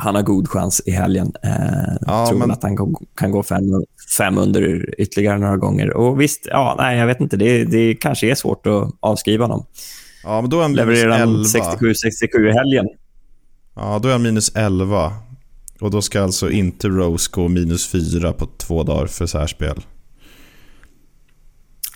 han 0.00 0.14
har 0.14 0.22
god 0.22 0.48
chans 0.48 0.82
i 0.86 0.90
helgen. 0.90 1.32
Eh, 1.42 1.50
Ja, 2.06 2.26
tror 2.28 2.38
men- 2.38 2.50
att 2.50 2.62
han 2.62 2.76
kan, 3.16 3.30
gå 3.30 3.42
fem, 3.42 3.64
fem 4.18 4.38
under 4.38 4.94
ytterligare 5.00 5.38
några 5.38 5.56
gånger. 5.56 5.90
Och 5.96 6.20
visst, 6.20 6.46
ja, 6.50 6.74
nej, 6.78 6.98
jag 6.98 7.06
vet 7.06 7.20
inte. 7.20 7.36
Det, 7.36 7.64
det 7.64 7.94
kanske 7.94 8.30
är 8.30 8.34
svårt 8.34 8.66
att 8.66 8.90
avskriva 9.00 9.44
honom. 9.44 9.66
Ja, 10.24 10.40
men 10.40 10.50
då 10.50 10.58
är 10.58 10.62
han 10.62 10.72
Levererar 10.74 11.18
han 11.18 11.28
11. 11.28 11.42
67-67 11.44 12.48
i 12.48 12.52
helgen? 12.52 12.86
Ja, 13.76 13.98
då 14.02 14.08
är 14.08 14.12
han 14.12 14.22
minus 14.22 14.52
11. 14.56 15.12
Och 15.80 15.90
då 15.90 16.02
ska 16.02 16.22
alltså 16.22 16.50
inte 16.50 16.88
Rose 16.88 17.30
gå 17.32 17.48
minus 17.48 17.88
4 17.88 18.32
på 18.32 18.46
två 18.58 18.82
dagar 18.82 19.06
för 19.06 19.26
särspel. 19.26 19.76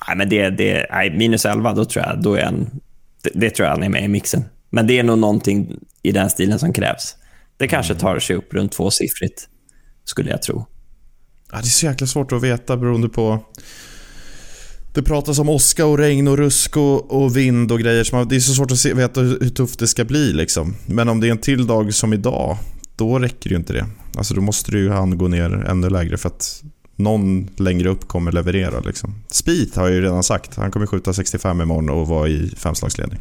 Nej, 0.09 0.17
men 0.17 0.29
det, 0.29 0.51
det, 0.51 0.87
nej, 0.91 1.11
minus 1.17 1.45
11, 1.45 1.73
då 1.73 1.85
tror 1.85 2.05
jag, 2.05 2.23
då 2.23 2.35
är 2.35 2.45
han, 2.45 2.71
det, 3.23 3.31
det 3.35 3.51
tror 3.51 3.67
jag 3.67 3.75
han 3.75 3.83
är 3.83 3.89
med 3.89 4.05
i 4.05 4.09
mixen. 4.09 4.45
Men 4.71 4.87
det 4.87 4.99
är 4.99 5.03
nog 5.03 5.19
någonting 5.19 5.77
i 6.03 6.13
den 6.13 6.31
stilen 6.31 6.59
som 6.59 6.73
krävs. 6.73 7.17
Det 7.57 7.69
kanske 7.69 7.95
tar 7.95 8.19
sig 8.19 8.37
upp 8.37 8.55
runt 8.55 8.73
tvåsiffrigt, 8.73 9.49
skulle 10.05 10.31
jag 10.31 10.43
tro. 10.43 10.67
Ja, 11.53 11.57
det 11.59 11.67
är 11.67 11.71
så 11.71 11.87
jäkla 11.87 12.07
svårt 12.07 12.33
att 12.33 12.43
veta 12.43 12.77
beroende 12.77 13.09
på... 13.09 13.45
Det 14.95 15.03
pratas 15.03 15.39
om 15.39 15.49
åska 15.49 15.87
och 15.87 15.99
regn 15.99 16.29
och 16.29 16.37
rusk 16.37 16.77
och, 16.77 17.23
och 17.23 17.37
vind 17.37 17.73
och 17.73 17.81
grejer. 17.81 18.05
Så 18.05 18.17
man, 18.17 18.29
det 18.29 18.37
är 18.37 18.41
så 18.41 18.55
svårt 18.55 18.71
att 18.71 18.79
se, 18.79 18.95
veta 18.95 19.21
hur, 19.21 19.41
hur 19.41 19.51
tufft 19.51 19.79
det 19.79 19.87
ska 19.87 20.05
bli. 20.05 20.33
Liksom. 20.33 20.75
Men 20.87 21.09
om 21.09 21.21
det 21.21 21.29
är 21.29 21.31
en 21.31 21.39
till 21.39 21.67
dag 21.67 21.95
som 21.95 22.13
idag, 22.13 22.57
då 22.97 23.19
räcker 23.19 23.51
ju 23.51 23.57
inte 23.57 23.73
det. 23.73 23.87
Alltså 24.17 24.35
då 24.35 24.41
måste 24.41 24.71
ju 24.71 24.91
han 24.91 25.19
gå 25.19 25.29
ner 25.29 25.51
ännu 25.51 25.91
lägre 25.91 26.17
för 26.17 26.29
att 26.29 26.63
någon 26.97 27.51
längre 27.57 27.89
upp 27.89 28.09
kommer 28.09 28.33
leverera. 28.33 28.81
Liksom. 28.81 29.15
Speed 29.29 29.69
har 29.75 29.87
jag 29.87 29.95
ju 29.95 30.03
redan 30.03 30.23
sagt. 30.23 30.57
Han 30.57 30.71
kommer 30.71 30.87
skjuta 30.87 31.13
65 31.13 31.61
imorgon 31.61 31.91
och 31.91 32.09
vara 32.09 32.29
i 32.29 32.53
femslagsledning. 32.57 33.21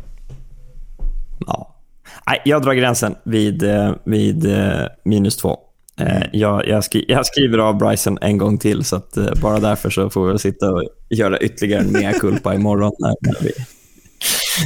Nej, 2.27 2.41
jag 2.45 2.61
drar 2.61 2.73
gränsen 2.73 3.15
vid, 3.23 3.63
eh, 3.63 3.95
vid 4.05 4.45
eh, 4.57 4.81
minus 5.05 5.37
två. 5.37 5.57
Eh, 5.99 6.23
jag, 6.33 6.67
jag, 6.67 6.83
skri, 6.83 7.05
jag 7.07 7.25
skriver 7.25 7.57
av 7.57 7.77
Bryson 7.77 8.17
en 8.21 8.37
gång 8.37 8.57
till, 8.57 8.83
så 8.83 8.95
att, 8.95 9.17
bara 9.41 9.59
därför 9.59 9.89
så 9.89 10.09
får 10.09 10.31
vi 10.31 10.39
sitta 10.39 10.71
och 10.71 10.83
göra 11.09 11.39
ytterligare 11.39 11.81
en 11.81 11.91
mea 11.91 12.13
culpa 12.13 12.53
imorgon 12.55 12.91
när, 12.99 13.15
när, 13.21 13.35
vi, 13.41 13.51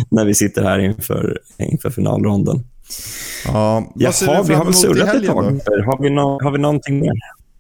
när 0.10 0.26
vi 0.26 0.34
sitter 0.36 0.64
här 0.64 0.80
inför, 0.80 1.40
inför 1.58 1.90
finalronden. 1.90 2.64
Ja, 3.46 3.92
Jaha, 3.96 4.44
vi 4.48 4.54
har 4.54 4.66
väl 4.66 4.74
surrat 4.74 5.16
ett 5.16 5.26
tag. 5.28 5.44
Har 5.86 6.02
vi, 6.04 6.10
nå- 6.10 6.40
har 6.44 6.52
vi 6.52 6.58
någonting 6.58 7.00
mer? 7.00 7.12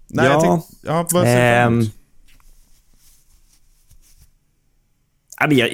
Nej, 0.08 0.26
Ja. 0.26 0.32
jag 0.32 0.42
tänkte, 0.42 0.68
ja, 0.86 1.08
vad 1.12 1.24
ser? 1.24 1.38
Ehm, 1.66 1.84
jag, 5.50 5.70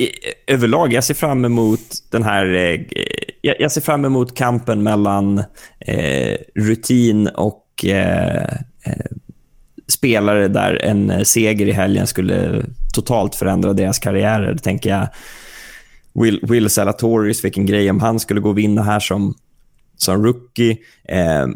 överlag, 0.47 0.93
jag 0.93 1.03
ser 1.03 1.13
fram 1.13 1.45
emot 1.45 1.79
den 2.11 2.23
här... 2.23 2.45
Jag, 3.45 3.55
jag 3.59 3.71
ser 3.71 3.81
fram 3.81 4.05
emot 4.05 4.37
kampen 4.37 4.83
mellan 4.83 5.43
eh, 5.79 6.37
rutin 6.55 7.27
och 7.27 7.85
eh, 7.85 8.43
eh, 8.83 9.05
spelare 9.87 10.47
där 10.47 10.81
en 10.83 11.25
seger 11.25 11.65
i 11.65 11.71
helgen 11.71 12.07
skulle 12.07 12.65
totalt 12.93 13.35
förändra 13.35 13.73
deras 13.73 13.99
karriärer. 13.99 14.57
Tänker 14.57 14.89
jag 14.89 15.07
Will, 16.13 16.39
Will 16.43 16.69
Salatoris, 16.69 17.45
vilken 17.45 17.65
grej 17.65 17.89
om 17.89 17.99
han 17.99 18.19
skulle 18.19 18.41
gå 18.41 18.49
och 18.49 18.57
vinna 18.57 18.83
här 18.83 18.99
som, 18.99 19.33
som 19.97 20.23
rookie. 20.25 20.77
Eh, 21.09 21.47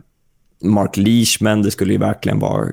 Mark 0.64 0.98
Leishman, 0.98 1.62
det 1.62 1.72
skulle 1.72 1.94
ju 1.94 2.00
verkligen 2.00 2.40
vara 2.40 2.68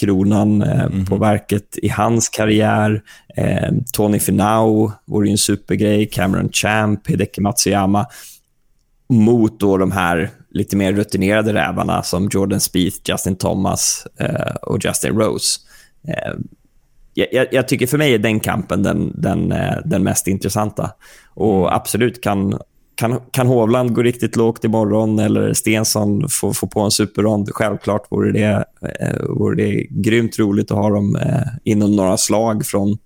kronan 0.00 0.62
eh, 0.62 1.04
på 1.08 1.16
verket 1.16 1.78
i 1.82 1.88
hans 1.88 2.28
karriär. 2.28 3.02
Eh, 3.36 3.72
Tony 3.92 4.18
Finau 4.18 4.92
vore 5.06 5.26
ju 5.26 5.32
en 5.32 5.38
supergrej. 5.38 6.06
Cameron 6.06 6.48
Champ, 6.52 7.06
Hideki 7.06 7.40
Matsuyama. 7.40 8.06
Mot 9.14 9.60
då 9.60 9.76
de 9.76 9.92
här 9.92 10.30
lite 10.50 10.76
mer 10.76 10.92
rutinerade 10.92 11.52
rävarna 11.52 12.02
som 12.02 12.28
Jordan 12.32 12.60
Spieth, 12.60 12.96
Justin 13.04 13.36
Thomas 13.36 14.06
eh, 14.20 14.54
och 14.62 14.84
Justin 14.84 15.18
Rose. 15.18 15.60
Eh, 16.08 16.34
jag, 17.14 17.46
jag, 17.50 17.68
tycker 17.68 17.86
för 17.86 17.98
mig 17.98 18.14
är 18.14 18.18
den 18.18 18.40
kampen 18.40 18.82
den, 18.82 19.12
den, 19.14 19.52
eh, 19.52 19.76
den 19.84 20.02
mest 20.02 20.26
intressanta. 20.26 20.90
Och 21.34 21.74
absolut 21.74 22.22
kan 22.22 22.58
kan, 22.96 23.20
kan 23.30 23.46
Hovland 23.46 23.94
gå 23.94 24.02
riktigt 24.02 24.36
lågt 24.36 24.64
imorgon 24.64 25.18
eller 25.18 25.52
Stensson 25.52 26.28
få, 26.28 26.54
få 26.54 26.66
på 26.66 26.80
en 26.80 26.90
superrond? 26.90 27.50
Självklart 27.52 28.12
vore 28.12 28.32
det, 28.32 28.64
eh, 29.00 29.22
vore 29.28 29.56
det 29.56 29.86
grymt 29.90 30.38
roligt 30.38 30.70
att 30.70 30.76
ha 30.76 30.90
dem 30.90 31.16
eh, 31.16 31.42
inom 31.64 31.96
några 31.96 32.16
slag 32.16 32.66
från, 32.66 32.98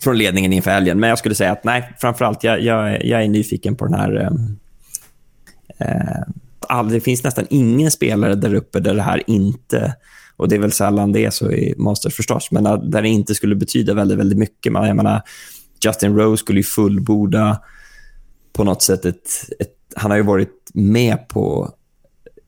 från 0.00 0.18
ledningen 0.18 0.52
inför 0.52 0.70
helgen. 0.70 1.00
Men 1.00 1.08
jag 1.08 1.18
skulle 1.18 1.34
säga 1.34 1.52
att 1.52 1.64
nej, 1.64 1.92
framförallt 2.00 2.44
jag, 2.44 2.60
jag, 2.60 3.04
jag 3.04 3.22
är 3.22 3.28
nyfiken 3.28 3.76
på 3.76 3.84
den 3.84 3.94
här... 3.94 4.22
Eh, 4.22 4.30
Eh, 5.78 6.22
all, 6.60 6.88
det 6.88 7.00
finns 7.00 7.24
nästan 7.24 7.46
ingen 7.50 7.90
spelare 7.90 8.34
där 8.34 8.54
uppe 8.54 8.80
där 8.80 8.94
det 8.94 9.02
här 9.02 9.22
inte... 9.26 9.94
Och 10.36 10.48
Det 10.48 10.54
är 10.54 10.60
väl 10.60 10.72
sällan 10.72 11.12
det 11.12 11.24
är 11.24 11.30
så 11.30 11.52
i 11.52 11.74
Masters 11.76 12.14
förstås, 12.14 12.50
men 12.50 12.64
där 12.64 13.02
det 13.02 13.08
inte 13.08 13.34
skulle 13.34 13.54
betyda 13.56 13.94
väldigt, 13.94 14.18
väldigt 14.18 14.38
mycket. 14.38 14.72
Jag 14.72 14.96
menar, 14.96 15.22
Justin 15.84 16.16
Rose 16.16 16.40
skulle 16.40 16.58
ju 16.58 16.64
fullborda 16.64 17.60
på 18.52 18.64
något 18.64 18.82
sätt 18.82 19.04
ett, 19.04 19.28
ett, 19.60 19.74
Han 19.94 20.10
har 20.10 20.18
ju 20.18 20.24
varit 20.24 20.70
med 20.74 21.28
på 21.28 21.74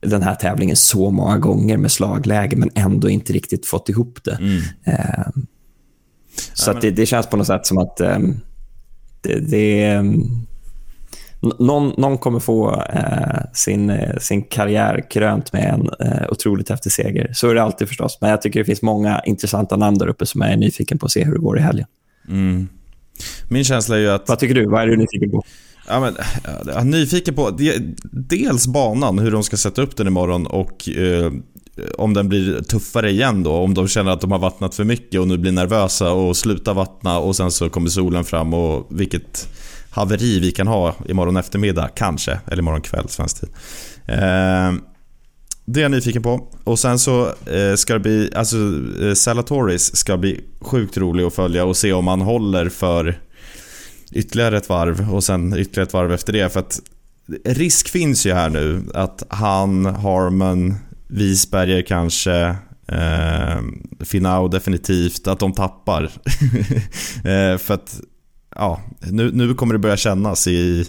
den 0.01 0.23
här 0.23 0.35
tävlingen 0.35 0.77
så 0.77 1.11
många 1.11 1.39
gånger 1.39 1.77
med 1.77 1.93
slagläge, 1.93 2.57
men 2.57 2.71
ändå 2.75 3.11
inte 3.11 3.33
riktigt 3.33 3.67
fått 3.67 3.89
ihop 3.89 4.25
det. 4.25 4.35
Mm. 4.35 4.61
Eh, 4.85 5.27
så 6.55 6.71
ja, 6.71 6.73
men... 6.73 6.81
det, 6.81 6.91
det, 6.91 7.07
känns 7.07 7.27
på 7.27 7.37
något 7.37 7.47
sätt 7.47 7.67
som 7.67 7.79
att 7.79 8.01
eh, 8.01 8.19
det, 9.21 9.39
det 9.39 9.97
um, 9.97 10.47
någon, 11.41 11.95
någon, 11.97 12.19
kommer 12.19 12.41
få 12.41 12.83
eh, 12.83 13.41
sin, 13.53 13.93
sin 14.21 14.43
karriär 14.43 15.05
krönt 15.11 15.53
med 15.53 15.75
en 15.75 16.09
eh, 16.09 16.31
otroligt 16.31 16.69
häftig 16.69 16.93
seger. 16.93 17.31
Så 17.35 17.49
är 17.49 17.55
det 17.55 17.63
alltid 17.63 17.89
förstås. 17.89 18.19
Men 18.21 18.31
jag 18.31 18.43
tycker 18.43 18.61
det 18.61 18.65
finns 18.65 18.83
många 18.83 19.21
intressanta 19.25 19.77
namn 19.77 19.99
där 19.99 20.09
uppe 20.09 20.27
som 20.27 20.41
jag 20.41 20.53
är 20.53 20.57
nyfiken 20.57 20.99
på 20.99 21.07
att 21.07 21.13
se 21.13 21.25
hur 21.25 21.33
det 21.33 21.41
går 21.41 21.59
i 21.59 21.63
helgen. 21.63 21.87
Mm. 22.29 22.69
Min 23.49 23.65
känsla 23.65 23.97
är 23.97 24.01
ju 24.01 24.11
att... 24.11 24.29
Vad 24.29 24.39
tycker 24.39 24.55
du? 24.55 24.67
Vad 24.67 24.83
är 24.83 24.87
du 24.87 24.97
nyfiken 24.97 25.31
på? 25.31 25.43
Ja, 25.89 26.01
men, 26.01 26.17
jag 26.67 26.77
är 26.77 26.85
nyfiken 26.85 27.35
på 27.35 27.59
dels 28.13 28.67
banan, 28.67 29.19
hur 29.19 29.31
de 29.31 29.43
ska 29.43 29.57
sätta 29.57 29.83
upp 29.83 29.97
den 29.97 30.07
imorgon 30.07 30.47
och 30.47 30.89
eh, 30.89 31.33
om 31.99 32.15
den 32.15 32.29
blir 32.29 32.63
tuffare 32.63 33.11
igen 33.11 33.43
då. 33.43 33.53
Om 33.53 33.75
de 33.75 33.89
känner 33.89 34.11
att 34.11 34.21
de 34.21 34.33
har 34.33 34.39
vattnat 34.39 34.75
för 34.75 34.85
mycket 34.85 35.21
och 35.21 35.29
nu 35.29 35.39
blir 35.39 35.53
nervösa 35.53 36.13
och 36.13 36.37
slutar 36.37 36.75
vattna 36.75 37.19
och 37.19 37.37
sen 37.37 37.51
så 37.51 37.69
kommer 37.69 37.89
solen 37.89 38.25
fram 38.25 38.55
och 38.55 38.87
vilket 38.91 39.49
haveri 39.91 40.41
vi 40.41 40.53
kan 40.53 40.67
ha 40.67 40.95
imorgon 41.09 41.37
eftermiddag, 41.37 41.89
kanske. 41.95 42.41
Eller 42.47 42.59
imorgon 42.59 42.81
kväll, 42.81 43.09
svensk 43.09 43.41
tid. 43.41 43.49
Eh, 44.07 44.73
det 45.65 45.81
är 45.81 45.83
jag 45.83 45.91
nyfiken 45.91 46.23
på. 46.23 46.49
Och 46.65 46.79
sen 46.79 46.99
så 46.99 47.27
eh, 47.27 47.75
ska 47.77 47.93
det 47.93 48.01
bli, 48.01 48.31
alltså 48.35 48.57
eh, 49.03 49.15
Salatoris 49.15 49.97
ska 49.97 50.17
bli 50.17 50.41
sjukt 50.61 50.97
rolig 50.97 51.25
att 51.25 51.35
följa 51.35 51.65
och 51.65 51.77
se 51.77 51.93
om 51.93 52.07
han 52.07 52.21
håller 52.21 52.69
för 52.69 53.21
ytterligare 54.13 54.57
ett 54.57 54.69
varv 54.69 55.15
och 55.15 55.25
sen 55.25 55.59
ytterligare 55.59 55.87
ett 55.87 55.93
varv 55.93 56.13
efter 56.13 56.33
det. 56.33 56.53
För 56.53 56.61
att 56.61 56.81
risk 57.45 57.89
finns 57.89 58.27
ju 58.27 58.33
här 58.33 58.51
nu 58.51 58.83
att 58.95 59.23
han, 59.29 59.87
Harmon, 59.87 60.75
Wiesberger 61.09 61.83
kanske, 61.83 62.57
eh, 62.89 63.61
Finau 64.01 64.49
definitivt, 64.49 65.27
att 65.27 65.39
de 65.39 65.53
tappar. 65.53 66.03
eh, 67.25 67.59
för 67.59 67.75
att 67.75 68.01
ja, 68.57 68.81
nu, 69.01 69.31
nu 69.33 69.55
kommer 69.55 69.75
det 69.75 69.79
börja 69.79 69.97
kännas 69.97 70.47
i, 70.49 70.85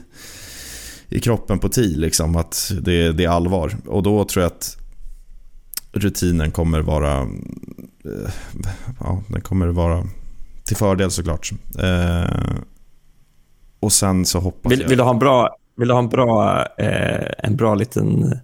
i 1.09 1.19
kroppen 1.19 1.59
på 1.59 1.69
TI 1.69 1.95
liksom, 1.95 2.35
att 2.35 2.71
det, 2.81 3.11
det 3.11 3.23
är 3.23 3.29
allvar. 3.29 3.77
Och 3.85 4.03
då 4.03 4.25
tror 4.25 4.43
jag 4.43 4.51
att 4.51 4.77
rutinen 5.91 6.51
kommer 6.51 6.81
vara 6.81 7.21
eh, 8.05 8.31
ja, 8.99 9.23
den 9.27 9.41
kommer 9.41 9.67
vara 9.67 10.03
till 10.65 10.77
fördel 10.77 11.11
såklart. 11.11 11.51
Eh, 11.79 12.55
och 13.79 13.91
sen 13.91 14.25
så 14.25 14.39
hoppas 14.39 14.71
vill, 14.71 14.81
jag... 14.81 14.89
Vill 14.89 14.97
du 14.97 15.03
ha 15.03 15.11
en 15.11 15.19
bra, 15.19 15.57
vill 15.77 15.87
du 15.87 15.93
ha 15.93 15.99
en 15.99 16.09
bra, 16.09 16.65
eh, 16.77 17.31
en 17.37 17.55
bra 17.55 17.75
liten 17.75 18.39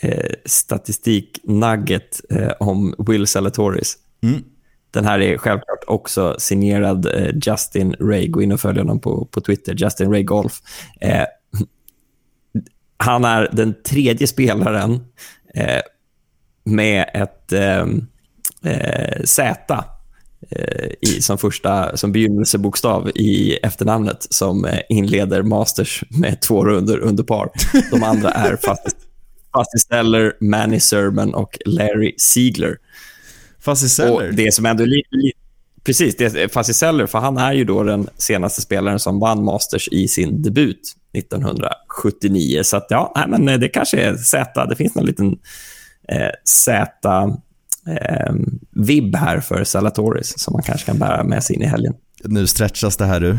eh, 0.00 0.34
statistik-nugget 0.44 2.20
eh, 2.30 2.52
om 2.60 2.94
Will 2.98 3.26
Salatoris? 3.26 3.96
Mm. 4.22 4.42
Den 4.90 5.04
här 5.04 5.20
är 5.20 5.38
självklart 5.38 5.84
också 5.86 6.36
signerad 6.38 7.06
eh, 7.06 7.34
Justin 7.46 7.94
Ray. 8.00 8.28
Gå 8.28 8.42
in 8.42 8.52
och 8.52 8.60
följ 8.60 8.78
honom 8.78 9.00
på, 9.00 9.24
på 9.24 9.40
Twitter, 9.40 9.74
Justin 9.74 10.10
Ray 10.10 10.22
Golf. 10.22 10.52
Eh, 11.00 11.24
han 12.96 13.24
är 13.24 13.48
den 13.52 13.74
tredje 13.82 14.26
spelaren 14.26 15.04
eh, 15.54 15.80
med 16.64 17.10
ett 17.14 17.52
Z 19.24 19.84
Eh, 20.48 20.90
i, 21.00 21.22
som 21.22 21.38
första 21.38 21.96
som 21.96 22.12
begynnelsebokstav 22.12 23.10
i 23.14 23.58
efternamnet 23.62 24.26
som 24.30 24.64
eh, 24.64 24.78
inleder 24.88 25.42
Masters 25.42 26.04
med 26.08 26.40
två 26.40 26.64
runder 26.64 26.98
under 26.98 27.24
par. 27.24 27.50
De 27.90 28.02
andra 28.02 28.30
är 28.30 28.56
Fuzzy 28.56 29.78
Seller, 29.88 30.32
Manny 30.40 30.80
Sermon 30.80 31.34
och 31.34 31.58
Larry 31.66 32.14
Siegler. 32.18 32.76
Fuzzy 33.60 33.88
Seller? 33.88 34.32
det 34.32 34.54
som 34.54 34.66
ändå 34.66 34.84
li, 34.84 35.02
li, 35.10 35.32
Precis, 35.84 36.16
det 36.16 36.24
är 36.24 36.48
Fuzzy 36.48 36.72
Seller, 36.72 37.06
för 37.06 37.18
han 37.18 37.36
är 37.36 37.52
ju 37.52 37.64
då 37.64 37.82
den 37.82 38.08
senaste 38.16 38.60
spelaren 38.62 38.98
som 38.98 39.20
vann 39.20 39.44
Masters 39.44 39.88
i 39.88 40.08
sin 40.08 40.42
debut 40.42 40.80
1979. 41.12 42.62
Så 42.62 42.76
att, 42.76 42.86
ja, 42.88 43.12
nej, 43.16 43.24
men 43.28 43.48
eh, 43.48 43.58
det 43.58 43.68
kanske 43.68 44.00
är 44.00 44.16
Z. 44.16 44.66
Det 44.66 44.76
finns 44.76 44.94
någon 44.94 45.06
liten 45.06 45.38
eh, 46.08 46.30
Z 46.44 46.90
eh, 47.86 48.34
här 49.14 49.40
för 49.40 49.64
Salatoris 49.64 50.38
som 50.38 50.52
man 50.52 50.62
kanske 50.62 50.86
kan 50.86 50.98
bära 50.98 51.24
med 51.24 51.44
sig 51.44 51.56
in 51.56 51.62
i 51.62 51.66
helgen. 51.66 51.94
Nu 52.24 52.46
stretchas 52.46 52.96
det 52.96 53.04
här 53.04 53.20
du. 53.20 53.38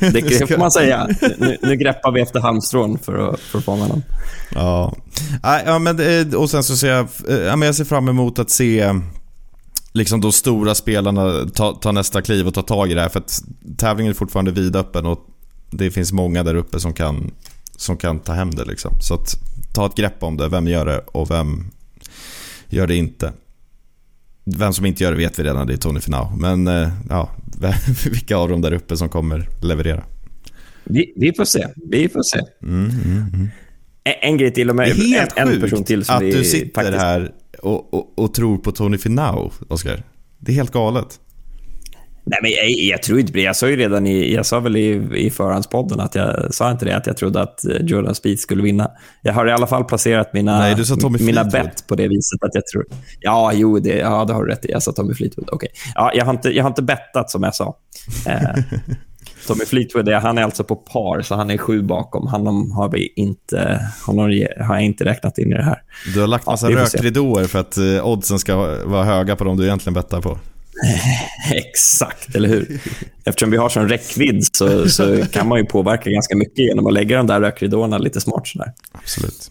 Det, 0.00 0.48
får 0.48 0.58
man 0.58 0.70
säga. 0.70 1.08
Nu, 1.38 1.56
nu 1.62 1.76
greppar 1.76 2.12
vi 2.12 2.20
efter 2.20 2.40
halmstrån 2.40 2.98
för 2.98 3.28
att, 3.28 3.40
för 3.40 3.58
att 3.58 3.64
fånga 3.64 3.82
honom. 3.82 4.02
Ja. 4.54 4.94
ja 5.42 5.78
men, 5.78 6.34
och 6.34 6.50
sen 6.50 6.64
så 6.64 6.76
ser 6.76 6.90
jag, 6.90 7.08
ja, 7.28 7.56
men 7.56 7.62
jag 7.62 7.74
ser 7.74 7.84
fram 7.84 8.08
emot 8.08 8.38
att 8.38 8.50
se 8.50 8.94
liksom 9.92 10.20
de 10.20 10.32
stora 10.32 10.74
spelarna 10.74 11.46
ta, 11.54 11.74
ta 11.74 11.92
nästa 11.92 12.22
kliv 12.22 12.46
och 12.46 12.54
ta 12.54 12.62
tag 12.62 12.90
i 12.90 12.94
det 12.94 13.00
här. 13.00 13.08
För 13.08 13.20
att 13.20 13.42
tävlingen 13.76 14.10
är 14.10 14.14
fortfarande 14.14 14.52
vidöppen 14.52 15.06
och 15.06 15.18
det 15.70 15.90
finns 15.90 16.12
många 16.12 16.42
där 16.42 16.54
uppe 16.54 16.80
som 16.80 16.92
kan, 16.92 17.30
som 17.76 17.96
kan 17.96 18.18
ta 18.18 18.32
hem 18.32 18.50
det. 18.50 18.64
Liksom. 18.64 18.92
Så 19.00 19.14
att, 19.14 19.36
ta 19.74 19.86
ett 19.86 19.94
grepp 19.94 20.22
om 20.22 20.36
det. 20.36 20.48
Vem 20.48 20.68
gör 20.68 20.86
det 20.86 20.98
och 20.98 21.30
vem 21.30 21.70
gör 22.68 22.86
det 22.86 22.96
inte. 22.96 23.32
Vem 24.44 24.72
som 24.72 24.86
inte 24.86 25.02
gör 25.02 25.10
det 25.10 25.18
vet 25.18 25.38
vi 25.38 25.42
redan, 25.42 25.66
det 25.66 25.72
är 25.72 25.76
Tony 25.76 26.00
Finau. 26.00 26.36
Men 26.36 26.66
eh, 26.66 26.88
ja, 27.08 27.30
vilka 28.10 28.36
av 28.36 28.48
dem 28.48 28.60
där 28.60 28.72
uppe 28.72 28.96
som 28.96 29.08
kommer 29.08 29.48
leverera? 29.62 30.04
Vi, 30.84 31.12
vi 31.16 31.32
får 31.32 31.44
se. 31.44 31.66
Vi 31.90 32.08
får 32.08 32.22
se. 32.22 32.40
Mm, 32.62 32.90
mm, 32.90 33.24
mm. 33.34 33.48
En, 34.22 34.36
grej 34.36 34.52
till 34.52 34.70
och 34.70 34.76
med. 34.76 34.86
Det 34.86 34.90
är 34.90 35.18
helt 35.18 35.38
en, 35.38 35.48
en 35.48 35.60
person 35.60 35.84
till 35.84 36.04
som 36.04 36.14
att 36.14 36.20
du 36.20 36.44
sitter 36.44 36.82
faktiskt... 36.82 37.02
här 37.02 37.32
och, 37.62 37.94
och, 37.94 38.18
och, 38.18 38.34
tror 38.34 38.58
på 38.58 38.72
Tony 38.72 38.98
Finau, 38.98 39.50
Oskar. 39.68 40.02
Det 40.38 40.52
är 40.52 40.56
helt 40.56 40.72
galet. 40.72 41.20
Nej, 42.26 42.38
men 42.42 42.50
jag, 42.50 42.70
jag, 42.70 43.02
tror 43.02 43.20
inte 43.20 43.32
det. 43.32 43.42
Jag 43.42 43.56
sa 43.56 43.68
ju 43.68 43.76
redan 43.76 44.06
i, 44.06 44.34
jag 44.34 44.46
sa 44.46 44.60
väl 44.60 44.76
i, 44.76 45.08
i 45.16 45.30
förhandspodden 45.30 46.00
att 46.00 46.14
jag 46.14 46.54
sa 46.54 46.70
inte 46.70 46.84
det, 46.84 46.96
att 46.96 47.06
jag 47.06 47.16
trodde 47.16 47.42
att 47.42 47.64
eh, 47.64 47.76
Jordan 47.76 48.14
Speed 48.14 48.40
skulle 48.40 48.62
vinna. 48.62 48.90
Jag 49.22 49.32
har 49.32 49.46
i 49.46 49.52
alla 49.52 49.66
fall 49.66 49.84
placerat 49.84 50.32
mina, 50.32 50.58
Nej, 50.58 50.74
du 50.74 50.84
sa 50.84 50.96
Tommy 50.96 51.18
mina 51.20 51.44
bett 51.44 51.86
på 51.86 51.94
det 51.94 52.08
viset 52.08 52.42
att 52.42 52.54
jag 52.54 52.66
tror... 52.66 52.84
Ja, 53.20 53.52
jo, 53.54 53.78
det, 53.78 53.96
ja, 53.96 54.24
det 54.24 54.32
har 54.32 54.44
du 54.44 54.50
rätt 54.50 54.64
i. 54.64 54.70
Jag 54.70 54.82
sa 54.82 54.92
Tommy 54.92 55.14
Fleetwood. 55.14 55.50
Okay. 55.52 55.68
Ja, 55.94 56.10
jag, 56.14 56.24
har 56.24 56.32
inte, 56.32 56.50
jag 56.50 56.64
har 56.64 56.70
inte 56.70 56.82
bettat 56.82 57.30
som 57.30 57.42
jag 57.42 57.54
sa. 57.54 57.76
Eh, 58.26 58.38
Tommy 59.46 59.64
Fleetwood 59.64 60.08
han 60.08 60.38
är 60.38 60.42
alltså 60.42 60.64
på 60.64 60.76
par, 60.76 61.22
så 61.22 61.34
han 61.34 61.50
är 61.50 61.58
sju 61.58 61.82
bakom. 61.82 62.26
Honom 62.26 62.70
har, 62.72 62.88
vi 62.88 63.12
inte, 63.16 63.80
honom 64.06 64.24
har 64.60 64.74
jag 64.74 64.84
inte 64.84 65.04
räknat 65.04 65.38
in 65.38 65.52
i 65.52 65.54
det 65.54 65.62
här. 65.62 65.82
Du 66.14 66.20
har 66.20 66.26
lagt 66.26 66.46
massa 66.46 66.70
ja, 66.70 66.78
rökridåer 66.78 67.44
för 67.44 67.58
att 67.58 67.76
eh, 67.76 68.06
oddsen 68.06 68.38
ska 68.38 68.56
vara 68.84 69.04
höga 69.04 69.36
på 69.36 69.44
dem 69.44 69.56
du 69.56 69.64
egentligen 69.64 69.94
bettar 69.94 70.20
på. 70.20 70.38
Exakt, 71.54 72.34
eller 72.34 72.48
hur? 72.48 72.80
Eftersom 73.24 73.50
vi 73.50 73.56
har 73.56 73.68
sån 73.68 73.88
räckvidd 73.88 74.46
så, 74.52 74.88
så 74.88 75.26
kan 75.26 75.48
man 75.48 75.58
ju 75.58 75.64
påverka 75.64 76.10
ganska 76.10 76.36
mycket 76.36 76.58
genom 76.58 76.86
att 76.86 76.92
lägga 76.92 77.16
de 77.16 77.26
där 77.26 77.40
rökridåerna 77.40 77.98
lite 77.98 78.20
smart. 78.20 78.46
Sådär. 78.46 78.72
Absolut. 78.92 79.50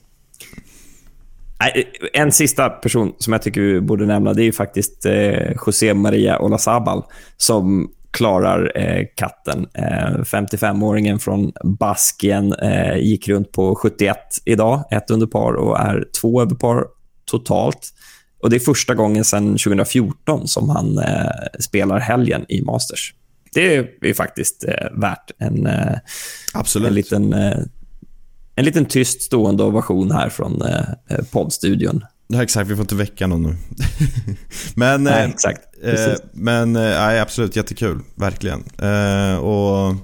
En 2.14 2.32
sista 2.32 2.70
person 2.70 3.16
som 3.18 3.34
jag 3.34 3.42
tycker 3.42 3.62
vi 3.62 3.82
borde 3.82 4.06
nämna 4.06 4.34
det 4.34 4.44
är 4.44 4.52
faktiskt 4.52 5.06
eh, 5.06 5.52
José 5.66 5.94
Maria 5.94 6.40
Olazabal 6.40 7.04
som 7.38 7.90
klarar 8.14 8.72
eh, 8.76 9.06
katten. 9.16 9.68
Eh, 9.74 10.18
55-åringen 10.24 11.20
från 11.20 11.52
Baskien 11.64 12.54
eh, 12.54 12.98
gick 12.98 13.28
runt 13.28 13.52
på 13.52 13.76
71 13.76 14.18
idag, 14.46 14.84
ett 14.92 15.12
under 15.12 15.28
par 15.28 15.54
och 15.54 15.80
är 15.80 16.06
två 16.22 16.42
över 16.42 16.56
par 16.56 16.86
totalt. 17.26 17.94
Och 18.44 18.50
Det 18.50 18.56
är 18.56 18.60
första 18.60 18.96
gången 18.96 19.26
sedan 19.26 19.46
2014 19.46 20.48
som 20.48 20.70
han 20.70 20.98
eh, 20.98 21.60
spelar 21.60 22.00
helgen 22.00 22.46
i 22.50 22.62
Masters. 22.62 23.14
Det 23.54 23.76
är 24.02 24.14
faktiskt 24.14 24.64
eh, 24.64 25.00
värt 25.00 25.32
en, 25.38 25.68
eh, 25.68 25.98
Absolut. 26.54 26.88
en, 26.88 26.94
liten, 26.94 27.34
eh, 27.34 27.58
en 28.56 28.66
liten 28.66 28.86
tyst 28.86 29.22
stående 29.22 29.64
ovation 29.64 30.12
här 30.12 30.30
från 30.30 30.62
eh, 30.62 31.18
poddstudion. 31.32 32.06
Ja, 32.28 32.44
exakt. 32.44 32.70
Vi 32.70 32.76
får 32.76 32.82
inte 32.82 32.96
väcka 32.96 33.28
någon 33.28 33.44
nu. 33.44 33.56
men, 34.76 35.04
nej, 35.04 35.30
exakt. 35.30 35.62
Eh, 35.84 36.14
men 36.34 36.74
nej, 36.74 37.20
absolut, 37.20 37.56
jättekul. 37.56 38.00
Verkligen. 38.16 38.64
och 39.39 39.96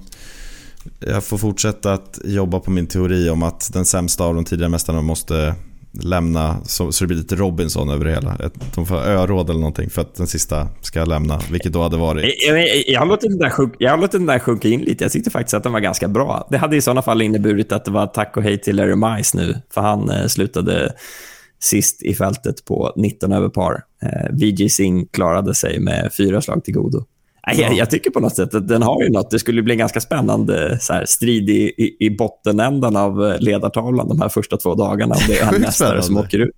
jag 1.00 1.24
får 1.24 1.38
fortsätta 1.38 1.92
att 1.92 2.18
jobba 2.24 2.60
på 2.60 2.70
min 2.70 2.86
teori 2.86 3.30
om 3.30 3.42
att 3.42 3.72
den 3.72 3.84
sämsta 3.84 4.24
av 4.24 4.34
de 4.34 4.44
tidigare 4.44 4.70
mästarna 4.70 5.02
måste 5.02 5.54
lämna 5.92 6.64
så, 6.64 6.92
så 6.92 7.04
det 7.04 7.08
blir 7.08 7.16
lite 7.18 7.36
Robinson 7.36 7.88
över 7.90 8.04
det 8.04 8.10
hela. 8.10 8.34
Ett- 8.34 8.74
De 8.74 8.86
får 8.86 8.96
öråd 8.96 9.50
eller 9.50 9.60
någonting 9.60 9.90
för 9.90 10.02
att 10.02 10.14
den 10.14 10.26
sista 10.26 10.68
ska 10.80 11.04
lämna, 11.04 11.40
vilket 11.50 11.72
då 11.72 11.82
hade 11.82 11.96
varit... 11.96 12.34
Jag, 12.48 12.58
jag, 12.68 12.84
jag, 12.86 13.00
har 13.00 13.06
låtit 13.06 13.30
den 13.30 13.38
där 13.38 13.50
sjunka, 13.50 13.76
jag 13.78 13.90
har 13.90 13.96
låtit 13.98 14.12
den 14.12 14.26
där 14.26 14.38
sjunka 14.38 14.68
in 14.68 14.80
lite. 14.80 15.04
Jag 15.04 15.12
tyckte 15.12 15.30
faktiskt 15.30 15.54
att 15.54 15.62
den 15.62 15.72
var 15.72 15.80
ganska 15.80 16.08
bra. 16.08 16.46
Det 16.50 16.58
hade 16.58 16.76
i 16.76 16.80
sådana 16.80 17.02
fall 17.02 17.22
inneburit 17.22 17.72
att 17.72 17.84
det 17.84 17.90
var 17.90 18.06
tack 18.06 18.36
och 18.36 18.42
hej 18.42 18.58
till 18.60 18.76
Larry 18.76 18.96
Mice 19.16 19.36
nu, 19.36 19.54
för 19.74 19.80
han 19.80 20.10
eh, 20.10 20.26
slutade 20.26 20.92
sist 21.62 22.02
i 22.02 22.14
fältet 22.14 22.64
på 22.64 22.92
19 22.96 23.32
över 23.32 23.48
par. 23.48 23.82
Eh, 24.02 24.30
VJ 24.32 24.68
Singh 24.68 25.08
klarade 25.12 25.54
sig 25.54 25.80
med 25.80 26.10
fyra 26.16 26.40
slag 26.40 26.64
till 26.64 26.74
godo. 26.74 27.04
Nej, 27.46 27.60
Jag, 27.60 27.76
jag 27.76 27.90
tycker 27.90 28.10
på 28.10 28.20
något 28.20 28.36
sätt 28.36 28.54
att 28.54 28.68
den 28.68 28.82
har 28.82 29.02
ju 29.02 29.08
något. 29.10 29.30
Det 29.30 29.38
skulle 29.38 29.62
bli 29.62 29.72
en 29.72 29.78
ganska 29.78 30.00
spännande 30.00 30.78
så 30.80 30.92
här, 30.92 31.04
strid 31.06 31.50
i, 31.50 31.72
i, 31.76 31.96
i 32.06 32.10
bottenändan 32.10 32.96
av 32.96 33.26
eh, 33.26 33.40
ledartavlan 33.40 34.08
de 34.08 34.20
här 34.20 34.28
första 34.28 34.56
två 34.56 34.74
dagarna. 34.74 35.14
Om 35.14 35.20
det 35.28 35.38
är 35.38 35.54
en 35.54 35.60
mästare 35.60 36.02
som 36.02 36.16
åker 36.16 36.38
ut. 36.38 36.50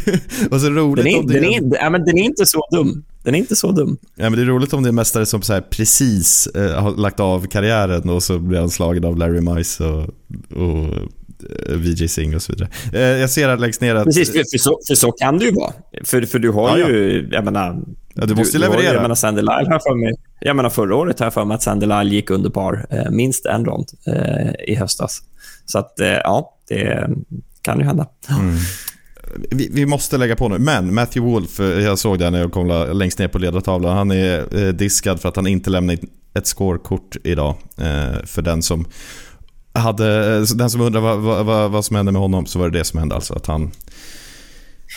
och 0.50 0.60
så 0.60 0.70
roligt 0.70 1.04
Den 1.04 1.14
är, 1.14 1.18
om 1.20 1.26
det 1.26 1.34
den, 1.34 1.44
är, 1.44 1.76
är, 1.76 1.82
ja, 1.82 1.90
men 1.90 2.04
den 2.04 2.18
är 2.18 2.22
inte 2.22 2.46
så 2.46 2.68
dum. 2.72 3.04
Den 3.24 3.34
är 3.34 3.38
inte 3.38 3.56
så 3.56 3.72
dum. 3.72 3.96
ja, 4.16 4.30
men 4.30 4.32
det 4.32 4.42
är 4.42 4.46
roligt 4.46 4.72
om 4.72 4.82
det 4.82 4.88
är 4.88 4.92
mästare 4.92 5.26
som 5.26 5.42
så 5.42 5.52
här 5.52 5.60
precis 5.60 6.46
eh, 6.46 6.82
har 6.82 6.96
lagt 6.96 7.20
av 7.20 7.46
karriären 7.46 8.08
och 8.08 8.22
så 8.22 8.38
blir 8.38 8.58
han 8.58 8.70
slagen 8.70 9.04
av 9.04 9.16
Larry 9.16 9.40
Mice 9.40 9.84
och, 9.84 10.02
och 10.56 10.86
eh, 11.68 11.76
VJ 11.76 12.08
Singh 12.08 12.36
och 12.36 12.42
så 12.42 12.52
vidare. 12.52 12.68
Eh, 12.92 13.00
jag 13.20 13.30
ser 13.30 13.48
här 13.48 13.58
längst 13.58 13.80
ner 13.80 13.94
att... 13.94 14.04
Precis, 14.04 14.32
för, 14.32 14.38
för, 14.38 14.58
så, 14.58 14.78
för 14.88 14.94
så 14.94 15.12
kan 15.12 15.38
det 15.38 15.44
ju 15.44 15.52
vara. 15.52 15.72
För, 16.04 16.22
för 16.22 16.38
du 16.38 16.50
har 16.50 16.68
Ja, 16.68 16.78
ja. 16.78 16.88
ju, 16.88 17.28
jag 17.32 17.44
menar... 17.44 17.82
Ja, 18.14 18.26
du 18.26 18.34
måste 18.34 18.56
ju- 18.56 18.60
leverera. 18.62 18.92
Jag 18.94 19.02
menar, 19.02 19.14
Sandy 19.14 19.40
Lyle 19.40 19.50
har 19.70 19.78
för 19.78 19.94
mig, 19.94 20.14
jag 20.40 20.56
menar 20.56 20.70
förra 20.70 20.96
året 20.96 21.18
har 21.18 21.26
jag 21.26 21.34
för 21.34 21.44
mig 21.44 21.54
att 21.54 21.62
Sandy 21.62 21.86
Lyle 21.86 22.04
gick 22.14 22.30
under 22.30 22.50
par 22.50 22.86
eh, 22.90 23.10
minst 23.10 23.46
en 23.46 23.64
rond 23.64 23.86
eh, 24.06 24.50
i 24.68 24.74
höstas. 24.74 25.22
Så 25.66 25.78
att, 25.78 26.00
eh, 26.00 26.08
ja, 26.08 26.56
det 26.68 27.08
kan 27.62 27.78
ju 27.78 27.84
hända. 27.84 28.06
vi, 29.50 29.68
vi 29.72 29.86
måste 29.86 30.18
lägga 30.18 30.36
på 30.36 30.48
nu, 30.48 30.58
men 30.58 30.94
Matthew 30.94 31.32
Wolf, 31.32 31.60
eh, 31.60 31.66
jag 31.66 31.98
såg 31.98 32.18
det 32.18 32.30
när 32.30 32.38
jag 32.38 32.52
kom 32.52 32.66
la- 32.66 32.92
längst 32.92 33.18
ner 33.18 33.28
på 33.28 33.38
ledartavlan, 33.38 33.96
han 33.96 34.10
är 34.10 34.62
eh, 34.66 34.68
diskad 34.72 35.20
för 35.20 35.28
att 35.28 35.36
han 35.36 35.46
inte 35.46 35.70
lämnade 35.70 35.98
ett 36.34 36.46
scorekort 36.46 37.16
idag. 37.24 37.54
Eh, 37.78 38.24
för 38.26 38.42
den 38.42 38.62
som 38.62 38.84
hade, 39.72 40.38
den 40.54 40.70
som 40.70 40.80
undrar 40.80 41.00
vad, 41.00 41.44
vad, 41.46 41.70
vad 41.70 41.84
som 41.84 41.96
hände 41.96 42.12
med 42.12 42.20
honom 42.22 42.46
så 42.46 42.58
var 42.58 42.70
det 42.70 42.78
det 42.78 42.84
som 42.84 42.98
hände 42.98 43.14
alltså. 43.14 43.34
Att 43.34 43.46
han, 43.46 43.70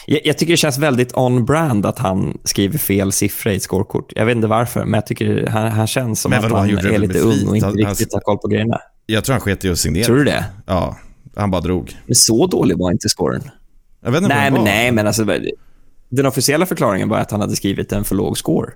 Jag, 0.06 0.22
jag 0.24 0.38
tycker 0.38 0.54
det 0.54 0.58
känns 0.58 0.78
väldigt 0.78 1.18
on-brand 1.18 1.86
att 1.86 2.00
han 2.00 2.38
skriver 2.44 2.78
fel 2.78 3.12
siffra 3.12 3.54
i 3.54 3.56
ett 3.56 3.64
scorekort. 3.64 4.14
Jag 4.16 4.26
vet 4.26 4.36
inte 4.36 4.48
varför, 4.48 4.86
men 4.86 4.94
jag 4.94 5.06
tycker 5.08 5.48
han, 5.48 5.72
han 5.72 5.88
känns 5.88 6.22
som 6.22 6.30
Men 6.30 6.38
att 6.39 6.44
vadå, 6.44 6.56
han 6.56 6.78
han 6.78 6.86
är 6.94 6.98
lite 7.00 7.20
ung 7.20 7.48
och 7.48 7.56
inte 7.56 7.68
Han- 7.68 7.76
riktigt 7.78 8.14
har 8.14 8.20
koll 8.20 8.38
på 8.38 8.48
grejerna. 8.48 8.80
jag 9.06 9.24
tror 9.24 9.34
han 9.34 9.41
sket 9.41 9.66
i 9.66 9.70
att 9.70 9.80
signera. 9.80 10.06
Tror 10.06 10.16
du 10.18 10.24
det? 10.24 10.46
Ja, 10.66 10.98
han 11.36 11.52
bara 11.52 11.62
drog. 11.62 11.98
Men 12.06 12.16
så 12.16 12.48
dålig 12.48 12.78
var 12.78 12.91
inte 12.91 13.10
scoren. 13.10 13.44
Jag 14.04 14.12
vet 14.12 14.24
inte 14.24 14.36
Nej, 14.36 14.52
men 14.52 14.64
nej, 14.64 14.91
men 14.91 15.08
alltså, 15.08 15.26
den 16.10 16.26
officiella 16.26 16.66
förklaringen 16.66 17.10
var 17.10 17.18
att 17.18 17.32
han 17.32 17.41
hade 17.41 17.56
skrivit 17.56 17.91
en 17.91 18.04
för 18.04 18.16
låg 18.16 18.38
score. 18.38 18.72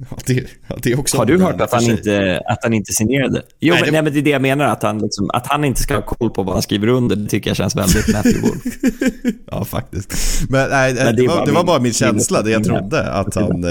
Ja, 0.10 0.16
det, 0.26 0.44
ja, 0.68 0.76
det 0.82 0.94
också 0.94 1.16
Har 1.16 1.24
du 1.24 1.38
hört 1.42 1.60
att 1.60 1.72
han 1.72 1.82
inte, 1.82 2.40
att 2.46 2.58
han 2.62 2.72
inte 2.72 2.92
signerade? 2.92 3.42
Jo, 3.60 3.74
Nej, 3.74 3.80
nej, 3.80 3.80
det- 3.80 3.84
men, 3.86 3.92
nej, 3.92 4.02
men 4.02 4.12
det 4.12 4.18
är 4.18 4.22
det 4.22 4.30
jag 4.30 4.42
menar. 4.42 4.64
Att 4.64 4.82
han, 4.82 4.98
liksom, 4.98 5.30
att 5.30 5.46
han 5.46 5.64
inte 5.64 5.80
ska 5.82 5.94
ha 5.94 6.02
koll 6.02 6.30
på 6.30 6.42
vad 6.42 6.54
han 6.54 6.62
skriver 6.62 6.86
under, 6.88 7.16
det 7.16 7.28
tycker 7.28 7.50
jag 7.50 7.56
känns 7.56 7.76
väldigt 7.76 8.08
Matthew 8.14 8.48
Wolf. 8.48 8.62
Ja, 9.50 9.64
faktiskt. 9.64 10.14
Men, 10.48 10.70
nej, 10.70 10.94
Men 10.94 11.04
det, 11.16 11.22
det 11.22 11.28
var, 11.28 11.36
bara 11.36 11.44
det 11.46 11.52
var 11.52 11.60
min- 11.62 11.66
bara 11.66 11.78
min 11.80 11.92
känsla, 11.92 12.42
det 12.42 12.50
jag 12.50 12.64
trodde. 12.64 13.10
Att 13.12 13.34
han 13.34 13.64
eh, 13.64 13.70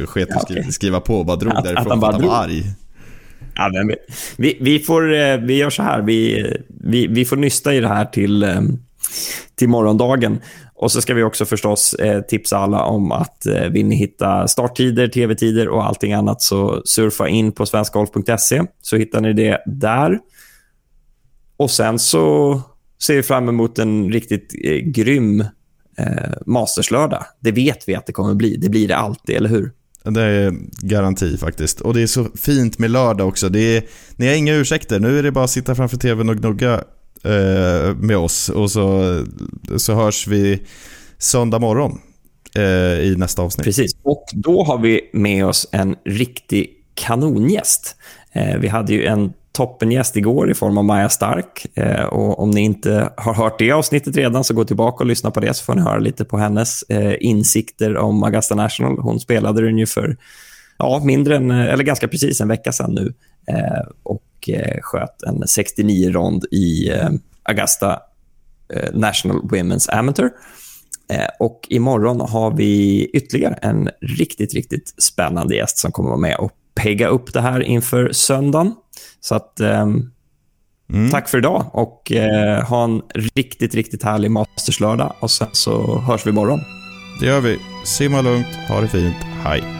eh, 0.00 0.06
sket 0.06 0.30
att 0.36 0.42
skriva, 0.42 0.60
okej. 0.60 0.72
skriva 0.72 1.00
på 1.00 1.14
och 1.18 1.26
bara 1.26 1.36
drog 1.36 1.52
Att- 1.52 1.58
att 1.58 1.64
därifrån 1.64 1.86
han 1.90 1.96
för 1.96 2.00
bara 2.00 2.08
att 2.08 2.20
han 2.20 2.28
var 2.30 2.48
drog. 2.48 2.56
arg. 2.58 2.64
Ja, 3.54 3.70
men 3.72 3.94
vi, 4.36 4.58
vi, 4.60 4.78
får, 4.78 5.14
eh, 5.14 5.36
vi 5.36 5.56
gör 5.56 5.70
så 5.70 5.82
här. 5.82 6.02
Vi, 6.02 6.46
vi, 6.84 7.06
vi 7.06 7.24
får 7.24 7.36
nysta 7.36 7.74
i 7.74 7.80
det 7.80 7.88
här 7.88 8.04
till, 8.04 8.42
eh, 8.42 8.60
till 9.58 9.68
morgondagen. 9.68 10.38
Och 10.80 10.92
så 10.92 11.00
ska 11.00 11.14
vi 11.14 11.22
också 11.22 11.44
förstås 11.44 11.94
eh, 11.94 12.20
tipsa 12.20 12.58
alla 12.58 12.84
om 12.84 13.12
att 13.12 13.46
eh, 13.46 13.68
vill 13.68 13.86
ni 13.86 13.96
hitta 13.96 14.48
starttider, 14.48 15.08
tv-tider 15.08 15.68
och 15.68 15.86
allting 15.86 16.12
annat 16.12 16.42
så 16.42 16.82
surfa 16.84 17.28
in 17.28 17.52
på 17.52 17.66
svenskgolf.se 17.66 18.62
så 18.80 18.96
hittar 18.96 19.20
ni 19.20 19.32
det 19.32 19.62
där. 19.66 20.18
Och 21.56 21.70
sen 21.70 21.98
så 21.98 22.60
ser 23.02 23.14
vi 23.14 23.22
fram 23.22 23.48
emot 23.48 23.78
en 23.78 24.12
riktigt 24.12 24.54
eh, 24.64 24.76
grym 24.76 25.40
eh, 25.98 26.32
Masterslördag. 26.46 27.24
Det 27.40 27.52
vet 27.52 27.88
vi 27.88 27.94
att 27.94 28.06
det 28.06 28.12
kommer 28.12 28.34
bli. 28.34 28.56
Det 28.56 28.68
blir 28.68 28.88
det 28.88 28.96
alltid, 28.96 29.36
eller 29.36 29.48
hur? 29.48 29.72
Det 30.04 30.22
är 30.22 30.54
garanti 30.82 31.36
faktiskt. 31.36 31.80
Och 31.80 31.94
det 31.94 32.02
är 32.02 32.06
så 32.06 32.24
fint 32.24 32.78
med 32.78 32.90
lördag 32.90 33.28
också. 33.28 33.48
Det 33.48 33.76
är, 33.76 33.82
ni 34.16 34.26
har 34.28 34.34
inga 34.34 34.54
ursäkter. 34.54 35.00
Nu 35.00 35.18
är 35.18 35.22
det 35.22 35.32
bara 35.32 35.44
att 35.44 35.50
sitta 35.50 35.74
framför 35.74 35.96
tvn 35.96 36.28
och 36.28 36.36
gnugga 36.36 36.84
eh, 37.24 37.94
med 37.96 38.16
oss. 38.16 38.48
Och 38.48 38.70
så, 38.70 39.16
så 39.76 39.94
hörs 39.94 40.26
vi 40.26 40.62
söndag 41.18 41.58
morgon 41.58 42.00
eh, 42.56 43.00
i 43.00 43.14
nästa 43.18 43.42
avsnitt. 43.42 43.64
Precis. 43.64 43.92
Och 44.02 44.24
då 44.32 44.64
har 44.64 44.78
vi 44.78 45.10
med 45.12 45.46
oss 45.46 45.68
en 45.72 45.96
riktig 46.04 46.70
kanongäst. 46.94 47.96
Eh, 48.32 48.58
vi 48.58 48.68
hade 48.68 48.92
ju 48.92 49.04
en 49.04 49.32
toppengäst 49.52 50.16
igår 50.16 50.50
i 50.50 50.54
form 50.54 50.78
av 50.78 50.84
Maja 50.84 51.08
Stark. 51.08 51.66
Eh, 51.74 52.04
och 52.04 52.42
om 52.42 52.50
ni 52.50 52.60
inte 52.60 53.10
har 53.16 53.34
hört 53.34 53.58
det 53.58 53.72
avsnittet 53.72 54.16
redan 54.16 54.44
så 54.44 54.54
gå 54.54 54.64
tillbaka 54.64 55.04
och 55.04 55.06
lyssna 55.06 55.30
på 55.30 55.40
det 55.40 55.54
så 55.54 55.64
får 55.64 55.74
ni 55.74 55.80
höra 55.80 55.98
lite 55.98 56.24
på 56.24 56.38
hennes 56.38 56.82
eh, 56.82 57.14
insikter 57.20 57.96
om 57.96 58.22
Augusta 58.22 58.54
National. 58.54 58.98
Hon 58.98 59.20
spelade 59.20 59.64
den 59.64 59.78
ju 59.78 59.86
för 59.86 60.16
ja, 60.78 61.00
mindre 61.04 61.36
än, 61.36 61.50
eh, 61.50 61.72
eller 61.72 61.84
ganska 61.84 62.08
precis 62.08 62.40
en 62.40 62.48
vecka 62.48 62.72
sedan 62.72 62.94
nu 62.94 63.14
eh, 63.46 63.86
och 64.02 64.22
eh, 64.48 64.78
sköt 64.82 65.22
en 65.22 65.42
69-rond 65.42 66.44
i 66.50 66.90
eh, 66.90 67.10
Augusta 67.42 67.98
eh, 68.74 68.94
National 68.94 69.40
Women's 69.42 69.90
Amateur. 69.90 70.30
Och 71.38 71.66
imorgon 71.68 72.20
har 72.20 72.56
vi 72.56 73.04
ytterligare 73.04 73.54
en 73.54 73.90
riktigt, 74.00 74.54
riktigt 74.54 74.94
spännande 75.02 75.56
gäst 75.56 75.78
som 75.78 75.92
kommer 75.92 76.08
vara 76.08 76.20
med 76.20 76.36
och 76.36 76.52
pegga 76.74 77.08
upp 77.08 77.32
det 77.32 77.40
här 77.40 77.60
inför 77.60 78.12
söndagen. 78.12 78.74
Så 79.20 79.34
att, 79.34 79.60
ehm, 79.60 80.10
tack 81.10 81.28
för 81.28 81.38
idag 81.38 81.70
och 81.72 82.12
eh, 82.12 82.64
ha 82.64 82.84
en 82.84 83.02
riktigt, 83.14 83.74
riktigt 83.74 84.02
härlig 84.02 84.30
Masterslördag 84.30 85.14
och 85.20 85.30
sen 85.30 85.48
så 85.52 85.98
hörs 85.98 86.26
vi 86.26 86.30
imorgon. 86.30 86.60
Det 87.20 87.26
gör 87.26 87.40
vi. 87.40 87.58
Simma 87.84 88.20
lugnt, 88.20 88.56
ha 88.68 88.80
det 88.80 88.88
fint, 88.88 89.16
hej. 89.44 89.79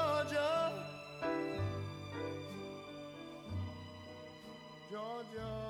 Georgia. 5.21 5.60